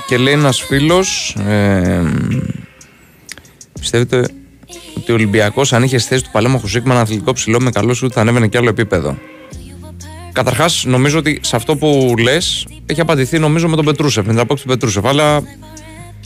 και 0.07 0.17
λέει 0.17 0.33
ένας 0.33 0.61
φίλος 0.61 1.37
ε, 1.49 2.03
Πιστεύετε 3.81 4.29
ότι 4.97 5.11
ο 5.11 5.15
Ολυμπιακός 5.15 5.73
αν 5.73 5.83
είχε 5.83 5.99
στη 5.99 6.09
θέση 6.09 6.25
του 6.25 6.31
Παλέμαχου 6.33 6.69
Σίγμα 6.69 6.93
ένα 6.93 7.03
αθλητικό 7.03 7.33
ψηλό 7.33 7.61
με 7.61 7.71
καλό 7.71 7.95
σου 7.95 8.11
θα 8.11 8.21
ανέβαινε 8.21 8.49
και 8.49 8.59
άλλο 8.59 8.69
επίπεδο 8.69 9.19
Καταρχάς 10.33 10.85
νομίζω 10.87 11.19
ότι 11.19 11.41
σε 11.43 11.57
αυτό 11.57 11.77
που 11.77 12.15
λες 12.19 12.67
έχει 12.87 13.01
απαντηθεί 13.01 13.39
νομίζω 13.39 13.69
με 13.69 13.77
τον 13.77 13.85
Πετρούσεφ, 13.85 14.27
με 14.27 14.33
την 14.33 14.41
απόψη 14.41 14.63
του 14.63 14.69
Πετρούσεφ 14.69 15.05
αλλά 15.05 15.43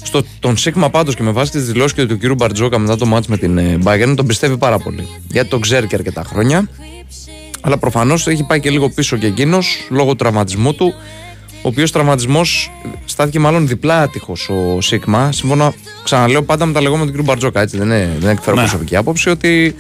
στο, 0.02 0.22
τον 0.40 0.56
Σίγμα 0.56 0.90
πάντως 0.90 1.14
και 1.14 1.22
με 1.22 1.30
βάση 1.30 1.50
τις 1.50 1.66
δηλώσεις 1.66 1.92
και 1.92 2.06
του 2.06 2.18
κ. 2.18 2.34
Μπαρτζόκα 2.34 2.78
μετά 2.78 2.96
το 2.96 3.06
μάτς 3.06 3.26
με 3.26 3.36
την 3.36 3.58
ε, 3.58 3.78
Bayern 3.84 4.12
τον 4.16 4.26
πιστεύει 4.26 4.56
πάρα 4.58 4.78
πολύ 4.78 5.08
γιατί 5.28 5.48
τον 5.48 5.60
ξέρει 5.60 5.86
και 5.86 5.94
αρκετά 5.94 6.22
χρόνια 6.22 6.68
αλλά 7.60 7.78
προφανώς 7.78 8.26
έχει 8.26 8.46
πάει 8.46 8.60
και 8.60 8.70
λίγο 8.70 8.88
πίσω 8.88 9.16
και 9.16 9.26
εκείνος 9.26 9.86
λόγω 9.90 10.10
του 10.10 10.16
τραυματισμού 10.16 10.74
του 10.74 10.94
ο 11.66 11.68
οποίος 11.68 11.92
τραυματισμός 11.92 12.70
στάθηκε 13.04 13.38
μάλλον 13.38 13.66
διπλά 13.66 14.00
άτυχος 14.00 14.48
ο 14.48 14.80
Σίγμα. 14.80 15.32
Σύμφωνα, 15.32 15.74
ξαναλέω 16.04 16.42
πάντα 16.42 16.66
με 16.66 16.72
τα 16.72 16.80
λεγόμενα 16.80 17.10
του 17.10 17.18
κ. 17.18 17.24
Μπαρτζόκα, 17.24 17.60
έτσι 17.60 17.76
δεν, 17.76 17.86
είναι, 17.86 18.16
δεν 18.18 18.30
εκφέρω 18.30 18.56
Ναι. 18.56 18.62
προσωπική 18.62 18.96
άποψη, 18.96 19.28
ότι 19.30 19.74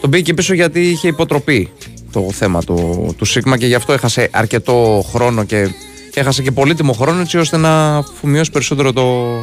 τον 0.00 0.10
πήγε 0.10 0.22
και 0.22 0.34
πίσω 0.34 0.54
γιατί 0.54 0.80
είχε 0.80 1.08
υποτροπή 1.08 1.70
το 2.12 2.28
θέμα 2.32 2.62
του, 2.62 3.14
του 3.18 3.24
Σίγμα 3.24 3.56
και 3.58 3.66
γι' 3.66 3.74
αυτό 3.74 3.92
έχασε 3.92 4.28
αρκετό 4.32 5.04
χρόνο 5.12 5.44
και, 5.44 5.68
και 6.10 6.20
έχασε 6.20 6.42
και 6.42 6.50
πολύτιμο 6.50 6.92
χρόνο 6.92 7.20
έτσι 7.20 7.38
ώστε 7.38 7.56
να 7.56 7.96
αφομοιώσει 7.96 8.50
περισσότερο 8.50 8.92
το, 8.92 9.36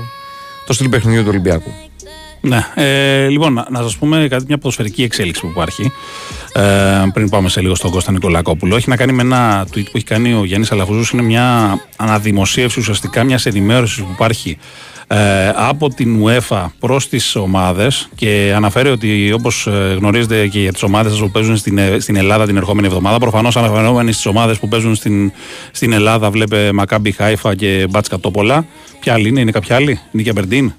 το 0.66 0.74
στυλ 0.74 0.90
παιχνιδιού 0.90 1.22
του 1.22 1.30
Ολυμπιακού. 1.30 1.72
Ναι. 2.42 2.66
Ε, 2.76 3.28
λοιπόν, 3.28 3.54
να, 3.54 3.68
να 3.70 3.82
σας 3.82 3.98
πούμε 3.98 4.28
κάτι, 4.30 4.44
μια 4.48 4.58
ποδοσφαιρική 4.58 5.04
εξέλιξη 5.04 5.42
που 5.42 5.48
υπάρχει. 5.48 5.92
Ε, 6.54 6.62
πριν 7.14 7.30
πάμε 7.30 7.50
σε 7.50 7.62
λίγο 7.62 7.76
στον 7.76 7.92
Κώστα 7.92 8.12
Νικολακόπουλο. 8.12 8.76
Έχει 8.76 8.90
να 8.90 8.96
κάνει 8.96 9.12
με 9.12 9.22
ένα 9.22 9.64
tweet 9.64 9.84
που 9.84 9.92
έχει 9.94 10.06
κάνει 10.06 10.34
ο 10.34 10.46
Γιάννης 10.46 10.72
Αλαφουζού. 10.72 11.04
Είναι 11.14 11.22
μια 11.22 11.80
αναδημοσίευση 11.98 12.80
ουσιαστικά 12.80 13.24
μιας 13.24 13.46
ενημέρωσης 13.46 14.04
που 14.04 14.10
υπάρχει 14.12 14.58
ε, 15.08 15.52
από 15.56 15.90
την 15.90 16.26
UEFA 16.26 16.66
προς 16.80 17.10
τις 17.10 17.36
ομάδες 17.36 18.10
και 18.16 18.54
αναφέρει 18.56 18.90
ότι 18.90 19.32
όπως 19.32 19.68
γνωρίζετε 19.98 20.48
και 20.48 20.60
για 20.60 20.74
τις 20.74 20.84
ομάδες 20.84 21.20
που 21.20 21.32
παίζουν 21.32 21.58
στην, 21.58 21.78
ε, 21.78 22.00
στην 22.00 22.16
Ελλάδα 22.16 22.46
την 22.46 22.58
ερχόμενη 22.58 22.88
εβδομάδα, 22.88 23.18
προφανώς 23.18 23.58
αναφερόμενοι 23.58 24.12
στις 24.12 24.26
ομάδες 24.26 24.60
που 24.60 24.68
παίζουν 24.68 24.96
στην, 24.96 25.32
στην 25.72 25.94
Ελλάδα, 25.94 26.30
βλέπε 26.32 26.72
Μακάμπι 26.74 27.12
Χάιφα 27.12 27.56
και 27.56 27.88
Μπάτσκα 27.90 28.20
Τόπολα. 28.20 28.66
Ποια 29.00 29.14
άλλη 29.14 29.28
είναι, 29.28 29.40
είναι 29.40 29.52
κάποια 29.52 29.76
άλλη, 29.76 30.00
Νίκια 30.12 30.34
Μπερντίν. 30.34 30.66
Η 30.66 30.74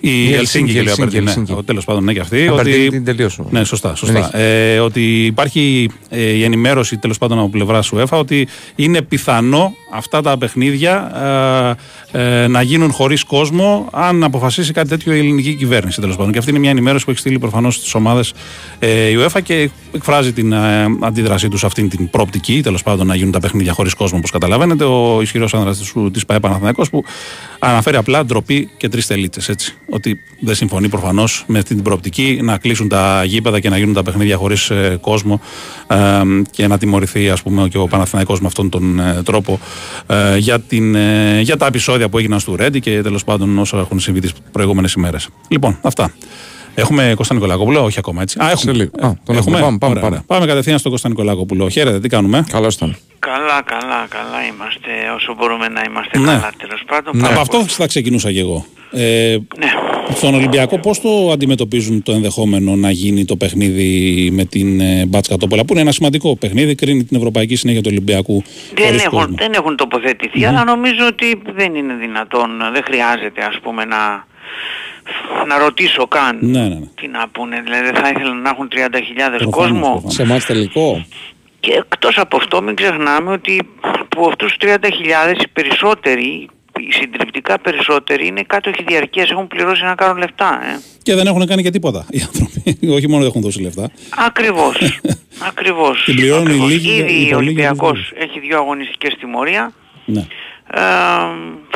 Η 0.00 0.34
Ελσίνκη 0.34 0.72
και 0.72 0.82
λέει 0.82 0.88
ο 0.88 0.90
Ελσίνκη, 0.90 1.02
Αμπερντίν. 1.02 1.26
Ελσίνκη. 1.26 1.52
Ναι, 1.52 1.62
τέλος 1.62 1.84
πάντων, 1.84 2.04
ναι, 2.04 2.12
και 2.12 2.20
αυτή. 2.20 2.48
Ο 2.48 2.52
Ότι... 2.52 2.60
Αμπερντίν 2.60 2.90
την 2.90 3.04
τελείωσε 3.04 3.40
όμως. 3.40 3.52
Ναι, 3.52 3.64
σωστά. 3.64 3.88
Δεν 3.88 3.96
σωστά. 3.96 4.38
Ε, 4.38 4.78
ότι 4.78 5.24
υπάρχει 5.24 5.90
ε, 6.08 6.20
η 6.20 6.44
ενημέρωση 6.44 6.96
τέλος 6.96 7.18
πάντων 7.18 7.38
από 7.38 7.48
πλευρά 7.48 7.82
UEFA 7.90 8.18
ότι 8.18 8.48
είναι 8.74 9.02
πιθανό 9.02 9.74
αυτά 9.92 10.22
τα 10.22 10.38
παιχνίδια 10.38 11.76
ε, 12.12 12.42
ε, 12.42 12.46
να 12.46 12.62
γίνουν 12.62 12.92
χωρίς 12.92 13.24
κόσμο 13.24 13.88
αν 13.92 14.24
αποφασίσει 14.24 14.72
κάτι 14.72 14.88
τέτοιο 14.88 15.14
η 15.14 15.18
ελληνική 15.18 15.54
κυβέρνηση 15.54 16.00
τέλος 16.00 16.16
πάντων. 16.16 16.32
Και 16.32 16.38
αυτή 16.38 16.50
είναι 16.50 16.58
μια 16.58 16.70
ενημέρωση 16.70 17.04
που 17.04 17.10
έχει 17.10 17.20
στείλει 17.20 17.38
προφανώς 17.38 17.74
στις 17.74 17.94
ομάδες 17.94 18.32
ε, 18.78 19.08
η 19.08 19.16
UEFA 19.20 19.42
και 19.42 19.70
εκφράζει 19.92 20.32
την 20.32 20.52
ε, 20.52 20.86
αντίδρασή 21.00 21.48
τους 21.48 21.60
σε 21.60 21.66
αυτήν 21.66 21.88
την 21.88 22.10
πρόπτικη, 22.10 22.60
τέλος 22.62 22.82
πάντων 22.82 23.06
να 23.06 23.14
γίνουν 23.14 23.32
τα 23.32 23.40
παιχνίδια 23.40 23.72
χωρίς 23.72 23.94
κόσμο, 23.94 24.18
όπως 24.18 24.30
καταλαβαίνετε. 24.30 24.84
Ο 24.84 25.20
ισχυρός 25.22 25.54
άνδρας 25.54 25.92
της 26.12 26.26
ΠαΕ 26.26 26.40
Παναθηναϊκός 26.40 26.90
που 26.90 27.04
αναφέρει 27.58 27.96
απλά 27.96 28.24
ντροπή 28.24 28.70
και 28.76 28.88
τρεις 28.88 29.06
τελίτσε. 29.06 29.54
Ότι 29.90 30.20
δεν 30.40 30.54
συμφωνεί 30.54 30.88
προφανώς 30.88 31.44
με 31.46 31.58
αυτή 31.58 31.74
την 31.74 31.82
προοπτική 31.82 32.40
να 32.42 32.58
κλείσουν 32.58 32.88
τα 32.88 33.24
γήπεδα 33.24 33.60
και 33.60 33.68
να 33.68 33.78
γίνουν 33.78 33.94
τα 33.94 34.02
παιχνίδια 34.02 34.36
χωρίς 34.36 34.72
κόσμο 35.00 35.40
ε, 35.86 35.96
και 36.50 36.66
να 36.66 36.78
τιμωρηθεί 36.78 37.30
ας 37.30 37.42
πούμε, 37.42 37.68
και 37.68 37.78
ο 37.78 37.86
Παναθηναϊκός 37.86 38.40
με 38.40 38.46
αυτόν 38.46 38.68
τον 38.68 38.98
ε, 38.98 39.22
τρόπο 39.24 39.60
ε, 40.06 40.36
για, 40.36 40.60
την, 40.60 40.94
ε, 40.94 41.40
για 41.40 41.56
τα 41.56 41.66
επεισόδια 41.66 42.08
που 42.08 42.18
έγιναν 42.18 42.40
στο 42.40 42.54
Ρέντι 42.54 42.80
και 42.80 43.02
τέλος 43.02 43.24
πάντων 43.24 43.58
όσα 43.58 43.78
έχουν 43.78 44.00
συμβεί 44.00 44.20
τις 44.20 44.32
προηγούμενες 44.52 44.92
ημέρες. 44.92 45.28
Λοιπόν, 45.48 45.78
αυτά. 45.82 46.12
Έχουμε 46.80 47.12
Κώστα 47.16 47.34
Νικολακόπουλο, 47.34 47.82
όχι 47.84 47.98
ακόμα 47.98 48.22
έτσι. 48.22 48.38
Α, 48.42 48.50
έχουμε. 48.50 48.56
Σε 48.56 48.72
λίγο. 48.72 48.90
Α, 49.00 49.12
τον 49.24 49.36
έχουμε. 49.36 49.60
Πάμε, 49.60 49.78
πάμε, 49.78 49.92
Ωραία, 49.92 50.02
πάμε. 50.02 50.06
ωραία. 50.06 50.22
πάμε 50.26 50.46
κατευθείαν 50.46 50.78
στον 50.78 50.90
Κώστα 50.90 51.08
Νικολακόπουλο. 51.08 51.68
Χαίρετε, 51.68 52.00
τι 52.00 52.08
κάνουμε; 52.08 52.44
Καλώς 52.50 52.74
ήταν. 52.74 52.96
Καλά, 53.18 53.62
καλά, 53.64 54.06
καλά 54.08 54.44
είμαστε 54.52 54.90
όσο 55.16 55.34
μπορούμε 55.38 55.68
να 55.68 55.82
είμαστε 55.88 56.18
Ναι. 56.18 56.24
καλά 56.26 56.50
τέλος 56.56 56.82
πάντων. 56.86 57.14
Από 57.16 57.28
Πάρα 57.28 57.40
αυτό 57.40 57.56
πολύ. 57.56 57.68
θα 57.68 57.86
ξεκινούσα 57.86 58.32
και 58.32 58.40
εγώ. 58.40 58.64
Ε, 58.92 59.36
Ναι. 59.58 59.66
Στον 60.14 60.34
Ολυμπιακό, 60.34 60.78
πώς 60.78 61.00
το 61.00 61.30
αντιμετωπίζουν 61.32 62.02
το 62.02 62.12
ενδεχόμενο 62.12 62.76
να 62.76 62.90
γίνει 62.90 63.24
το 63.24 63.36
παιχνίδι 63.36 64.28
με 64.32 64.44
την 64.44 64.80
ε, 64.80 65.06
Μπάτσκα 65.06 65.36
Τόπολα, 65.36 65.64
που 65.64 65.72
είναι 65.72 65.80
ένα 65.82 65.92
σημαντικό 65.92 66.36
παιχνίδι, 66.36 66.74
κρίνει 66.74 67.04
την 67.04 67.16
ευρωπαϊκή 67.16 67.56
συνέχεια 67.56 67.80
του 67.82 67.88
Ολυμπιακού. 67.92 68.42
Δεν 68.74 68.84
χωρίς 68.86 69.04
έχουν, 69.04 69.18
κόσμο. 69.18 69.34
δεν 69.38 69.52
έχουν 69.52 69.76
τοποθετηθεί, 69.76 70.44
αλλά 70.44 70.64
νομίζω 70.64 71.06
ότι 71.06 71.42
δεν 71.56 71.74
είναι 71.74 71.94
δυνατόν, 71.94 72.48
δεν 72.72 72.82
χρειάζεται 72.84 73.42
ας 73.44 73.58
πούμε 73.62 73.84
να, 73.84 74.26
να 75.48 75.58
ρωτήσω 75.58 76.06
καν 76.06 76.38
Ναι, 76.40 76.60
ναι, 76.60 76.68
ναι. 76.68 76.86
τι 77.00 77.08
να 77.08 77.28
πούνε. 77.28 77.60
Δηλαδή 77.64 77.98
θα 78.00 78.08
ήθελαν 78.08 78.42
να 78.42 78.48
έχουν 78.50 78.68
30.000 78.72 78.78
Προφανώς, 79.28 79.54
κόσμο 79.54 79.80
προφανώς. 79.90 80.14
Σε 80.14 80.24
μάτς 80.24 80.46
τελικό. 80.46 81.04
και 81.60 81.72
εκτός 81.72 82.18
από 82.18 82.36
αυτό 82.36 82.62
μην 82.62 82.74
ξεχνάμε 82.74 83.30
ότι 83.32 83.60
από 84.00 84.28
αυτούς 84.28 84.56
τους 84.56 84.68
30.000 84.70 85.42
οι 85.42 85.48
περισσότεροι, 85.52 86.48
οι 86.80 86.92
συντριπτικά 86.92 87.58
περισσότεροι 87.58 88.26
είναι 88.26 88.42
κάτοχοι 88.42 88.82
διαρκείας, 88.86 89.30
έχουν 89.30 89.46
πληρώσει 89.46 89.82
να 89.84 89.94
κάνουν 89.94 90.16
λεφτά. 90.18 90.60
Ε. 90.74 90.78
Και 91.02 91.14
δεν 91.14 91.26
έχουν 91.26 91.46
κάνει 91.46 91.62
και 91.62 91.70
τίποτα 91.70 92.06
οι 92.10 92.20
άνθρωποι. 92.26 92.78
Όχι 92.96 93.08
μόνο 93.08 93.18
δεν 93.20 93.28
έχουν 93.28 93.40
δώσει 93.40 93.62
λεφτά. 93.62 93.90
Ακριβώς. 94.26 95.00
Ακριβώς. 95.50 96.04
Την 96.04 96.14
πληρώνουν 96.14 96.46
οι 96.46 96.50
Ακριβώς. 96.50 96.70
λίγοι, 96.70 96.90
οι 96.90 96.96
Ήδη 96.96 97.04
πολλοί 97.04 97.22
για 97.24 97.36
ο 97.36 97.38
τους 97.38 97.46
Ολυμπιακός 97.46 98.12
έχει 98.16 98.40
δύο 98.40 98.56
αγωνιστικές 98.58 99.14
τιμωρία. 99.20 99.72
Ναι. 100.04 100.20
Ε, 100.74 100.80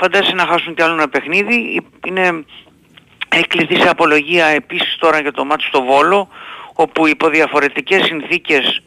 φαντάζεσαι 0.01 0.35
να 0.35 0.47
χάσουν 0.47 0.75
κι 0.75 0.83
άλλο 0.83 0.93
ένα 0.93 1.09
παιχνίδι. 1.09 1.81
Είναι 2.09 2.45
έκλειθη 3.33 3.77
σε 3.81 3.89
απολογία 3.89 4.47
επίσης 4.47 4.97
τώρα 4.99 5.21
για 5.21 5.33
το 5.33 5.45
μάτι 5.45 5.65
στο 5.65 5.83
Βόλο, 5.83 6.29
όπου 6.75 7.07
υπό 7.07 7.29
διαφορετικές 7.29 8.05
συνθήκες 8.05 8.83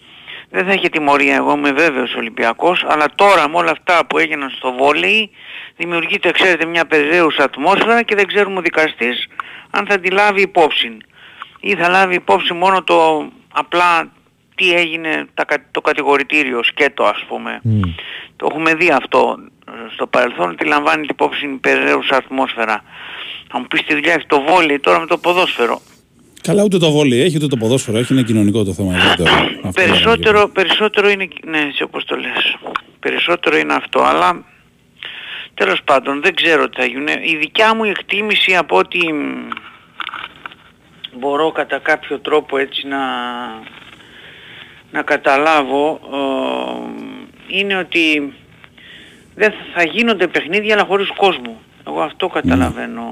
δεν 0.49 0.65
θα 0.65 0.71
έχει 0.71 0.89
τιμωρία, 0.89 1.35
εγώ 1.35 1.51
είμαι 1.53 1.71
βέβαιος 1.71 2.13
ο 2.13 2.17
Ολυμπιακός, 2.17 2.85
αλλά 2.87 3.05
τώρα 3.15 3.49
με 3.49 3.57
όλα 3.57 3.71
αυτά 3.71 4.05
που 4.05 4.17
έγιναν 4.17 4.49
στο 4.49 4.73
βόλεϊ 4.73 5.29
δημιουργείται, 5.77 6.31
ξέρετε, 6.31 6.65
μια 6.65 6.85
περιραίουσα 6.85 7.43
ατμόσφαιρα 7.43 8.01
και 8.01 8.15
δεν 8.15 8.27
ξέρουμε 8.27 8.57
ο 8.57 8.61
δικαστής 8.61 9.27
αν 9.69 9.85
θα 9.85 9.99
τη 9.99 10.09
λάβει 10.09 10.41
υπόψη. 10.41 10.97
Ή 11.59 11.75
θα 11.75 11.89
λάβει 11.89 12.15
υπόψη 12.15 12.53
μόνο 12.53 12.83
το 12.83 13.27
απλά 13.53 14.11
τι 14.55 14.73
έγινε 14.73 15.25
τα 15.33 15.45
κα- 15.45 15.65
το 15.71 15.81
κατηγορητήριο, 15.81 16.63
σκέτο 16.63 17.03
ας 17.03 17.23
πούμε. 17.27 17.59
Το 18.35 18.47
έχουμε 18.51 18.73
δει 18.75 18.89
αυτό 18.89 19.37
ε, 19.67 19.71
στο 19.93 20.07
παρελθόν 20.07 20.49
ότι 20.49 20.65
λαμβάνει 20.65 21.05
υπόψη 21.09 21.39
την 21.39 21.59
περιραίουσα 21.59 22.15
ατμόσφαιρα. 22.15 22.83
Θα 23.47 23.59
μου 23.59 23.65
πεις 23.67 23.83
τι 23.85 23.93
δουλειά 23.93 24.13
έχει 24.13 24.25
το 24.25 24.41
βόλεϊ 24.41 24.79
τώρα 24.79 24.99
με 24.99 25.05
το 25.05 25.17
ποδόσφαιρο. 25.17 25.81
Καλά, 26.41 26.63
ούτε 26.63 26.77
το 26.77 26.91
βόλιο 26.91 27.23
έχει, 27.23 27.35
ούτε 27.35 27.47
το 27.47 27.57
ποδόσφαιρο 27.57 27.97
έχει. 27.97 28.13
Είναι 28.13 28.21
κοινωνικό 28.21 28.63
το 28.63 28.73
θέμα. 28.73 28.95
ευρύτερο. 28.95 29.29
Αυτό 29.63 29.81
Περισσότερο, 29.81 30.49
περισσότερο 30.53 31.09
είναι, 31.09 31.27
ναι, 31.45 31.59
έτσι 31.59 31.83
όπως 31.83 32.05
το 32.05 32.15
λες. 32.15 32.57
Περισσότερο 32.99 33.57
είναι 33.57 33.73
αυτό, 33.73 34.01
αλλά 34.01 34.45
τέλος 35.53 35.81
πάντων 35.83 36.21
δεν 36.21 36.35
ξέρω 36.35 36.69
τι 36.69 36.79
θα 36.79 36.85
γίνει. 36.85 37.11
Η 37.21 37.35
δικιά 37.35 37.75
μου 37.75 37.83
εκτίμηση 37.83 38.55
από 38.55 38.77
ότι 38.77 39.13
μ, 39.13 39.47
μπορώ 41.19 41.51
κατά 41.51 41.79
κάποιο 41.79 42.19
τρόπο 42.19 42.57
έτσι 42.57 42.87
να, 42.87 42.99
να 44.91 45.01
καταλάβω 45.01 45.99
ε, 46.13 47.57
είναι 47.57 47.77
ότι 47.77 48.33
δεν 49.35 49.53
θα 49.75 49.83
γίνονται 49.83 50.27
παιχνίδια 50.27 50.73
αλλά 50.73 50.85
χωρίς 50.85 51.11
κόσμο. 51.15 51.61
Εγώ 51.87 52.01
αυτό 52.01 52.27
καταλαβαίνω. 52.27 53.03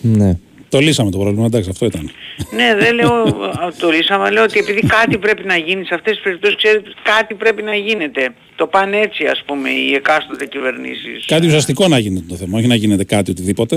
Ναι. 0.00 0.38
Το 0.68 0.78
λύσαμε 0.78 1.10
το 1.10 1.18
πρόβλημα, 1.18 1.46
εντάξει, 1.46 1.70
αυτό 1.70 1.86
ήταν. 1.86 2.10
Ναι, 2.50 2.74
δεν 2.74 2.94
λέω 2.94 3.12
α, 3.12 3.72
το 3.78 3.90
λύσαμε, 3.90 4.30
λέω 4.30 4.42
ότι 4.42 4.58
επειδή 4.58 4.80
κάτι 4.80 5.18
πρέπει 5.18 5.44
να 5.44 5.56
γίνει 5.56 5.84
σε 5.84 5.94
αυτές 5.94 6.12
τις 6.12 6.22
περιπτώσεις, 6.22 6.56
ξέρετε, 6.56 6.90
κάτι 7.02 7.34
πρέπει 7.34 7.62
να 7.62 7.74
γίνεται. 7.74 8.34
Το 8.56 8.66
πάνε 8.66 8.96
έτσι 8.96 9.26
ας 9.26 9.42
πούμε 9.46 9.70
οι 9.70 9.94
εκάστοτε 9.94 10.46
κυβερνήσεις. 10.46 11.24
Κάτι 11.26 11.46
ουσιαστικό 11.46 11.88
να 11.88 11.98
γίνεται 11.98 12.24
το 12.28 12.34
θέμα, 12.36 12.58
όχι 12.58 12.66
να 12.66 12.74
γίνεται 12.74 13.04
κάτι 13.04 13.30
οτιδήποτε. 13.30 13.76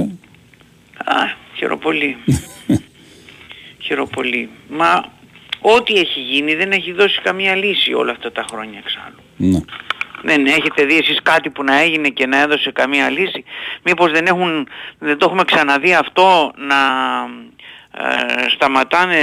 Α, 1.05 1.15
χαιροπολί. 1.55 2.17
χαιροπολί. 3.85 4.49
Μα 4.69 5.11
ό,τι 5.61 5.93
έχει 5.93 6.19
γίνει 6.19 6.55
δεν 6.55 6.71
έχει 6.71 6.91
δώσει 6.91 7.19
καμία 7.23 7.55
λύση 7.55 7.93
όλα 7.93 8.11
αυτά 8.11 8.31
τα 8.31 8.45
χρόνια 8.49 8.81
εξάλλου. 8.83 9.19
Ναι. 9.37 9.59
Δεν 10.23 10.45
έχετε 10.45 10.83
δει 10.85 10.97
εσείς 10.97 11.19
κάτι 11.23 11.49
που 11.49 11.63
να 11.63 11.79
έγινε 11.81 12.07
και 12.09 12.25
να 12.25 12.41
έδωσε 12.41 12.71
καμία 12.71 13.09
λύση. 13.09 13.43
Μήπως 13.83 14.11
δεν, 14.11 14.25
έχουν, 14.25 14.67
δεν 14.99 15.17
το 15.17 15.25
έχουμε 15.25 15.43
ξαναδεί 15.43 15.93
αυτό 15.93 16.51
να 16.55 16.75
ε, 17.97 18.49
σταματάνε 18.49 19.17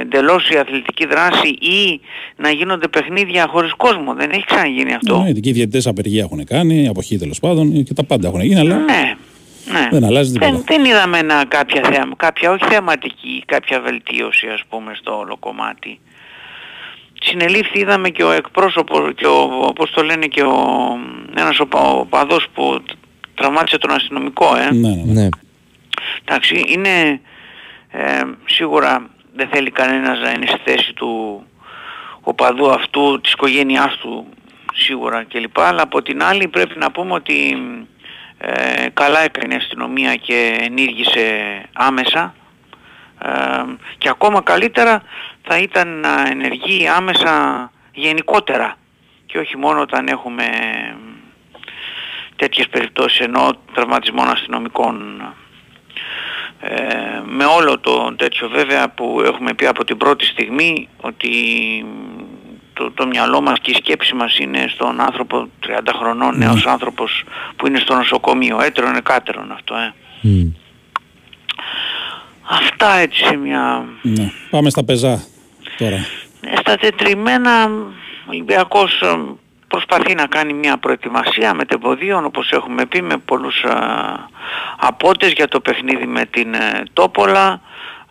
εντελώς 0.00 0.50
η 0.50 0.56
αθλητική 0.56 1.06
δράση 1.06 1.48
ή 1.48 2.00
να 2.36 2.50
γίνονται 2.50 2.88
παιχνίδια 2.88 3.46
χωρίς 3.50 3.72
κόσμο. 3.74 4.14
Δεν 4.14 4.30
έχει 4.30 4.44
ξαναγίνει 4.44 4.94
αυτό. 4.94 5.18
Ναι, 5.22 5.32
και 5.32 5.48
οι 5.48 5.52
διαιτητές 5.52 5.86
απεργία 5.86 6.22
έχουν 6.22 6.44
κάνει, 6.44 6.88
αποχή 6.88 7.18
τέλος 7.18 7.38
πάντων 7.40 7.82
και 7.84 7.94
τα 7.94 8.04
πάντα 8.04 8.28
έχουν 8.28 8.40
γίνει, 8.40 8.60
αλλά 8.60 8.76
Ναι. 8.76 9.14
ναι. 9.72 9.88
δεν 9.90 10.04
αλλάζει 10.04 10.32
τίποτα. 10.32 10.50
Δεν, 10.52 10.62
δεν 10.66 10.84
είδαμε 10.84 11.18
ένα, 11.18 11.44
κάποια, 11.48 11.82
θεα, 11.84 12.08
κάποια 12.16 12.50
όχι 12.50 12.64
θεαματική, 12.64 13.42
κάποια 13.46 13.80
βελτίωση 13.80 14.46
ας 14.46 14.62
πούμε 14.68 14.92
στο 14.94 15.18
όλο 15.18 15.36
κομμάτι. 15.40 15.98
Συνελήφθη 17.22 17.78
είδαμε 17.78 18.08
και 18.08 18.24
ο 18.24 18.30
εκπρόσωπος 18.30 19.12
και 19.14 19.26
ο, 19.26 19.72
πώς 19.74 19.90
το 19.90 20.02
λένε 20.02 20.26
και 20.26 20.42
ο, 20.42 20.56
ένας 21.36 21.60
οπα- 21.60 21.80
οπαδός 21.90 22.46
που 22.54 22.82
τραυμάτισε 23.34 23.78
τον 23.78 23.90
αστυνομικό 23.90 24.56
ε. 24.56 24.70
Ναι, 24.72 24.88
ναι, 24.88 24.94
ναι. 24.94 25.12
Ναι. 25.12 25.28
Εντάξει, 26.24 26.64
είναι 26.66 27.20
ε, 27.90 28.20
σίγουρα 28.44 29.10
δεν 29.34 29.48
θέλει 29.52 29.70
κανένας 29.70 30.20
να 30.20 30.30
είναι 30.30 30.46
στη 30.46 30.60
θέση 30.64 30.92
του 30.92 31.42
οπαδού 32.20 32.70
αυτού, 32.70 33.20
της 33.20 33.32
οικογένειάς 33.32 33.96
του 33.96 34.26
σίγουρα 34.74 35.24
κλπ. 35.24 35.60
Αλλά 35.60 35.82
από 35.82 36.02
την 36.02 36.22
άλλη 36.22 36.48
πρέπει 36.48 36.78
να 36.78 36.90
πούμε 36.90 37.12
ότι 37.12 37.58
ε, 38.38 38.86
καλά 38.94 39.20
έκανε 39.20 39.54
η 39.54 39.56
αστυνομία 39.56 40.14
και 40.14 40.58
ενήργησε 40.60 41.24
άμεσα 41.72 42.34
ε, 43.22 43.28
και 43.98 44.08
ακόμα 44.08 44.40
καλύτερα 44.42 45.02
θα 45.42 45.58
ήταν 45.58 46.00
να 46.00 46.28
ενεργεί 46.30 46.88
άμεσα 46.88 47.70
γενικότερα 47.92 48.76
και 49.26 49.38
όχι 49.38 49.56
μόνο 49.56 49.80
όταν 49.80 50.08
έχουμε 50.08 50.44
τέτοιες 52.36 52.68
περιπτώσεις 52.68 53.20
ενώ 53.20 53.52
τραυματισμών 53.74 54.28
αστυνομικών 54.28 55.22
ε, 56.60 57.22
με 57.26 57.44
όλο 57.44 57.78
το 57.78 58.14
τέτοιο 58.16 58.48
βέβαια 58.48 58.88
που 58.88 59.22
έχουμε 59.24 59.54
πει 59.54 59.66
από 59.66 59.84
την 59.84 59.96
πρώτη 59.96 60.24
στιγμή 60.24 60.88
ότι 61.00 61.30
το, 62.72 62.90
το 62.90 63.06
μυαλό 63.06 63.40
μας 63.40 63.58
και 63.60 63.70
η 63.70 63.74
σκέψη 63.74 64.14
μας 64.14 64.38
είναι 64.38 64.66
στον 64.68 65.00
άνθρωπο 65.00 65.48
30 65.66 65.78
χρονών 65.98 66.38
νέος 66.38 66.66
άνθρωπος 66.66 67.24
που 67.56 67.66
είναι 67.66 67.78
στο 67.78 67.94
νοσοκομείο 67.94 68.60
έτερον 68.60 68.94
εκάτερον 68.94 69.52
αυτό 69.52 69.74
ε. 69.74 69.94
Μμ. 70.20 70.52
Αυτά 72.50 72.92
έτσι 72.92 73.24
σε 73.24 73.36
μια 73.36 73.84
ναι. 74.02 74.30
Πάμε 74.50 74.70
στα 74.70 74.84
πεζά 74.84 75.22
τώρα. 75.78 75.96
ε, 76.40 76.56
Στα 76.60 76.76
τετριμένα 76.76 77.64
ο 77.64 78.30
Ολυμπιακός 78.30 79.00
ε, 79.02 79.18
προσπαθεί 79.68 80.14
να 80.14 80.26
κάνει 80.26 80.52
μια 80.52 80.76
προετοιμασία 80.76 81.54
με 81.54 81.64
τεμποδίων 81.64 82.24
όπως 82.24 82.50
έχουμε 82.52 82.86
πει 82.86 83.02
με 83.02 83.16
πολλούς 83.16 83.64
α, 83.64 83.76
απότες 84.78 85.32
για 85.32 85.48
το 85.48 85.60
παιχνίδι 85.60 86.06
με 86.06 86.24
την 86.24 86.54
ε, 86.54 86.82
Τόπολα. 86.92 87.60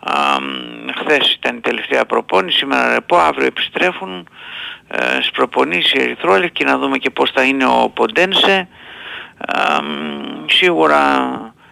Α, 0.00 0.40
μ, 0.40 0.88
χθες 1.00 1.32
ήταν 1.34 1.56
η 1.56 1.60
τελευταία 1.60 2.04
προπόνηση, 2.04 2.58
σήμερα 2.58 2.92
ρεπό, 2.92 3.16
αύριο 3.16 3.46
επιστρέφουν 3.46 4.28
ε, 4.88 5.02
στις 5.14 5.30
προπονήσεις 5.30 5.92
οι 5.92 6.02
Ερυθρόλευκοι 6.02 6.64
να 6.64 6.78
δούμε 6.78 6.98
και 6.98 7.10
πώς 7.10 7.30
θα 7.30 7.42
είναι 7.42 7.64
ο 7.66 7.90
Ποντένσε. 7.94 8.68
Α, 9.46 9.82
μ, 9.82 10.44
σίγουρα 10.46 11.04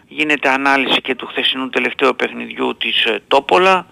γίνεται 0.08 0.48
ανάλυση 0.48 1.00
και 1.00 1.14
του 1.14 1.26
χθεσινού 1.26 1.68
τελευταίου 1.68 2.16
παιχνιδιού 2.16 2.76
της 2.76 3.04
ε, 3.04 3.22
Τόπολα 3.28 3.86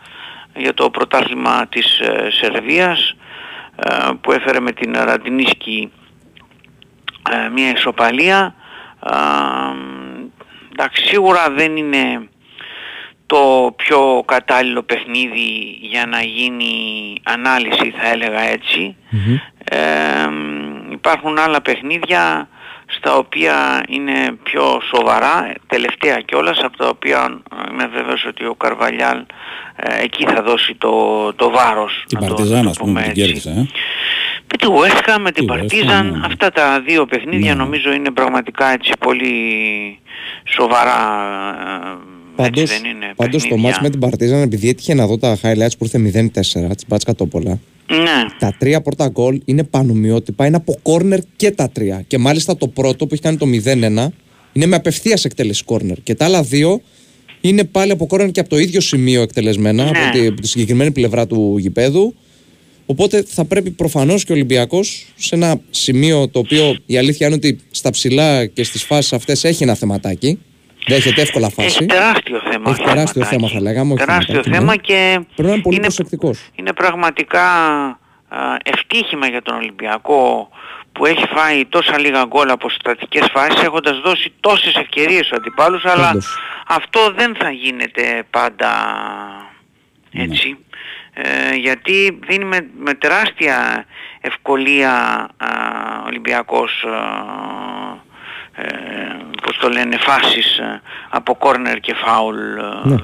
για 0.57 0.75
το 0.75 0.91
πρωτάθλημα 0.91 1.67
της 1.69 1.99
ε, 2.01 2.29
Σερβίας 2.31 3.17
ε, 3.77 4.11
που 4.21 4.33
έφερε 4.33 4.61
με 4.61 4.73
την 4.73 4.93
Ραντινίσκη 4.93 5.93
ε, 7.31 7.49
μια 7.49 7.71
ισοπαλία. 7.71 8.55
Ε, 9.07 9.15
εντάξει, 10.73 11.07
σίγουρα 11.07 11.51
δεν 11.51 11.77
είναι 11.77 12.29
το 13.27 13.75
πιο 13.77 14.23
κατάλληλο 14.27 14.83
παιχνίδι 14.83 15.79
για 15.81 16.07
να 16.07 16.23
γίνει 16.23 17.15
ανάλυση 17.23 17.95
θα 17.99 18.09
έλεγα 18.09 18.41
έτσι. 18.41 18.97
Ε, 19.65 20.29
υπάρχουν 20.91 21.39
άλλα 21.39 21.63
παιχνίδια 21.63 22.49
στα 22.87 23.17
οποία 23.17 23.83
είναι 23.89 24.37
πιο 24.43 24.81
σοβαρά, 24.95 25.53
τελευταία 25.67 26.21
κιόλας, 26.21 26.59
από 26.63 26.77
τα 26.77 26.89
οποία 26.89 27.41
ε, 27.53 27.73
είμαι 27.73 27.87
βέβαιος 27.87 28.25
ότι 28.25 28.45
ο 28.47 28.55
Καρβαλιάλ 28.55 29.19
ε, 29.77 30.03
εκεί 30.03 30.25
θα 30.25 30.43
δώσει 30.43 30.75
το, 30.79 30.93
το 31.35 31.51
βάρος. 31.51 32.05
Την 32.09 32.19
να 32.21 32.27
το- 32.27 32.35
Παρτιζάν, 32.35 32.65
να 32.65 32.71
ας 32.71 32.77
το 32.77 32.85
πούμε, 32.85 33.01
πούμε 33.01 33.13
την 33.13 33.23
έτσι. 33.23 33.23
κέρδισε. 33.23 33.51
Ε. 33.51 33.67
Με 34.51 34.57
τη 34.59 34.67
West 34.69 35.09
Ham, 35.11 35.19
με 35.21 35.31
την 35.33 35.47
Τη 35.47 35.53
West 35.53 35.55
Ham, 35.55 35.59
Παρτίζαν, 35.59 36.07
ναι, 36.11 36.17
ναι. 36.19 36.27
αυτά 36.27 36.51
τα 36.51 36.81
δύο 36.87 37.07
παιχνίδια 37.07 37.55
Ναι. 37.55 37.63
νομίζω 37.63 37.93
είναι 37.93 38.11
πραγματικά 38.11 38.73
έτσι 38.73 38.93
πολύ 38.99 39.35
σοβαρά. 40.45 40.99
ε, 41.93 41.97
Πάντως, 42.37 42.63
έτσι 42.63 42.81
δεν 42.81 42.91
είναι 42.91 43.13
πάντως 43.17 43.43
το 43.43 43.49
παιχνίδια. 43.49 43.69
μάτς 43.71 43.81
με 43.83 43.91
την 43.91 44.01
Παρτίζαν, 44.01 44.43
επειδή 44.43 44.69
έτυχε 44.69 44.95
να 44.95 45.07
δω 45.07 45.19
τα 45.19 45.37
highlights 45.43 45.77
που 45.79 45.85
ήρθε 45.85 45.99
0-4 45.99 46.75
της 46.75 46.85
Μπάτσκα 46.87 47.15
Τόπολα, 47.15 47.59
Ναι, 47.89 48.27
τα 48.39 48.57
τρία 48.59 48.81
πρώτα 48.81 49.09
γκολ 49.09 49.41
είναι 49.45 49.65
πανομοιότυπα, 49.65 50.47
είναι 50.47 50.57
από 50.57 50.79
κόρνερ 50.83 51.19
και 51.37 51.51
τα 51.51 51.71
τρία. 51.71 52.05
Και 52.07 52.19
μάλιστα 52.19 52.57
το 52.57 52.69
πρώτο 52.69 53.07
που 53.07 53.15
έχει 53.15 53.23
κάνει 53.23 53.37
το 53.37 53.47
0-1 53.65 54.09
είναι 54.53 54.67
με 54.67 54.77
απευθείας 54.77 55.25
εκτέλεση 55.25 55.65
κόρνερ. 55.65 56.01
Και 56.03 56.15
τα 56.15 56.25
άλλα 56.25 56.43
δύο 56.43 56.81
είναι 57.41 57.65
πάλι 57.65 57.93
από 57.93 58.07
κόρνερ 58.07 58.31
και 58.31 58.41
από 58.41 58.49
το 58.49 58.59
ίδιο 58.59 58.81
σημείο 58.81 59.23
εκτελεσμένα, 59.23 59.85
Ναι. 59.85 59.91
από, 59.91 60.19
τη, 60.19 60.27
από 60.27 60.41
τη 60.41 60.49
συγκεκριμένη 60.49 60.91
πλευρά 60.91 61.27
του 61.27 61.57
γηπέδου. 61.59 62.15
Οπότε 62.87 63.25
θα 63.27 63.45
πρέπει 63.45 63.71
προφανώς 63.71 64.25
και 64.25 64.33
ο 64.33 64.35
Ολυμπιακός 64.35 65.07
σε 65.17 65.35
ένα 65.35 65.61
σημείο 65.71 66.29
το 66.29 66.39
οποίο 66.39 66.77
η 66.87 66.97
αλήθεια 66.97 67.27
είναι 67.27 67.37
ότι 67.37 67.59
στα 67.71 67.91
ψηλά 67.91 68.47
και 68.47 68.65
στις 68.65 68.83
φάσεις 68.83 69.13
αυτές 69.13 69.45
έχει 69.45 69.63
ένα 69.63 69.75
θεματάκι. 69.75 70.39
Δέχεται 70.89 71.21
εύκολα 71.21 71.49
φάση. 71.51 71.67
έχει 71.69 71.87
τεράστιο 71.87 72.41
θέμα. 72.51 72.71
Έχει 72.71 72.83
τεράστιο 72.83 73.25
θεματάκι. 73.25 73.35
θέμα, 73.35 73.49
θα 73.49 73.61
λέγαμε, 73.61 73.93
όχι 73.93 74.05
Τεράστιο 74.05 74.43
θεματάκι, 74.43 74.57
θέμα 74.57 74.71
ναι. 74.71 74.77
και 74.77 75.21
Πρέπει 75.35 75.49
να 75.49 75.53
είναι 75.55 75.63
πολύ 75.63 75.77
είναι, 75.77 75.85
προσεκτικός. 75.87 76.49
είναι 76.55 76.73
πραγματικά 76.73 77.43
α, 78.29 78.57
ευτύχημα 78.63 79.27
για 79.27 79.43
τον 79.43 79.55
Ολυμπιακό 79.57 80.49
που 80.93 81.07
έχει 81.07 81.27
φάει 81.35 81.65
τόσα 81.65 81.99
λίγα 81.99 82.25
γκολ 82.25 82.51
από 82.51 82.69
στατικές 82.71 83.29
φάσεις 83.33 83.63
έχοντας 83.63 84.01
δώσει 84.01 84.33
τόσες 84.41 84.75
ευκαιρίες 84.75 85.27
στους 85.27 85.39
αντιπάλους 85.39 85.85
αλλά 85.85 86.09
Όντως. 86.11 86.37
αυτό 86.67 87.13
δεν 87.17 87.37
θα 87.39 87.51
γίνεται 87.51 88.23
πάντα 88.31 88.71
έτσι 90.13 90.57
ε, 91.13 91.55
γιατί 91.55 92.19
δίνει 92.29 92.45
με, 92.45 92.67
με 92.79 92.95
τεράστια 92.95 93.85
ευκολία 94.21 94.91
α, 95.37 95.49
ο 96.03 96.07
Ολυμπιακός 96.07 96.85
α, 96.85 96.99
ε, 98.57 98.67
πώς 99.43 99.57
το 99.59 99.69
λένε 99.69 99.97
φάσεις 99.97 100.59
ε, 100.59 100.81
από 101.09 101.35
κόρνερ 101.35 101.81
και 101.81 101.95
φάουλ 101.95 102.37
ε, 102.39 102.89
Ναι. 102.89 102.97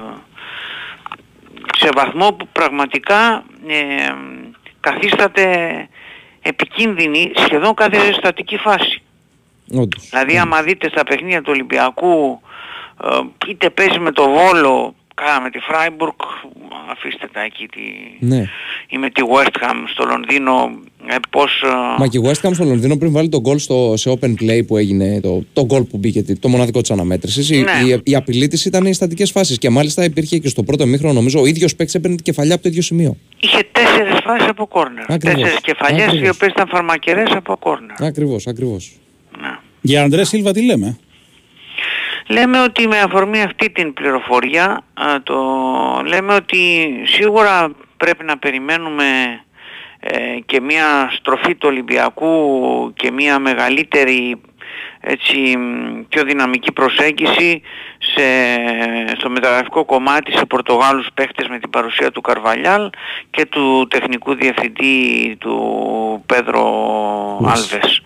σε 1.76 1.88
βαθμό 1.94 2.32
που 2.32 2.48
πραγματικά 2.52 3.44
ε, 3.66 4.12
καθίσταται 4.80 5.46
επικίνδυνη 6.42 7.32
σχεδόν 7.34 7.74
κάθε 7.74 8.12
στατική 8.12 8.56
φάση. 8.56 9.02
Όντως. 9.74 10.08
Δηλαδή 10.10 10.38
άμα 10.38 10.62
δείτε 10.62 10.88
στα 10.88 11.04
παιχνίδια 11.04 11.42
του 11.42 11.50
Ολυμπιακού 11.52 12.40
ε, 13.04 13.18
είτε 13.48 13.70
παίζει 13.70 13.98
με 13.98 14.12
το 14.12 14.28
Βόλο 14.30 14.94
κάνα 15.14 15.40
με 15.40 15.50
τη 15.50 15.58
Φράιμπουργκ 15.58 16.14
αφήστε 16.90 17.28
τα 17.32 17.42
εκεί 17.42 17.66
τη... 17.68 17.80
Ναι. 18.26 18.44
ή 18.88 18.98
με 18.98 19.10
τη 19.10 19.22
West 19.34 19.62
Ham 19.62 19.74
στο 19.92 20.04
Λονδίνο 20.04 20.70
ε, 21.06 21.14
πως 21.30 21.62
ε, 21.64 21.98
Μα 21.98 22.06
και 22.06 22.18
η 22.18 22.22
West 22.24 22.48
Ham 22.48 22.50
στο 22.54 22.64
Λονδίνο 22.64 22.96
πριν 22.96 23.12
βάλει 23.12 23.28
τον 23.28 23.40
γκολ 23.40 23.58
στο, 23.58 23.94
σε 23.96 24.18
open 24.20 24.34
play 24.40 24.66
που 24.66 24.76
έγινε, 24.76 25.20
το, 25.20 25.44
το 25.52 25.64
γκολ 25.64 25.82
που 25.82 25.96
μπήκε, 25.98 26.22
το 26.40 26.48
μοναδικό 26.48 26.80
της 26.80 26.90
αναμέτρησης. 26.90 27.50
Η, 27.50 27.60
Ναι. 27.60 27.92
η, 27.94 28.00
η 28.04 28.14
απειλή 28.14 28.48
της 28.48 28.64
ήταν 28.64 28.86
οι 28.86 28.94
στατικές 28.94 29.30
φάσεις. 29.30 29.58
Και 29.58 29.70
μάλιστα 29.70 30.04
υπήρχε 30.04 30.38
και 30.38 30.48
στο 30.48 30.62
πρώτο 30.62 30.86
μήχρονο, 30.86 31.14
νομίζω, 31.14 31.40
ο 31.40 31.46
ίδιος 31.46 31.76
παίκτης 31.76 31.94
έπαιρνε 31.94 32.16
την 32.16 32.24
κεφαλιά 32.24 32.54
από 32.54 32.62
το 32.62 32.68
ίδιο 32.68 32.82
σημείο. 32.82 33.16
είχε 33.40 33.68
τέσσερις 33.72 34.18
φάσεις 34.24 34.48
από 34.48 34.66
κόρνερ. 34.66 35.04
Ακριβώς. 35.12 35.40
Τέσσερις 35.40 35.60
κεφαλιές 35.62 36.04
οι 36.04 36.08
Ακριβώς. 36.08 36.28
οποίες 36.36 36.50
ήταν 36.52 36.68
φαρμακερές 36.68 37.30
από 37.34 37.56
κόρνερ. 37.56 38.02
Ακριβώς, 38.02 38.46
ακριβώς. 38.46 38.92
Ναι. 39.40 39.56
Για 39.80 40.02
Αντρέ 40.02 40.24
Σίλβα 40.24 40.52
τι 40.52 40.64
λέμε; 40.64 40.98
Λέμε 42.26 42.62
ότι 42.62 42.88
με 42.88 42.98
αφορμή 42.98 43.42
αυτή 43.42 43.70
την 43.70 43.92
πληροφορία, 43.92 44.84
α, 44.94 45.22
το, 45.22 45.36
λέμε 46.04 46.34
ότι 46.34 46.92
σίγουρα 47.06 47.70
πρέπει 47.96 48.24
να 48.24 48.38
περιμένουμε 48.38 49.04
ε, 50.00 50.38
και 50.46 50.60
μια 50.60 51.10
στροφή 51.12 51.54
του 51.54 51.68
Ολυμπιακού 51.70 52.92
και 52.94 53.10
μια 53.10 53.38
μεγαλύτερη 53.38 54.40
έτσι 55.00 55.56
μ, 55.56 56.00
πιο 56.08 56.24
δυναμική 56.24 56.72
προσέγγιση 56.72 57.62
σε, 57.98 58.22
στο 59.18 59.30
μεταγραφικό 59.30 59.84
κομμάτι 59.84 60.36
σε 60.36 60.44
Πορτογάλους 60.44 61.08
παίχτες 61.14 61.48
με 61.48 61.58
την 61.58 61.70
παρουσία 61.70 62.10
του 62.10 62.20
Καρβαλιάλ 62.20 62.90
και 63.30 63.46
του 63.46 63.86
τεχνικού 63.90 64.34
διευθυντή 64.34 65.36
του 65.40 66.22
Πέδρο 66.26 66.64
Άλβες 67.44 68.02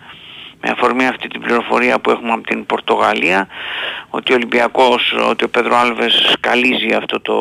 με 0.61 0.69
αφορμή 0.69 1.05
αυτή 1.07 1.27
την 1.27 1.41
πληροφορία 1.41 1.99
που 1.99 2.09
έχουμε 2.11 2.31
από 2.31 2.43
την 2.47 2.65
Πορτογαλία 2.65 3.47
ότι 4.09 4.31
ο 4.31 4.35
Ολυμπιακός, 4.35 5.13
ότι 5.29 5.43
ο 5.43 5.49
Πέδρο 5.49 5.75
Άλβες 5.77 6.13
σκαλίζει 6.31 6.93
αυτό 6.93 7.19
το 7.21 7.35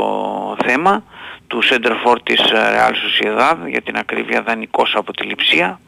θέμα 0.67 1.05
του 1.47 1.63
Σέντερφορ 1.63 2.23
της 2.23 2.41
ε, 2.41 2.45
Real 2.55 2.91
Sociedad 2.93 3.57
για 3.71 3.83
την 3.83 3.97
ακρίβεια 3.97 4.43
δανεικός 4.43 4.93
από 4.97 5.13
τη 5.13 5.25
Λιψία 5.27 5.81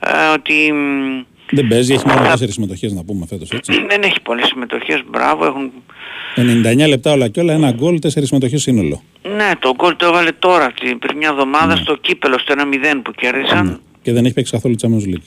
ε, 0.00 0.32
ότι 0.34 0.72
μ, 0.72 1.24
Δεν 1.50 1.68
παίζει, 1.68 1.92
έχει 1.94 2.06
μόνο 2.06 2.20
τέσσερις 2.28 2.54
συμμετοχές 2.54 2.92
να 2.92 3.04
πούμε 3.04 3.26
φέτος 3.26 3.50
έτσι. 3.50 3.72
δεν 3.90 4.02
έχει 4.02 4.20
πολλές 4.22 4.46
συμμετοχές, 4.46 5.02
μπράβο, 5.10 5.44
έχουν 5.44 5.70
99 6.36 6.88
λεπτά 6.88 7.12
όλα 7.12 7.28
και 7.28 7.40
όλα, 7.40 7.52
ένα 7.52 7.70
γκολ, 7.70 7.98
τέσσερις 7.98 8.28
συμμετοχές 8.28 8.62
σύνολο. 8.62 9.02
Ναι, 9.36 9.50
το 9.58 9.74
γκολ 9.74 9.96
το 9.96 10.06
έβαλε 10.06 10.32
τώρα, 10.32 10.72
την- 10.72 10.98
πριν 10.98 11.16
μια 11.16 11.28
εβδομάδα 11.28 11.76
στο 11.76 11.96
κύπελο, 11.96 12.38
στο 12.38 12.54
1-0 12.56 13.00
που 13.02 13.12
κέρδισαν. 13.12 13.66
Ναι. 13.66 13.76
Και 14.02 14.12
δεν 14.12 14.24
έχει 14.24 14.34
παίξει 14.34 14.52
καθόλου 14.52 14.74
Champions 14.82 15.14
League. 15.14 15.26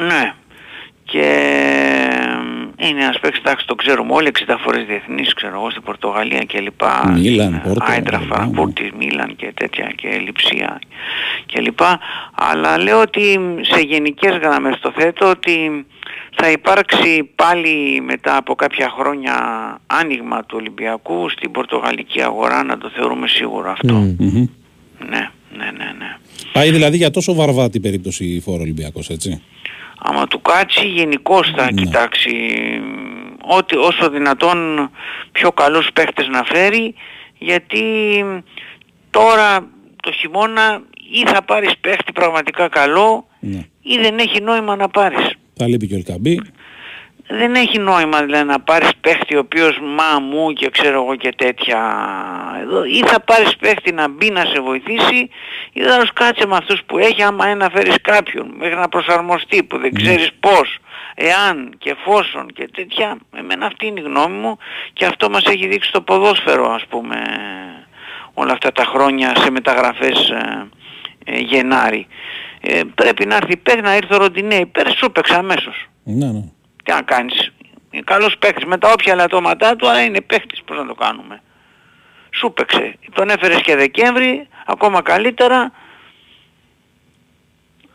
Ναι. 0.00 0.34
Και 1.04 1.26
είναι 2.76 3.02
ένας 3.02 3.18
παίκτης, 3.20 3.40
εντάξει, 3.40 3.66
το 3.66 3.74
ξέρουμε 3.74 4.12
όλοι, 4.12 4.28
60 4.28 4.56
φορές 4.58 4.84
διεθνής, 4.84 5.34
ξέρω 5.34 5.54
εγώ, 5.54 5.70
στην 5.70 5.82
Πορτογαλία 5.82 6.38
και 6.38 6.60
λοιπά. 6.60 7.12
Μίλαν, 7.16 7.62
Πόρτο, 7.64 7.84
Άιντρα, 7.84 8.18
ναι, 8.18 8.24
Φραγκφούρτης, 8.24 8.90
Μίλαν 8.98 9.36
και 9.36 9.52
τέτοια 9.54 9.92
και 9.96 10.08
Λιψία 10.08 10.80
και 11.46 11.60
λοιπά. 11.60 11.98
Αλλά 12.34 12.78
λέω 12.78 13.00
ότι 13.00 13.38
σε 13.60 13.80
γενικές 13.80 14.36
γραμμές 14.36 14.78
το 14.80 14.92
θέτω 14.96 15.30
ότι 15.30 15.86
θα 16.36 16.50
υπάρξει 16.50 17.30
πάλι 17.34 18.00
μετά 18.00 18.36
από 18.36 18.54
κάποια 18.54 18.92
χρόνια 18.98 19.34
άνοιγμα 19.86 20.44
του 20.44 20.56
Ολυμπιακού 20.58 21.28
στην 21.28 21.50
Πορτογαλική 21.50 22.22
αγορά, 22.22 22.62
να 22.62 22.78
το 22.78 22.90
θεωρούμε 22.94 23.28
σίγουρο 23.28 23.70
αυτό. 23.70 23.94
Μμμ. 23.94 24.48
Ναι, 25.08 25.30
ναι, 25.56 25.64
ναι, 25.64 25.92
ναι. 25.98 26.16
Πάει 26.52 26.70
δηλαδή 26.70 26.96
για 26.96 27.10
τόσο 27.10 27.34
βαρβάτη 27.34 27.80
περίπτωση 27.80 28.40
φόρο 28.44 28.60
Ολυμπιακός, 28.60 29.08
έτσι. 29.08 29.42
Άμα 30.08 30.26
του 30.26 30.42
κάτσει 30.42 30.86
γενικώς 30.86 31.52
θα 31.56 31.72
Ναι. 31.72 31.82
κοιτάξει 31.82 32.32
ό,τι 33.56 33.76
όσο 33.76 34.10
δυνατόν 34.10 34.90
πιο 35.32 35.52
καλούς 35.52 35.88
παίχτες 35.92 36.28
να 36.28 36.42
φέρει 36.44 36.94
γιατί 37.38 37.82
τώρα 39.10 39.66
το 40.02 40.12
χειμώνα 40.12 40.82
ή 41.12 41.26
θα 41.30 41.42
πάρεις 41.42 41.78
παίχτη 41.80 42.12
πραγματικά 42.12 42.68
καλό 42.68 43.26
Ναι. 43.40 43.64
ή 43.82 43.96
δεν 44.02 44.18
έχει 44.18 44.40
νόημα 44.40 44.76
να 44.76 44.88
πάρεις. 44.88 45.32
Θα 45.56 45.68
λείπει 45.68 45.86
και 45.86 45.94
ο 45.94 45.96
Ελκαμπή. 45.96 46.40
Δεν 47.28 47.54
έχει 47.54 47.78
νόημα 47.78 48.22
δηλαδή 48.22 48.44
να 48.44 48.60
πάρεις 48.60 48.90
παίχτη 49.00 49.36
ο 49.36 49.38
οποίος 49.38 49.78
μα 49.82 50.20
μου 50.20 50.52
και 50.52 50.70
ξέρω 50.70 51.02
εγώ 51.02 51.16
και 51.16 51.32
τέτοια. 51.36 51.80
Εδώ 52.62 52.84
ή 52.84 53.02
θα 53.06 53.20
πάρεις 53.20 53.56
παίχτη 53.56 53.92
να 53.92 54.08
μπει 54.08 54.30
να 54.30 54.44
σε 54.44 54.60
βοηθήσει 54.60 55.30
ή 55.72 55.82
θα 55.82 55.98
τους 55.98 56.12
κάτσε 56.12 56.46
με 56.46 56.56
αυτούς 56.56 56.82
που 56.86 56.98
έχει 56.98 57.22
άμα 57.22 57.46
ένα 57.46 57.70
φέρεις 57.70 57.94
κάποιον 58.02 58.54
μέχρι 58.58 58.74
να 58.74 58.88
προσαρμοστεί 58.88 59.62
που 59.62 59.78
δεν 59.78 59.94
ξέρεις 59.94 60.30
πώς 60.40 60.78
εάν 61.14 61.74
και 61.78 61.90
εφόσον 61.90 62.46
και 62.52 62.68
τέτοια. 62.68 63.18
Εμένα 63.36 63.66
αυτή 63.66 63.86
είναι 63.86 64.00
η 64.00 64.02
γνώμη 64.02 64.36
μου 64.36 64.58
και 64.92 65.06
αυτό 65.06 65.30
μας 65.30 65.44
έχει 65.44 65.66
δείξει 65.66 65.92
το 65.92 66.00
ποδόσφαιρο 66.00 66.70
ας 66.70 66.86
πούμε 66.88 67.16
όλα 68.34 68.52
αυτά 68.52 68.72
τα 68.72 68.84
χρόνια 68.84 69.36
σε 69.36 69.50
μεταγραφές 69.50 70.30
ε, 70.30 70.66
ε, 71.24 71.38
Γενάρη. 71.38 72.06
Ε, 72.60 72.80
πρέπει 72.94 73.26
να 73.26 73.36
έρθει 73.36 73.56
παίχτη 73.56 73.80
να 73.80 73.96
ήρθε 73.96 74.14
ο 74.14 74.16
Ροντινέη. 74.16 74.66
Πέρυσι 74.66 74.96
σου 74.96 75.04
έπαιξε 75.04 75.34
αμέσως. 75.34 75.88
Ναι, 76.02 76.26
ναι. 76.26 76.44
Τι 76.86 76.92
να 76.92 77.02
κάνεις. 77.02 77.52
Είναι 77.90 78.02
καλός 78.02 78.38
παίκτης 78.38 78.64
με 78.64 78.78
τα 78.78 78.90
όποια 78.92 79.14
λατώματά 79.14 79.76
του, 79.76 79.88
αλλά 79.88 80.04
είναι 80.04 80.20
παίκτης. 80.20 80.62
Πώς 80.62 80.76
να 80.76 80.86
το 80.86 80.94
κάνουμε. 80.94 81.42
Σου 82.30 82.52
παίξε. 82.52 82.98
Τον 83.12 83.28
έφερες 83.28 83.60
και 83.60 83.76
Δεκέμβρη, 83.76 84.48
ακόμα 84.66 85.02
καλύτερα. 85.02 85.72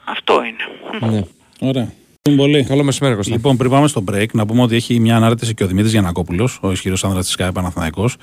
Αυτό 0.04 0.44
είναι. 0.44 0.68
Ναι. 1.12 1.22
Ωραία. 1.60 1.92
Ευχαριστούμε 2.24 2.54
πολύ. 2.54 2.68
Καλό 2.68 2.84
μεσημέρι, 2.84 3.16
Κώστα. 3.16 3.36
Λοιπόν, 3.36 3.58
πριν 3.58 3.72
πάμε 3.72 3.88
στο 3.88 4.04
break, 4.12 4.26
να 4.34 4.46
πούμε 4.46 4.62
ότι 4.62 4.76
έχει 4.76 5.00
μια 5.00 5.16
ανάρτηση 5.16 5.54
και 5.54 5.64
ο 5.64 5.68
Δημήτρης 5.68 5.92
Γιανακόπουλο, 5.92 6.50
ο 6.62 6.72
ισχυρός 6.72 7.04
άνδρας 7.04 7.26
της 7.26 7.36
ΚΑΕ 7.36 7.52
Παναθηναϊκός, 7.52 8.14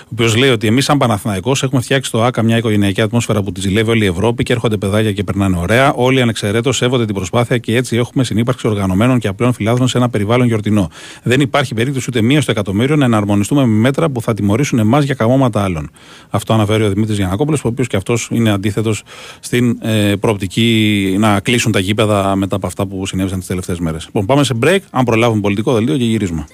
ο 0.00 0.08
οποίος 0.12 0.36
λέει 0.36 0.50
ότι 0.50 0.66
εμείς, 0.66 0.84
σαν 0.84 0.98
Παναθηναϊκός, 0.98 1.62
έχουμε 1.62 1.80
φτιάξει 1.80 2.08
στο 2.08 2.22
ΑΚΑ 2.22 2.42
μια 2.42 2.56
οικογενειακή 2.56 3.00
ατμόσφαιρα 3.00 3.42
που 3.42 3.52
τη 3.52 3.60
ζηλεύει 3.60 3.90
όλη 3.90 4.04
η 4.04 4.06
Ευρώπη 4.06 4.42
και 4.42 4.52
έρχονται 4.52 4.76
παιδάκια 4.76 5.12
και 5.12 5.24
περνάνε 5.24 5.56
ωραία. 5.56 5.92
Όλοι 5.92 6.22
ανεξαιρέτως 6.22 6.76
σέβονται 6.76 7.04
την 7.04 7.14
προσπάθεια 7.14 7.58
και 7.58 7.76
έτσι 7.76 7.96
έχουμε 7.96 8.24
συνύπαρξη 8.24 8.68
οργανωμένων 8.68 9.18
και 9.18 9.28
απλών 9.28 9.52
φιλάθλων 9.52 9.88
σε 9.88 9.98
ένα 9.98 10.08
περιβάλλον 10.08 10.46
γιορτινό. 10.46 10.90
Δεν 11.22 11.40
υπάρχει 11.40 11.74
περίπτωση 11.74 12.06
ούτε 12.08 12.22
μία 12.22 12.40
στο 12.40 12.50
εκατομμύριο 12.50 12.96
να 12.96 13.04
εναρμονιστούμε 13.04 13.60
με 13.66 13.74
μέτρα 13.80 14.10
που 14.10 14.22
θα 14.22 14.34
τιμωρήσουν 14.34 14.78
εμάς 14.78 15.04
για 15.04 15.14
καμώματα 15.14 15.62
άλλων. 15.62 15.90
Αυτό 16.30 16.52
αναφέρει 16.52 16.82
ο 16.84 16.88
Δημήτρης 16.88 17.16
Γιανακόπουλο, 17.16 17.58
ο 17.64 17.68
οποίος 17.68 17.86
και 17.86 17.96
αυτός 17.96 18.28
είναι 18.32 18.50
αντίθετος 18.50 19.02
στην 19.40 19.78
ε, 19.82 20.14
προοπτική 20.20 21.16
να 21.18 21.40
κλείσουν 21.40 21.72
τα 21.72 21.78
γήπεδα 21.78 22.36
μετά 22.36 22.56
από 22.56 22.66
αυτά 22.66 22.86
που 22.86 23.06
συνέβησαν 23.06 23.38
τις 23.38 23.47
τελευταίες 23.48 23.78
μέρες. 23.78 24.04
Λοιπόν, 24.04 24.26
πάμε 24.26 24.44
σε 24.44 24.54
break, 24.62 24.78
αν 24.90 25.04
προλάβουμε 25.04 25.40
πολιτικό 25.40 25.72
δελτίο 25.72 25.96
και 25.96 26.04
γυρίζουμε. 26.04 26.46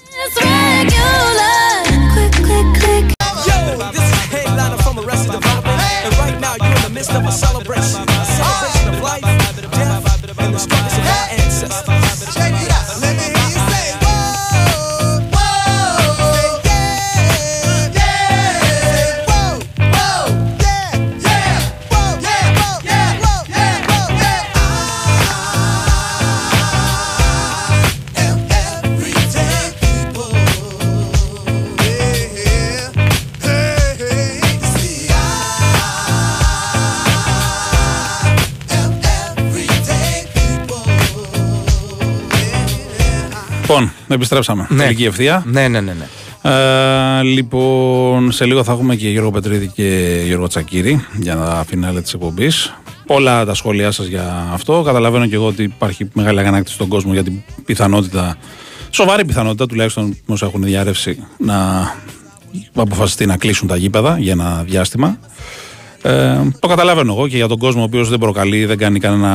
Yo, 10.47 10.94
επιστρέψαμε. 44.09 44.67
Ναι. 44.71 44.83
Τελική 44.83 45.05
ευθεία. 45.05 45.43
Ναι, 45.47 45.69
ναι, 45.69 45.81
ναι. 45.81 45.93
ναι. 45.93 46.07
Ε, 46.47 47.23
λοιπόν, 47.23 48.33
σε 48.33 48.45
λίγο 48.45 48.65
θα 48.65 48.73
έχουμε 48.73 48.97
και 48.97 49.09
Γιώργο 49.09 49.31
Πετρίδη 49.31 49.67
και 49.75 50.21
Γιώργο 50.27 50.47
Τσακύρη 50.47 51.05
για 51.21 51.37
τα 51.37 51.65
φινάλε 51.69 52.01
της 52.01 52.13
εκπομπής. 52.15 52.75
Όλα 53.07 53.45
τα 53.45 53.55
σχόλιά 53.55 53.91
σας 53.91 54.07
για 54.07 54.49
αυτό. 54.53 54.83
Καταλαβαίνω 54.83 55.27
και 55.27 55.35
εγώ 55.35 55.47
ότι 55.47 55.63
υπάρχει 55.63 56.09
μεγάλη 56.13 56.39
αγανάκτηση 56.39 56.75
στον 56.75 56.89
κόσμο 56.89 57.13
για 57.13 57.23
την 57.23 57.43
πιθανότητα, 57.65 58.37
σοβαρή 58.91 59.25
πιθανότητα 59.25 59.67
τουλάχιστον 59.67 60.17
όσο 60.27 60.47
έχουν 60.47 60.63
διαρρεύσει, 60.63 61.25
να 61.39 61.89
αποφασιστεί 62.75 63.27
να 63.27 63.37
κλείσουν 63.37 63.69
τα 63.69 63.77
γήπεδα 63.77 64.19
για 64.19 64.33
ένα 64.33 64.63
διάστημα. 64.67 65.19
Ε, 66.07 66.41
το 66.59 66.69
καταλαβαίνω 66.69 67.13
εγώ 67.13 67.29
και 67.29 67.37
για 67.37 67.49
τον 67.49 67.59
κόσμο 67.59 67.81
ο 67.81 67.85
οποίος 67.85 68.09
δεν 68.09 68.19
προκαλεί, 68.19 68.65
δεν 68.65 68.79
κάνει 68.79 69.01
κανένα, 69.01 69.29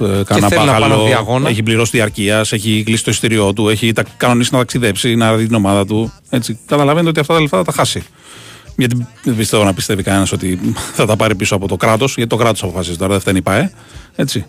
ε, 0.00 0.22
κανένα 0.24 0.48
θέλει 0.48 0.64
να 0.64 0.72
μπάχαλο, 0.72 0.94
πάνε 0.94 1.06
διαγώνα. 1.06 1.48
Έχει 1.48 1.62
πληρώσει 1.62 1.90
διαρκείας, 1.96 2.52
έχει 2.52 2.82
κλείσει 2.86 3.04
το 3.04 3.10
εισιτήριό 3.10 3.52
του, 3.52 3.68
έχει 3.68 3.92
τα, 3.92 4.04
κανονίσει 4.16 4.52
να 4.52 4.58
ταξιδέψει, 4.58 5.14
να 5.14 5.34
δει 5.34 5.46
την 5.46 5.54
ομάδα 5.54 5.86
του. 5.86 6.12
Έτσι, 6.30 6.58
καταλαβαίνετε 6.66 7.08
ότι 7.08 7.20
αυτά 7.20 7.34
τα 7.34 7.40
λεφτά 7.40 7.56
θα 7.56 7.64
τα 7.64 7.72
χάσει. 7.72 8.02
Γιατί 8.76 9.06
δεν 9.22 9.36
πιστεύω 9.36 9.64
να 9.64 9.74
πιστεύει 9.74 10.02
κανένας 10.02 10.32
ότι 10.32 10.74
θα 10.92 11.06
τα 11.06 11.16
πάρει 11.16 11.34
πίσω 11.34 11.54
από 11.54 11.68
το 11.68 11.76
κράτος, 11.76 12.14
γιατί 12.14 12.30
το 12.30 12.36
κράτος 12.36 12.62
αποφασίζει 12.62 12.96
τώρα, 12.96 13.10
δεν 13.10 13.20
φταίνει 13.20 13.38
η 13.38 13.42
ΠΑΕ. 13.42 13.72
Έτσι. 14.16 14.46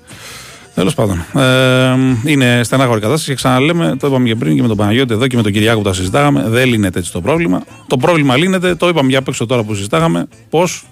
Τέλος 0.75 0.93
πάντων. 0.93 1.25
Ε, 1.35 1.95
είναι 2.25 2.61
στενάχωρη 2.63 2.99
κατάσταση 2.99 3.29
και 3.29 3.35
ξαναλέμε, 3.35 3.95
το 3.99 4.07
είπαμε 4.07 4.27
και 4.27 4.35
πριν 4.35 4.55
και 4.55 4.61
με 4.61 4.67
τον 4.67 4.77
Παναγιώτη 4.77 5.13
εδώ 5.13 5.27
και 5.27 5.35
με 5.35 5.41
τον 5.41 5.51
Κυριάκο 5.51 5.77
που 5.77 5.87
τα 5.87 5.93
συζητάγαμε. 5.93 6.43
Δεν 6.47 6.67
λύνεται 6.67 6.99
έτσι 6.99 7.11
το 7.11 7.21
πρόβλημα. 7.21 7.63
Το 7.87 7.97
πρόβλημα 7.97 8.37
λύνεται, 8.37 8.75
το 8.75 8.87
είπαμε 8.87 9.09
για 9.09 9.19
απ' 9.19 9.27
έξω 9.27 9.45
τώρα 9.45 9.63
που 9.63 9.75
συζητάγαμε, 9.75 10.27
πώς 10.49 10.85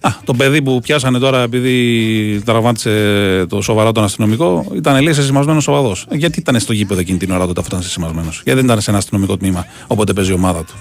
Α, 0.00 0.10
το 0.24 0.34
παιδί 0.34 0.62
που 0.62 0.80
πιάσανε 0.80 1.18
τώρα 1.18 1.42
επειδή 1.42 2.42
τραυμάτισε 2.44 3.46
το 3.48 3.60
σοβαρό 3.60 3.92
τον 3.92 4.04
αστυνομικό 4.04 4.66
ήταν 4.74 5.02
λέει 5.02 5.12
σεσημασμένο 5.12 5.60
σοβαδός. 5.60 6.06
Γιατί 6.10 6.38
ήταν 6.40 6.60
στο 6.60 6.72
γήπεδο 6.72 7.00
εκείνη 7.00 7.18
την 7.18 7.30
ώρα 7.30 7.46
τότε 7.46 7.60
αυτό 7.60 7.76
ήταν 7.76 7.86
σεσημασμένο. 7.86 8.28
Γιατί 8.30 8.52
δεν 8.52 8.64
ήταν 8.64 8.80
σε 8.80 8.90
ένα 8.90 8.98
αστυνομικό 8.98 9.36
τμήμα 9.36 9.66
όποτε 9.86 10.12
παίζει 10.12 10.30
η 10.30 10.34
ομάδα 10.34 10.64
του; 10.64 10.74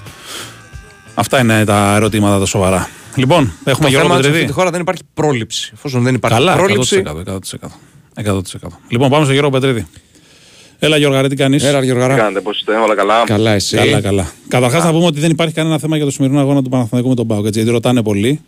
Αυτά 1.14 1.40
είναι 1.40 1.66
τα 1.66 1.96
ερωτήματα 1.96 2.40
τα 2.40 2.46
σοβαρά. 2.46 2.90
Λοιπόν, 3.16 3.52
έχουμε 3.64 3.84
Το 3.84 3.90
Γιώργο 3.90 4.08
θέμα 4.08 4.08
είναι 4.08 4.14
ότι 4.14 4.24
σε 4.24 4.28
αυτή 4.28 4.30
Πετρίδη. 4.30 4.46
τη 4.46 4.54
χώρα 4.54 4.70
δεν 4.70 4.82
υπάρχει 4.82 5.02
πρόληψη. 5.14 5.72
Εφόσον 5.74 6.04
δεν 6.04 6.14
υπάρχει 6.16 6.38
Καλά, 6.38 6.56
πρόληψη. 6.56 7.04
100%. 7.06 7.38
100%. 8.24 8.38
100%. 8.38 8.42
Λοιπόν, 8.90 9.10
πάμε 9.10 9.24
στο 9.24 9.34
Γιώργο 9.34 9.50
Πετρίδη. 9.52 9.88
Έλα, 10.80 10.98
Γιώργο, 10.98 11.28
τι 11.28 11.36
κάνεις; 11.36 11.64
Έλα, 11.64 11.84
Γιωργαρά. 11.84 12.16
Κάνετε, 12.16 12.42
πώς 12.42 12.58
είστε, 12.60 12.76
όλα 12.76 12.96
καλά; 12.96 13.24
Καλά, 13.26 13.52
εσύ. 13.52 13.78
Καλά, 13.78 14.02
καλά. 14.02 14.32
Καταρχάς, 14.48 14.84
να 14.84 14.92
πούμε 14.92 15.06
ότι 15.06 15.20
δεν 15.20 15.32
υπάρχει 15.32 15.54
κανένα 15.54 15.80
θέμα 15.80 15.96
για 15.96 16.06
το 16.06 16.12
σημερινό 16.12 16.40
αγώνα 16.40 16.62
του 16.64 16.70
Παναθηναϊκού 16.70 17.10
με 17.10 17.16
τον 17.16 17.28
Πάοκ. 17.28 17.46
Έτσι, 17.46 17.60
γιατί 17.60 17.74
ρωτάνε 17.74 18.04
πολύ. 18.04 18.42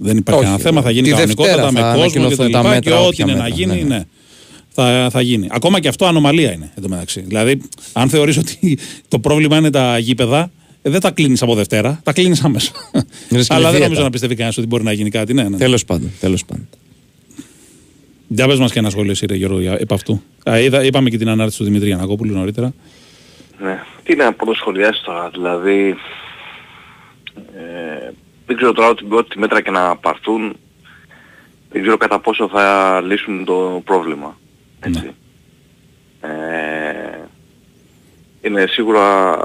Δεν 0.00 0.16
υπάρχει 0.16 0.40
Όχι, 0.44 0.50
κανένα 0.50 0.58
θέμα. 0.68 0.82
Θα 0.82 0.90
γίνει 0.90 1.04
τη 1.08 1.10
κανονικότητα 1.10 1.54
Δευτέρα 1.54 1.72
με 1.72 1.80
θα 1.80 1.94
κόσμο 1.94 2.10
και 2.10 2.18
ανακοινωθούν 2.18 2.36
τα 2.36 2.50
τα 2.52 2.58
λοιπά. 2.58 2.68
μέτρα, 2.74 2.90
Και 2.90 2.96
ό,τι 2.96 3.06
όποια 3.06 3.24
είναι 3.24 3.34
να 3.34 3.42
μέτρα, 3.42 3.56
γίνει, 3.56 3.74
ναι, 3.74 3.88
ναι. 3.88 3.96
ναι. 3.96 4.04
θα, 4.68 5.08
θα 5.10 5.20
γίνει. 5.20 5.46
Ακόμα 5.50 5.80
και 5.80 5.88
αυτό 5.88 6.06
ανομαλία 6.06 6.52
είναι 6.52 6.70
εν 6.76 6.82
τω 6.82 6.88
μεταξύ. 6.88 7.20
Δηλαδή, 7.20 7.60
αν 7.92 8.08
θεωρείς 8.08 8.36
ότι 8.36 8.78
το 9.08 9.18
πρόβλημα 9.18 9.56
είναι 9.56 9.70
τα 9.70 9.98
γήπεδα, 9.98 10.50
ε, 10.82 10.90
δεν 10.90 11.00
τα 11.00 11.10
κλείνεις 11.10 11.42
από 11.42 11.54
Δευτέρα, 11.54 12.00
τα 12.02 12.12
κλείνεις 12.12 12.44
άμεσα. 12.44 12.72
Είναι 12.92 13.04
Αλλά 13.30 13.38
δεν 13.38 13.44
σκηνοδίαιτα. 13.44 13.78
νομίζω 13.84 14.02
να 14.02 14.10
πιστεύει 14.10 14.34
κανένας 14.34 14.56
ότι 14.58 14.66
μπορεί 14.66 14.82
να 14.82 14.92
γίνει 14.92 15.10
κάτι. 15.10 15.34
Ναι, 15.34 15.42
ναι. 15.48 15.56
Τέλος 15.56 15.84
πάντων. 15.84 16.10
Τέλος 16.20 16.44
πάντων. 16.44 16.68
Για 18.28 18.46
πες 18.46 18.58
μας 18.58 18.72
και 18.72 18.78
ένα 18.78 18.90
σχόλιο, 18.90 19.10
εσύ, 19.10 19.26
ρε 19.26 19.34
Γιώργο, 19.34 19.60
για- 19.60 19.76
επ' 19.80 19.92
αυτού. 19.92 20.22
Α, 20.50 20.58
είδα, 20.60 20.84
είπαμε 20.84 21.10
και 21.10 21.18
την 21.18 21.28
ανάρτηση 21.28 21.58
του 21.58 21.64
Δημήτρη 21.64 21.86
Γιανακόπουλου 21.86 22.34
νωρίτερα. 22.34 22.72
Ναι. 23.62 23.78
Τι 24.04 24.16
να 24.16 24.32
πρωτοσχολιάσει 24.32 25.02
τώρα, 25.04 25.30
δηλαδή... 25.32 25.94
Ε, 27.36 28.10
δεν 28.48 28.56
ξέρω 28.56 28.72
τώρα 28.72 28.88
ότι 28.88 29.04
ό,τι 29.10 29.38
μέτρα 29.38 29.60
και 29.60 29.70
να 29.70 29.96
πάρθουν, 29.96 30.56
δεν 31.70 31.82
ξέρω 31.82 31.96
κατά 31.96 32.20
πόσο 32.20 32.48
θα 32.48 33.00
λύσουν 33.00 33.44
το 33.44 33.82
πρόβλημα. 33.84 34.38
Έτσι. 34.80 35.14
Ε, 36.20 36.28
είναι 38.40 38.66
σίγουρα 38.66 39.36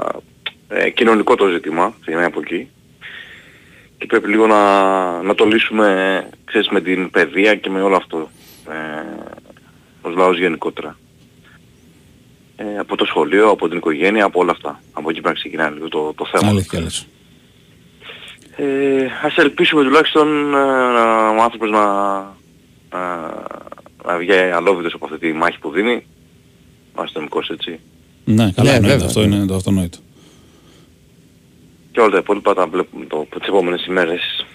ε, 0.68 0.90
κοινωνικό 0.90 1.34
το 1.34 1.46
ζήτημα, 1.48 1.94
ξεκινάει 2.00 2.24
από 2.24 2.40
εκεί. 2.40 2.68
Και 3.98 4.06
πρέπει 4.06 4.28
λίγο 4.28 4.46
να, 4.46 5.22
να 5.22 5.34
το 5.34 5.44
λύσουμε, 5.44 6.28
ξέρεις, 6.44 6.68
με 6.68 6.80
την 6.80 7.10
παιδεία 7.10 7.54
και 7.54 7.70
με 7.70 7.82
όλο 7.82 7.96
αυτό. 7.96 8.30
Ε, 8.68 9.04
ως 10.02 10.14
λαός 10.14 10.38
γενικότερα. 10.38 10.98
Ε, 12.56 12.78
από 12.78 12.96
το 12.96 13.04
σχολείο, 13.04 13.50
από 13.50 13.68
την 13.68 13.76
οικογένεια, 13.76 14.24
από 14.24 14.40
όλα 14.40 14.50
αυτά. 14.50 14.80
Από 14.92 15.10
εκεί 15.10 15.20
πρέπει 15.20 15.34
να 15.34 15.40
ξεκινάει 15.40 15.70
λίγο 15.70 15.88
το, 15.88 16.12
το 16.16 16.26
θέμα. 16.26 16.48
Αλήθεια 16.48 16.80
λες. 16.80 17.06
Ε, 18.56 19.06
ας 19.24 19.36
ελπίσουμε 19.36 19.82
τουλάχιστον 19.82 20.54
ε, 20.54 20.58
ο 21.38 21.42
άνθρωπος 21.42 21.70
να, 21.70 21.86
να, 22.90 23.32
να 24.06 24.16
βγει 24.18 24.32
αλόβητος 24.32 24.94
από 24.94 25.04
αυτή 25.04 25.18
τη 25.18 25.32
μάχη 25.32 25.58
που 25.58 25.70
δίνει. 25.70 26.06
Ο 26.94 27.02
αστυνομικός 27.02 27.48
έτσι. 27.48 27.80
Ναι, 28.24 28.50
καλά, 28.52 28.70
Ναι, 28.70 28.76
εννοείται. 28.76 28.80
βέβαια, 28.92 29.06
αυτό 29.06 29.20
βέβαια. 29.20 29.36
είναι 29.36 29.46
το 29.46 29.54
αυτονόητο. 29.54 29.98
Και 31.92 32.00
όλα 32.00 32.10
τα 32.10 32.18
υπόλοιπα 32.18 32.54
τα 32.54 32.66
βλέπουμε 32.66 33.04
το, 33.04 33.26
τις 33.38 33.48
επόμενες 33.48 33.86
ημέρες. 33.86 34.46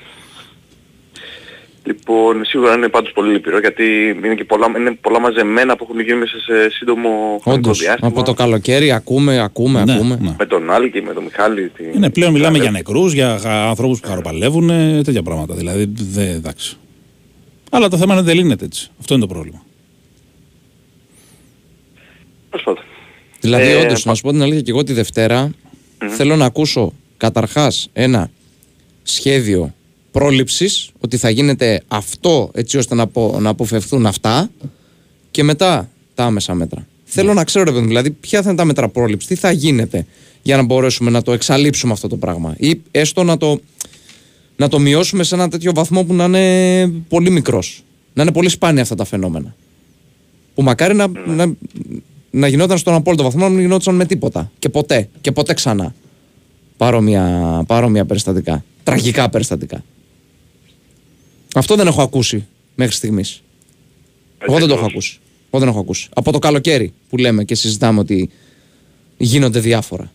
Λοιπόν, 1.83 2.45
σίγουρα 2.45 2.73
είναι 2.75 2.87
πάντως 2.87 3.11
πολύ 3.11 3.31
λυπηρό 3.31 3.59
γιατί 3.59 3.83
είναι 4.23 4.35
και 4.35 4.43
πολλά, 4.43 4.65
είναι 4.77 4.91
πολλά 5.01 5.19
μαζεμένα 5.19 5.75
που 5.75 5.87
έχουν 5.89 5.99
γίνει 6.01 6.17
μέσα 6.19 6.39
σε 6.39 6.69
σύντομο 6.69 7.09
χρονικό 7.41 7.51
Όντως, 7.51 7.79
διάστημα. 7.79 8.07
από 8.07 8.23
το 8.23 8.33
καλοκαίρι 8.33 8.91
ακούμε, 8.91 9.39
ακούμε, 9.41 9.83
Ναι, 9.83 9.93
ακούμε. 9.93 10.17
ναι. 10.21 10.35
Με 10.39 10.45
τον 10.45 10.71
Άλκη 10.71 10.91
και 10.91 11.01
με 11.01 11.13
τον 11.13 11.23
Μιχάλη. 11.23 11.69
Τη... 11.69 11.83
Είναι 11.95 12.09
πλέον 12.09 12.31
μιλάμε 12.31 12.57
Ναι. 12.57 12.63
για 12.63 12.71
νεκρούς, 12.71 13.13
για 13.13 13.39
ανθρώπους 13.69 13.99
που 13.99 14.07
χαροπαλεύουν, 14.07 14.69
ε, 14.69 15.01
τέτοια 15.03 15.23
πράγματα. 15.23 15.53
Δηλαδή, 15.53 15.91
δεν 15.95 16.27
εντάξει. 16.35 16.77
Αλλά 17.71 17.87
το 17.87 17.97
θέμα 17.97 18.11
είναι 18.13 18.21
ότι 18.21 18.31
δεν 18.31 18.37
λύνεται 18.43 18.65
έτσι. 18.65 18.89
Αυτό 18.99 19.13
είναι 19.13 19.25
το 19.25 19.33
πρόβλημα. 19.33 19.61
Τέλος 22.49 22.65
πάντων. 22.65 22.83
Δηλαδή, 23.39 23.71
Ε, 23.71 23.75
όντως, 23.75 24.05
να 24.05 24.13
σου 24.15 24.21
πω 24.21 24.31
την 24.31 24.41
αλήθεια, 24.41 24.61
και 24.61 24.71
εγώ 24.71 24.83
τη 24.83 24.93
δευτερα 24.93 25.51
θέλω 26.09 26.35
να 26.35 26.45
ακούσω 26.45 26.93
καταρχάς 27.17 27.89
ένα 27.93 28.29
σχέδιο 29.03 29.73
πρόληψης, 30.11 30.91
ότι 30.99 31.17
θα 31.17 31.29
γίνεται 31.29 31.83
αυτό 31.87 32.51
έτσι 32.53 32.77
ώστε 32.77 32.95
να, 32.95 33.03
απο, 33.03 33.37
να 33.39 33.49
αποφευθούν 33.49 34.05
αυτά 34.05 34.49
και 35.31 35.43
μετά 35.43 35.89
τα 36.15 36.23
άμεσα 36.23 36.53
μέτρα. 36.53 36.87
Θέλω 37.03 37.33
να 37.33 37.43
ξέρω, 37.43 37.63
ρε 37.63 37.69
παιδί 37.71 37.81
μου, 37.81 37.87
δηλαδή, 37.87 38.11
ποια 38.11 38.41
θα 38.41 38.49
είναι 38.49 38.57
τα 38.57 38.65
μέτρα 38.65 38.89
πρόληψης, 38.89 39.29
τι 39.29 39.35
θα 39.35 39.51
γίνεται 39.51 40.05
για 40.41 40.55
να 40.55 40.63
μπορέσουμε 40.63 41.09
να 41.09 41.21
το 41.21 41.33
εξαλείψουμε 41.33 41.93
αυτό 41.93 42.07
το 42.07 42.17
πράγμα. 42.17 42.55
Ή 42.57 42.81
έστω 42.91 43.23
να 43.23 43.37
το, 43.37 43.59
να 44.55 44.67
το 44.67 44.79
μειώσουμε 44.79 45.23
σε 45.23 45.35
ένα 45.35 45.49
τέτοιο 45.49 45.73
βαθμό 45.73 46.03
που 46.03 46.13
να 46.13 46.23
είναι 46.23 46.87
πολύ 47.07 47.29
μικρός. 47.29 47.83
Να 48.13 48.21
είναι 48.21 48.31
πολύ 48.31 48.49
σπάνια 48.49 48.81
αυτά 48.81 48.95
τα 48.95 49.05
φαινόμενα. 49.05 49.55
Που 50.55 50.63
μακάρι 50.63 50.95
να, 50.95 51.07
να, 51.25 51.53
να 52.31 52.47
γινόταν 52.47 52.77
στον 52.77 52.93
απόλυτο 52.93 53.23
βαθμό, 53.23 53.43
να 53.43 53.49
μην 53.49 53.59
γινόταν 53.59 53.95
με 53.95 54.05
τίποτα. 54.05 54.51
Και 54.59 54.69
ποτέ. 54.69 55.09
Και 55.21 55.31
ποτέ 55.31 55.53
ξανά. 55.53 55.93
Παρόμοια, 56.77 57.63
παρόμοια 57.67 58.05
περιστατικά. 58.05 58.63
Τραγικά 58.83 59.29
περιστατικά. 59.29 59.83
Αυτό 61.59 61.75
δεν 61.75 61.87
έχω 61.87 62.01
ακούσει 62.01 62.47
μέχρι 62.75 62.93
στιγμής. 62.95 63.41
Εγώ 64.39 64.57
δεν 64.59 64.67
το 64.67 64.73
έχω 64.73 64.85
ακούσει. 64.85 65.19
Εγώ 65.51 65.59
δεν 65.61 65.67
έχω 65.71 65.79
ακούσει. 65.79 66.09
Από 66.15 66.31
το 66.31 66.39
καλοκαίρι 66.39 66.93
που 67.09 67.17
λέμε 67.17 67.43
και 67.43 67.55
συζητάμε 67.55 67.99
ότι 67.99 68.29
γίνονται 69.17 69.59
διάφορα. 69.59 70.11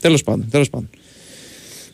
Τέλος 0.00 0.22
πάντων, 0.22 0.48
τέλος 0.50 0.70
πάντων. 0.70 0.90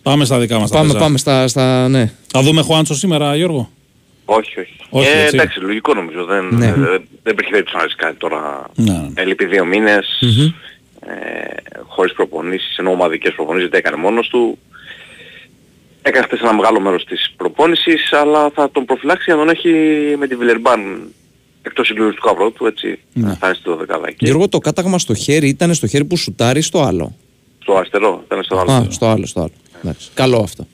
Πάμε 0.03 0.25
στα 0.25 0.39
δικά 0.39 0.59
μας. 0.59 0.71
Πάμε, 0.71 0.93
πάμε 0.95 1.19
στα, 1.19 1.49
στα. 1.49 1.89
Ναι. 1.89 2.13
Θα 2.27 2.43
δούμε 2.43 2.63
Χουάντσο 2.63 2.95
σήμερα, 2.95 3.37
Γιώργο; 3.37 3.71
Όχι, 4.25 4.61
όχι. 4.61 4.77
Όχι, 4.91 5.09
ε, 5.09 5.23
έτσι. 5.23 5.35
εντάξει, 5.37 5.61
λογικό 5.61 5.95
νομίζω. 5.95 6.25
Δεν, 6.25 6.49
Ναι. 6.55 6.67
ε, 6.67 6.73
δεν 7.23 7.33
υπήρχε 7.33 7.51
περίπτωση 7.51 7.77
να 7.77 7.83
ρίξει 7.83 7.97
κάτι 7.97 8.17
τώρα. 8.17 8.71
Ναι, 8.75 8.93
ναι. 8.93 9.09
Έλειπε 9.15 9.45
δύο 9.45 9.65
μήνες, 9.65 10.07
ε, 11.01 11.11
χωρίς 11.87 12.13
προπονήσεις, 12.13 12.77
ενώ 12.77 12.91
ομαδικές 12.91 13.33
προπονήσεις 13.35 13.69
δεν 13.69 13.79
έκανε 13.79 13.97
μόνος 13.97 14.29
του. 14.29 14.59
Έκανε 16.07 16.25
χθες 16.27 16.41
ένα 16.41 16.55
μεγάλο 16.55 16.81
μέρος 16.81 17.05
της 17.05 17.33
προπόνησης, 17.37 18.13
αλλά 18.13 18.51
θα 18.55 18.71
τον 18.71 18.85
προφυλάξει 18.85 19.23
για 19.27 19.35
να 19.35 19.41
τον 19.41 19.49
έχει 19.55 19.71
με 20.19 20.27
τη 20.27 20.37
Βιλερμπάν 20.37 21.13
εκτός 21.63 21.87
συγκλονιστικού 21.87 22.31
αυρό 22.31 22.51
του, 22.51 22.67
έτσι, 22.67 22.99
Ναι. 23.13 23.27
να 23.27 23.35
φτάσει 23.35 23.61
στο 23.61 23.77
12 23.77 24.03
εκεί. 24.07 24.25
Γιώργο, 24.25 24.49
το 24.49 24.59
κάταγμα 24.59 24.99
στο 24.99 25.15
χέρι 25.15 25.49
ήταν 25.49 25.75
στο 25.75 25.87
χέρι 25.87 26.05
που 26.05 26.17
σουτάρει 26.17 26.61
στο 26.61 26.83
άλλο. 26.83 27.17
Στο 27.63 27.77
αριστερό, 27.77 28.23
ήταν 28.25 28.43
στο 28.43 28.59
άλλο. 28.59 28.73
Α, 28.73 28.87
στο 28.91 29.07
άλλο, 29.07 29.27
στο 29.27 29.41
άλλο. 29.41 29.51
Εντάξει. 29.83 30.11
Καλό 30.15 30.39
αυτό. 30.39 30.67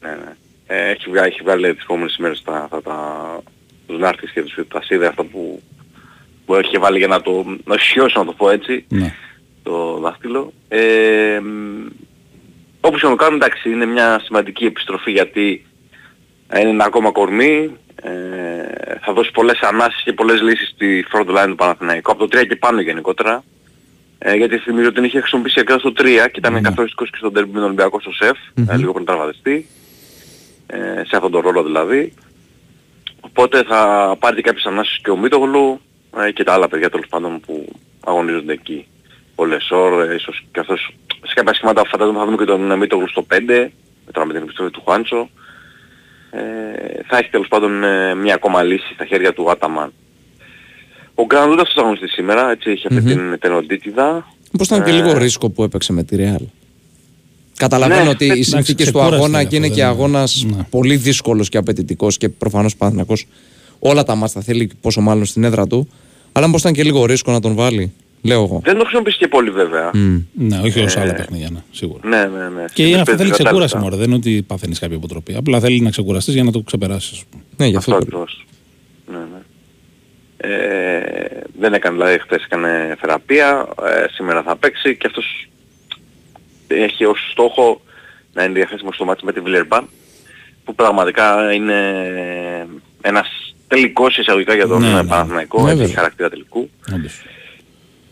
Ναι, 0.00 0.08
ναι. 0.10 0.36
Ε, 0.66 0.90
έχει, 0.90 1.10
βγάλει, 1.10 1.28
έχει 1.28 1.40
βγάλει 1.42 1.74
τις 1.74 1.82
επόμενες 1.82 2.16
ημέρες 2.16 2.42
τα, 2.42 2.66
τα, 2.70 2.82
τα, 2.82 2.96
τους 3.86 3.98
νάρτες 3.98 4.30
και 4.30 4.42
τους 4.42 4.54
τα 4.68 4.82
σίδε 4.82 5.06
αυτά 5.06 5.24
που, 5.24 5.62
που 6.46 6.54
έχει 6.54 6.78
βάλει 6.78 6.98
για 6.98 7.06
να 7.06 7.20
το 7.20 7.44
να 7.64 7.76
σιώσει 7.78 8.18
να 8.18 8.24
το 8.24 8.32
πω 8.32 8.50
έτσι 8.50 8.84
Ναι. 8.88 9.14
το 9.62 9.98
δάχτυλο. 10.02 10.52
Ε, 10.68 11.38
μ, 11.42 11.86
όπως 12.84 13.00
και 13.00 13.06
να 13.06 13.12
το 13.12 13.16
κάνουμε 13.24 13.44
εντάξει 13.44 13.70
είναι 13.70 13.86
μια 13.86 14.20
σημαντική 14.24 14.64
επιστροφή 14.64 15.10
γιατί 15.10 15.66
είναι 16.60 16.68
ένα 16.68 16.84
ακόμα 16.84 17.10
κορμί 17.10 17.76
ε, 18.02 18.10
θα 19.04 19.12
δώσει 19.12 19.30
πολλές 19.30 19.60
ανάσεις 19.60 20.02
και 20.02 20.12
πολλές 20.12 20.40
λύσεις 20.40 20.68
στη 20.68 21.04
front 21.12 21.26
line 21.36 21.46
του 21.48 21.54
Παναθηναϊκού 21.54 22.10
από 22.10 22.26
το 22.28 22.38
3 22.38 22.46
και 22.46 22.56
πάνω 22.56 22.80
γενικότερα 22.80 23.44
ε, 24.18 24.34
γιατί 24.34 24.58
θυμίζω 24.58 24.86
ότι 24.86 24.94
την 24.94 25.04
είχε 25.04 25.20
χρησιμοποιήσει 25.20 25.60
ακριβώς 25.60 25.80
στο 25.82 25.92
3 25.96 26.04
και 26.04 26.38
ήταν 26.38 26.52
Ναι. 26.52 26.60
καθοριστικός 26.60 27.10
και 27.10 27.16
στον 27.16 27.32
τερμπι 27.32 27.48
με 27.50 27.56
τον 27.56 27.64
Ολυμπιακό 27.64 28.00
στο 28.00 28.12
ΣΕΦ 28.12 28.38
ε, 28.70 28.76
λίγο 28.76 28.92
πριν 28.92 29.04
τραυματιστεί 29.04 29.66
ε, 30.66 30.76
σε 30.78 31.16
αυτόν 31.16 31.30
τον 31.30 31.40
ρόλο 31.40 31.62
δηλαδή. 31.62 32.12
Οπότε 33.20 33.62
θα 33.62 34.14
πάρει 34.18 34.36
και 34.36 34.42
κάποιες 34.42 34.64
ανάσεις 34.64 34.98
και 35.02 35.10
ο 35.10 35.16
Μίτογλου 35.16 35.80
ε, 36.26 36.32
και 36.32 36.44
τα 36.44 36.52
άλλα 36.52 36.68
παιδιά 36.68 36.90
τέλος 36.90 37.06
πάντων 37.08 37.40
που 37.40 37.72
αγωνίζονται 38.04 38.52
εκεί. 38.52 38.86
Ο 39.34 39.44
Λεσόρ, 39.44 40.10
ε, 40.10 40.14
ίσως 40.14 40.44
και 40.52 40.60
αυτός 40.60 40.94
σε 41.26 41.34
κάποια 41.34 41.54
σχήματα 41.54 41.82
φαντάζομαι 41.86 42.18
θα 42.18 42.24
δούμε 42.24 42.36
και 42.36 42.44
τον 42.44 42.78
Μίτογλου 42.78 43.08
στο 43.08 43.26
5, 43.30 43.68
τώρα 44.12 44.26
με 44.26 44.32
την 44.32 44.42
επιστροφή 44.42 44.70
του 44.70 44.80
Χουάντσο. 44.84 45.28
Ε, 46.30 46.40
θα 47.08 47.16
έχει 47.18 47.30
τέλος 47.30 47.48
πάντων 47.48 47.84
ε, 47.84 48.14
μια 48.14 48.34
ακόμα 48.34 48.62
λύση 48.62 48.92
στα 48.94 49.04
χέρια 49.04 49.32
του 49.32 49.50
Άταμαν. 49.50 49.92
Ο 51.14 51.24
Γκραντ 51.24 51.48
δεν 51.48 51.56
θα 51.74 51.80
αγωνιστεί 51.80 52.08
σήμερα, 52.08 52.50
έτσι 52.50 52.70
έχει 52.70 52.86
αυτή 52.86 53.02
την 53.02 53.38
τενοντίτιδα. 53.38 54.26
Πώς 54.58 54.66
ήταν 54.66 54.84
και 54.84 54.90
Ε, 54.90 54.94
λίγο 54.94 55.18
ρίσκο 55.18 55.50
που 55.50 55.62
έπαιξε 55.62 55.92
με 55.92 56.02
τη 56.04 56.16
Real. 56.18 56.44
Καταλαβαίνω 57.56 58.02
Ναι, 58.02 58.08
ότι 58.08 58.24
οι 58.24 58.26
εντάξει, 58.26 58.50
συνθήκες 58.50 58.86
του 58.86 58.92
ξεκούραστη 58.92 59.14
αγώνα 59.16 59.38
αυτό, 59.38 59.50
και 59.50 59.56
είναι 59.56 59.66
δεν 59.66 59.74
και 59.76 59.82
είναι. 59.82 59.90
αγώνας 59.90 60.44
Ναι. 60.56 60.66
πολύ 60.70 60.96
δύσκολος 60.96 61.48
και 61.48 61.56
απαιτητικός 61.58 62.16
και 62.16 62.28
προφανώς 62.28 62.76
Παναθυνακό 62.76 63.14
όλα 63.78 64.02
τα 64.02 64.14
μάτια 64.14 64.40
θα 64.40 64.46
θέλει, 64.46 64.70
πόσο 64.80 65.00
μάλλον 65.00 65.24
στην 65.24 65.44
έδρα 65.44 65.66
του. 65.66 65.88
Αλλά 66.32 66.46
μήπως 66.46 66.60
ήταν 66.60 66.72
και 66.72 66.82
λίγο 66.82 67.04
ρίσκο 67.04 67.32
να 67.32 67.40
τον 67.40 67.54
βάλει, 67.54 67.92
λέω 68.22 68.42
εγώ. 68.42 68.60
Δεν 68.64 68.74
το 68.74 68.80
χρησιμοποιήσει 68.80 69.18
και 69.18 69.28
πολύ 69.28 69.50
βέβαια. 69.50 69.90
Μμ. 69.94 70.16
Ναι, 70.32 70.58
όχι 70.64 70.80
ως 70.80 70.96
άλλα 70.96 71.14
παιχνίδια, 71.14 71.50
ναι, 71.50 71.58
σίγουρα. 71.70 72.08
Ναι, 72.08 72.24
ναι, 72.38 72.48
ναι. 72.48 72.64
Και 72.72 72.82
είναι 72.86 72.92
αυτό 73.00 73.04
Παίζει 73.04 73.16
θέλεις 73.22 73.30
κατά 73.30 73.42
ξεκούραση 73.44 73.74
λεπτά. 73.74 73.78
μωρέ. 73.78 73.96
Δεν 73.96 74.06
είναι 74.06 74.14
ότι 74.14 74.42
παθαίνεις 74.46 74.78
κάποια 74.78 74.96
υποτροπή. 74.96 75.34
Απλά 75.36 75.60
θέλει 75.60 75.80
να 75.80 75.90
ξεκουραστείς 75.90 76.34
για 76.34 76.44
να 76.44 76.52
το 76.52 76.60
ξεπεράσεις. 76.60 77.22
Ναι, 77.56 77.66
γι' 77.66 77.76
Αυτό 77.76 77.94
αυτό. 77.94 78.04
το 78.04 78.10
λέω. 78.16 78.22
ακριβώς. 78.22 78.46
Ναι, 79.12 79.18
ναι. 79.18 79.40
Ε, 80.36 81.40
δεν 81.58 81.72
έκανε 81.74 81.96
δηλαδή 81.96 82.18
χθες 82.18 82.44
έκανε 82.44 82.96
θεραπεία, 83.00 83.68
ε, 83.82 84.04
σήμερα 84.12 84.42
θα 84.42 84.56
παίξει 84.56 84.96
και 84.96 85.06
αυτός 85.06 85.48
έχει 86.68 87.04
ως 87.04 87.28
στόχο 87.30 87.80
να 88.32 88.44
είναι 88.44 88.52
διαθέσιμος 88.52 88.94
στο 88.94 89.04
μάτι 89.04 89.24
με 89.24 89.32
τη 89.32 89.40
Βιλερμπάν 89.40 89.88
που 90.64 90.74
πραγματικά 90.74 91.52
είναι 91.52 91.76
ένας 93.00 93.54
τελικός 93.68 94.16
εισαγωγικά 94.18 94.54
για 94.54 94.66
τον 94.66 94.80
Ναι, 94.80 94.88
ναι, 94.88 95.02
ναι. 95.02 95.08
Παναθηναϊκό, 95.08 95.62
Ναι, 95.62 95.70
έχει 95.70 95.78
βέβαια. 95.78 95.94
χαρακτήρα 95.94 96.28
τελικού. 96.30 96.70
Όντως. 96.94 97.22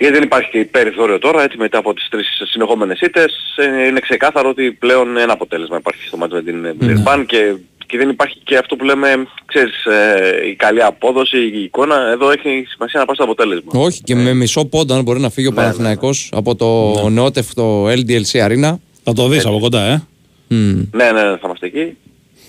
Γιατί 0.01 0.15
δεν 0.15 0.23
υπάρχει 0.23 0.51
και 0.51 0.65
περιθώριο 0.65 1.19
τώρα, 1.19 1.43
έτσι 1.43 1.57
μετά 1.59 1.79
από 1.79 1.95
τις 1.95 2.09
τρεις 2.11 2.27
συνεχόμενες 2.51 3.01
ήττες, 3.01 3.33
ε, 3.57 3.87
είναι 3.87 4.01
ξεκάθαρο 4.01 4.49
ότι 4.49 4.73
πλέον 4.73 5.17
ένα 5.17 5.33
αποτέλεσμα 5.33 5.77
υπάρχει 5.77 6.07
στο 6.07 6.17
μάτι 6.17 6.35
με 6.35 6.43
την 6.43 6.75
Βιλερμπάν 6.79 7.27
και, 7.27 7.55
και 7.87 7.99
δεν 7.99 8.09
υπάρχει 8.09 8.39
και 8.45 8.57
αυτό 8.57 8.77
που 8.77 8.85
λέμε, 8.85 9.09
ξέρεις, 9.47 9.85
ε, 9.85 10.49
η 10.49 10.55
καλή 10.55 10.83
απόδοση, 10.83 11.39
η 11.39 11.63
εικόνα, 11.63 12.11
εδώ 12.13 12.31
έχει 12.31 12.65
σημασία 12.69 13.01
να 13.01 13.07
πάει 13.07 13.15
στο 13.15 13.25
αποτέλεσμα. 13.25 13.71
Όχι, 13.75 14.01
και 14.03 14.15
με 14.15 14.35
μισό 14.35 14.65
πόντο, 14.65 14.95
αν 14.95 15.03
μπορεί 15.03 15.21
να 15.21 15.31
φύγει 15.31 15.47
ο 15.47 15.51
Ναι, 15.51 15.57
ναι, 15.57 15.63
Παναθηναϊκός 15.63 16.29
από 16.33 16.55
το 16.55 17.09
νεότευτο 17.09 17.85
LDLC 17.85 18.47
Arena. 18.49 18.75
Θα 19.05 19.13
το 19.13 19.29
δεις 19.29 19.47
από 19.47 19.59
κοντά, 19.59 19.83
ε. 19.83 20.03
Μμ. 20.49 20.57
Ναι, 20.57 21.05
ναι, 21.05 21.11
ναι, 21.11 21.37
θα 21.37 21.41
είμαστε 21.45 21.67
εκεί. 21.67 21.97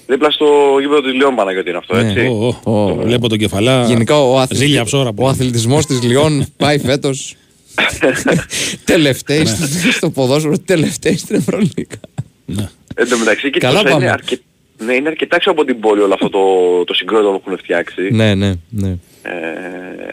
Δίπλα 0.08 0.32
στο 0.32 0.46
γήπεδο 0.80 1.02
της 1.02 1.14
Λιόν 1.14 1.36
Παναγιώτη 1.36 1.70
είναι 1.70 1.78
αυτό, 1.78 1.96
Ναι. 1.96 2.08
έτσι. 2.08 2.28
Ω, 2.28 2.60
ω, 2.64 2.72
Ω. 2.72 2.96
Βλέπω 2.96 3.30
τον 3.30 3.38
κεφαλά. 3.38 3.86
Γενικά 3.86 4.22
ο, 4.22 4.40
αθλη... 4.40 4.58
Ζήλια 4.58 4.84
ψώρα. 4.84 5.10
ο 5.16 5.28
αθλητισμός 5.28 5.86
της 5.86 6.02
Λιόν 6.04 6.46
πάει 6.58 6.80
φέτος 6.80 7.36
τελευταίοι 8.86 9.46
στο, 9.46 9.92
στο 9.92 10.10
ποδόσφαιρο, 10.10 10.60
τελευταίοι 10.60 11.18
στην 11.18 11.36
Ευρωλίγα. 11.36 12.00
Ναι. 12.46 12.70
Εν 12.96 13.10
τω 13.10 13.18
μεταξύ 13.18 13.50
και 13.50 13.60
Καλά 13.60 13.80
είναι, 13.80 13.90
πάμε. 13.90 14.10
αρκε... 14.10 14.40
ναι, 14.78 14.94
είναι 14.94 15.10
αρκετά 15.10 15.36
έξω 15.36 15.52
από 15.52 15.66
την 15.66 15.80
πόλη 15.80 16.02
όλο 16.02 16.14
αυτό 16.14 16.30
το, 16.30 16.84
το 16.84 16.94
συγκρότημα 16.94 17.32
που 17.32 17.44
έχουν 17.46 17.58
φτιάξει. 17.58 18.10
ναι, 18.12 18.36
ναι, 18.36 18.54
ναι. 18.70 18.98
Ε, 19.24 19.32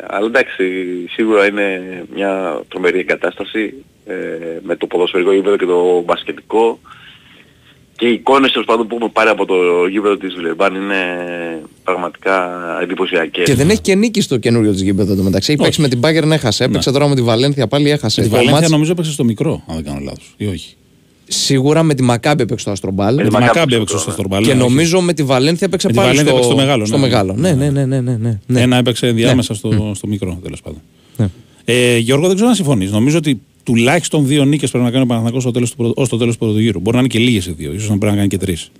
αλλά 0.06 0.26
εντάξει, 0.26 0.64
σίγουρα 1.10 1.46
είναι 1.46 1.80
μια 2.14 2.62
τρομερή 2.68 2.98
εγκατάσταση 2.98 3.74
ε, 4.06 4.14
με 4.62 4.76
το 4.76 4.86
ποδοσφαιρικό 4.86 5.32
γήπεδο 5.32 5.56
και 5.56 5.66
το 5.66 6.02
μπασκετικό. 6.06 6.80
Και 7.98 8.06
οι 8.06 8.12
εικόνες 8.12 8.52
τέλος 8.52 8.66
πάντων 8.66 8.86
που 8.86 8.94
έχουμε 8.94 9.10
πάρει 9.12 9.28
από 9.28 9.44
το 9.46 9.54
γήπεδο 9.90 10.16
της 10.16 10.34
Βιλερμπάν 10.34 10.74
είναι 10.74 10.96
πραγματικά 11.84 12.60
εντυπωσιακές. 12.82 13.44
Και 13.44 13.54
δεν 13.54 13.70
έχει 13.70 13.80
και 13.80 13.94
νίκη 13.94 14.20
στο 14.20 14.36
καινούριο 14.36 14.72
της 14.72 14.80
γήπεδο 14.82 15.14
το 15.14 15.22
μεταξύ. 15.22 15.52
Έχει 15.52 15.62
παίξει 15.62 15.80
με 15.80 15.88
την 15.88 16.00
Bayern 16.02 16.30
έχασε. 16.30 16.64
Έπαιξε 16.64 16.92
τώρα 16.92 17.08
με 17.08 17.14
τη 17.14 17.22
Βαλένθια 17.22 17.66
πάλι 17.66 17.90
έχασε. 17.90 18.20
Με 18.20 18.26
τη 18.26 18.32
Το 18.32 18.36
Βαλένθια 18.36 18.60
μάτς- 18.60 18.72
νομίζω 18.72 18.92
έπαιξε 18.92 19.12
στο 19.12 19.24
μικρό, 19.24 19.62
αν 19.66 19.74
δεν 19.74 19.84
κάνω 19.84 19.98
λάθος. 20.02 20.34
Ή 20.36 20.46
όχι; 20.46 20.74
Σίγουρα 21.28 21.82
με 21.82 21.94
τη 21.94 22.02
Μακάμπη 22.02 22.42
έπαιξε 22.42 22.62
στο 22.62 22.70
Αστρομπάλ. 22.70 23.14
Με 23.14 23.22
τη 23.22 23.30
Μακάμπι 23.30 23.46
Μακάμπη 23.46 23.70
στο 23.70 23.76
έπαιξε 23.76 23.98
στο 23.98 24.10
μικρό, 24.10 24.12
Στορμπαλ. 24.12 24.42
Και 24.42 24.54
ναι, 24.54 24.62
όχι. 24.62 24.68
νομίζω 24.68 25.00
με 25.00 25.12
τη 25.12 25.22
Βαλένθια 25.22 25.66
έπαιξε 25.66 25.86
Με 25.86 25.92
τη 25.92 25.98
πάλι 25.98 26.16
Βαλένθια 26.16 26.36
στο, 26.36 26.40
έπαιξε 26.40 26.56
στο 26.56 26.66
μεγάλο, 26.66 26.86
στο 26.86 26.96
ναι. 26.96 27.02
μεγάλο. 27.02 27.34
Ναι, 27.36 27.52
ναι, 27.52 27.70
ναι, 27.70 27.84
ναι, 27.84 28.00
ναι, 28.00 28.38
ναι. 28.46 28.60
Ένα 28.60 28.76
έπαιξε 28.76 29.10
διάμεσα 29.10 29.54
στο, 29.54 29.92
στο 29.94 30.06
μικρό, 30.06 30.38
τέλος 30.42 30.60
πάντων. 30.60 30.80
Ναι. 31.16 31.28
Ε, 31.64 31.96
Γιώργο, 31.96 32.26
δεν 32.26 32.34
ξέρω 32.34 32.48
αν 32.50 32.56
συμφωνείς. 32.56 32.90
Νομίζω 32.90 33.18
ότι 33.18 33.40
τουλάχιστον 33.72 34.26
δύο 34.26 34.44
νίκες 34.44 34.70
πρέπει 34.70 34.84
να 34.84 34.90
κάνει 34.90 35.02
ο 35.02 35.06
Παναθηναϊκός 35.06 35.42
στο 35.42 35.50
τέλος 35.52 35.70
του 35.70 35.76
πρώτου- 35.76 35.98
ως 35.98 36.08
το 36.08 36.16
τέλος 36.16 36.32
του 36.38 36.44
πρώτου 36.44 36.58
γύρου. 36.58 36.80
Μπορεί 36.80 36.96
να 36.96 37.02
είναι 37.02 37.08
και 37.12 37.18
λίγες 37.18 37.46
οι 37.46 37.52
δύο, 37.52 37.72
ίσως 37.72 37.88
να 37.88 37.98
πρέπει 37.98 38.10
να 38.12 38.16
κάνει 38.16 38.28
και 38.28 38.38
τρεις. 38.38 38.70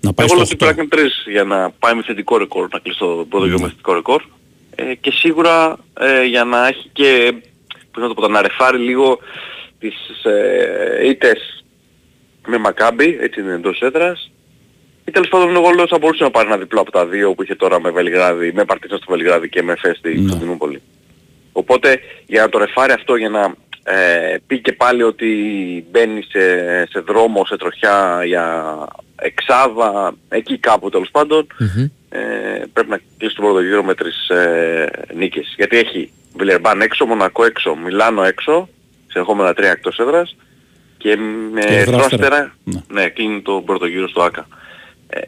Να 0.00 0.12
πάει 0.12 0.26
Εγώ 0.26 0.36
λέω 0.36 0.44
στο 0.44 0.54
ότι 0.54 0.64
8. 0.64 0.74
πρέπει 0.74 0.88
να 0.88 0.96
κάνει 0.96 1.02
τρεις 1.02 1.24
για 1.32 1.44
να 1.44 1.70
πάει 1.70 1.94
με 1.94 2.02
θετικό 2.02 2.38
ρεκόρ, 2.38 2.68
να 2.72 2.78
κλείσει 2.78 2.98
το 2.98 3.26
πρώτο 3.28 3.44
γύρο 3.46 3.58
με 3.58 3.68
θετικό 3.68 3.92
ρεκόρ. 3.94 4.22
Ε, 4.74 4.94
και 4.94 5.10
σίγουρα 5.10 5.78
ε, 6.00 6.24
για 6.24 6.44
να 6.44 6.66
έχει 6.66 6.88
και, 6.92 7.32
πώς 7.92 8.02
να 8.02 8.08
το 8.08 8.14
πω, 8.14 8.28
να 8.28 8.42
ρεφάρει 8.42 8.78
λίγο 8.78 9.18
τις 9.78 9.94
ε, 10.24 11.08
ήττες 11.08 11.64
με 12.46 12.58
Μακάμπι, 12.58 13.16
έτσι 13.20 13.40
είναι 13.40 13.52
εντός 13.52 13.80
έδρας. 13.80 14.30
Ή 15.04 15.10
τέλος 15.10 15.28
πάντων 15.28 15.48
εγώ 15.56 15.70
λέω 15.70 15.80
ότι 15.82 15.90
θα 15.90 15.98
μπορούσε 15.98 16.22
να 16.24 16.30
πάρει 16.30 16.46
ένα 16.48 16.56
διπλό 16.58 16.80
από 16.80 16.90
τα 16.90 17.06
δύο 17.06 17.34
που 17.34 17.42
είχε 17.42 17.54
τώρα 17.54 17.80
με 17.80 17.90
Βελιγράδι, 17.90 18.52
με 18.54 18.64
Παρτίζαν 18.64 18.98
στο 18.98 19.06
Βελιγράδι 19.10 19.48
και 19.48 19.62
με 19.62 19.72
Εφέ 19.72 19.94
στη 19.98 20.08
Ναι. 20.08 20.16
Κωνσταντινούπολη. 20.18 20.82
Οπότε 21.52 22.00
για 22.26 22.40
να 22.42 22.48
το 22.48 22.58
ρεφάρει 22.58 22.92
αυτό 22.92 23.16
για 23.16 23.28
να 23.28 23.54
ε, 23.90 24.36
πει 24.46 24.60
και 24.60 24.72
πάλι 24.72 25.02
ότι 25.02 25.26
μπαίνει 25.90 26.22
σε, 26.22 26.40
σε 26.90 27.00
δρόμο, 27.00 27.44
σε 27.46 27.56
τροχιά 27.56 28.20
για 28.24 28.74
εξάδα, 29.16 30.14
εκεί 30.28 30.58
κάπου 30.58 30.90
τέλος 30.90 31.10
πάντων, 31.10 31.46
ε, 32.08 32.18
πρέπει 32.72 32.90
να 32.90 33.00
κλείσει 33.18 33.34
τον 33.34 33.44
πρώτο 33.44 33.60
γύρο 33.60 33.82
με 33.84 33.94
τρεις 33.94 34.28
ε, 34.28 34.90
νίκες. 35.14 35.54
Γιατί 35.56 35.76
έχει 35.76 36.12
Βιλερμπάν 36.36 36.80
έξω, 36.80 37.06
Μονακό 37.06 37.44
έξω, 37.44 37.74
Μιλάνο 37.76 38.22
έξω, 38.22 38.68
σε 39.06 39.18
ερχόμενα 39.18 39.54
τρία 39.54 39.70
εκτός 39.70 39.98
έδρας 39.98 40.36
και 40.98 41.16
με 41.52 41.60
Και 41.60 41.74
Ερυθρό 41.74 41.96
Αστέρα. 41.96 42.08
Τρόστερα, 42.18 42.54
Ναι. 42.64 42.80
ναι, 42.88 43.08
κλείνει 43.08 43.40
τον 43.42 43.64
πρώτο 43.64 43.86
γύρο 43.86 44.08
στο 44.08 44.22
ΆΚΑ. 44.22 44.46
Ε, 45.08 45.20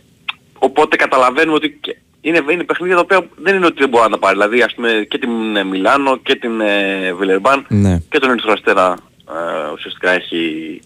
οπότε 0.59 0.97
καταλαβαίνουμε 0.97 1.57
ότι 1.57 1.79
και- 1.81 1.97
είναι, 2.21 2.41
είναι 2.53 2.65
παιχνίδια 2.65 2.95
τα 2.97 3.01
οποία 3.01 3.29
δεν 3.43 3.57
είναι 3.57 3.67
ότι 3.67 3.77
δεν 3.79 3.89
μπορεί 3.89 4.03
να 4.05 4.11
τα 4.11 4.19
πάρει. 4.19 4.35
Δηλαδή 4.39 4.63
ας 4.63 4.75
πούμε 4.75 5.07
και 5.09 5.19
την 5.19 5.57
ε, 5.57 5.65
Μιλάνο 5.65 6.19
και 6.19 6.35
την 6.35 6.61
ε, 6.61 7.13
Βιλερμπάν 7.19 7.67
Ναι. 7.69 8.01
και 8.11 8.19
τον 8.19 8.31
Ερυθρό 8.31 8.53
Αστέρα 8.53 8.97
ε, 9.29 9.73
ουσιαστικά 9.75 10.11
έχει 10.11 10.37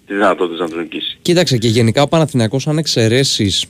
τη 0.06 0.12
δυνατότητα 0.14 0.62
να 0.64 0.68
τον 0.70 0.78
νικήσει. 0.78 1.18
Κοίταξε 1.22 1.58
και 1.58 1.68
γενικά 1.68 2.02
ο 2.02 2.08
Παναθηναϊκός 2.08 2.66
αν 2.68 2.78
εξαιρέσεις 2.78 3.64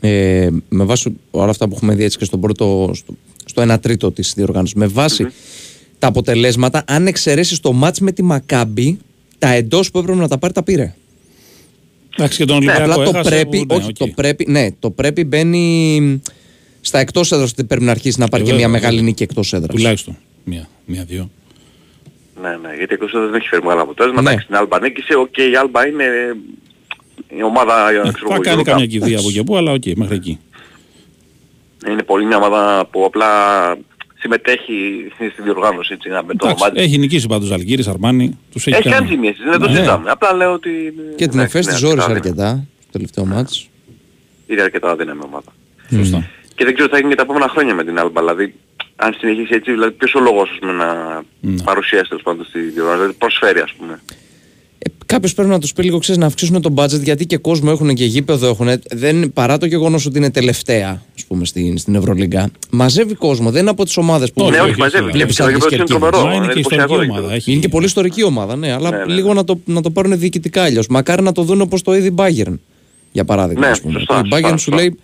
ε, 0.00 0.48
με 0.68 0.84
βάση 0.84 1.16
όλα 1.30 1.50
αυτά 1.50 1.68
που 1.68 1.74
έχουμε 1.76 1.94
δει 1.94 2.04
έτσι 2.04 2.18
και 2.18 2.24
στον 2.24 2.40
πρώτο, 2.40 2.90
στο, 2.94 3.14
στο 3.44 3.62
1 3.74 3.80
τρίτο 3.80 4.10
της 4.10 4.32
διοργάνωσης 4.36 4.74
με 4.74 4.86
βαση 4.86 5.26
τα 5.98 6.06
αποτελέσματα 6.06 6.84
αν 6.86 7.06
εξαιρέσεις 7.06 7.60
το 7.60 7.72
μάτς 7.72 8.00
με 8.00 8.12
τη 8.12 8.22
Μακάμπη 8.22 8.98
τα 9.38 9.48
εντός 9.48 9.90
που 9.90 9.98
έπρεπε 9.98 10.18
να 10.18 10.28
τα 10.28 10.38
πάρει 10.38 10.52
τα 10.52 10.62
πήρε. 10.62 10.94
Εντάξει, 12.16 12.38
και 12.38 12.44
τον 12.44 12.64
Ναι, 12.64 12.70
Ολυμπιακό 12.72 12.92
απλά 12.92 13.04
το 13.04 13.10
έχασε, 13.18 13.30
πρέπει, 13.30 13.66
που- 13.66 13.74
ναι, 13.74 13.80
όχι, 13.80 13.88
οκ. 13.90 13.96
το 13.96 14.06
πρέπει, 14.06 14.46
ναι, 14.48 14.68
το 14.78 14.90
πρέπει 14.90 15.24
μπαίνει 15.24 16.22
στα 16.80 16.98
εκτός 16.98 17.32
έδρας 17.32 17.50
ότι 17.50 17.64
πρέπει 17.64 17.84
να 17.84 17.90
αρχίσει 17.90 18.20
να 18.20 18.28
πάρει 18.28 18.42
Ε, 18.42 18.46
και 18.46 18.52
μια 18.52 18.60
βέβαια, 18.66 18.72
μεγάλη 18.80 18.94
βέβαια. 18.96 19.10
νίκη 19.10 19.22
εκτός 19.22 19.52
έδρας. 19.52 19.74
Τουλάχιστον. 19.76 20.16
Μία, 20.44 20.68
μία-δύο. 20.84 21.30
Ναι, 22.42 22.48
ναι, 22.48 22.74
γιατί 22.78 22.94
η 22.94 22.98
δεν 23.12 23.34
έχει 23.34 23.48
φέρει 23.48 23.62
μεγάλο 23.62 23.82
αποτέλεσμα. 23.82 24.22
Ναι. 24.22 24.28
Εντάξει, 24.30 24.46
την 24.46 24.56
Άλμπα 24.56 24.80
νίκησε, 24.80 25.14
οκ, 25.14 25.36
η 25.36 25.56
Άλμπα 25.60 25.86
είναι 25.86 26.04
η 27.38 27.42
ομάδα 27.42 27.90
για 27.92 28.02
να 28.02 28.12
ξέρω 28.12 28.28
Θα 28.28 28.34
εγώ, 28.34 28.42
κάνει 28.42 28.60
Euro 28.60 28.64
καμιά 28.64 28.84
Cup. 28.84 28.88
κηδεία 28.88 29.18
από 29.18 29.28
εκεί 29.28 29.36
και 29.36 29.42
πού, 29.42 29.56
αλλά 29.56 29.72
οκ, 29.72 29.82
μέχρι 29.96 30.14
εκεί. 30.14 30.38
Είναι 31.88 32.02
πολύ 32.02 32.24
μια 32.26 32.36
ομάδα 32.36 32.86
που 32.90 33.04
απλά 33.04 33.28
συμμετέχει 34.18 34.72
στη 35.32 35.42
διοργάνωση, 35.42 35.92
έτσι, 35.92 36.08
να 36.08 36.22
με 36.24 36.34
το 36.34 36.46
Εντάξει, 36.46 36.64
μάτι. 36.64 36.80
έχει 36.80 36.98
νικήσει 36.98 37.26
πάντως 37.26 37.50
Αλγύρι, 37.50 37.84
Αρμάνι. 37.88 38.38
Τους 38.52 38.66
έχει, 38.66 38.76
Έχει 38.76 38.88
κάνει 38.88 39.06
ζημίες, 39.08 39.36
δεν 39.50 39.58
το 39.60 39.68
Ναι. 39.68 39.74
συζητάμε. 39.74 40.10
Απλά 40.10 40.34
λέω 40.34 40.52
ότι... 40.52 40.70
Και 41.16 41.26
την 41.28 41.38
εντάξει, 41.38 41.58
ΕΦΕΣ 41.58 41.66
ναι, 41.66 41.72
τη 41.72 41.78
ζόρισε 41.78 42.10
αρκετά 42.10 42.28
αρκετά 42.48 42.64
στο 42.82 42.90
τελευταίο 42.92 43.24
μάτς. 43.24 43.68
Είναι 44.46 44.62
αρκετά 44.62 44.90
αδύναμη 44.90 45.20
ομάδα. 45.24 45.52
Σωστά. 45.90 46.28
Και 46.60 46.66
δεν 46.66 46.74
ξέρω 46.74 46.88
τι 46.88 46.94
θα 46.94 47.00
γίνει 47.00 47.10
και 47.10 47.16
τα 47.16 47.22
επόμενα 47.22 47.48
χρόνια 47.48 47.74
με 47.74 47.84
την 47.84 47.98
Άλμπα. 47.98 48.20
Δηλαδή, 48.20 48.54
αν 48.96 49.14
συνεχίσει 49.18 49.54
έτσι, 49.54 49.70
δηλαδή 49.70 49.92
ποιος 49.92 50.14
ο 50.14 50.20
λόγος 50.20 50.48
ας 50.52 50.58
πούμε, 50.60 50.72
να 50.72 50.88
Ναι. 51.40 51.62
παρουσιάσει 51.62 52.08
τέλος 52.08 52.22
πάντων 52.22 52.44
στη 52.44 52.58
διοργάνωση. 52.60 52.98
Δηλαδή 52.98 53.12
προσφέρει 53.18 53.60
ας 53.60 53.72
πούμε. 53.78 54.00
Ε, 54.78 54.90
Κάποιος 55.06 55.34
πρέπει 55.34 55.50
να 55.50 55.58
τους 55.58 55.72
πει 55.72 55.82
λίγο, 55.82 55.98
ξέρεις, 55.98 56.20
να 56.20 56.26
αυξήσουν 56.26 56.60
το 56.62 56.72
budget 56.76 57.00
γιατί 57.02 57.26
και 57.26 57.36
κόσμο 57.36 57.68
έχουν 57.72 57.94
και 57.94 58.04
γήπεδο 58.04 58.46
έχουν. 58.48 58.68
Δεν, 58.90 59.32
παρά 59.32 59.58
το 59.58 59.66
γεγονός 59.66 60.06
ότι 60.06 60.18
είναι 60.18 60.30
τελευταία, 60.30 61.02
ας 61.16 61.24
πούμε, 61.24 61.44
στην, 61.44 61.78
στην 61.78 61.94
Ευρωλίγκα. 61.94 62.50
Μαζεύει 62.70 63.14
κόσμο, 63.14 63.50
δεν 63.50 63.60
είναι 63.60 63.70
από 63.70 63.84
τις 63.84 63.96
ομάδες 63.96 64.32
που. 64.32 64.42
Όχι, 64.44 64.50
Ναι, 64.52 64.60
όχι, 64.60 64.70
όχι, 64.70 64.80
μαζεύει. 64.80 65.04
όχι. 65.04 65.12
Βλέπεις 65.12 65.36
Και 65.36 65.42
το 65.42 65.48
άλλες 65.48 65.58
γήπεδο 65.62 65.76
είναι 65.76 65.84
κερκίδες. 65.86 66.10
τρομερό. 66.10 66.28
Μα 66.30 66.34
είναι 66.34 66.46
και 66.46 66.52
εντυπωσιακό 66.52 66.82
ιστορική 66.92 67.04
γήπεδο. 67.06 67.20
ομάδα. 67.20 67.34
Έχει... 67.34 67.50
Είναι 67.52 67.60
και 67.60 67.68
πολύ 67.68 67.84
ιστορική 67.86 68.22
ομάδα, 68.24 68.56
ναι, 68.56 68.72
αλλά 68.72 68.90
Ναι, 68.90 68.96
ναι, 68.96 69.04
ναι. 69.04 69.12
λίγο 69.14 69.34
να 69.34 69.44
το, 69.44 69.60
να 69.64 69.80
το 69.82 69.90
πάρουν 69.90 70.18
διοικητικά 70.18 70.62
αλλιώς. 70.62 70.86
Μακάρι 70.86 71.22
να 71.22 71.32
το 71.32 71.42
δουν 71.42 71.60
όπως 71.60 71.82
το 71.82 71.94
είδε 71.94 72.06
η 72.06 72.14
Bayern, 72.16 72.54
για 73.12 73.24
παράδειγμα. 73.24 73.60
Ναι, 73.64 73.70
ας 73.72 73.80
πούμε. 73.80 73.92
σωστά, 73.98 74.18
η 74.24 74.28
Bayern 74.32 74.40
σωστά, 74.40 74.56
σου 74.56 74.62
σωστά. 74.62 74.76
λέει, 74.76 74.98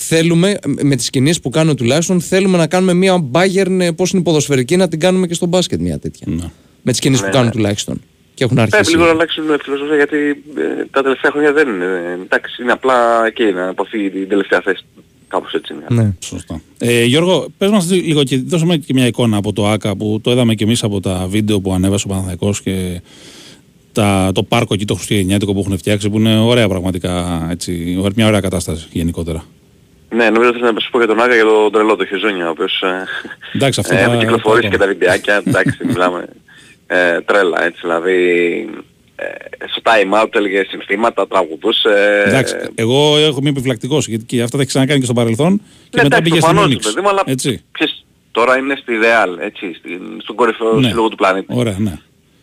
θέλουμε, 0.00 0.58
με 0.82 0.96
τις 0.96 1.10
κινήσεις 1.10 1.40
που 1.40 1.50
κάνουν 1.50 1.76
τουλάχιστον, 1.76 2.20
θέλουμε 2.20 2.56
να 2.58 2.66
κάνουμε 2.66 2.92
μια 2.94 3.24
Bayern, 3.32 3.88
πώς 3.96 4.10
είναι 4.10 4.20
η 4.20 4.24
ποδοσφαιρική, 4.24 4.76
να 4.76 4.88
την 4.88 5.00
κάνουμε 5.00 5.26
και 5.26 5.34
στο 5.34 5.46
μπάσκετ 5.46 5.80
μια 5.80 5.98
τέτοια. 5.98 6.26
Ναι. 6.30 6.50
Με 6.82 6.90
τις 6.90 7.00
κινήσεις 7.00 7.22
Ναι, 7.22 7.28
που 7.28 7.34
κάνουν 7.34 7.48
ναι. 7.48 7.54
τουλάχιστον. 7.54 8.00
Και 8.34 8.44
έχουν 8.44 8.56
Πρέπει 8.56 8.76
αρχίσει. 8.76 8.90
λίγο 8.96 9.04
να 9.04 9.10
αλλάξουν 9.10 9.44
φιλοσοφία 9.62 9.96
γιατί 9.96 10.16
ε, 10.56 10.84
τα 10.90 11.02
τελευταία 11.02 11.30
χρόνια 11.30 11.52
δεν 11.52 11.68
είναι. 11.68 11.84
ε, 11.84 12.22
Εντάξει, 12.22 12.62
είναι 12.62 12.72
απλά 12.72 13.30
και 13.34 13.44
να 13.44 13.68
αποθεί 13.68 14.10
την 14.10 14.28
τελευταία 14.28 14.60
θέση. 14.60 14.84
Κάπως 15.28 15.52
έτσι 15.52 15.74
είναι. 15.74 16.02
Ναι. 16.02 16.12
Σωστά. 16.18 16.60
Ε, 16.78 17.04
Γιώργο, 17.04 17.46
πες 17.58 17.70
μας 17.70 17.90
λίγο 17.90 18.24
και 18.24 18.38
δώσουμε 18.46 18.76
και 18.76 18.92
μια 18.92 19.06
εικόνα 19.06 19.36
από 19.36 19.52
το 19.52 19.66
ΆΚΑ 19.68 19.96
που 19.96 20.20
το 20.22 20.30
είδαμε 20.30 20.54
και 20.54 20.64
εμείς 20.64 20.82
από 20.82 21.00
τα 21.00 21.26
βίντεο 21.28 21.60
που 21.60 21.72
ανέβασε 21.72 22.04
ο 22.08 22.10
Παναθαϊκός 22.10 22.62
και 22.62 23.00
τα, 23.92 24.30
το 24.34 24.42
πάρκο 24.42 24.74
εκεί 24.74 24.84
το 24.84 24.94
Χριστουγεννιάτικο 24.94 25.52
που 25.52 25.60
έχουν 25.60 25.78
φτιάξει 25.78 26.10
που 26.10 26.18
είναι 26.18 26.38
ωραία 26.38 26.68
πραγματικά, 26.68 27.46
έτσι, 27.50 28.00
μια 28.14 28.26
ωραία 28.26 28.40
κατάσταση 28.40 28.86
γενικότερα. 28.92 29.44
Ναι, 30.10 30.30
νομίζω 30.30 30.50
ότι 30.50 30.60
να 30.60 30.72
σου 30.80 30.90
πω 30.90 30.98
για 30.98 31.06
τον 31.06 31.20
Άγα 31.20 31.34
για 31.34 31.44
τον 31.44 31.72
τρελό 31.72 31.96
το 31.96 32.06
Χεζόνια, 32.06 32.46
ο 32.46 32.50
οποίος 32.50 32.82
ε, 32.82 33.04
Εντάξει, 33.54 33.80
αυτό 33.80 33.94
ε, 33.94 33.98
θα- 33.98 34.10
με 34.10 34.16
κυκλοφορήσει 34.16 34.62
θα- 34.66 34.72
και 34.72 34.78
τα 34.78 34.86
βιντεάκια, 34.86 35.36
εντάξει, 35.46 35.78
μιλάμε 35.84 36.28
ε, 36.86 37.20
τρέλα, 37.20 37.64
έτσι, 37.64 37.78
δηλαδή 37.82 38.14
ε, 39.16 39.24
στο 39.68 39.82
time 39.84 40.22
out 40.22 40.34
έλεγε 40.34 40.64
συνθήματα, 40.68 41.26
τραγουδούσε. 41.28 42.22
Εντάξει, 42.26 42.54
εγώ 42.74 43.16
έχω 43.16 43.36
μείνει 43.38 43.48
επιφυλακτικός 43.50 44.08
γιατί 44.08 44.24
και 44.24 44.42
αυτά 44.42 44.56
τα 44.56 44.62
έχει 44.62 44.70
ξανακάνει 44.70 44.98
και 44.98 45.04
στο 45.04 45.14
παρελθόν 45.14 45.56
και 45.56 45.62
Ναι, 45.96 46.02
μετά 46.02 46.16
εντάξει, 46.16 46.22
πήγε 46.22 46.40
στην 46.40 46.54
προφανώς, 46.54 46.76
Unix. 46.76 46.82
παιδί 46.82 47.00
μου, 47.00 47.08
αλλά 47.08 47.22
Έτσι. 47.26 47.64
ξέρεις, 47.72 48.04
τώρα 48.30 48.58
είναι 48.58 48.76
στη 48.82 48.92
Real, 49.02 49.38
έτσι, 49.40 49.74
στην, 49.78 50.00
στον 50.22 50.36
κορυφαίο 50.36 50.72
Ναι. 50.80 50.88
σύλλογο 50.88 51.08
του 51.08 51.16
πλανήτη. 51.16 51.46
Ωραία, 51.56 51.76
ναι. 51.78 51.92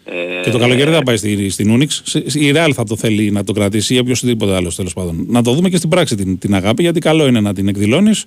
Ε, 0.06 0.42
Και 0.44 0.50
το 0.50 0.58
καλοκαίρι 0.58 0.84
δεν 0.90 0.94
θα 0.94 1.04
πάει 1.04 1.18
στη, 1.18 1.50
στην 1.50 1.80
Unix. 1.82 1.88
Σε- 2.04 2.20
Η 2.40 2.54
Real 2.56 2.70
θα 2.74 2.84
το 2.84 2.96
θέλει 2.96 3.32
να 3.32 3.44
το 3.44 3.54
κρατήσει 3.54 3.96
ή 3.96 4.00
οποιοδήποτε 4.00 4.56
άλλο 4.56 4.72
τέλος 4.76 4.94
πάντων. 4.94 5.26
Να 5.30 5.42
το 5.44 5.52
δούμε 5.52 5.70
και 5.70 5.78
στην 5.78 5.90
πράξη 5.90 6.16
την, 6.16 6.38
την 6.40 6.56
αγάπη, 6.56 6.82
γιατί 6.82 7.00
καλό 7.00 7.28
είναι 7.28 7.40
να 7.40 7.54
την 7.54 7.68
εκδηλώνεις. 7.68 8.26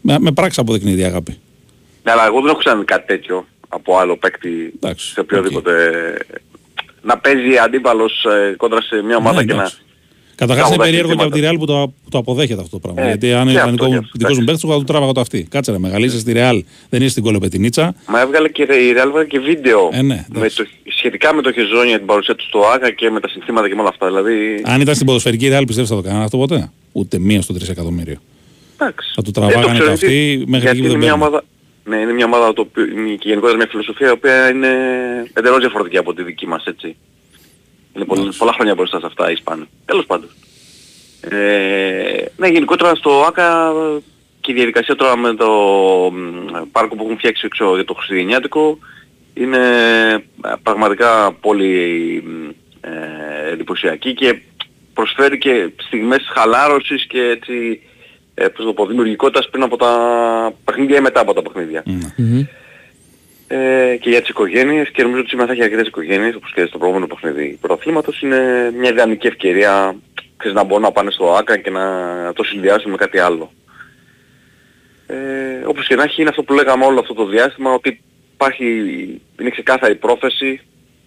Με, 0.00 0.18
με 0.18 0.32
πράξη 0.32 0.60
αποδεικνύει 0.60 0.98
η 0.98 1.04
αγάπη. 1.04 1.38
Ναι, 2.02 2.12
αλλά 2.12 2.26
εγώ 2.26 2.40
δεν 2.40 2.48
έχω 2.48 2.58
ξαναδεί 2.58 2.84
κάτι 2.84 3.06
τέτοιο 3.06 3.46
από 3.68 3.98
άλλο 3.98 4.16
παίκτη 4.16 4.72
Εντάξει, 4.80 5.06
σε 5.12 5.20
οποιοδήποτε... 5.20 5.72
Να 7.02 7.18
παίζει 7.18 7.56
αντίπαλος 7.58 8.24
ε, 8.24 8.54
κόντρα 8.56 8.82
σε 8.82 9.02
μια 9.02 9.16
ομάδα 9.16 9.40
Ναι, 9.40 9.44
και 9.44 9.54
να... 9.54 9.70
εντάξει. 10.38 10.60
Καταρχά 10.60 10.62
Κάπου 10.62 10.74
είναι 10.74 10.82
τα 10.82 10.84
περίεργο 10.84 11.14
και 11.14 11.22
από 11.22 11.30
τη 11.30 11.38
συνθήματα. 11.38 11.56
Real 11.56 11.58
που 11.60 11.66
το, 11.66 11.92
που 12.04 12.10
το 12.10 12.18
αποδέχεται 12.18 12.60
αυτό 12.60 12.78
το 12.78 12.78
πράγμα. 12.78 13.02
Ε, 13.02 13.06
γιατί 13.06 13.32
αν 13.32 13.44
και 13.44 13.50
είναι 13.50 13.60
αυτό, 13.60 13.70
δικό 13.70 13.84
και 13.86 13.90
μου 13.92 13.98
αυτό, 13.98 14.10
δικός 14.18 14.36
μου 14.36 14.42
εντάξει. 14.42 14.60
παίκτης, 14.60 14.70
θα 14.70 14.78
του 14.84 14.84
τράβαγα 14.92 15.12
το 15.12 15.20
αυτή. 15.20 15.46
Κάτσε 15.50 15.70
ρε, 15.72 15.78
μεγάλη 15.78 16.06
είσαι 16.06 16.18
στη 16.18 16.32
Real, 16.36 16.58
δεν 16.90 17.00
είσαι 17.00 17.10
στην 17.10 17.22
κολοπετινίτσα. 17.22 17.94
Μα 18.08 18.20
έβγαλε 18.20 18.48
και 18.48 18.62
η 18.62 18.66
Real 18.96 19.06
έβγαλε 19.06 19.24
και 19.26 19.38
βίντεο 19.38 19.88
Ε, 19.92 20.02
ναι, 20.02 20.14
με 20.14 20.36
εντάξει. 20.36 20.56
το, 20.56 20.66
σχετικά 20.96 21.34
με 21.34 21.42
το 21.42 21.52
Χεζόνια, 21.52 21.96
την 21.96 22.06
παρουσία 22.06 22.34
του 22.34 22.44
στο 22.44 22.60
Άγα 22.74 22.90
και 22.90 23.10
με 23.10 23.20
τα 23.20 23.28
συνθήματα 23.28 23.68
και 23.68 23.74
με 23.74 23.80
όλα 23.80 23.88
αυτά. 23.90 24.06
Δηλαδή, 24.06 24.60
Αν 24.64 24.80
ήταν 24.80 24.94
στην 24.94 25.06
ποδοσφαιρική 25.06 25.48
Real, 25.52 25.62
πιστεύεις 25.66 25.90
θα 25.90 25.96
το 25.96 26.02
κάνανε 26.02 26.24
αυτό 26.24 26.36
ποτέ; 26.38 26.70
Ούτε 26.92 27.18
μία 27.18 27.42
στο 27.42 27.52
τρισεκατομμύριο. 27.52 28.16
εντάξει. 28.78 29.12
Θα 29.14 29.22
του 29.22 29.30
Δεν 29.32 29.32
το 29.32 29.40
τραβάγανε 29.40 29.72
ξέρω, 29.72 29.86
τα 29.86 29.92
αυτή 29.92 30.06
γιατί- 30.06 30.50
μέχρι 30.50 30.68
εκεί 30.68 30.76
γιατί 30.76 30.78
που 30.78 30.84
είναι 30.84 30.88
δεν 30.88 30.98
μια 30.98 31.16
μπαίνουν. 31.16 31.26
ομάδα, 31.26 31.44
ναι, 31.84 31.96
είναι 31.96 32.12
μια 32.12 32.24
ομάδα 32.24 32.52
το 32.52 32.60
οποίο, 32.60 32.82
είναι 32.84 33.14
και 33.14 33.28
γενικότερα 33.28 33.56
μια 33.58 33.66
φιλοσοφία 33.70 34.06
η 34.08 34.10
οποία 34.10 34.48
είναι 34.50 34.68
εντελώς 35.32 35.58
διαφορετική 35.58 35.96
από 35.96 36.14
τη 36.14 36.22
δική 36.22 36.46
μας, 36.46 36.64
έτσι. 36.64 36.96
Είναι 37.96 38.04
πολύ, 38.04 38.32
πολλά 38.38 38.52
χρόνια 38.52 38.74
μπροστά 38.74 39.00
σε 39.00 39.06
αυτά 39.06 39.28
οι 39.28 39.32
Ισπανοί. 39.32 39.68
Τέλος 39.84 40.06
πάντων. 40.06 40.28
Ε, 41.20 42.24
ναι, 42.36 42.48
γενικότερα 42.48 42.94
στο 42.94 43.24
ΆΚΑ 43.28 43.72
και 44.40 44.52
η 44.52 44.54
διαδικασία 44.54 44.94
τώρα 44.94 45.16
με 45.16 45.34
το 45.34 45.50
μ, 46.12 46.70
πάρκο 46.72 46.96
που 46.96 47.04
έχουν 47.04 47.18
φτιάξει 47.18 47.42
έξω 47.46 47.74
για 47.74 47.84
το 47.84 47.94
Χριστουγεννιάτικο 47.94 48.78
είναι 49.34 49.58
ε, 50.44 50.52
πραγματικά 50.62 51.32
πολύ 51.32 52.22
μ, 52.26 52.48
ε, 52.80 53.52
εντυπωσιακή 53.52 54.14
και 54.14 54.40
προσφέρει 54.94 55.38
και 55.38 55.70
στιγμές 55.76 56.30
χαλάρωσης 56.34 57.06
και 57.06 57.20
έτσι 57.20 57.80
ε, 58.34 58.48
πώς 58.48 58.64
το 58.64 58.72
πω, 58.72 58.86
δημιουργικότητας 58.86 59.48
πριν 59.50 59.62
από 59.62 59.76
τα 59.76 59.92
παιχνίδια 60.64 60.96
ή 60.96 61.00
μετά 61.00 61.20
από 61.20 61.32
τα 61.32 61.42
παιχνίδια. 61.42 61.82
Ε, 63.48 63.96
και 64.00 64.10
για 64.10 64.20
τις 64.20 64.28
οικογένειες 64.28 64.90
και 64.90 65.02
νομίζω 65.02 65.20
ότι 65.20 65.28
σήμερα 65.28 65.48
θα 65.48 65.54
έχει 65.54 65.62
αρκετές 65.62 65.86
οικογένειες 65.86 66.34
όπως 66.34 66.52
και 66.52 66.66
στο 66.66 66.78
προηγούμενο 66.78 67.06
παιχνίδι 67.06 67.58
πρωταθλήματος 67.60 68.20
είναι 68.20 68.70
μια 68.76 68.90
ιδανική 68.90 69.26
ευκαιρία 69.26 69.96
ξέρεις, 70.36 70.56
να 70.56 70.64
μπορούν 70.64 70.82
να 70.82 70.92
πάνε 70.92 71.10
στο 71.10 71.34
ΆΚΑ 71.34 71.56
και 71.56 71.70
να 71.70 71.82
το 72.32 72.44
συνδυάσουν 72.44 72.90
με 72.90 72.96
κάτι 72.96 73.18
άλλο. 73.18 73.52
Ε, 75.06 75.16
όπως 75.66 75.86
και 75.86 75.94
να 75.94 76.02
έχει 76.02 76.20
είναι 76.20 76.30
αυτό 76.30 76.42
που 76.42 76.52
λέγαμε 76.52 76.84
όλο 76.84 77.00
αυτό 77.00 77.14
το 77.14 77.26
διάστημα 77.26 77.72
ότι 77.72 78.00
υπάρχει, 78.32 78.64
είναι 79.40 79.50
ξεκάθαρη 79.50 79.94
πρόθεση 79.94 80.60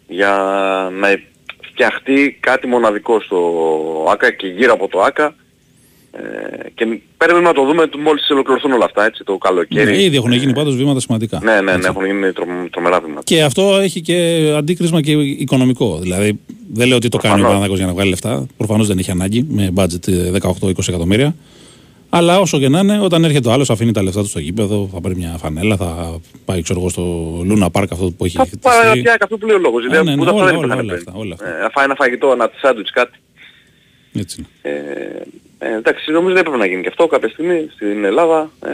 για 0.08 0.34
να 0.92 1.08
φτιαχτεί 1.62 2.38
κάτι 2.40 2.68
μοναδικό 2.68 3.22
στο 3.22 4.08
ΆΚΑ 4.10 4.32
και 4.32 4.48
γύρω 4.48 4.74
από 4.74 4.88
το 4.88 5.02
ΆΚΑ 5.02 5.36
ε, 6.12 6.70
και 6.74 6.86
πρέπει 7.18 7.42
να 7.42 7.54
το 7.54 7.66
δούμε 7.66 7.90
μόλις 8.04 8.30
ολοκληρωθούν 8.30 8.72
όλα 8.72 8.86
αυτά 8.86 9.06
έτσι 9.06 9.24
το 9.24 9.38
καλοκαίρι. 9.38 9.92
Ναι, 9.96 10.04
ήδη 10.04 10.16
έχουν 10.16 10.32
γίνει 10.32 10.54
πάντως 10.54 10.76
βήματα 10.76 11.00
σημαντικά. 11.00 11.40
Ναι, 11.44 11.62
ναι, 11.62 11.78
ναι, 11.78 11.88
έχουν 11.88 12.06
γίνει 12.06 12.32
τρο, 12.34 12.46
τρομερά 12.72 13.00
βήματα. 13.00 13.22
Και 13.24 13.44
αυτό 13.44 13.78
έχει 13.82 14.02
και 14.02 14.16
αντίκρισμα 14.58 15.02
και 15.02 15.12
οικονομικό. 15.12 16.00
Δηλαδή, 16.02 16.40
δεν 16.74 16.88
λέω 16.88 16.98
ότι 16.98 17.08
το 17.10 17.18
κάνει 17.18 17.34
ο 17.34 17.38
Προφανώς. 17.38 17.42
Παναθηναϊκός 17.44 17.78
για 17.78 17.86
να 17.88 17.94
βγάλει 17.94 18.10
λεφτά. 18.10 18.46
Προφανώς 18.58 18.88
δεν 18.88 18.98
έχει 18.98 19.12
ανάγκη 19.12 19.46
με 19.50 19.74
budget 19.76 20.40
18-20 20.42 20.88
εκατομμύρια. 20.88 21.36
Αλλά 22.12 22.40
όσο 22.40 22.60
και 22.60 22.70
να 22.70 22.80
είναι, 22.80 23.00
όταν 23.02 23.24
έρχεται 23.24 23.50
ο 23.50 23.52
άλλος, 23.52 23.70
αφήνει 23.70 23.92
τα 23.92 24.04
λεφτά 24.04 24.22
του 24.22 24.28
στο 24.28 24.40
γήπεδο, 24.40 24.90
θα 24.94 25.02
πάρει 25.02 25.16
μια 25.16 25.36
φανέλα, 25.40 25.76
θα 25.78 26.20
πάει 26.46 26.62
ξέρω 26.62 26.80
εγώ, 26.80 26.90
στο 26.90 27.02
Λούνα 27.46 27.68
Park 27.72 27.86
αυτό 27.92 28.12
που 28.18 28.26
έχει 28.26 28.38
Θα 28.38 28.46
πάει 28.62 28.76
να 28.78 28.82
χτιστεί. 28.84 29.02
πιάσει 29.02 29.18
αυτό 29.22 29.38
που 29.38 29.46
λέει 29.46 29.56
ο 29.56 29.60
λόγος. 29.60 29.84
Α, 29.84 29.88
Δηλαδή, 29.90 30.10
ναι, 30.10 30.16
που 30.16 30.24
ναι, 30.24 30.30
αυτά 30.30 30.42
όλα, 30.42 30.46
δεν 30.52 30.56
όλα, 30.56 30.66
υπήρχαν 30.66 30.86
όλα 30.86 30.94
πριν. 30.94 31.08
αυτά, 31.08 31.20
όλα 31.20 31.34
αυτά. 31.34 31.58
Ε, 31.58 31.62
να 31.62 31.70
φάει 31.70 31.86
ένα 31.86 31.96
φαγητό, 31.96 32.32
ένα 32.34 32.52
σάντουιτς 32.62 32.92
κάτι. 32.92 33.18
Έτσι 34.14 34.36
είναι. 34.40 34.76
Ε, 34.76 35.22
ε, 35.60 35.76
εντάξει, 35.76 36.12
νομίζω 36.12 36.34
δεν 36.34 36.38
έπρεπε 36.42 36.58
να 36.58 36.66
γίνει 36.66 36.82
και 36.82 36.88
αυτό 36.88 37.08
κάποια 37.08 37.30
στιγμή 37.30 37.68
στην 37.76 38.04
Ελλάδα. 38.06 38.52
Ε, 38.66 38.70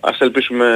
ας 0.00 0.18
ελπίσουμε 0.20 0.66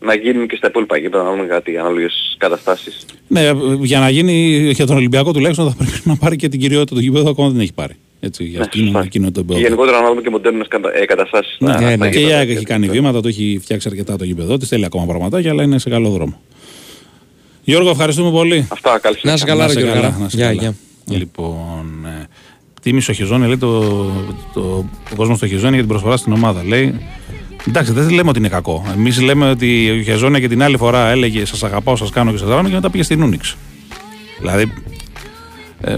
να 0.00 0.14
γίνουν 0.14 0.46
και 0.48 0.56
στα 0.56 0.66
υπόλοιπα 0.68 0.96
γήπεδα, 0.98 1.22
να 1.24 1.30
δούμε 1.30 1.46
κάτι 1.46 1.78
ανάλογες 1.78 2.34
καταστάσεις. 2.38 3.06
Ναι, 3.28 3.50
για 3.80 3.98
να 3.98 4.08
γίνει 4.10 4.32
για 4.72 4.86
τον 4.86 4.96
Ολυμπιακό 4.96 5.32
τουλάχιστον 5.32 5.68
θα 5.70 5.74
πρέπει 5.76 6.00
να 6.04 6.16
πάρει 6.16 6.36
και 6.36 6.48
την 6.48 6.60
κυριότητα 6.60 6.94
του 6.94 7.00
γήπεδου, 7.00 7.28
ακόμα 7.28 7.48
δεν 7.48 7.60
έχει 7.60 7.72
πάρει. 7.72 7.94
Έτσι, 8.20 8.44
για 8.44 8.60
εκείνο, 8.64 8.84
σωστά. 8.86 9.02
εκείνο 9.02 9.24
το 9.26 9.32
Και 9.32 9.38
επίπεδο. 9.40 9.60
γενικότερα 9.60 10.00
να 10.00 10.08
δούμε 10.08 10.20
και 10.20 10.30
μοντέρνες 10.30 10.68
κατα, 10.68 10.90
ε, 10.96 11.04
καταστάσεις. 11.04 11.56
Ναι, 11.58 11.70
στα- 11.72 11.80
ναι, 11.80 11.94
στα 11.94 12.08
και 12.08 12.18
η 12.18 12.20
γήπεδα. 12.20 12.38
ΑΕΚ 12.38 12.50
έχει 12.50 12.64
κάνει 12.64 12.88
βήματα, 12.88 13.20
το 13.20 13.28
έχει 13.28 13.58
φτιάξει 13.62 13.88
αρκετά 13.90 14.16
το 14.16 14.24
γήπεδο 14.24 14.56
της. 14.56 14.68
Θέλει 14.68 14.84
ακόμα 14.84 15.06
πραγματάκια, 15.06 15.50
αλλά 15.50 15.62
είναι 15.62 15.78
σε 15.78 15.90
καλό 15.90 16.08
δρόμο. 16.10 16.40
Γιώργο, 17.64 17.90
ευχαριστούμε 17.90 18.30
πολύ. 18.30 18.66
Αυτά, 18.72 18.98
καλή 18.98 19.16
Να 19.22 19.32
είσαι 19.32 19.44
καλά, 19.44 19.60
Να 19.60 19.66
ρε 19.66 19.72
είσαι 19.72 19.80
Γιώργο. 19.80 20.00
καλά, 20.02 20.16
να 20.18 20.24
είσαι 20.26 20.36
Γεια, 20.36 20.46
καλά. 20.46 20.60
γεια. 20.60 20.74
Λοιπόν, 21.18 22.06
ε, 22.88 22.90
τίμησε 22.90 23.10
ο 23.10 23.14
Χιζόνι, 23.14 23.46
λέει 23.46 23.56
το, 23.56 23.82
το, 24.52 24.60
ο 25.12 25.14
κόσμος 25.16 25.36
στο 25.36 25.46
Χιζόνι 25.46 25.72
για 25.72 25.78
την 25.78 25.88
προσφορά 25.88 26.16
στην 26.16 26.32
ομάδα. 26.32 26.64
Λέει, 26.64 26.94
εντάξει, 27.68 27.92
δεν 27.92 28.10
λέμε 28.10 28.28
ότι 28.28 28.38
είναι 28.38 28.48
κακό. 28.48 28.84
Εμείς 28.96 29.20
λέμε 29.20 29.50
ότι 29.50 29.90
ο 29.90 30.02
Χιζόνι 30.02 30.40
και 30.40 30.48
την 30.48 30.62
άλλη 30.62 30.76
φορά 30.76 31.08
έλεγε 31.08 31.44
Σας 31.44 31.62
αγαπάω, 31.62 31.96
σας 31.96 32.10
κάνω 32.10 32.30
και 32.30 32.36
σας 32.36 32.48
δράνω 32.48 32.68
και 32.68 32.74
μετά 32.74 32.90
πήγε 32.90 33.02
στην 33.02 33.22
Ούνιξ. 33.22 33.56
Δηλαδή, 34.38 34.72
ε, 35.80 35.96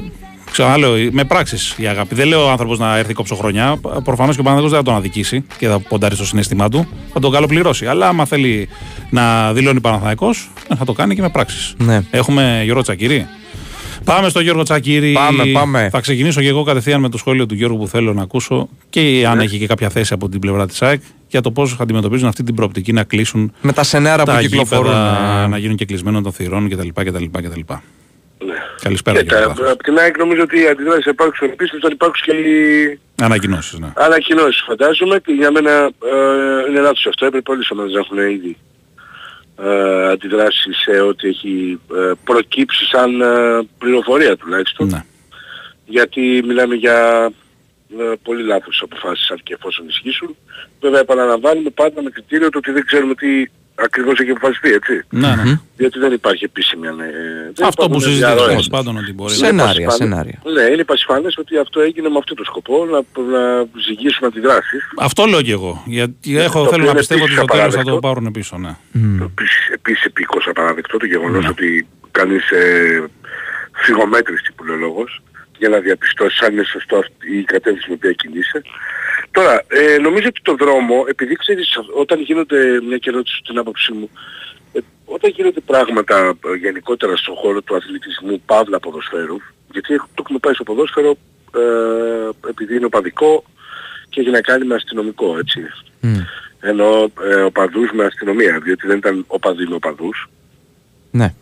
ξαναλέω, 0.50 0.92
με 1.10 1.24
πράξεις 1.24 1.74
η 1.78 1.86
αγάπη. 1.86 2.14
Δεν 2.14 2.26
λέω 2.26 2.44
ο 2.44 2.50
άνθρωπος 2.50 2.78
να 2.78 2.96
έρθει 2.96 3.12
κόψω-χρονιά. 3.12 3.76
Προφανώς 4.04 4.34
και 4.34 4.40
ο 4.40 4.44
Παναγιώτο 4.44 4.70
δεν 4.70 4.78
θα 4.78 4.84
τον 4.84 4.94
αδικήσει 4.94 5.44
και 5.58 5.68
θα 5.68 5.78
ποντάρει 5.78 6.14
στο 6.14 6.24
συνέστημά 6.24 6.68
του. 6.68 6.88
Θα 7.12 7.20
τον 7.20 7.32
καλοπληρώσει. 7.32 7.86
Αλλά 7.86 8.08
άμα 8.08 8.24
θέλει 8.24 8.68
να 9.10 9.52
δηλώνει 9.52 9.80
Παναθανικό, 9.80 10.34
θα 10.78 10.84
το 10.84 10.92
κάνει 10.92 11.14
και 11.14 11.22
με 11.22 11.28
πράξεις. 11.28 11.74
Ναι. 11.78 12.02
Έχουμε 12.10 12.60
Γιώργο 12.64 12.82
Τσακύρη. 12.82 13.26
Πάμε 14.04 14.28
στο 14.28 14.40
Γιώργο 14.40 14.62
Τσακύρη. 14.62 15.12
Πάμε, 15.12 15.44
πάμε. 15.52 15.88
Θα 15.92 16.00
ξεκινήσω 16.00 16.40
και 16.40 16.48
εγώ 16.48 16.62
κατευθείαν 16.62 17.00
με 17.00 17.08
το 17.08 17.18
σχόλιο 17.18 17.46
του 17.46 17.54
Γιώργου 17.54 17.78
που 17.78 17.86
θέλω 17.88 18.12
να 18.12 18.22
ακούσω 18.22 18.68
και 18.90 19.24
αν 19.28 19.40
έχει 19.40 19.58
και 19.58 19.66
κάποια 19.66 19.88
θέση 19.88 20.12
από 20.12 20.28
την 20.28 20.40
πλευρά 20.40 20.66
της 20.66 20.82
ΑΕΚ 20.82 21.00
για 21.28 21.40
το 21.40 21.50
πώς 21.50 21.76
αντιμετωπίζουν 21.80 22.28
αυτή 22.28 22.42
την 22.42 22.54
προοπτική 22.54 22.92
να 22.92 23.04
κλείσουν 23.04 23.52
Με 23.62 23.72
τα 23.72 23.82
σενάρα 23.82 24.22
που 24.24 24.30
τα 24.30 24.40
κυκλοφορούν. 24.40 24.84
γήπεδα, 24.86 25.42
ε, 25.44 25.46
να 25.46 25.58
γίνουν 25.58 25.76
και 25.76 25.84
κλεισμένων 25.84 26.22
των 26.22 26.32
θυρών 26.32 26.68
κτλ. 26.68 26.88
κτλ, 26.94 27.24
κτλ. 27.32 27.60
Ναι. 28.46 28.54
Καλησπέρα, 28.82 29.16
Και 29.18 29.22
κύριε 29.22 29.38
τα, 29.38 29.42
Παπαδόπουλο. 29.42 29.72
από 29.72 29.82
την 29.82 29.98
ΑΕΚ 29.98 30.18
νομίζω 30.18 30.42
ότι 30.42 30.60
οι 30.60 30.66
αντιδράσεις 30.68 31.04
θα 31.04 31.10
υπάρξουν 31.10 31.48
επίσης, 31.50 31.78
θα 31.82 31.88
υπάρξουν 31.92 32.26
και 32.26 32.40
οι 32.48 32.98
Ανακοινώσεις, 33.22 33.78
ναι. 33.78 33.92
ανακοινώσεις 33.94 34.62
φαντάζομαι 34.66 35.18
και 35.24 35.32
για 35.32 35.50
μένα 35.50 35.70
ε, 35.70 36.70
είναι 36.70 36.80
λάθος 36.80 37.06
αυτό. 37.06 37.26
Έπρεπε 37.26 37.50
όλες 37.50 37.66
οι 37.68 37.72
ομάδες 37.72 37.92
να 37.92 37.98
έχουν 38.00 38.18
ήδη 38.18 38.56
ε, 39.62 40.08
αντιδράσεις 40.10 40.76
σε 40.78 41.00
ό,τι 41.00 41.28
έχει 41.28 41.80
ε, 41.94 42.12
προκύψει 42.24 42.84
σαν 42.84 43.20
ε, 43.20 43.68
πληροφορία 43.78 44.36
τουλάχιστον. 44.36 44.88
ναι. 44.88 45.04
Γιατί 45.84 46.42
μιλάμε 46.46 46.74
για 46.74 47.30
ε, 47.98 48.12
πολύ 48.22 48.42
λάθος 48.42 48.82
αποφάσεις 48.84 49.30
αν 49.30 49.40
και 49.42 49.54
εφόσον 49.54 49.88
ισχύσουν. 49.88 50.36
Βέβαια 50.80 51.00
επαναλαμβάνουμε 51.00 51.70
πάντα 51.70 52.02
με 52.02 52.10
κριτήριο 52.10 52.50
το 52.50 52.58
ότι 52.58 52.70
δεν 52.72 52.84
ξέρουμε 52.84 53.14
τι 53.14 53.44
ακριβώς 53.84 54.18
έχει 54.18 54.30
αποφασιστεί, 54.30 54.70
έτσι. 54.72 55.02
Ναι, 55.10 55.28
ναι. 55.34 55.60
Διότι 55.76 55.98
δεν 55.98 56.12
υπάρχει 56.12 56.44
επίσημη 56.44 56.86
ε, 56.86 56.90
δεν 57.54 57.66
Αυτό 57.66 57.76
που 57.76 57.82
υπάρχουν 57.82 58.00
συζητήσαμε 58.00 58.34
διαρροές. 58.34 58.48
τέλος 58.48 58.68
πάντων 58.68 58.96
ότι 58.96 59.12
μπορεί 59.12 59.32
να. 59.32 59.38
Σενάρια, 59.46 59.86
πασιφανές- 59.86 59.94
σενάρια. 59.96 60.38
Ναι, 60.54 60.62
είναι 60.72 60.84
πασιφανές 60.84 61.34
ότι 61.38 61.58
αυτό 61.58 61.80
έγινε 61.80 62.08
με 62.08 62.18
αυτό 62.18 62.34
το 62.34 62.44
σκοπό, 62.44 62.84
να, 62.84 62.98
να 63.34 63.42
ζυγίσουμε 63.86 64.26
αντιδράσεις. 64.26 64.82
Αυτό 64.98 65.24
λέω 65.26 65.42
και 65.42 65.52
εγώ. 65.52 65.82
Γιατί 65.86 66.38
έχω, 66.38 66.58
το 66.64 66.68
θέλω 66.70 66.82
οποίο 66.82 66.92
να 66.92 66.98
πιστεύω 66.98 67.22
ότι 67.24 67.32
επίσης 67.32 67.48
στο 67.48 67.56
τέλος 67.56 67.74
θα 67.74 67.82
το 67.82 67.90
απαράδεκτο. 67.90 68.08
πάρουν 68.08 68.30
πίσω, 68.32 68.58
ναι. 68.58 68.72
μ. 68.92 69.22
Επίσης, 69.22 69.68
επίσης 69.72 70.04
επίκως 70.04 70.46
απαραδεκτό 70.46 70.96
το 70.96 71.06
γεγονός 71.06 71.42
Ναι. 71.42 71.48
ότι 71.48 71.86
κανείς 72.10 72.50
ε, 72.50 73.04
φυγομέτρηση 73.84 74.52
που 74.54 74.64
λέει 74.64 74.76
ο 74.76 74.78
λόγος 74.78 75.22
για 75.58 75.68
να 75.68 75.78
διαπιστώσει 75.78 76.44
αν 76.44 76.52
είναι 76.52 76.64
σωστό 76.64 76.96
αυτή 76.96 77.38
η 77.38 77.44
κατεύθυνση 77.44 77.88
με 77.88 77.94
οποία 77.94 78.12
κινείσαι. 78.12 78.62
Τώρα, 79.30 79.64
ε, 79.68 79.98
νομίζω 79.98 80.26
ότι 80.28 80.40
το 80.42 80.54
δρόμο, 80.54 81.04
επειδή 81.08 81.34
ξέρεις, 81.34 81.68
όταν 81.96 82.20
γίνονται, 82.20 82.80
μια 82.82 82.96
και 82.98 83.10
ερώτηση 83.10 83.36
στην 83.44 83.58
άποψή 83.58 83.92
μου, 83.92 84.10
ε, 84.72 84.78
όταν 85.04 85.30
γίνονται 85.30 85.60
πράγματα 85.60 86.18
ε, 86.52 86.56
γενικότερα 86.56 87.16
στον 87.16 87.34
χώρο 87.34 87.60
του 87.62 87.76
αθλητισμού, 87.76 88.42
παύλα 88.46 88.80
ποδοσφαίρου, 88.80 89.36
γιατί 89.72 89.94
έχω- 89.94 90.08
το 90.14 90.22
έχουμε 90.24 90.38
πάει 90.38 90.54
στο 90.54 90.62
ποδόσφαιρο 90.64 91.16
ε, 91.56 92.48
επειδή 92.48 92.76
είναι 92.76 92.84
οπαδικό 92.84 93.44
και 94.08 94.20
έχει 94.20 94.30
να 94.30 94.40
κάνει 94.40 94.64
με 94.64 94.74
αστυνομικό, 94.74 95.38
έτσι. 95.38 95.60
Μ. 96.00 96.16
Ενώ 96.60 97.10
ε, 97.22 97.34
οπαδούς 97.34 97.90
με 97.92 98.04
αστυνομία, 98.04 98.58
διότι 98.58 98.86
δεν 98.86 98.96
ήταν 98.96 99.24
οπαδοί 99.26 99.66
με 99.66 99.74
οπαδούς. 99.74 100.28
Ναι. 101.10 101.34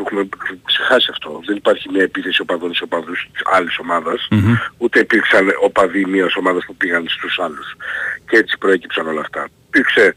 Το 0.00 0.06
έχουμε 0.06 0.28
ξεχάσει 0.64 1.08
αυτό. 1.10 1.40
Δεν 1.46 1.56
υπάρχει 1.56 1.88
μια 1.92 2.02
επίθεση 2.02 2.40
οπαδών 2.40 2.74
σε 2.74 2.82
οπαδούς 2.84 3.28
της 3.32 3.42
άλλης 3.44 3.78
ομάδας, 3.78 4.26
Μμμ. 4.30 4.54
ούτε 4.78 4.98
υπήρξαν 5.00 5.46
οπαδοί 5.62 6.04
μιας 6.06 6.36
ομάδας 6.36 6.64
που 6.66 6.74
πήγαν 6.76 7.04
στους 7.08 7.38
άλλους. 7.38 7.68
Και 8.28 8.36
έτσι 8.36 8.58
προέκυψαν 8.58 9.06
όλα 9.08 9.20
αυτά. 9.20 9.48
Υπήρξε 9.66 10.14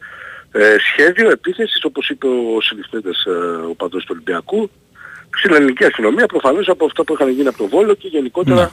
ε, 0.52 0.76
σχέδιο 0.78 1.30
επίθεσης, 1.30 1.84
όπως 1.84 2.08
είπε 2.08 2.26
ο 2.26 2.60
συνηθέτες 2.60 3.24
ε, 3.24 3.30
οπαδός 3.72 4.02
του 4.02 4.08
Ολυμπιακού, 4.12 4.70
στην 5.38 5.54
ελληνική 5.54 5.84
αστυνομία 5.84 6.26
προφανώς 6.26 6.68
από 6.68 6.84
αυτά 6.84 7.04
που 7.04 7.12
είχαν 7.12 7.28
γίνει 7.28 7.48
από 7.48 7.58
το 7.58 7.68
Βόλο 7.68 7.94
και 7.94 8.08
γενικότερα 8.08 8.54
Ναι. 8.62 8.68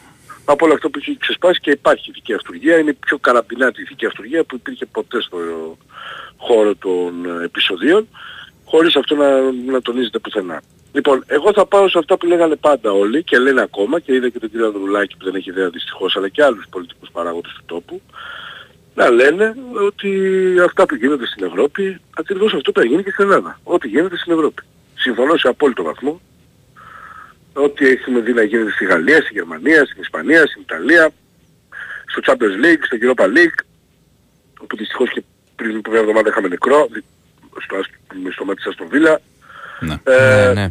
από 0.45 0.65
όλο 0.65 0.73
αυτό 0.73 0.89
που 0.89 0.99
έχει 0.99 1.17
ξεσπάσει 1.17 1.59
και 1.59 1.71
υπάρχει 1.71 2.09
ηθική 2.09 2.33
αυτουργία. 2.33 2.77
Είναι 2.77 2.89
η 2.89 2.93
πιο 2.93 3.17
καραμπινάτη 3.17 3.81
ηθική 3.81 4.05
αυτουργία 4.05 4.43
που 4.43 4.55
υπήρχε 4.55 4.85
ποτέ 4.85 5.21
στο 5.21 5.37
χώρο 6.37 6.75
των 6.75 7.25
ε, 7.25 7.43
επεισοδίων 7.43 8.07
χωρίς 8.65 8.95
αυτό 8.95 9.15
να, 9.15 9.41
να 9.71 9.81
τονίζεται 9.81 10.19
πουθενά. 10.19 10.61
Λοιπόν, 10.93 11.23
εγώ 11.27 11.53
θα 11.53 11.65
πάω 11.65 11.89
σε 11.89 11.97
αυτά 11.97 12.17
που 12.17 12.25
λέγανε 12.25 12.55
πάντα 12.55 12.91
όλοι 12.91 13.23
και 13.23 13.37
λένε 13.37 13.61
ακόμα 13.61 13.99
και 13.99 14.13
είδα 14.13 14.29
και 14.29 14.39
τον 14.39 14.49
κύριο 14.51 14.65
Ανδρουλάκη 14.65 15.17
που 15.17 15.25
δεν 15.25 15.35
έχει 15.35 15.49
ιδέα 15.49 15.69
δυστυχώς 15.69 16.15
αλλά 16.15 16.29
και 16.29 16.43
άλλους 16.43 16.65
πολιτικούς 16.69 17.09
παράγοντες 17.11 17.51
του 17.51 17.63
τόπου 17.65 18.01
να 18.95 19.09
λένε 19.09 19.55
ότι 19.87 20.09
αυτά 20.65 20.85
που 20.85 20.95
γίνονται 20.95 21.25
στην 21.25 21.45
Ευρώπη 21.45 21.99
ακριβώς 22.17 22.53
αυτό 22.53 22.71
που 22.71 22.81
γίνει 22.81 23.03
και 23.03 23.11
στην 23.11 23.23
Ελλάδα. 23.25 23.59
Ό,τι 23.63 23.87
γίνεται 23.87 24.17
στην 24.17 24.33
Ευρώπη. 24.33 24.63
Συμφωνώ 24.95 25.37
σε 25.37 25.47
απόλυτο 25.47 25.83
βαθμό 25.83 26.21
ό,τι 27.53 27.87
έχουμε 27.87 28.19
δει 28.19 28.33
να 28.33 28.43
γίνεται 28.43 28.71
στη 28.71 28.85
Γαλλία, 28.85 29.21
στη 29.21 29.33
Γερμανία, 29.33 29.85
στην 29.85 30.01
Ισπανία, 30.01 30.45
στην 30.47 30.61
Ιταλία, 30.61 31.09
στο 32.05 32.21
Champions 32.25 32.65
League, 32.65 32.81
στο 32.85 32.97
Europa 33.01 33.23
League, 33.25 33.59
όπου 34.61 34.75
δυστυχώς 34.77 35.09
και 35.13 35.23
πριν 35.55 35.77
από 35.77 35.91
μια 35.91 35.99
εβδομάδα 35.99 36.29
είχαμε 36.29 36.47
νεκρό, 36.47 36.87
δι- 36.91 37.03
στο, 37.63 37.75
Αστ- 37.75 38.31
στο 38.33 38.45
μάτι 38.45 38.61
σας 38.61 38.73
στο 38.73 38.87
Βίλα. 38.87 39.19
Ναι. 39.79 39.95
Ε, 40.03 40.51
Ναι, 40.53 40.61
ναι. 40.61 40.67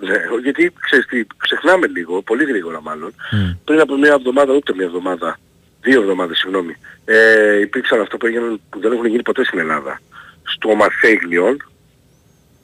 Ναι, 0.00 0.16
γιατί 0.42 0.72
ξέρεις 0.80 1.06
τι, 1.06 1.24
ξεχνάμε 1.36 1.86
λίγο, 1.86 2.22
πολύ 2.22 2.44
γρήγορα 2.44 2.80
μάλλον, 2.82 3.14
Μ. 3.30 3.50
πριν 3.64 3.80
από 3.80 3.96
μια 3.96 4.12
εβδομάδα, 4.12 4.52
ούτε 4.54 4.74
μια 4.74 4.84
εβδομάδα, 4.84 5.38
δύο 5.80 6.00
εβδομάδες 6.00 6.38
συγγνώμη, 6.38 6.76
ε, 7.04 7.60
υπήρξαν 7.60 8.00
αυτά 8.00 8.16
που, 8.16 8.26
έγιναν, 8.26 8.60
που 8.70 8.80
δεν 8.80 8.92
έχουν 8.92 9.06
γίνει 9.06 9.22
ποτέ 9.22 9.44
στην 9.44 9.58
Ελλάδα. 9.58 10.00
Στο 10.42 10.74
Μαρσέιγ 10.74 11.20
Λιόν, 11.22 11.56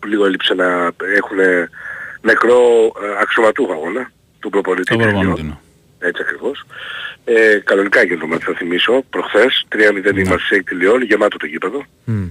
που 0.01 0.07
λίγο 0.09 0.25
έλειψε 0.27 0.55
να 0.55 0.91
έχουν 1.17 1.39
νεκρό 2.21 2.59
ε, 3.03 3.21
αξιωματούχο 3.21 3.73
αγώνα, 3.73 4.11
του 4.41 4.51
προπονητή 4.51 4.91
Το 4.91 4.97
της 4.97 5.07
προπονητή, 5.07 5.41
Λιόν. 5.43 5.47
ναι. 5.47 6.09
Έτσι 6.09 6.23
ακριβώς. 6.25 6.65
Ε, 7.25 7.59
κανονικά 7.65 8.01
έγινε 8.01 8.19
το 8.21 8.27
μάτι, 8.27 8.45
θα 8.45 8.53
θυμίσω, 8.53 9.03
προχθές, 9.11 9.65
3-0 9.69 10.17
είμαστε 10.17 10.55
σε 10.55 10.63
τη 10.63 10.75
Λιόν, 10.75 11.03
γεμάτο 11.03 11.37
το 11.37 11.47
γήπεδο. 11.47 11.85
Μμ. 12.05 12.27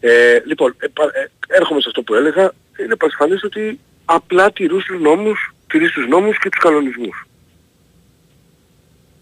Ε, 0.00 0.42
λοιπόν, 0.46 0.74
ε, 0.78 0.86
πα- 0.86 1.10
ε, 1.14 1.30
έρχομαι 1.46 1.80
σε 1.80 1.86
αυτό 1.88 2.02
που 2.02 2.14
έλεγα, 2.14 2.52
είναι 2.84 2.96
πασχαλής 2.96 3.44
ότι 3.44 3.80
απλά 4.04 4.52
τηρούς 4.52 4.84
τους 4.84 5.00
νόμους, 5.00 5.54
τηρείς 5.66 5.92
τους 5.92 6.08
νόμους 6.08 6.38
και 6.38 6.48
τους 6.48 6.60
κανονισμούς. 6.60 7.26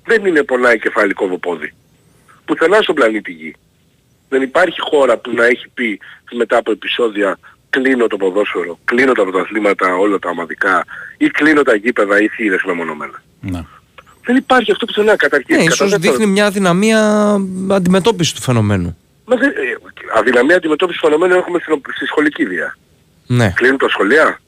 Δεν 0.05 0.27
είναι 0.27 0.43
πονάει 0.43 0.79
κεφάλι 0.79 1.13
κόβω 1.13 1.39
πόδι. 1.39 1.75
Πουθενά 2.45 2.83
στον 2.83 2.95
πλανήτη 2.95 3.33
Γη. 3.33 3.55
Δεν 4.29 4.43
υπάρχει 4.43 4.81
χώρα 4.81 5.17
που 5.19 5.31
να 5.35 5.45
έχει 5.45 5.69
πει 5.75 6.01
μετά 6.33 6.57
από 6.57 6.71
επεισόδια 6.71 7.39
κλείνω 7.71 8.07
το 8.07 8.17
ποδόσφαιρο, 8.17 8.79
κλείνω 8.85 9.13
τα 9.13 9.23
πρωταθλήματα 9.23 9.95
όλα 9.95 10.19
τα 10.19 10.29
ομαδικά 10.31 10.85
ή 11.17 11.27
κλείνω 11.27 11.63
τα 11.63 11.75
γήπεδα 11.75 12.21
ή 12.21 12.29
θύρες 12.29 12.63
μεμονωμένα. 12.67 13.23
Ναι. 13.41 13.65
Δεν 14.25 14.37
υπάρχει 14.37 14.71
αυτό 14.73 14.87
πουθενά 14.87 15.17
καταρχήν. 15.17 15.57
Ναι, 15.57 15.63
Κατά 15.63 15.75
ίσως 15.75 15.91
δεύτερον, 15.91 16.17
δείχνει 16.17 16.33
μια 16.33 16.47
αδυναμία 16.47 17.01
αντιμετώπισης 17.71 18.33
του 18.33 18.41
φαινομένου. 18.43 18.97
Μα 19.25 19.37
δεν, 19.37 19.49
ε, 19.49 19.53
αδυναμία 20.15 20.57
αντιμετώπισης 20.57 21.01
φαινομένου 21.01 21.35
έχουμε 21.35 21.59
στην, 21.59 21.81
στη 21.95 22.07
σχολική 22.07 22.45
βία. 22.45 22.77
Ναι, 23.27 23.53
Κλείνουν 23.57 23.79
τα 23.79 23.89
σχολεία. 23.89 24.41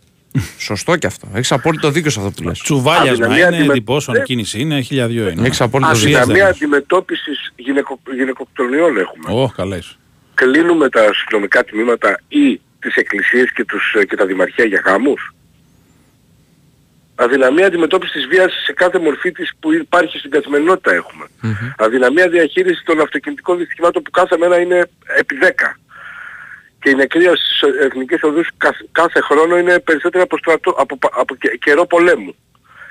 Σωστό 0.59 0.97
και 0.97 1.07
αυτό. 1.07 1.29
Έχεις 1.35 1.53
απόλυτο 1.53 1.91
δίκιο 1.91 2.11
σε 2.11 2.19
αυτό 2.21 2.31
που 2.31 2.43
λες. 2.49 2.59
Τσουβάλιασμα 2.63 3.11
Αδυναμία 3.27 3.47
είναι, 3.47 3.57
αντιμε- 3.57 3.71
εντυπώσεων, 3.77 4.17
Ε. 4.17 4.21
κίνηση 4.23 4.61
είναι, 4.61 4.81
χίλια 4.81 5.07
δυο 5.07 5.29
είναι. 5.29 5.47
Έχεις 5.47 5.61
απόλυτο 5.61 5.91
Ουσίας 5.91 6.05
δίκιο. 6.05 6.19
δεν 6.19 6.23
Αδυναμία 6.23 6.49
έχει. 6.49 6.65
αντιμετώπισης 6.65 7.53
γυναικο, 7.57 8.01
γυναικοκτονιών 8.15 8.97
έχουμε. 8.99 9.43
Ω, 9.43 9.49
καλές. 9.57 9.99
Κλείνουμε 10.35 10.89
τα 10.89 11.05
αστυνομικά 11.09 11.65
τμήματα 11.65 12.21
ή 12.29 12.61
τις 12.81 12.95
εκκλησίες 12.95 13.53
και, 13.53 13.65
τους, 13.65 13.95
και 14.09 14.17
τα 14.17 14.27
δημαρχία 14.27 14.65
για 14.65 14.83
γάμους; 14.87 15.35
Αδυναμία 17.17 17.67
αντιμετώπισης 17.67 18.15
της 18.15 18.27
βίας 18.27 18.53
σε 18.65 18.73
κάθε 18.73 18.99
μορφή 18.99 19.33
της 19.33 19.53
που 19.61 19.73
υπάρχει 19.73 20.19
στην 20.19 20.31
καθημερινότητα 20.31 20.93
έχουμε. 20.95 21.25
Αδυναμία 21.79 22.29
διαχείρισης 22.29 22.83
των 22.85 23.01
αυτοκινητικών 23.01 23.59
δυστυχημάτων 23.59 24.03
που 24.03 24.11
κάθε 24.11 24.37
μέρα 24.39 24.59
είναι 24.61 24.91
επί 25.19 25.35
10. 25.37 25.79
Και 26.85 26.91
η 26.91 26.95
νεκρία 26.95 27.37
στις 27.37 27.61
εθνικές 27.81 28.23
οδούς 28.23 28.49
κάθε, 28.57 28.87
κάθε 28.93 29.21
χρόνο 29.21 29.59
είναι 29.59 29.81
περισσότερο 29.81 30.23
από, 30.25 30.37
στρατό, 30.39 30.71
από, 30.79 30.97
πα- 30.99 31.11
από 31.13 31.35
και- 31.35 31.59
καιρό 31.65 31.87
πολέμου. 31.87 32.35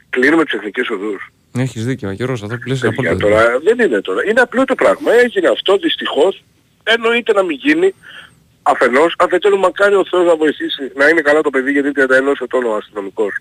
Κλείνουμε 0.09 0.43
τις 0.43 0.53
εθνικές 0.53 0.89
οδούς. 0.89 1.29
Έχεις 1.57 1.85
δίκιο, 1.85 2.09
Αγγερός, 2.09 2.43
αυτό 2.43 2.55
που 2.57 2.67
λες 2.67 2.81
είναι 2.81 2.93
Παιδιά, 2.95 3.11
απόλυτο 3.11 3.27
δίκιο. 3.27 3.43
τώρα 3.45 3.59
δεν 3.59 3.85
είναι 3.87 4.01
τώρα. 4.01 4.25
Είναι 4.29 4.41
απλό 4.41 4.63
το 4.65 4.75
πράγμα. 4.75 5.11
Έγινε 5.13 5.47
αυτό 5.47 5.77
δυστυχώς. 5.77 6.43
Εννοείται 6.83 7.33
να 7.33 7.43
μην 7.43 7.57
γίνει. 7.57 7.93
Αφενός, 8.63 9.15
αφετέρου 9.19 9.57
μακάρι 9.57 9.95
ο 9.95 10.05
Θεός 10.09 10.25
να 10.25 10.35
βοηθήσει 10.35 10.91
να 10.95 11.07
είναι 11.07 11.21
καλά 11.21 11.41
το 11.41 11.49
παιδί 11.49 11.71
γιατί 11.71 11.91
31 11.95 12.41
ετών 12.41 12.63
ο 12.65 12.75
αστυνομικός 12.75 13.33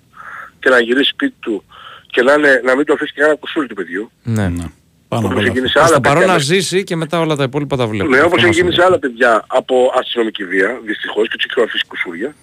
και 0.60 0.68
να 0.68 0.80
γυρίσει 0.80 1.10
σπίτι 1.10 1.34
του 1.40 1.64
και 2.06 2.22
να, 2.22 2.32
είναι, 2.32 2.60
να 2.64 2.76
μην 2.76 2.84
το 2.84 2.92
αφήσει 2.92 3.12
και 3.12 3.20
κανένα 3.20 3.38
κουσούρι 3.38 3.66
του 3.66 3.74
παιδιού. 3.74 4.10
Ναι. 4.22 4.48
Ναι. 4.48 4.64
Πάνω 5.12 5.26
απ' 5.26 5.32
Όπως 5.32 5.42
όλα 5.42 5.50
έγινε 5.50 5.66
αυτό. 5.66 5.78
σε 5.78 5.78
Προς 5.78 5.86
άλλα 5.90 5.94
το 6.00 6.08
παρόν 6.08 6.18
παιδιά. 6.18 6.32
να 6.32 6.38
ζήσει 6.38 6.84
και 6.84 6.96
μετά 6.96 7.20
όλα 7.20 7.36
τα 7.36 7.42
υπόλοιπα 7.42 7.76
τα 7.76 7.86
βλέπουμε. 7.86 8.10
Ναι, 8.16 8.22
Αυτό 8.22 8.26
όπως 8.28 8.42
μας 8.42 8.50
έχει 8.50 8.60
γίνει 8.60 8.72
σε 8.74 8.80
συμβαίνει. 8.80 8.88
άλλα 8.88 8.98
παιδιά 9.04 9.44
από 9.46 9.92
αστυνομική 10.00 10.44
βία, 10.44 10.80
δυστυχώς, 10.84 11.28
και 11.28 11.36
τους 11.36 11.46
έχει 11.50 11.60
αφήσει 11.66 11.84
κουσούρια. 11.86 12.34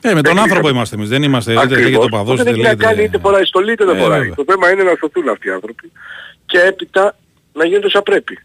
Ε, 0.00 0.08
με 0.14 0.22
τον 0.22 0.34
Δεν 0.34 0.42
άνθρωπο 0.42 0.68
είναι- 0.68 0.76
είμαστε 0.76 0.94
εμείς. 0.96 1.08
Δεν 1.08 1.22
είμαστε 1.22 1.52
είτε 1.52 1.60
Ακριβώς. 1.60 1.84
λέγεται 1.84 2.04
ο 2.04 2.08
παδός, 2.16 2.40
Οπότε 2.40 2.42
είτε 2.42 2.50
δεν 2.50 2.60
έχει 2.60 2.76
να 2.76 2.82
κάνει 2.84 2.92
είτε 2.94 3.02
λέγεται... 3.02 3.18
φοράει 3.18 3.44
στολή 3.44 3.72
είτε 3.72 3.84
δεν 3.84 3.96
Ε, 3.96 4.00
φοράει. 4.00 4.18
βέβαια. 4.18 4.34
Το 4.34 4.44
θέμα 4.50 4.70
είναι 4.70 4.82
να 4.82 4.94
σωθούν 5.00 5.28
αυτοί 5.28 5.48
οι 5.48 5.50
άνθρωποι 5.50 5.92
και 6.46 6.58
έπειτα 6.70 7.16
να 7.52 7.64
γίνεται 7.66 7.86
όσα 7.86 8.02
πρέπει. 8.02 8.38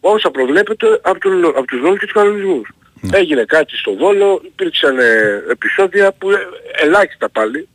Όσα 0.00 0.30
προβλέπεται 0.30 0.86
από, 1.02 1.18
τον, 1.20 1.44
από 1.44 1.64
τους 1.64 1.80
νόμους 1.80 1.98
και 1.98 2.04
τους 2.04 2.14
κανονισμούς. 2.14 2.68
Ναι. 3.00 3.16
Έγινε 3.18 3.44
κάτι 3.44 3.76
στο 3.76 3.94
Βόλο, 3.94 4.40
υπήρξαν 4.44 4.98
ε, 4.98 5.42
επεισόδια 5.50 6.12
που 6.18 6.30
ε, 6.30 6.36
ελάχιστα 6.84 7.28
πάλι, 7.30 7.68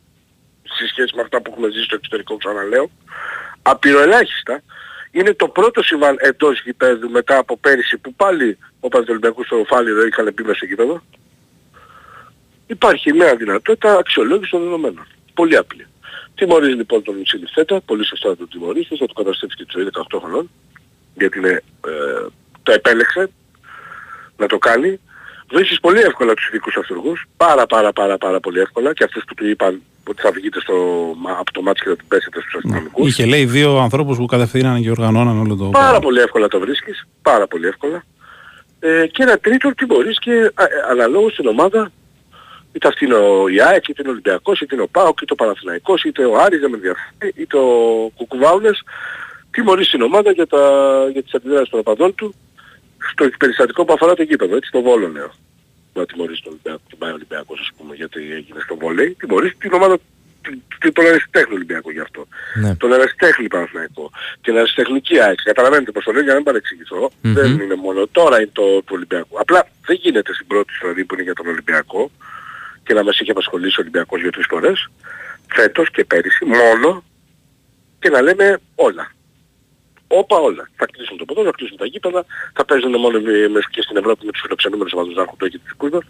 σε 0.76 0.86
σχέση 0.90 1.12
με 1.16 1.22
αυτά 1.22 1.40
που 1.42 1.50
έχουμε 1.52 1.68
ζήσει 1.72 1.84
στο 1.84 1.94
εξωτερικό 1.94 2.36
ξαναλέω, 2.36 2.90
απειροελάχιστα, 3.70 4.62
είναι 5.10 5.34
το 5.34 5.48
πρώτο 5.48 5.82
συμβάν 5.82 6.16
εντός 6.18 6.62
γηπέδου 6.64 7.10
μετά 7.10 7.38
από 7.38 7.56
πέρυσι 7.56 7.98
που 7.98 8.14
πάλι 8.14 8.58
ο 8.80 8.88
Πανατολυμπιακός 8.88 9.46
στο 9.46 9.64
Φάληρο 9.66 10.06
είχαν 10.06 10.34
πει 10.34 10.42
μέσα 10.42 10.54
στο 10.54 10.66
γήπεδο. 10.66 11.02
Υπάρχει 12.66 13.12
μια 13.12 13.36
δυνατότητα 13.36 13.96
αξιολόγησης 13.96 14.50
των 14.50 14.62
δεδομένων. 14.62 15.06
Πολύ 15.34 15.56
απλή. 15.56 15.86
Τιμωρείς 16.34 16.74
λοιπόν 16.74 17.02
τον 17.02 17.22
συνηθέτα, 17.24 17.80
πολύ 17.80 18.04
σωστά 18.04 18.36
τον 18.36 18.48
τιμωρείς, 18.48 18.86
θα 18.88 19.06
του 19.06 19.14
καταστρέψει 19.14 19.56
και 19.56 19.64
τη 19.64 19.70
ζωή 19.74 19.88
18 19.92 20.18
χρονών, 20.18 20.50
γιατί 21.14 21.38
είναι, 21.38 21.62
ε, 21.86 22.26
το 22.62 22.72
επέλεξε 22.72 23.30
να 24.36 24.46
το 24.46 24.58
κάνει. 24.58 25.00
Βρίσκεις 25.52 25.80
πολύ 25.80 26.00
εύκολα 26.00 26.34
τους 26.34 26.48
ειδικούς 26.48 26.76
αυτούργους, 26.76 27.26
πάρα 27.36 27.66
πάρα 27.66 27.92
πάρα 27.92 28.18
πάρα 28.18 28.40
πολύ 28.40 28.60
εύκολα. 28.60 28.92
Και 28.92 29.04
αυτούς 29.04 29.22
που 29.26 29.34
του 29.34 29.46
είπαν 29.48 29.82
ότι 30.08 30.22
θα 30.22 30.30
βγείτε 30.30 30.60
στο, 30.60 30.74
μα- 31.18 31.36
από 31.38 31.52
το 31.52 31.62
μάτι 31.62 31.80
και 31.80 31.88
θα 31.88 31.96
την 31.96 32.08
πέσετε 32.08 32.40
στους 32.40 32.54
αστυνομικούς. 32.54 33.08
Είχε 33.08 33.26
λέει 33.26 33.44
δύο 33.44 33.78
ανθρώπους 33.78 34.16
που 34.16 34.26
κατευθύναν 34.26 34.82
και 34.82 34.90
οργανώναν 34.90 35.38
όλο 35.38 35.56
το... 35.56 35.64
Πάρα 35.64 36.00
πολύ 36.00 36.20
εύκολα 36.20 36.48
το 36.48 36.60
βρίσκεις, 36.60 37.06
πάρα 37.22 37.46
πολύ 37.46 37.66
εύκολα. 37.66 38.04
Ε, 38.80 39.06
και 39.06 39.22
ένα 39.22 39.38
τρίτο 39.38 39.74
τι 39.74 39.86
μπορείς 39.86 40.18
και 40.18 40.52
α, 40.54 40.64
ε, 40.64 40.68
αναλόγως 40.90 41.32
στην 41.32 41.46
ομάδα, 41.46 41.90
είτε 42.72 42.88
αυτή 42.88 43.04
είναι 43.04 43.14
ο 43.14 43.48
Ιάεκ, 43.48 43.88
είτε 43.88 44.00
είναι 44.00 44.08
ο 44.08 44.12
Ολυμπιακός, 44.12 44.60
είτε 44.60 44.74
είναι 44.74 44.84
ο 44.84 44.88
ΠΑΟΚ, 44.88 45.20
είτε 45.20 45.32
ο 45.32 45.36
Παναθηναϊκός, 45.36 46.02
είτε 46.02 46.24
ο 46.24 46.40
Άρης, 46.40 46.60
δεν 46.60 46.70
με 46.70 46.76
ενδιαφέρει, 46.76 47.32
είτε 47.34 47.56
ο 47.56 47.68
Κουκουβάουνες, 48.16 48.82
τι 49.50 49.62
μπορείς 49.62 49.86
στην 49.86 50.02
ομάδα 50.02 50.30
για, 50.30 50.46
τα, 50.46 50.58
για 51.12 51.22
τις 51.22 51.34
αντιδράσεις 51.34 51.68
των 51.68 51.78
οπαδών 51.78 52.14
του 52.14 52.34
στο 53.10 53.28
περιστατικό 53.38 53.84
που 53.84 53.92
αφορά 53.92 54.14
το 54.14 54.22
γήπεδο, 54.22 54.56
έτσι 54.56 54.70
το 54.70 54.80
Βόλο 54.82 55.08
λέω. 55.08 55.30
Να 55.94 56.06
τιμωρείς 56.06 56.40
τον 56.40 56.52
Ολυμπιακό, 56.52 56.80
την 56.88 56.98
πάει 56.98 57.10
ο 57.10 57.14
Ολυμπιακός 57.14 57.60
ας 57.60 57.70
πούμε 57.76 57.94
γιατί 57.94 58.18
έγινε 58.32 58.60
στο 58.64 58.76
βόλεϊ, 58.76 59.14
τιμωρείς 59.18 59.56
την 59.58 59.72
ομάδα 59.72 59.98
την- 60.42 60.62
την- 60.80 60.92
τον 60.92 61.06
αριστέχνη 61.06 61.54
Ολυμπιακό 61.54 61.90
γι' 61.90 62.00
αυτό 62.00 62.26
Ναι. 62.60 62.76
τον 62.76 62.92
αεραστέχνη 62.92 63.46
Παναθηναϊκό, 63.48 64.10
την 64.40 64.54
αεραστεχνική 64.54 65.20
ΑΕΚ. 65.20 65.42
Καταλαβαίνετε 65.42 65.90
πώς 65.90 66.04
το 66.04 66.12
λέω 66.12 66.20
για 66.22 66.28
να 66.30 66.34
μην 66.36 66.44
παρεξηγηθώ. 66.44 67.10
Μμμ. 67.22 67.32
Δεν 67.34 67.58
είναι 67.60 67.74
μόνο 67.74 68.06
τώρα 68.06 68.36
είναι 68.40 68.50
το 68.52 68.62
του 68.78 68.92
Ολυμπιακού. 68.98 69.38
Απλά 69.40 69.68
δεν 69.86 69.96
γίνεται 70.02 70.34
στην 70.34 70.46
πρώτη 70.46 70.72
δηλαδή 70.80 71.04
που 71.04 71.14
είναι 71.14 71.22
για 71.22 71.34
τον 71.34 71.46
Ολυμπιακό 71.46 72.10
και 72.84 72.94
να 72.94 73.02
μας 73.04 73.20
είχε 73.20 73.30
απασχολήσει 73.30 73.74
ο 73.78 73.80
Ολυμπιακός 73.82 74.20
για 74.20 74.30
τρεις 74.32 74.46
φορές, 74.48 74.88
φέτος 75.54 75.90
και 75.90 76.04
πέρυσι 76.04 76.44
μόνο 76.44 77.04
και 77.98 78.08
να 78.08 78.20
λέμε 78.22 78.58
όλα. 78.74 79.10
Όπα 80.08 80.36
όλα. 80.36 80.68
Θα 80.76 80.86
κλείσουν 80.86 81.16
το 81.16 81.24
ποδό, 81.24 81.44
θα 81.44 81.50
κλείσουν 81.56 81.76
τα 81.76 81.86
γήπεδα, 81.86 82.24
θα 82.54 82.64
παίζουν 82.64 82.90
μόνο 82.98 83.20
με- 83.20 83.48
με- 83.48 83.60
και 83.70 83.82
στην 83.82 83.96
Ευρώπη 83.96 84.26
με 84.26 84.32
τους 84.32 84.40
φιλοξενούμενους 84.40 84.92
ομάδους 84.92 85.14
να 85.14 85.22
έχουν 85.22 85.36
το 85.38 85.48
και 85.48 85.58
τους 85.58 85.68
δικούς 85.68 85.90
μας. 85.90 86.04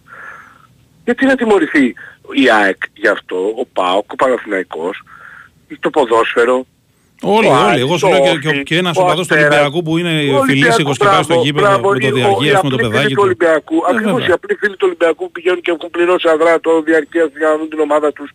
Γιατί 1.05 1.27
να 1.27 1.37
τιμωρηθεί 1.37 1.95
η 2.33 2.51
ΑΕΚ 2.51 2.83
γι' 2.95 3.09
αυτό, 3.09 3.55
ο 3.59 3.67
ΠΑΟΚ, 3.73 4.13
ο 4.13 4.15
Παναθηναϊκός, 4.15 5.03
το 5.81 5.91
ποδόσφαιρο, 5.91 6.67
Όλοι, 7.23 7.47
ο 7.47 7.51
όλοι. 7.51 7.63
Άρης, 7.69 7.81
Εγώ 7.81 7.95
σου 7.99 8.07
το 8.07 8.09
λέω 8.13 8.21
και, 8.21 8.49
Όφι, 8.49 8.57
και, 8.57 8.63
και 8.69 8.77
ένας 8.83 8.97
ο 8.97 9.01
οπαδός 9.03 9.27
του 9.27 9.35
Αστέρας. 9.35 9.53
Ολυμπιακού 9.55 9.83
που 9.87 9.93
είναι 9.99 10.15
Ο 10.39 10.43
φιλήσικος 10.49 10.75
Ολυμπιακός, 10.75 10.97
και 10.99 11.05
πάει 11.13 11.23
στο 11.23 11.35
μπράβο, 11.35 11.45
γήπεδο 11.47 11.67
μπράβο, 11.69 11.87
με 11.93 11.99
το 11.99 12.07
οι- 12.07 12.13
διαγύες 12.19 12.59
με 12.67 12.69
το 12.75 12.77
οι 12.77 12.79
απλοί 12.79 12.83
παιδάκι 12.85 13.03
φίλοι 13.05 13.15
του 13.15 13.21
του. 13.21 13.27
Ολυμπιακού, 13.29 13.77
Ε, 13.77 13.87
ακριβώς 13.93 14.13
βέβαια. 14.19 14.29
οι 14.29 14.33
απλοί 14.39 14.55
φίλοι 14.61 14.77
του 14.81 14.87
Ολυμπιακού 14.89 15.23
που 15.27 15.33
πηγαίνουν 15.37 15.61
και 15.65 15.71
έχουν 15.77 15.89
πληρώσει 15.97 16.27
αδρά 16.35 16.55
το 16.67 16.71
διαρκείας 16.89 17.29
για 17.41 17.49
να 17.51 17.57
δουν 17.59 17.69
την 17.75 17.81
ομάδα 17.89 18.09
τους. 18.17 18.29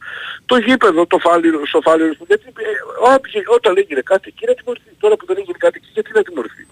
Το 0.50 0.56
γήπεδο, 0.66 1.02
το 1.14 1.18
φάλιρο, 1.26 1.60
στο 1.72 1.80
φάλιρο, 1.88 2.12
γιατί 2.32 2.46
ε, 2.68 2.72
όποιο- 3.16 3.48
όταν 3.58 3.72
έγινε 3.82 4.02
κάτι 4.12 4.26
εκεί 4.32 4.44
να 4.50 4.54
τιμωρηθεί. 4.58 4.90
Τώρα 5.04 5.16
που 5.18 5.26
δεν 5.30 5.36
έγινε 5.42 5.58
κάτι 5.66 5.76
εκεί, 5.82 5.90
γιατί 5.98 6.10
να 6.18 6.22
τιμωρηθεί. 6.28 6.64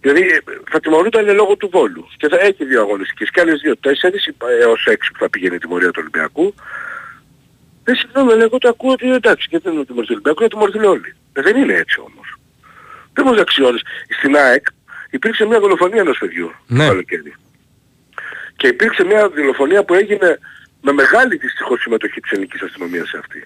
Δηλαδή 0.00 0.22
ε, 0.22 0.38
θα 0.72 0.78
τιμωρούνταν 0.80 1.24
λόγω 1.40 1.56
του 1.56 1.68
Βόλου. 1.72 2.04
Και 2.20 2.28
θα 2.32 2.38
έχει 2.48 2.62
δύο 2.70 2.80
αγωνιστικές 2.80 3.28
και 3.32 3.40
άλλες 3.40 3.58
δύο 3.64 3.74
τέσσερις 3.86 4.26
υπα- 4.26 4.50
έως 4.64 4.86
έξι 4.94 5.08
που 5.12 5.18
θα 5.18 5.28
πηγαίνει 5.30 5.54
η 5.54 5.58
τιμωρία 5.58 5.90
του 5.90 6.00
Ολυμπιακού. 6.04 6.54
Δεν 7.84 7.94
συγγνώμη, 7.96 8.32
αλλά 8.32 8.42
εγώ 8.42 8.58
το 8.58 8.68
ακούω 8.68 8.92
ότι 8.92 9.12
εντάξει 9.12 9.48
και 9.48 9.58
δεν 9.58 9.72
είναι 9.72 9.84
τιμωρηθεί 9.84 10.12
ο 10.12 10.14
Ολυμπιακό, 10.14 10.42
να 10.42 10.48
τιμωρηθούν 10.48 10.84
όλοι. 10.84 11.14
Ε, 11.32 11.42
δεν 11.42 11.56
είναι 11.56 11.74
έτσι 11.74 12.00
όμως. 12.00 12.28
Δεν 13.12 13.24
μας 13.26 13.38
αξιώνεις. 13.40 13.82
Στην 14.18 14.36
ΑΕΚ 14.36 14.64
υπήρξε 15.10 15.44
μια 15.46 15.60
δολοφονία 15.60 16.00
ενός 16.00 16.18
παιδιού 16.18 16.52
Ναι. 16.66 16.82
το 16.84 16.88
καλοκαίρι. 16.90 17.34
Και 18.56 18.66
υπήρξε 18.66 19.04
μια 19.04 19.28
δολοφονία 19.28 19.84
που 19.84 19.94
έγινε 19.94 20.38
με 20.82 20.92
μεγάλη 20.92 21.36
δυστυχώς 21.36 21.80
συμμετοχή 21.80 22.20
της 22.20 22.30
ελληνικής 22.30 22.62
αστυνομίας 22.62 23.08
σε 23.08 23.18
αυτή. 23.18 23.44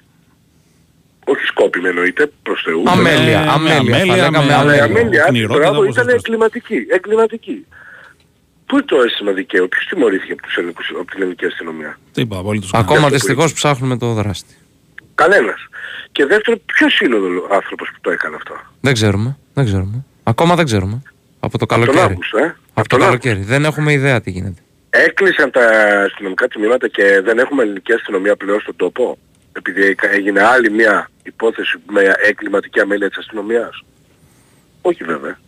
Όχι 1.24 1.44
σκόπιμη 1.44 1.88
εννοείται, 1.88 2.30
προς 2.42 2.62
Θεού. 2.64 2.82
Αμέλεια, 2.86 3.40
με 3.40 3.50
αμέλεια. 3.50 3.74
Θα 3.76 3.82
αμέλεια, 3.82 4.16
λέγαμε 4.16 4.44
με- 4.44 4.54
Αλλά 4.54 4.76
η 4.76 4.78
αμέλεια. 4.80 4.84
αμέλεια, 5.00 5.24
ονειρότητα, 5.28 5.58
μπράβο, 5.58 5.78
όπως 5.80 5.92
ήταν 5.94 6.04
σας 6.04 6.12
το- 6.14 6.20
εγκληματική. 6.24 6.86
Εγκληματική. 6.90 7.66
Πού 8.68 8.76
είναι 8.76 8.84
το 8.84 8.96
αίσθημα 9.02 9.32
δικαίου, 9.32 9.68
ποιος 9.68 9.84
τιμωρήθηκε 9.86 10.32
από, 10.32 10.42
τους 10.42 10.56
ελληνικούς, 10.56 10.90
από 11.00 11.04
την 11.10 11.20
ελληνική 11.22 11.44
αστυνομία; 11.44 11.98
Τίποτα, 12.12 12.40
απολύτως 12.40 12.70
Ακόμα 12.74 12.92
αυτό 12.94 13.06
που 13.06 13.12
δυστυχώς 13.12 13.52
ψάχνουμε 13.52 13.96
το 13.98 14.12
δράστη. 14.12 14.54
Κανένας. 15.14 15.60
Και 16.12 16.26
δεύτερον, 16.26 16.60
ποιος 16.66 17.00
είναι 17.00 17.14
ο 17.14 17.48
άνθρωπος 17.54 17.88
που 17.92 17.98
το 18.00 18.10
έκανε 18.10 18.36
αυτό; 18.36 18.54
Δεν 18.80 18.92
ξέρουμε. 18.94 19.38
Δεν 19.54 19.64
ξέρουμε. 19.64 20.04
Ακόμα 20.22 20.54
δεν 20.54 20.64
ξέρουμε. 20.64 21.02
Από 21.40 21.58
το 21.58 21.66
Τον 21.66 21.78
καλοκαίρι. 21.78 22.04
Αύγουστο, 22.04 22.38
ε. 22.38 22.56
Από 22.74 22.88
το 22.88 22.96
τον 22.96 23.06
καλοκαίρι. 23.06 23.40
Δεν 23.42 23.64
έχουμε 23.64 23.92
ιδέα 23.92 24.20
τι 24.20 24.30
γίνεται. 24.30 24.60
Έκλεισαν 24.90 25.50
τα 25.50 25.64
αστυνομικά 26.06 26.48
τμήματα 26.48 26.88
και 26.88 27.20
δεν 27.24 27.38
έχουμε 27.38 27.62
ελληνική 27.62 27.92
αστυνομία 27.92 28.36
πλέον 28.36 28.60
στον 28.60 28.76
τόπο. 28.76 29.18
Επειδή 29.52 29.82
έκα- 29.84 30.10
έγινε 30.10 30.42
άλλη 30.42 30.70
μια 30.70 31.10
υπόθεση 31.22 31.76
με 31.90 32.00
εγκληματική 32.28 32.80
αμέλεια 32.80 33.08
της 33.08 33.18
αστυνομίας; 33.18 33.82
Όχι 34.82 35.04
βέβαια. 35.04 35.38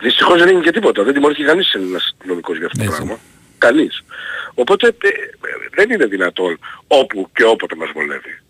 Δυστυχώς 0.00 0.38
δεν 0.38 0.48
έγινε 0.48 0.62
και 0.62 0.70
τίποτα. 0.70 1.02
Δεν 1.02 1.14
τιμωρήθηκε 1.14 1.46
κανείς 1.46 1.74
ένας 1.74 2.14
αστυνομικός 2.14 2.56
για 2.56 2.66
αυτό 2.66 2.78
το 2.78 2.84
Έτσι. 2.84 2.96
πράγμα. 2.96 3.18
Κανείς. 3.58 4.04
Οπότε 4.54 4.86
ε, 4.86 5.08
ε, 5.08 5.12
δεν 5.74 5.90
είναι 5.90 6.06
δυνατόν 6.06 6.58
όπου 6.86 7.30
και 7.34 7.44
όποτε 7.44 7.74
μας 7.76 7.90
βολεύει. 7.94 8.42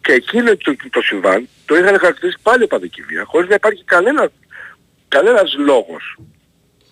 Και 0.00 0.12
εκείνο 0.12 0.56
το, 0.56 0.76
το 0.90 1.00
συμβάν 1.00 1.48
το 1.66 1.76
είχαν 1.76 1.98
χαρακτηρίσει 1.98 2.38
πάλι 2.42 2.62
οπαδική 2.62 3.02
βία, 3.02 3.24
χωρίς 3.24 3.48
να 3.48 3.54
υπάρχει 3.54 3.84
κανένα, 3.84 4.30
κανένας 5.08 5.54
λόγος. 5.58 6.18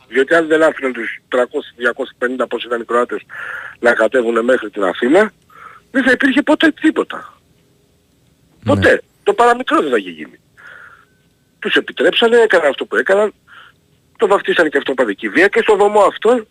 Διότι 0.08 0.34
αν 0.34 0.46
δεν 0.46 0.62
άφηναν 0.62 0.92
τους 0.92 1.20
300-250 1.28 2.44
πώς 2.48 2.64
ήταν 2.64 2.80
οι 2.80 2.84
Κροάτες 2.84 3.22
να 3.80 3.92
κατέβουν 3.92 4.44
μέχρι 4.44 4.70
την 4.70 4.82
Αθήνα, 4.84 5.32
δεν 5.90 6.02
θα 6.02 6.10
υπήρχε 6.10 6.42
ποτέ 6.42 6.70
τίποτα. 6.70 7.38
Ποτέ. 8.64 9.02
Το 9.22 9.32
παραμικρό 9.32 9.80
δεν 9.80 9.90
θα 9.90 9.96
είχε 9.96 10.10
γίνει. 10.10 10.40
Τους 11.58 11.74
επιτρέψανε, 11.74 12.36
έκαναν 12.36 12.68
αυτό 12.68 12.84
που 12.84 12.96
έκαναν, 12.96 13.34
το 14.24 14.30
βαφτίσανε 14.30 14.68
και 14.68 14.78
αυτό 14.78 14.92
οπαδική 14.92 15.28
βία 15.28 15.48
και 15.48 15.60
στο 15.60 15.76
δωμό 15.76 16.00
αυτό 16.00 16.46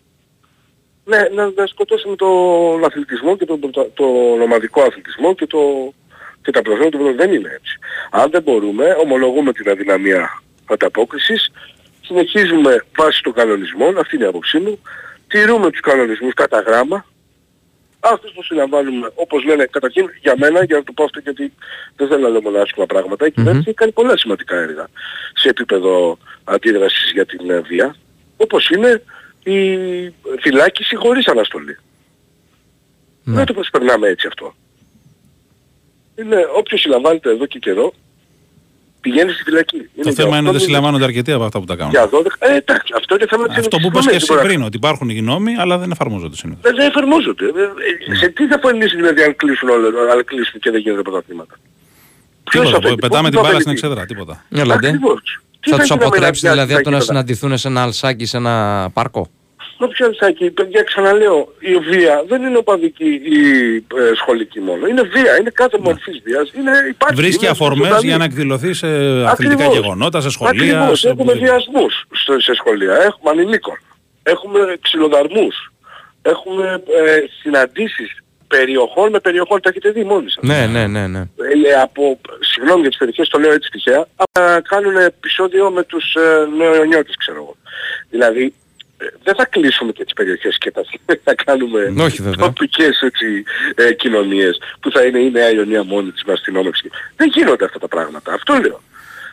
ναι, 1.05 1.17
να, 1.35 1.51
να 1.55 1.65
σκοτώσουμε 1.65 2.15
τον 2.15 2.83
αθλητισμό 2.85 3.37
και 3.37 3.45
τον, 3.45 3.59
το, 3.59 3.91
τον 3.93 4.41
ομαδικό 4.41 4.81
αθλητισμό 4.81 5.35
και, 5.35 5.45
το, 5.45 5.59
και 6.41 6.51
τα 6.51 6.61
προβλήματα 6.61 6.91
του 6.91 6.97
ποδοσφαίρου. 6.97 7.27
Δεν 7.27 7.37
είναι 7.37 7.51
έτσι. 7.53 7.77
Αν 8.11 8.29
δεν 8.29 8.41
μπορούμε, 8.41 8.95
ομολογούμε 9.03 9.53
την 9.53 9.69
αδυναμία 9.69 10.41
ανταπόκρισης, 10.65 11.51
συνεχίζουμε 12.01 12.85
βάσει 12.97 13.21
των 13.23 13.33
κανονισμών, 13.33 13.97
αυτή 13.97 14.15
είναι 14.15 14.25
η 14.25 14.27
άποψή 14.27 14.59
μου, 14.59 14.79
τηρούμε 15.27 15.71
τους 15.71 15.79
κανονισμούς 15.79 16.33
κατά 16.33 16.59
γράμμα, 16.59 17.05
αυτούς 18.03 18.31
που 18.31 18.43
συλλαμβάνουμε, 18.43 19.11
όπως 19.15 19.43
λένε, 19.43 19.65
καταρχήν 19.65 20.09
για 20.21 20.35
μένα, 20.37 20.63
για 20.63 20.77
να 20.77 20.83
το 20.83 20.91
πω 20.91 21.03
αυτό 21.03 21.19
γιατί 21.19 21.53
δεν 21.95 22.07
θέλω 22.07 22.21
να 22.21 22.29
λέω 22.29 22.41
μόνο 22.41 22.59
άσχημα 22.59 22.85
πράγματα, 22.85 23.25
η 23.25 23.31
κυβέρνηση 23.31 23.65
έχει 23.67 23.77
κάνει 23.77 23.91
πολλά 23.91 24.17
σημαντικά 24.17 24.55
έργα 24.55 24.87
σε 25.33 25.49
επίπεδο 25.49 26.17
αντίδρασης 26.43 27.11
για 27.11 27.25
την 27.25 27.49
ε, 27.49 27.59
βία, 27.59 27.95
όπως 28.37 28.69
είναι 28.69 29.03
η 29.43 29.59
φυλάκιση 30.39 30.95
χωρίς 30.95 31.27
αναστολή. 31.27 31.77
Δεν 33.23 33.45
το 33.45 33.53
προσπερνάμε 33.53 34.07
έτσι 34.07 34.27
αυτό. 34.27 34.55
Είναι 36.15 36.47
όποιος 36.55 36.81
συλλαμβάνεται 36.81 37.29
εδώ 37.29 37.45
και 37.45 37.59
καιρό, 37.59 37.93
πηγαίνει 39.05 39.31
στη 39.31 39.43
φυλακή. 39.43 39.79
Το 40.03 40.11
θέμα 40.13 40.27
είναι 40.27 40.35
ότι 40.37 40.43
δεν 40.45 40.47
οκτώ 40.55 40.59
συλλαμβάνονται 40.65 41.03
αρκετοί 41.03 41.31
από 41.31 41.43
αυτά 41.43 41.59
που 41.59 41.65
τα 41.65 41.75
κάνουν. 41.75 41.91
Για 41.91 42.09
12, 42.09 42.35
ε, 42.39 42.55
εντάξει, 42.55 42.93
αυτό 42.97 43.15
είναι 43.15 43.25
θέμα 43.29 43.47
της 43.47 43.57
Αυτό 43.57 43.77
που 43.77 43.87
είπες 43.87 44.05
ενωσης 44.05 44.09
και 44.11 44.15
εσύ 44.15 44.33
γνώμης, 44.33 44.47
πριν, 44.47 44.59
ότι 44.67 44.75
υπάρχουν 44.81 45.09
οι 45.09 45.21
νόμοι, 45.21 45.51
αλλά 45.61 45.77
δεν 45.77 45.91
εφαρμόζονται 45.91 46.35
συνήθως. 46.35 46.61
Δεν, 46.63 46.75
δεν 46.75 46.87
εφαρμόζονται. 46.87 47.45
Ε, 47.45 48.11
ε, 48.11 48.15
Σε 48.15 48.27
τι 48.27 48.47
θα 48.47 48.59
φανίσει 48.63 48.95
δηλαδή 48.95 49.21
αν 49.23 49.35
κλείσουν 49.35 49.69
όλα, 49.69 49.87
αν 50.13 50.23
κλείσουν 50.25 50.59
και 50.59 50.69
δεν 50.71 50.79
γίνονται 50.81 51.01
πρωταθλήματα; 51.01 51.55
Ποιος 52.49 52.65
Τίποτα, 52.65 52.77
αφεντικός, 52.87 53.09
πετάμε 53.09 53.29
πού 53.29 53.33
την 53.35 53.41
μπάλα 53.43 53.53
θα 53.53 53.59
στην 53.59 53.71
αφεντεί. 53.71 53.87
εξέδρα, 53.87 54.05
τίποτα. 54.05 54.45
Έλατε. 54.61 54.87
Ακριβώς. 54.87 55.21
Τι 55.59 55.69
Θα 55.69 55.77
τους 55.77 55.87
γίνει 55.87 55.99
να 55.99 56.05
αποτρέψει 56.05 56.45
μελετιάσει 56.45 56.47
δηλαδή 56.49 56.73
από 56.73 56.83
το 56.83 56.89
να 56.89 56.97
τα 56.97 57.03
γήπεδα. 57.03 57.19
συναντηθούν 57.19 57.57
σε 57.57 57.67
ένα 57.67 57.81
αλσάκι, 57.81 58.25
σε 58.25 58.37
ένα 58.37 58.89
πάρκο. 58.93 59.29
Το 59.77 59.87
πιανσάκι, 59.87 60.49
παιδιά 60.51 60.83
ξαναλέω, 60.83 61.53
η 61.59 61.75
βία 61.75 62.23
δεν 62.27 62.41
είναι 62.43 62.57
οπαδική 62.57 63.21
ή 63.23 63.75
ε, 63.75 64.15
σχολική 64.15 64.59
μόνο. 64.59 64.87
Είναι 64.87 65.01
βία, 65.01 65.37
είναι 65.39 65.49
κάθε 65.49 65.77
μορφής 65.79 66.21
βίας. 66.23 66.51
Είναι, 66.57 66.71
υπάρχει, 66.89 67.15
Βρίσκει 67.15 67.43
είναι 67.43 67.51
αφορμές 67.53 67.87
ζωντανή. 67.87 68.07
για 68.07 68.17
να 68.17 68.23
εκδηλωθεί 68.23 68.73
σε 68.73 68.87
αθλητικά 68.87 69.63
Ακριβώς. 69.63 69.73
γεγονότα, 69.75 70.21
σε 70.21 70.29
σχολεία. 70.29 70.73
Ακριβώς. 70.77 70.99
σε 70.99 71.07
Έχουμε 71.09 71.23
οπουδήποτε. 71.31 71.51
βιασμούς 71.51 72.03
στο- 72.11 72.39
σε 72.39 72.53
σχολεία. 72.53 72.93
Έχουμε 72.95 73.29
ανηλίκων. 73.29 73.77
Έχουμε 74.23 74.59
ξυλοδαρμούς. 74.81 75.71
Έχουμε 76.21 76.83
ε, 77.05 77.23
συναντήσεις 77.41 78.17
περιοχών 78.47 79.09
με 79.09 79.19
περιοχών. 79.19 79.61
Τα 79.61 79.69
έχετε 79.69 79.89
δει 79.91 80.03
μόνοι 80.03 80.29
σας. 80.29 80.43
Ναι, 80.43 80.65
ναι, 80.65 80.87
ναι, 80.87 81.07
ναι. 81.07 81.19
Ε, 81.19 81.81
από, 81.81 82.19
συγγνώμη 82.39 82.79
για 82.81 82.89
τις 82.89 82.97
περιοχές, 82.97 83.27
το 83.29 83.39
λέω 83.39 83.51
έτσι 83.51 83.69
τυχαία, 83.69 84.05
να 84.39 84.59
κάνουν 84.61 84.95
επεισόδιο 84.97 85.69
με 85.71 85.83
τους 85.83 86.13
ε, 86.15 86.47
νεονιώτες, 86.57 87.15
ξέρω 87.17 87.37
εγώ. 87.37 87.55
Δηλαδή, 88.09 88.43
ε, 88.43 88.51
δεν 89.23 89.35
θα 89.35 89.45
κλείσουμε 89.45 89.91
και 89.91 90.03
τις 90.03 90.13
περιοχές 90.13 90.57
και 90.57 90.71
θα, 90.71 90.81
θα 91.25 91.35
κάνουμε 91.45 91.93
Όχι, 91.99 92.21
βέβαια. 92.21 92.45
τοπικές 92.45 93.01
έτσι, 93.01 93.43
ε, 93.75 93.93
κοινωνίες 93.93 94.61
που 94.79 94.91
θα 94.91 95.03
είναι 95.05 95.19
η 95.19 95.31
Νέα 95.31 95.49
Ιωνία 95.51 95.83
μόνη 95.83 96.11
της 96.11 96.23
με 96.23 96.33
αστυνόμευση. 96.33 96.89
Δεν 97.15 97.27
γίνονται 97.27 97.65
αυτά 97.65 97.79
τα 97.79 97.87
πράγματα. 97.87 98.33
Αυτό 98.33 98.53
λέω. 98.53 98.81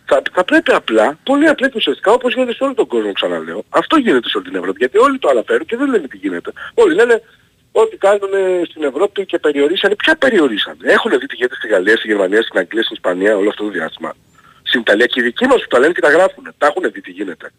Θα, 0.05 0.23
θα 0.33 0.45
πρέπει 0.45 0.73
απλά, 0.73 1.19
πολύ 1.23 1.47
απλά 1.49 1.69
και 1.69 1.77
ουσιαστικά, 1.77 2.13
όπως 2.13 2.35
γίνεται 2.35 2.55
σε 2.55 2.65
όλο 2.65 2.75
τον 2.75 2.87
κόσμο 2.87 3.13
ξαναλέω, 3.13 3.65
αυτό 3.69 3.97
γίνεται 3.97 4.29
σε 4.29 4.37
όλη 4.37 4.47
την 4.47 4.57
Ευρώπη. 4.57 4.79
Γιατί 4.79 4.99
όλοι 4.99 5.19
το 5.19 5.29
αναφέρουν 5.29 5.67
και 5.67 5.77
δεν 5.77 5.91
λένε 5.91 6.07
τι 6.09 6.17
γίνεται. 6.17 6.53
Όλοι 6.75 6.95
λένε 6.95 7.23
ό,τι 7.73 7.97
κάνουν 7.97 8.31
στην 8.69 8.83
Ευρώπη 8.83 9.27
και 9.27 9.39
περιορίσανε. 9.39 9.95
Ποια 9.95 10.17
περιορίσανε; 10.17 10.79
Έχουν 10.83 11.11
δει 11.11 11.27
τι 11.27 11.37
γίνεται 11.37 11.55
στη 11.55 11.69
Γαλλία, 11.69 11.97
στη 11.97 12.07
Γερμανία, 12.07 12.43
στην 12.43 12.59
Αγγλία, 12.59 12.83
στην 12.83 12.95
Ισπανία 12.95 13.37
όλο 13.37 13.49
αυτό 13.49 13.65
το 13.65 13.71
διάστημα. 13.71 14.13
Στην 14.63 14.81
Ιταλία 14.81 15.07
και 15.07 15.21
οι 15.21 15.23
δικοί 15.23 15.47
μας 15.47 15.61
που 15.63 15.67
τα 15.69 15.79
λένε 15.79 15.93
και 15.93 16.01
τα 16.01 16.11
γράφουν. 16.11 16.55
Τα 16.59 16.67
έχουν 16.67 16.83
δει 16.93 17.01
τι 17.01 17.11
γίνεται. 17.11 17.53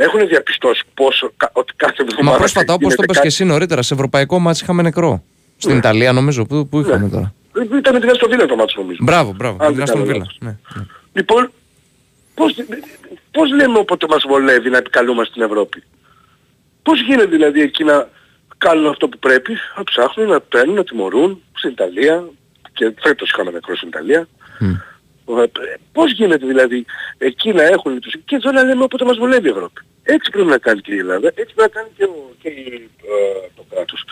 Έχουν 0.00 0.28
διαπιστώσει 0.28 0.82
πόσο, 0.94 1.32
κα- 1.36 1.50
ότι 1.52 1.72
κάθε 1.76 1.94
εβδομάδα 2.02 2.30
Μα 2.30 2.36
πρόσφατα, 2.36 2.72
όπως 2.72 2.78
το 2.78 2.88
γίνεται 2.88 3.02
είπε 3.02 3.06
και 3.12 3.14
κάτι- 3.18 3.26
εσύ 3.26 3.44
νωρίτερα, 3.44 3.82
σε 3.82 3.94
ευρωπαϊκό 3.94 4.38
μάτς 4.38 4.60
είχαμε 4.60 4.82
νεκρό. 4.82 5.22
Στην 5.56 5.72
Ναι. 5.72 5.78
Ιταλία, 5.78 6.12
νομίζω. 6.12 6.44
Πού, 6.46 6.68
πού 6.68 6.80
είχαμε 6.80 7.08
τώρα. 7.08 7.34
Ήταν 7.78 7.94
με 7.94 8.00
την 8.00 8.10
Αστον 8.10 8.30
Βίλα 8.30 8.46
το 8.46 8.56
μάτσο 8.56 8.80
νομίζω. 8.80 8.98
Μπράβο, 9.02 9.32
μπράβο. 9.32 9.56
Αν 9.60 9.66
Την 9.66 9.74
δεν 9.74 9.82
Άστον 9.82 9.98
κάνω 10.00 10.12
Βίλα. 10.12 10.18
λάθος. 10.18 10.38
Ναι. 10.40 10.56
Λοιπόν, 11.12 11.50
πώς, 12.34 12.54
πώς 13.30 13.50
λέμε 13.54 13.78
όποτε 13.78 14.06
μας 14.10 14.24
βολεύει 14.28 14.70
να 14.70 14.76
επικαλούμαστε 14.76 15.30
στην 15.30 15.42
Ευρώπη; 15.42 15.82
Πώς 16.82 17.00
γίνεται 17.02 17.26
δηλαδή 17.26 17.60
εκεί 17.60 17.84
να 17.84 18.08
κάνουν 18.58 18.86
αυτό 18.86 19.08
που 19.08 19.18
πρέπει, 19.18 19.52
να 19.76 19.84
ψάχνουν, 19.84 20.28
να 20.28 20.40
παίρνουν, 20.40 20.74
να 20.74 20.84
τιμωρούν 20.84 21.42
στην 21.52 21.70
Ιταλία 21.70 22.24
και 22.72 22.92
φέτος 23.00 23.30
είχαμε 23.30 23.50
νεκρό 23.50 23.76
στην 23.76 23.88
Ιταλία. 23.88 24.28
Ε, 24.60 24.64
Πώς 25.92 26.12
γίνεται 26.12 26.46
δηλαδή 26.46 26.84
εκεί 27.18 27.52
να 27.52 27.62
έχουν 27.62 28.00
τους 28.00 28.14
και 28.24 28.34
εδώ 28.36 28.52
να 28.52 28.62
λέμε 28.62 28.82
όποτε 28.82 29.04
μας 29.04 29.16
βολεύει 29.18 29.46
η 29.46 29.50
Ευρώπη. 29.50 29.80
Έτσι 30.02 30.30
πρέπει 30.30 30.48
να 30.48 30.58
κάνει 30.58 30.80
και 30.80 30.94
η 30.94 30.98
Ελλάδα, 30.98 31.28
έτσι 31.34 31.54
πρέπει 31.54 31.60
να 31.74 31.80
κάνει 31.80 31.88
και, 31.96 32.04
ο, 32.04 32.30
και 32.42 32.48
η, 32.48 32.88
ε, 33.02 33.48
το 33.56 33.64
κράτος. 33.70 34.04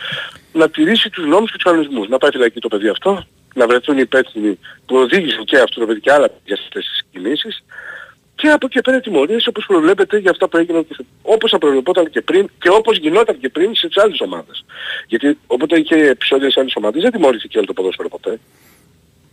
Να 0.53 0.71
τηρήσει 0.71 1.11
τους 1.11 1.27
νόμους 1.27 1.51
και 1.51 1.57
τους 1.57 1.65
κανονισμούς. 1.65 2.09
Να 2.09 2.19
πάει 2.19 2.31
φυλακή 2.31 2.61
το 2.61 2.69
παιδί 2.69 2.89
αυτό, 2.89 3.27
να 3.55 3.67
βρεθούν 3.67 3.95
οι 3.99 4.01
υπεύθυνοι 4.03 4.59
που 4.87 4.97
οδήγησαν 4.97 5.45
και 5.45 5.59
αυτό 5.59 5.81
το 5.81 5.87
παιδί 5.87 6.01
και 6.01 6.13
άλλα 6.13 6.29
για 6.45 6.55
αυτές 6.63 6.85
τις 6.87 7.03
κινήσεις 7.13 7.65
και 8.35 8.49
από 8.49 8.67
εκεί 8.67 8.81
πέρα 8.81 9.01
τιμωρίες 9.01 9.47
όπως 9.47 9.65
προβλέπεται 9.67 10.19
για 10.19 10.31
αυτά 10.31 10.49
που 10.49 10.57
έγιναν 10.57 10.87
και 10.87 10.95
σε- 10.95 11.05
όπως 11.23 11.51
θα 11.51 11.59
προβλεπόταν 11.59 12.11
και 12.11 12.21
πριν 12.21 12.49
και 12.61 12.69
όπως 12.69 12.97
γινόταν 12.99 13.39
και 13.41 13.49
πριν 13.49 13.75
σε 13.75 13.89
άλλες 13.95 14.21
ομάδες. 14.21 14.65
Γιατί 15.07 15.39
όποτε 15.47 15.79
είχε 15.79 15.95
επεισόδια 15.97 16.51
σε 16.51 16.61
άλλες 16.61 16.73
ομάδες 16.77 17.03
δεν 17.03 17.11
τιμωρήθηκε 17.11 17.57
όλο 17.59 17.67
το 17.67 17.73
ποδόσφαιρο 17.73 18.09
ποτέ. 18.09 18.39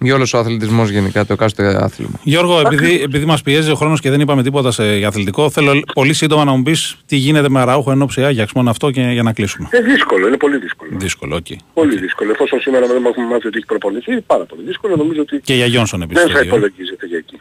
Για 0.04 0.16
όλος 0.16 0.34
ο 0.34 0.38
αθλητισμός 0.38 0.90
γενικά, 0.90 1.26
το 1.26 1.34
εκάστοτε 1.34 1.84
άθλημα. 1.84 2.20
Γιώργο, 2.24 2.60
επειδή, 2.60 3.02
επειδή 3.02 3.26
μας 3.26 3.42
πιέζει 3.42 3.72
ο 3.72 3.76
χρόνος 3.76 4.00
και 4.00 4.10
δεν 4.10 4.20
είπαμε 4.20 4.44
τίποτα 4.44 4.72
σε 4.72 4.98
για 4.98 5.08
αθλητικό, 5.08 5.50
θέλω 5.50 5.82
πολύ 5.94 6.14
σύντομα 6.14 6.44
να 6.44 6.52
μου 6.52 6.64
πεις 6.64 6.98
τι 7.06 7.16
γίνεται 7.16 7.50
με 7.50 7.60
Αραούχο 7.60 7.92
εν 7.92 8.02
όψει 8.02 8.24
Άγιαξ. 8.24 8.52
Μόνο 8.54 8.70
αυτό 8.70 8.92
και 8.92 9.02
για 9.02 9.24
να 9.24 9.34
κλείσουμε. 9.34 9.70
Είναι 9.74 9.84
δύσκολο, 9.92 10.28
είναι 10.28 10.38
πολύ 10.38 10.58
δύσκολο. 10.58 10.92
Δύσκολο, 10.94 11.36
οκ. 11.36 11.46
Πολύ 11.74 11.98
δύσκολο. 11.98 12.32
Εφόσον 12.32 12.60
σήμερα 12.60 12.88
δεν 12.88 13.06
έχουμε 13.06 13.26
μάθει 13.28 13.48
ότι 13.48 13.58
έχει 13.58 13.66
προπονηθεί, 13.66 14.12
είναι 14.12 14.22
πάρα 14.22 14.46
πολύ 14.46 14.62
δύσκολο. 14.64 14.96
Νομίζω 14.96 15.22
ότι 15.22 15.40
Και 15.44 15.54
για 15.54 15.66
Γιόνσον 15.66 16.02
επίσης. 16.02 16.24
δεν 16.24 16.34
θα 16.36 16.42
υπολογίζεται 16.42 17.06
για 17.06 17.18
εκεί. 17.18 17.38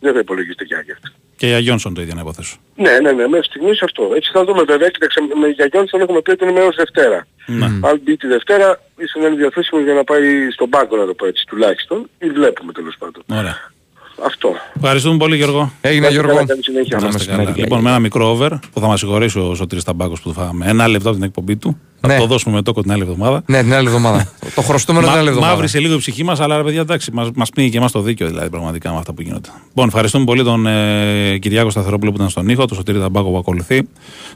Δεν 0.00 0.12
θα 0.12 0.18
υπολογίζεται 0.18 0.64
για 0.64 0.78
Άγιαξ. 0.78 1.00
Και 1.36 1.46
για 1.46 1.58
Γιόνσον 1.58 1.94
το 1.94 2.00
ίδιο 2.00 2.14
να 2.14 2.20
υποθέσω. 2.20 2.56
Ναι, 2.76 2.98
ναι, 2.98 3.12
ναι, 3.12 3.28
μέχρι 3.28 3.46
στιγμής 3.46 3.82
αυτό. 3.82 4.10
Έτσι 4.14 4.30
θα 4.32 4.44
δούμε 4.44 4.62
βέβαια. 4.62 4.88
Κοίταξε, 4.88 5.20
με 5.40 5.48
για 5.48 5.66
Γιόνσον 5.66 6.00
έχουμε 6.00 6.20
πει 6.20 6.30
ότι 6.30 6.44
είναι 6.48 6.60
έως 6.60 6.76
Δευτέρα. 6.76 7.26
Ναι. 7.46 7.64
Αν 7.64 8.00
μπει 8.02 8.16
τη 8.16 8.26
Δευτέρα, 8.26 8.80
ίσως 8.96 9.22
να 9.22 9.26
είναι 9.26 9.36
διαθέσιμο 9.36 9.80
για 9.80 9.94
να 9.94 10.04
πάει 10.04 10.50
στον 10.50 10.70
πάγκο, 10.70 10.96
να 10.96 11.06
το 11.06 11.14
πω 11.14 11.26
έτσι, 11.26 11.44
τουλάχιστον. 11.46 12.10
Ή 12.18 12.30
βλέπουμε 12.30 12.72
τέλος 12.72 12.96
πάντων. 12.98 13.22
Ωραία. 13.30 13.74
Αυτό. 14.24 14.48
Ευχαριστούμε 14.76 15.16
πολύ, 15.16 15.36
Γιώργο. 15.36 15.72
Έγινε, 15.80 16.00
Να 16.00 16.06
είστε 16.06 16.20
Γιώργο. 16.20 16.34
καλά, 16.36 16.46
καλή 16.48 16.62
συνέχεια. 16.64 16.98
Να 16.98 17.08
είστε 17.08 17.24
καλά. 17.24 17.52
Λοιπόν, 17.56 17.80
με 17.80 17.88
ένα 17.90 17.98
μικρό 17.98 18.30
over 18.30 18.48
που 18.72 18.80
θα 18.80 18.86
μας 18.86 18.98
συγχωρήσει 18.98 19.38
ο 19.38 19.54
Σωτήρης 19.54 19.84
Ταμπάκος 19.84 20.20
που 20.20 20.28
το 20.28 20.34
φάγαμε. 20.40 20.66
Ένα 20.68 20.88
λεπτό 20.88 21.08
από 21.08 21.16
την 21.16 21.26
εκπομπή 21.26 21.56
του. 21.56 21.76
Ναι. 22.00 22.12
Θα 22.12 22.18
το 22.20 22.26
δώσουμε 22.26 22.54
με 22.54 22.62
τόκο 22.62 22.82
την 22.82 22.92
άλλη 22.92 23.02
εβδομάδα. 23.02 23.42
Ναι, 23.46 23.62
την 23.62 23.74
άλλη 23.74 23.86
εβδομάδα. 23.86 24.32
το 24.54 24.62
χρωστούμενο 24.62 25.06
την 25.06 25.14
άλλη 25.14 25.24
Μα, 25.24 25.28
εβδομάδα. 25.30 25.52
μαύρησε 25.52 25.78
λίγο 25.78 25.94
η 25.94 25.98
ψυχή 25.98 26.24
μας, 26.24 26.40
αλλά 26.40 26.56
ρε 26.56 26.62
παιδιά, 26.62 26.80
εντάξει, 26.80 27.10
μα 27.12 27.30
μας 27.34 27.50
πνίγει 27.50 27.70
και 27.70 27.78
εμάς 27.78 27.92
το 27.92 28.00
δίκιο 28.00 28.26
δηλαδή 28.26 28.50
πραγματικά 28.50 28.90
με 28.92 28.96
αυτά 28.98 29.12
που 29.12 29.22
γίνονται. 29.22 29.48
Λοιπόν, 29.68 29.86
ευχαριστούμε 29.88 30.24
πολύ 30.24 30.42
τον 30.44 30.66
ε, 30.66 31.38
Κυριάκο 31.38 31.70
Σταθερόπουλο 31.70 32.10
που 32.10 32.16
ήταν 32.16 32.28
στον 32.30 32.48
ήχο, 32.48 32.64
τον 32.64 32.76
Σωτήρη 32.76 32.98
Ταμπάκο 32.98 33.30
που 33.30 33.36
ακολουθεί, 33.38 33.88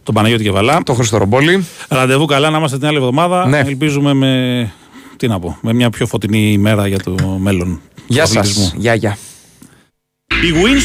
τον 0.02 0.14
Παναγιώτη 0.14 0.42
Κεβαλά. 0.42 0.80
Το 0.84 0.94
Χριστορομπόλι. 0.94 1.64
Ραντεβού 1.88 2.24
καλά 2.24 2.50
να 2.50 2.58
είμαστε 2.58 2.78
την 2.78 2.86
άλλη 2.86 2.96
εβδομάδα. 2.96 3.46
Ναι. 3.46 3.58
Ελπίζουμε 3.58 4.14
με, 4.14 4.72
τι 5.16 5.28
να 5.28 5.38
πω, 5.38 5.58
με 5.60 5.72
μια 5.72 5.90
πιο 5.90 6.06
φωτεινή 6.06 6.52
ημέρα 6.52 6.86
για 6.86 6.98
το 6.98 7.14
μέλλον. 7.38 7.80
του 7.96 8.02
Γεια 8.06 8.26
σας. 8.26 8.36
αθλητισμού. 8.36 8.72
Γεια, 8.76 8.94
γεια. 8.94 9.16
Η 10.42 10.52
Wins 10.52 10.78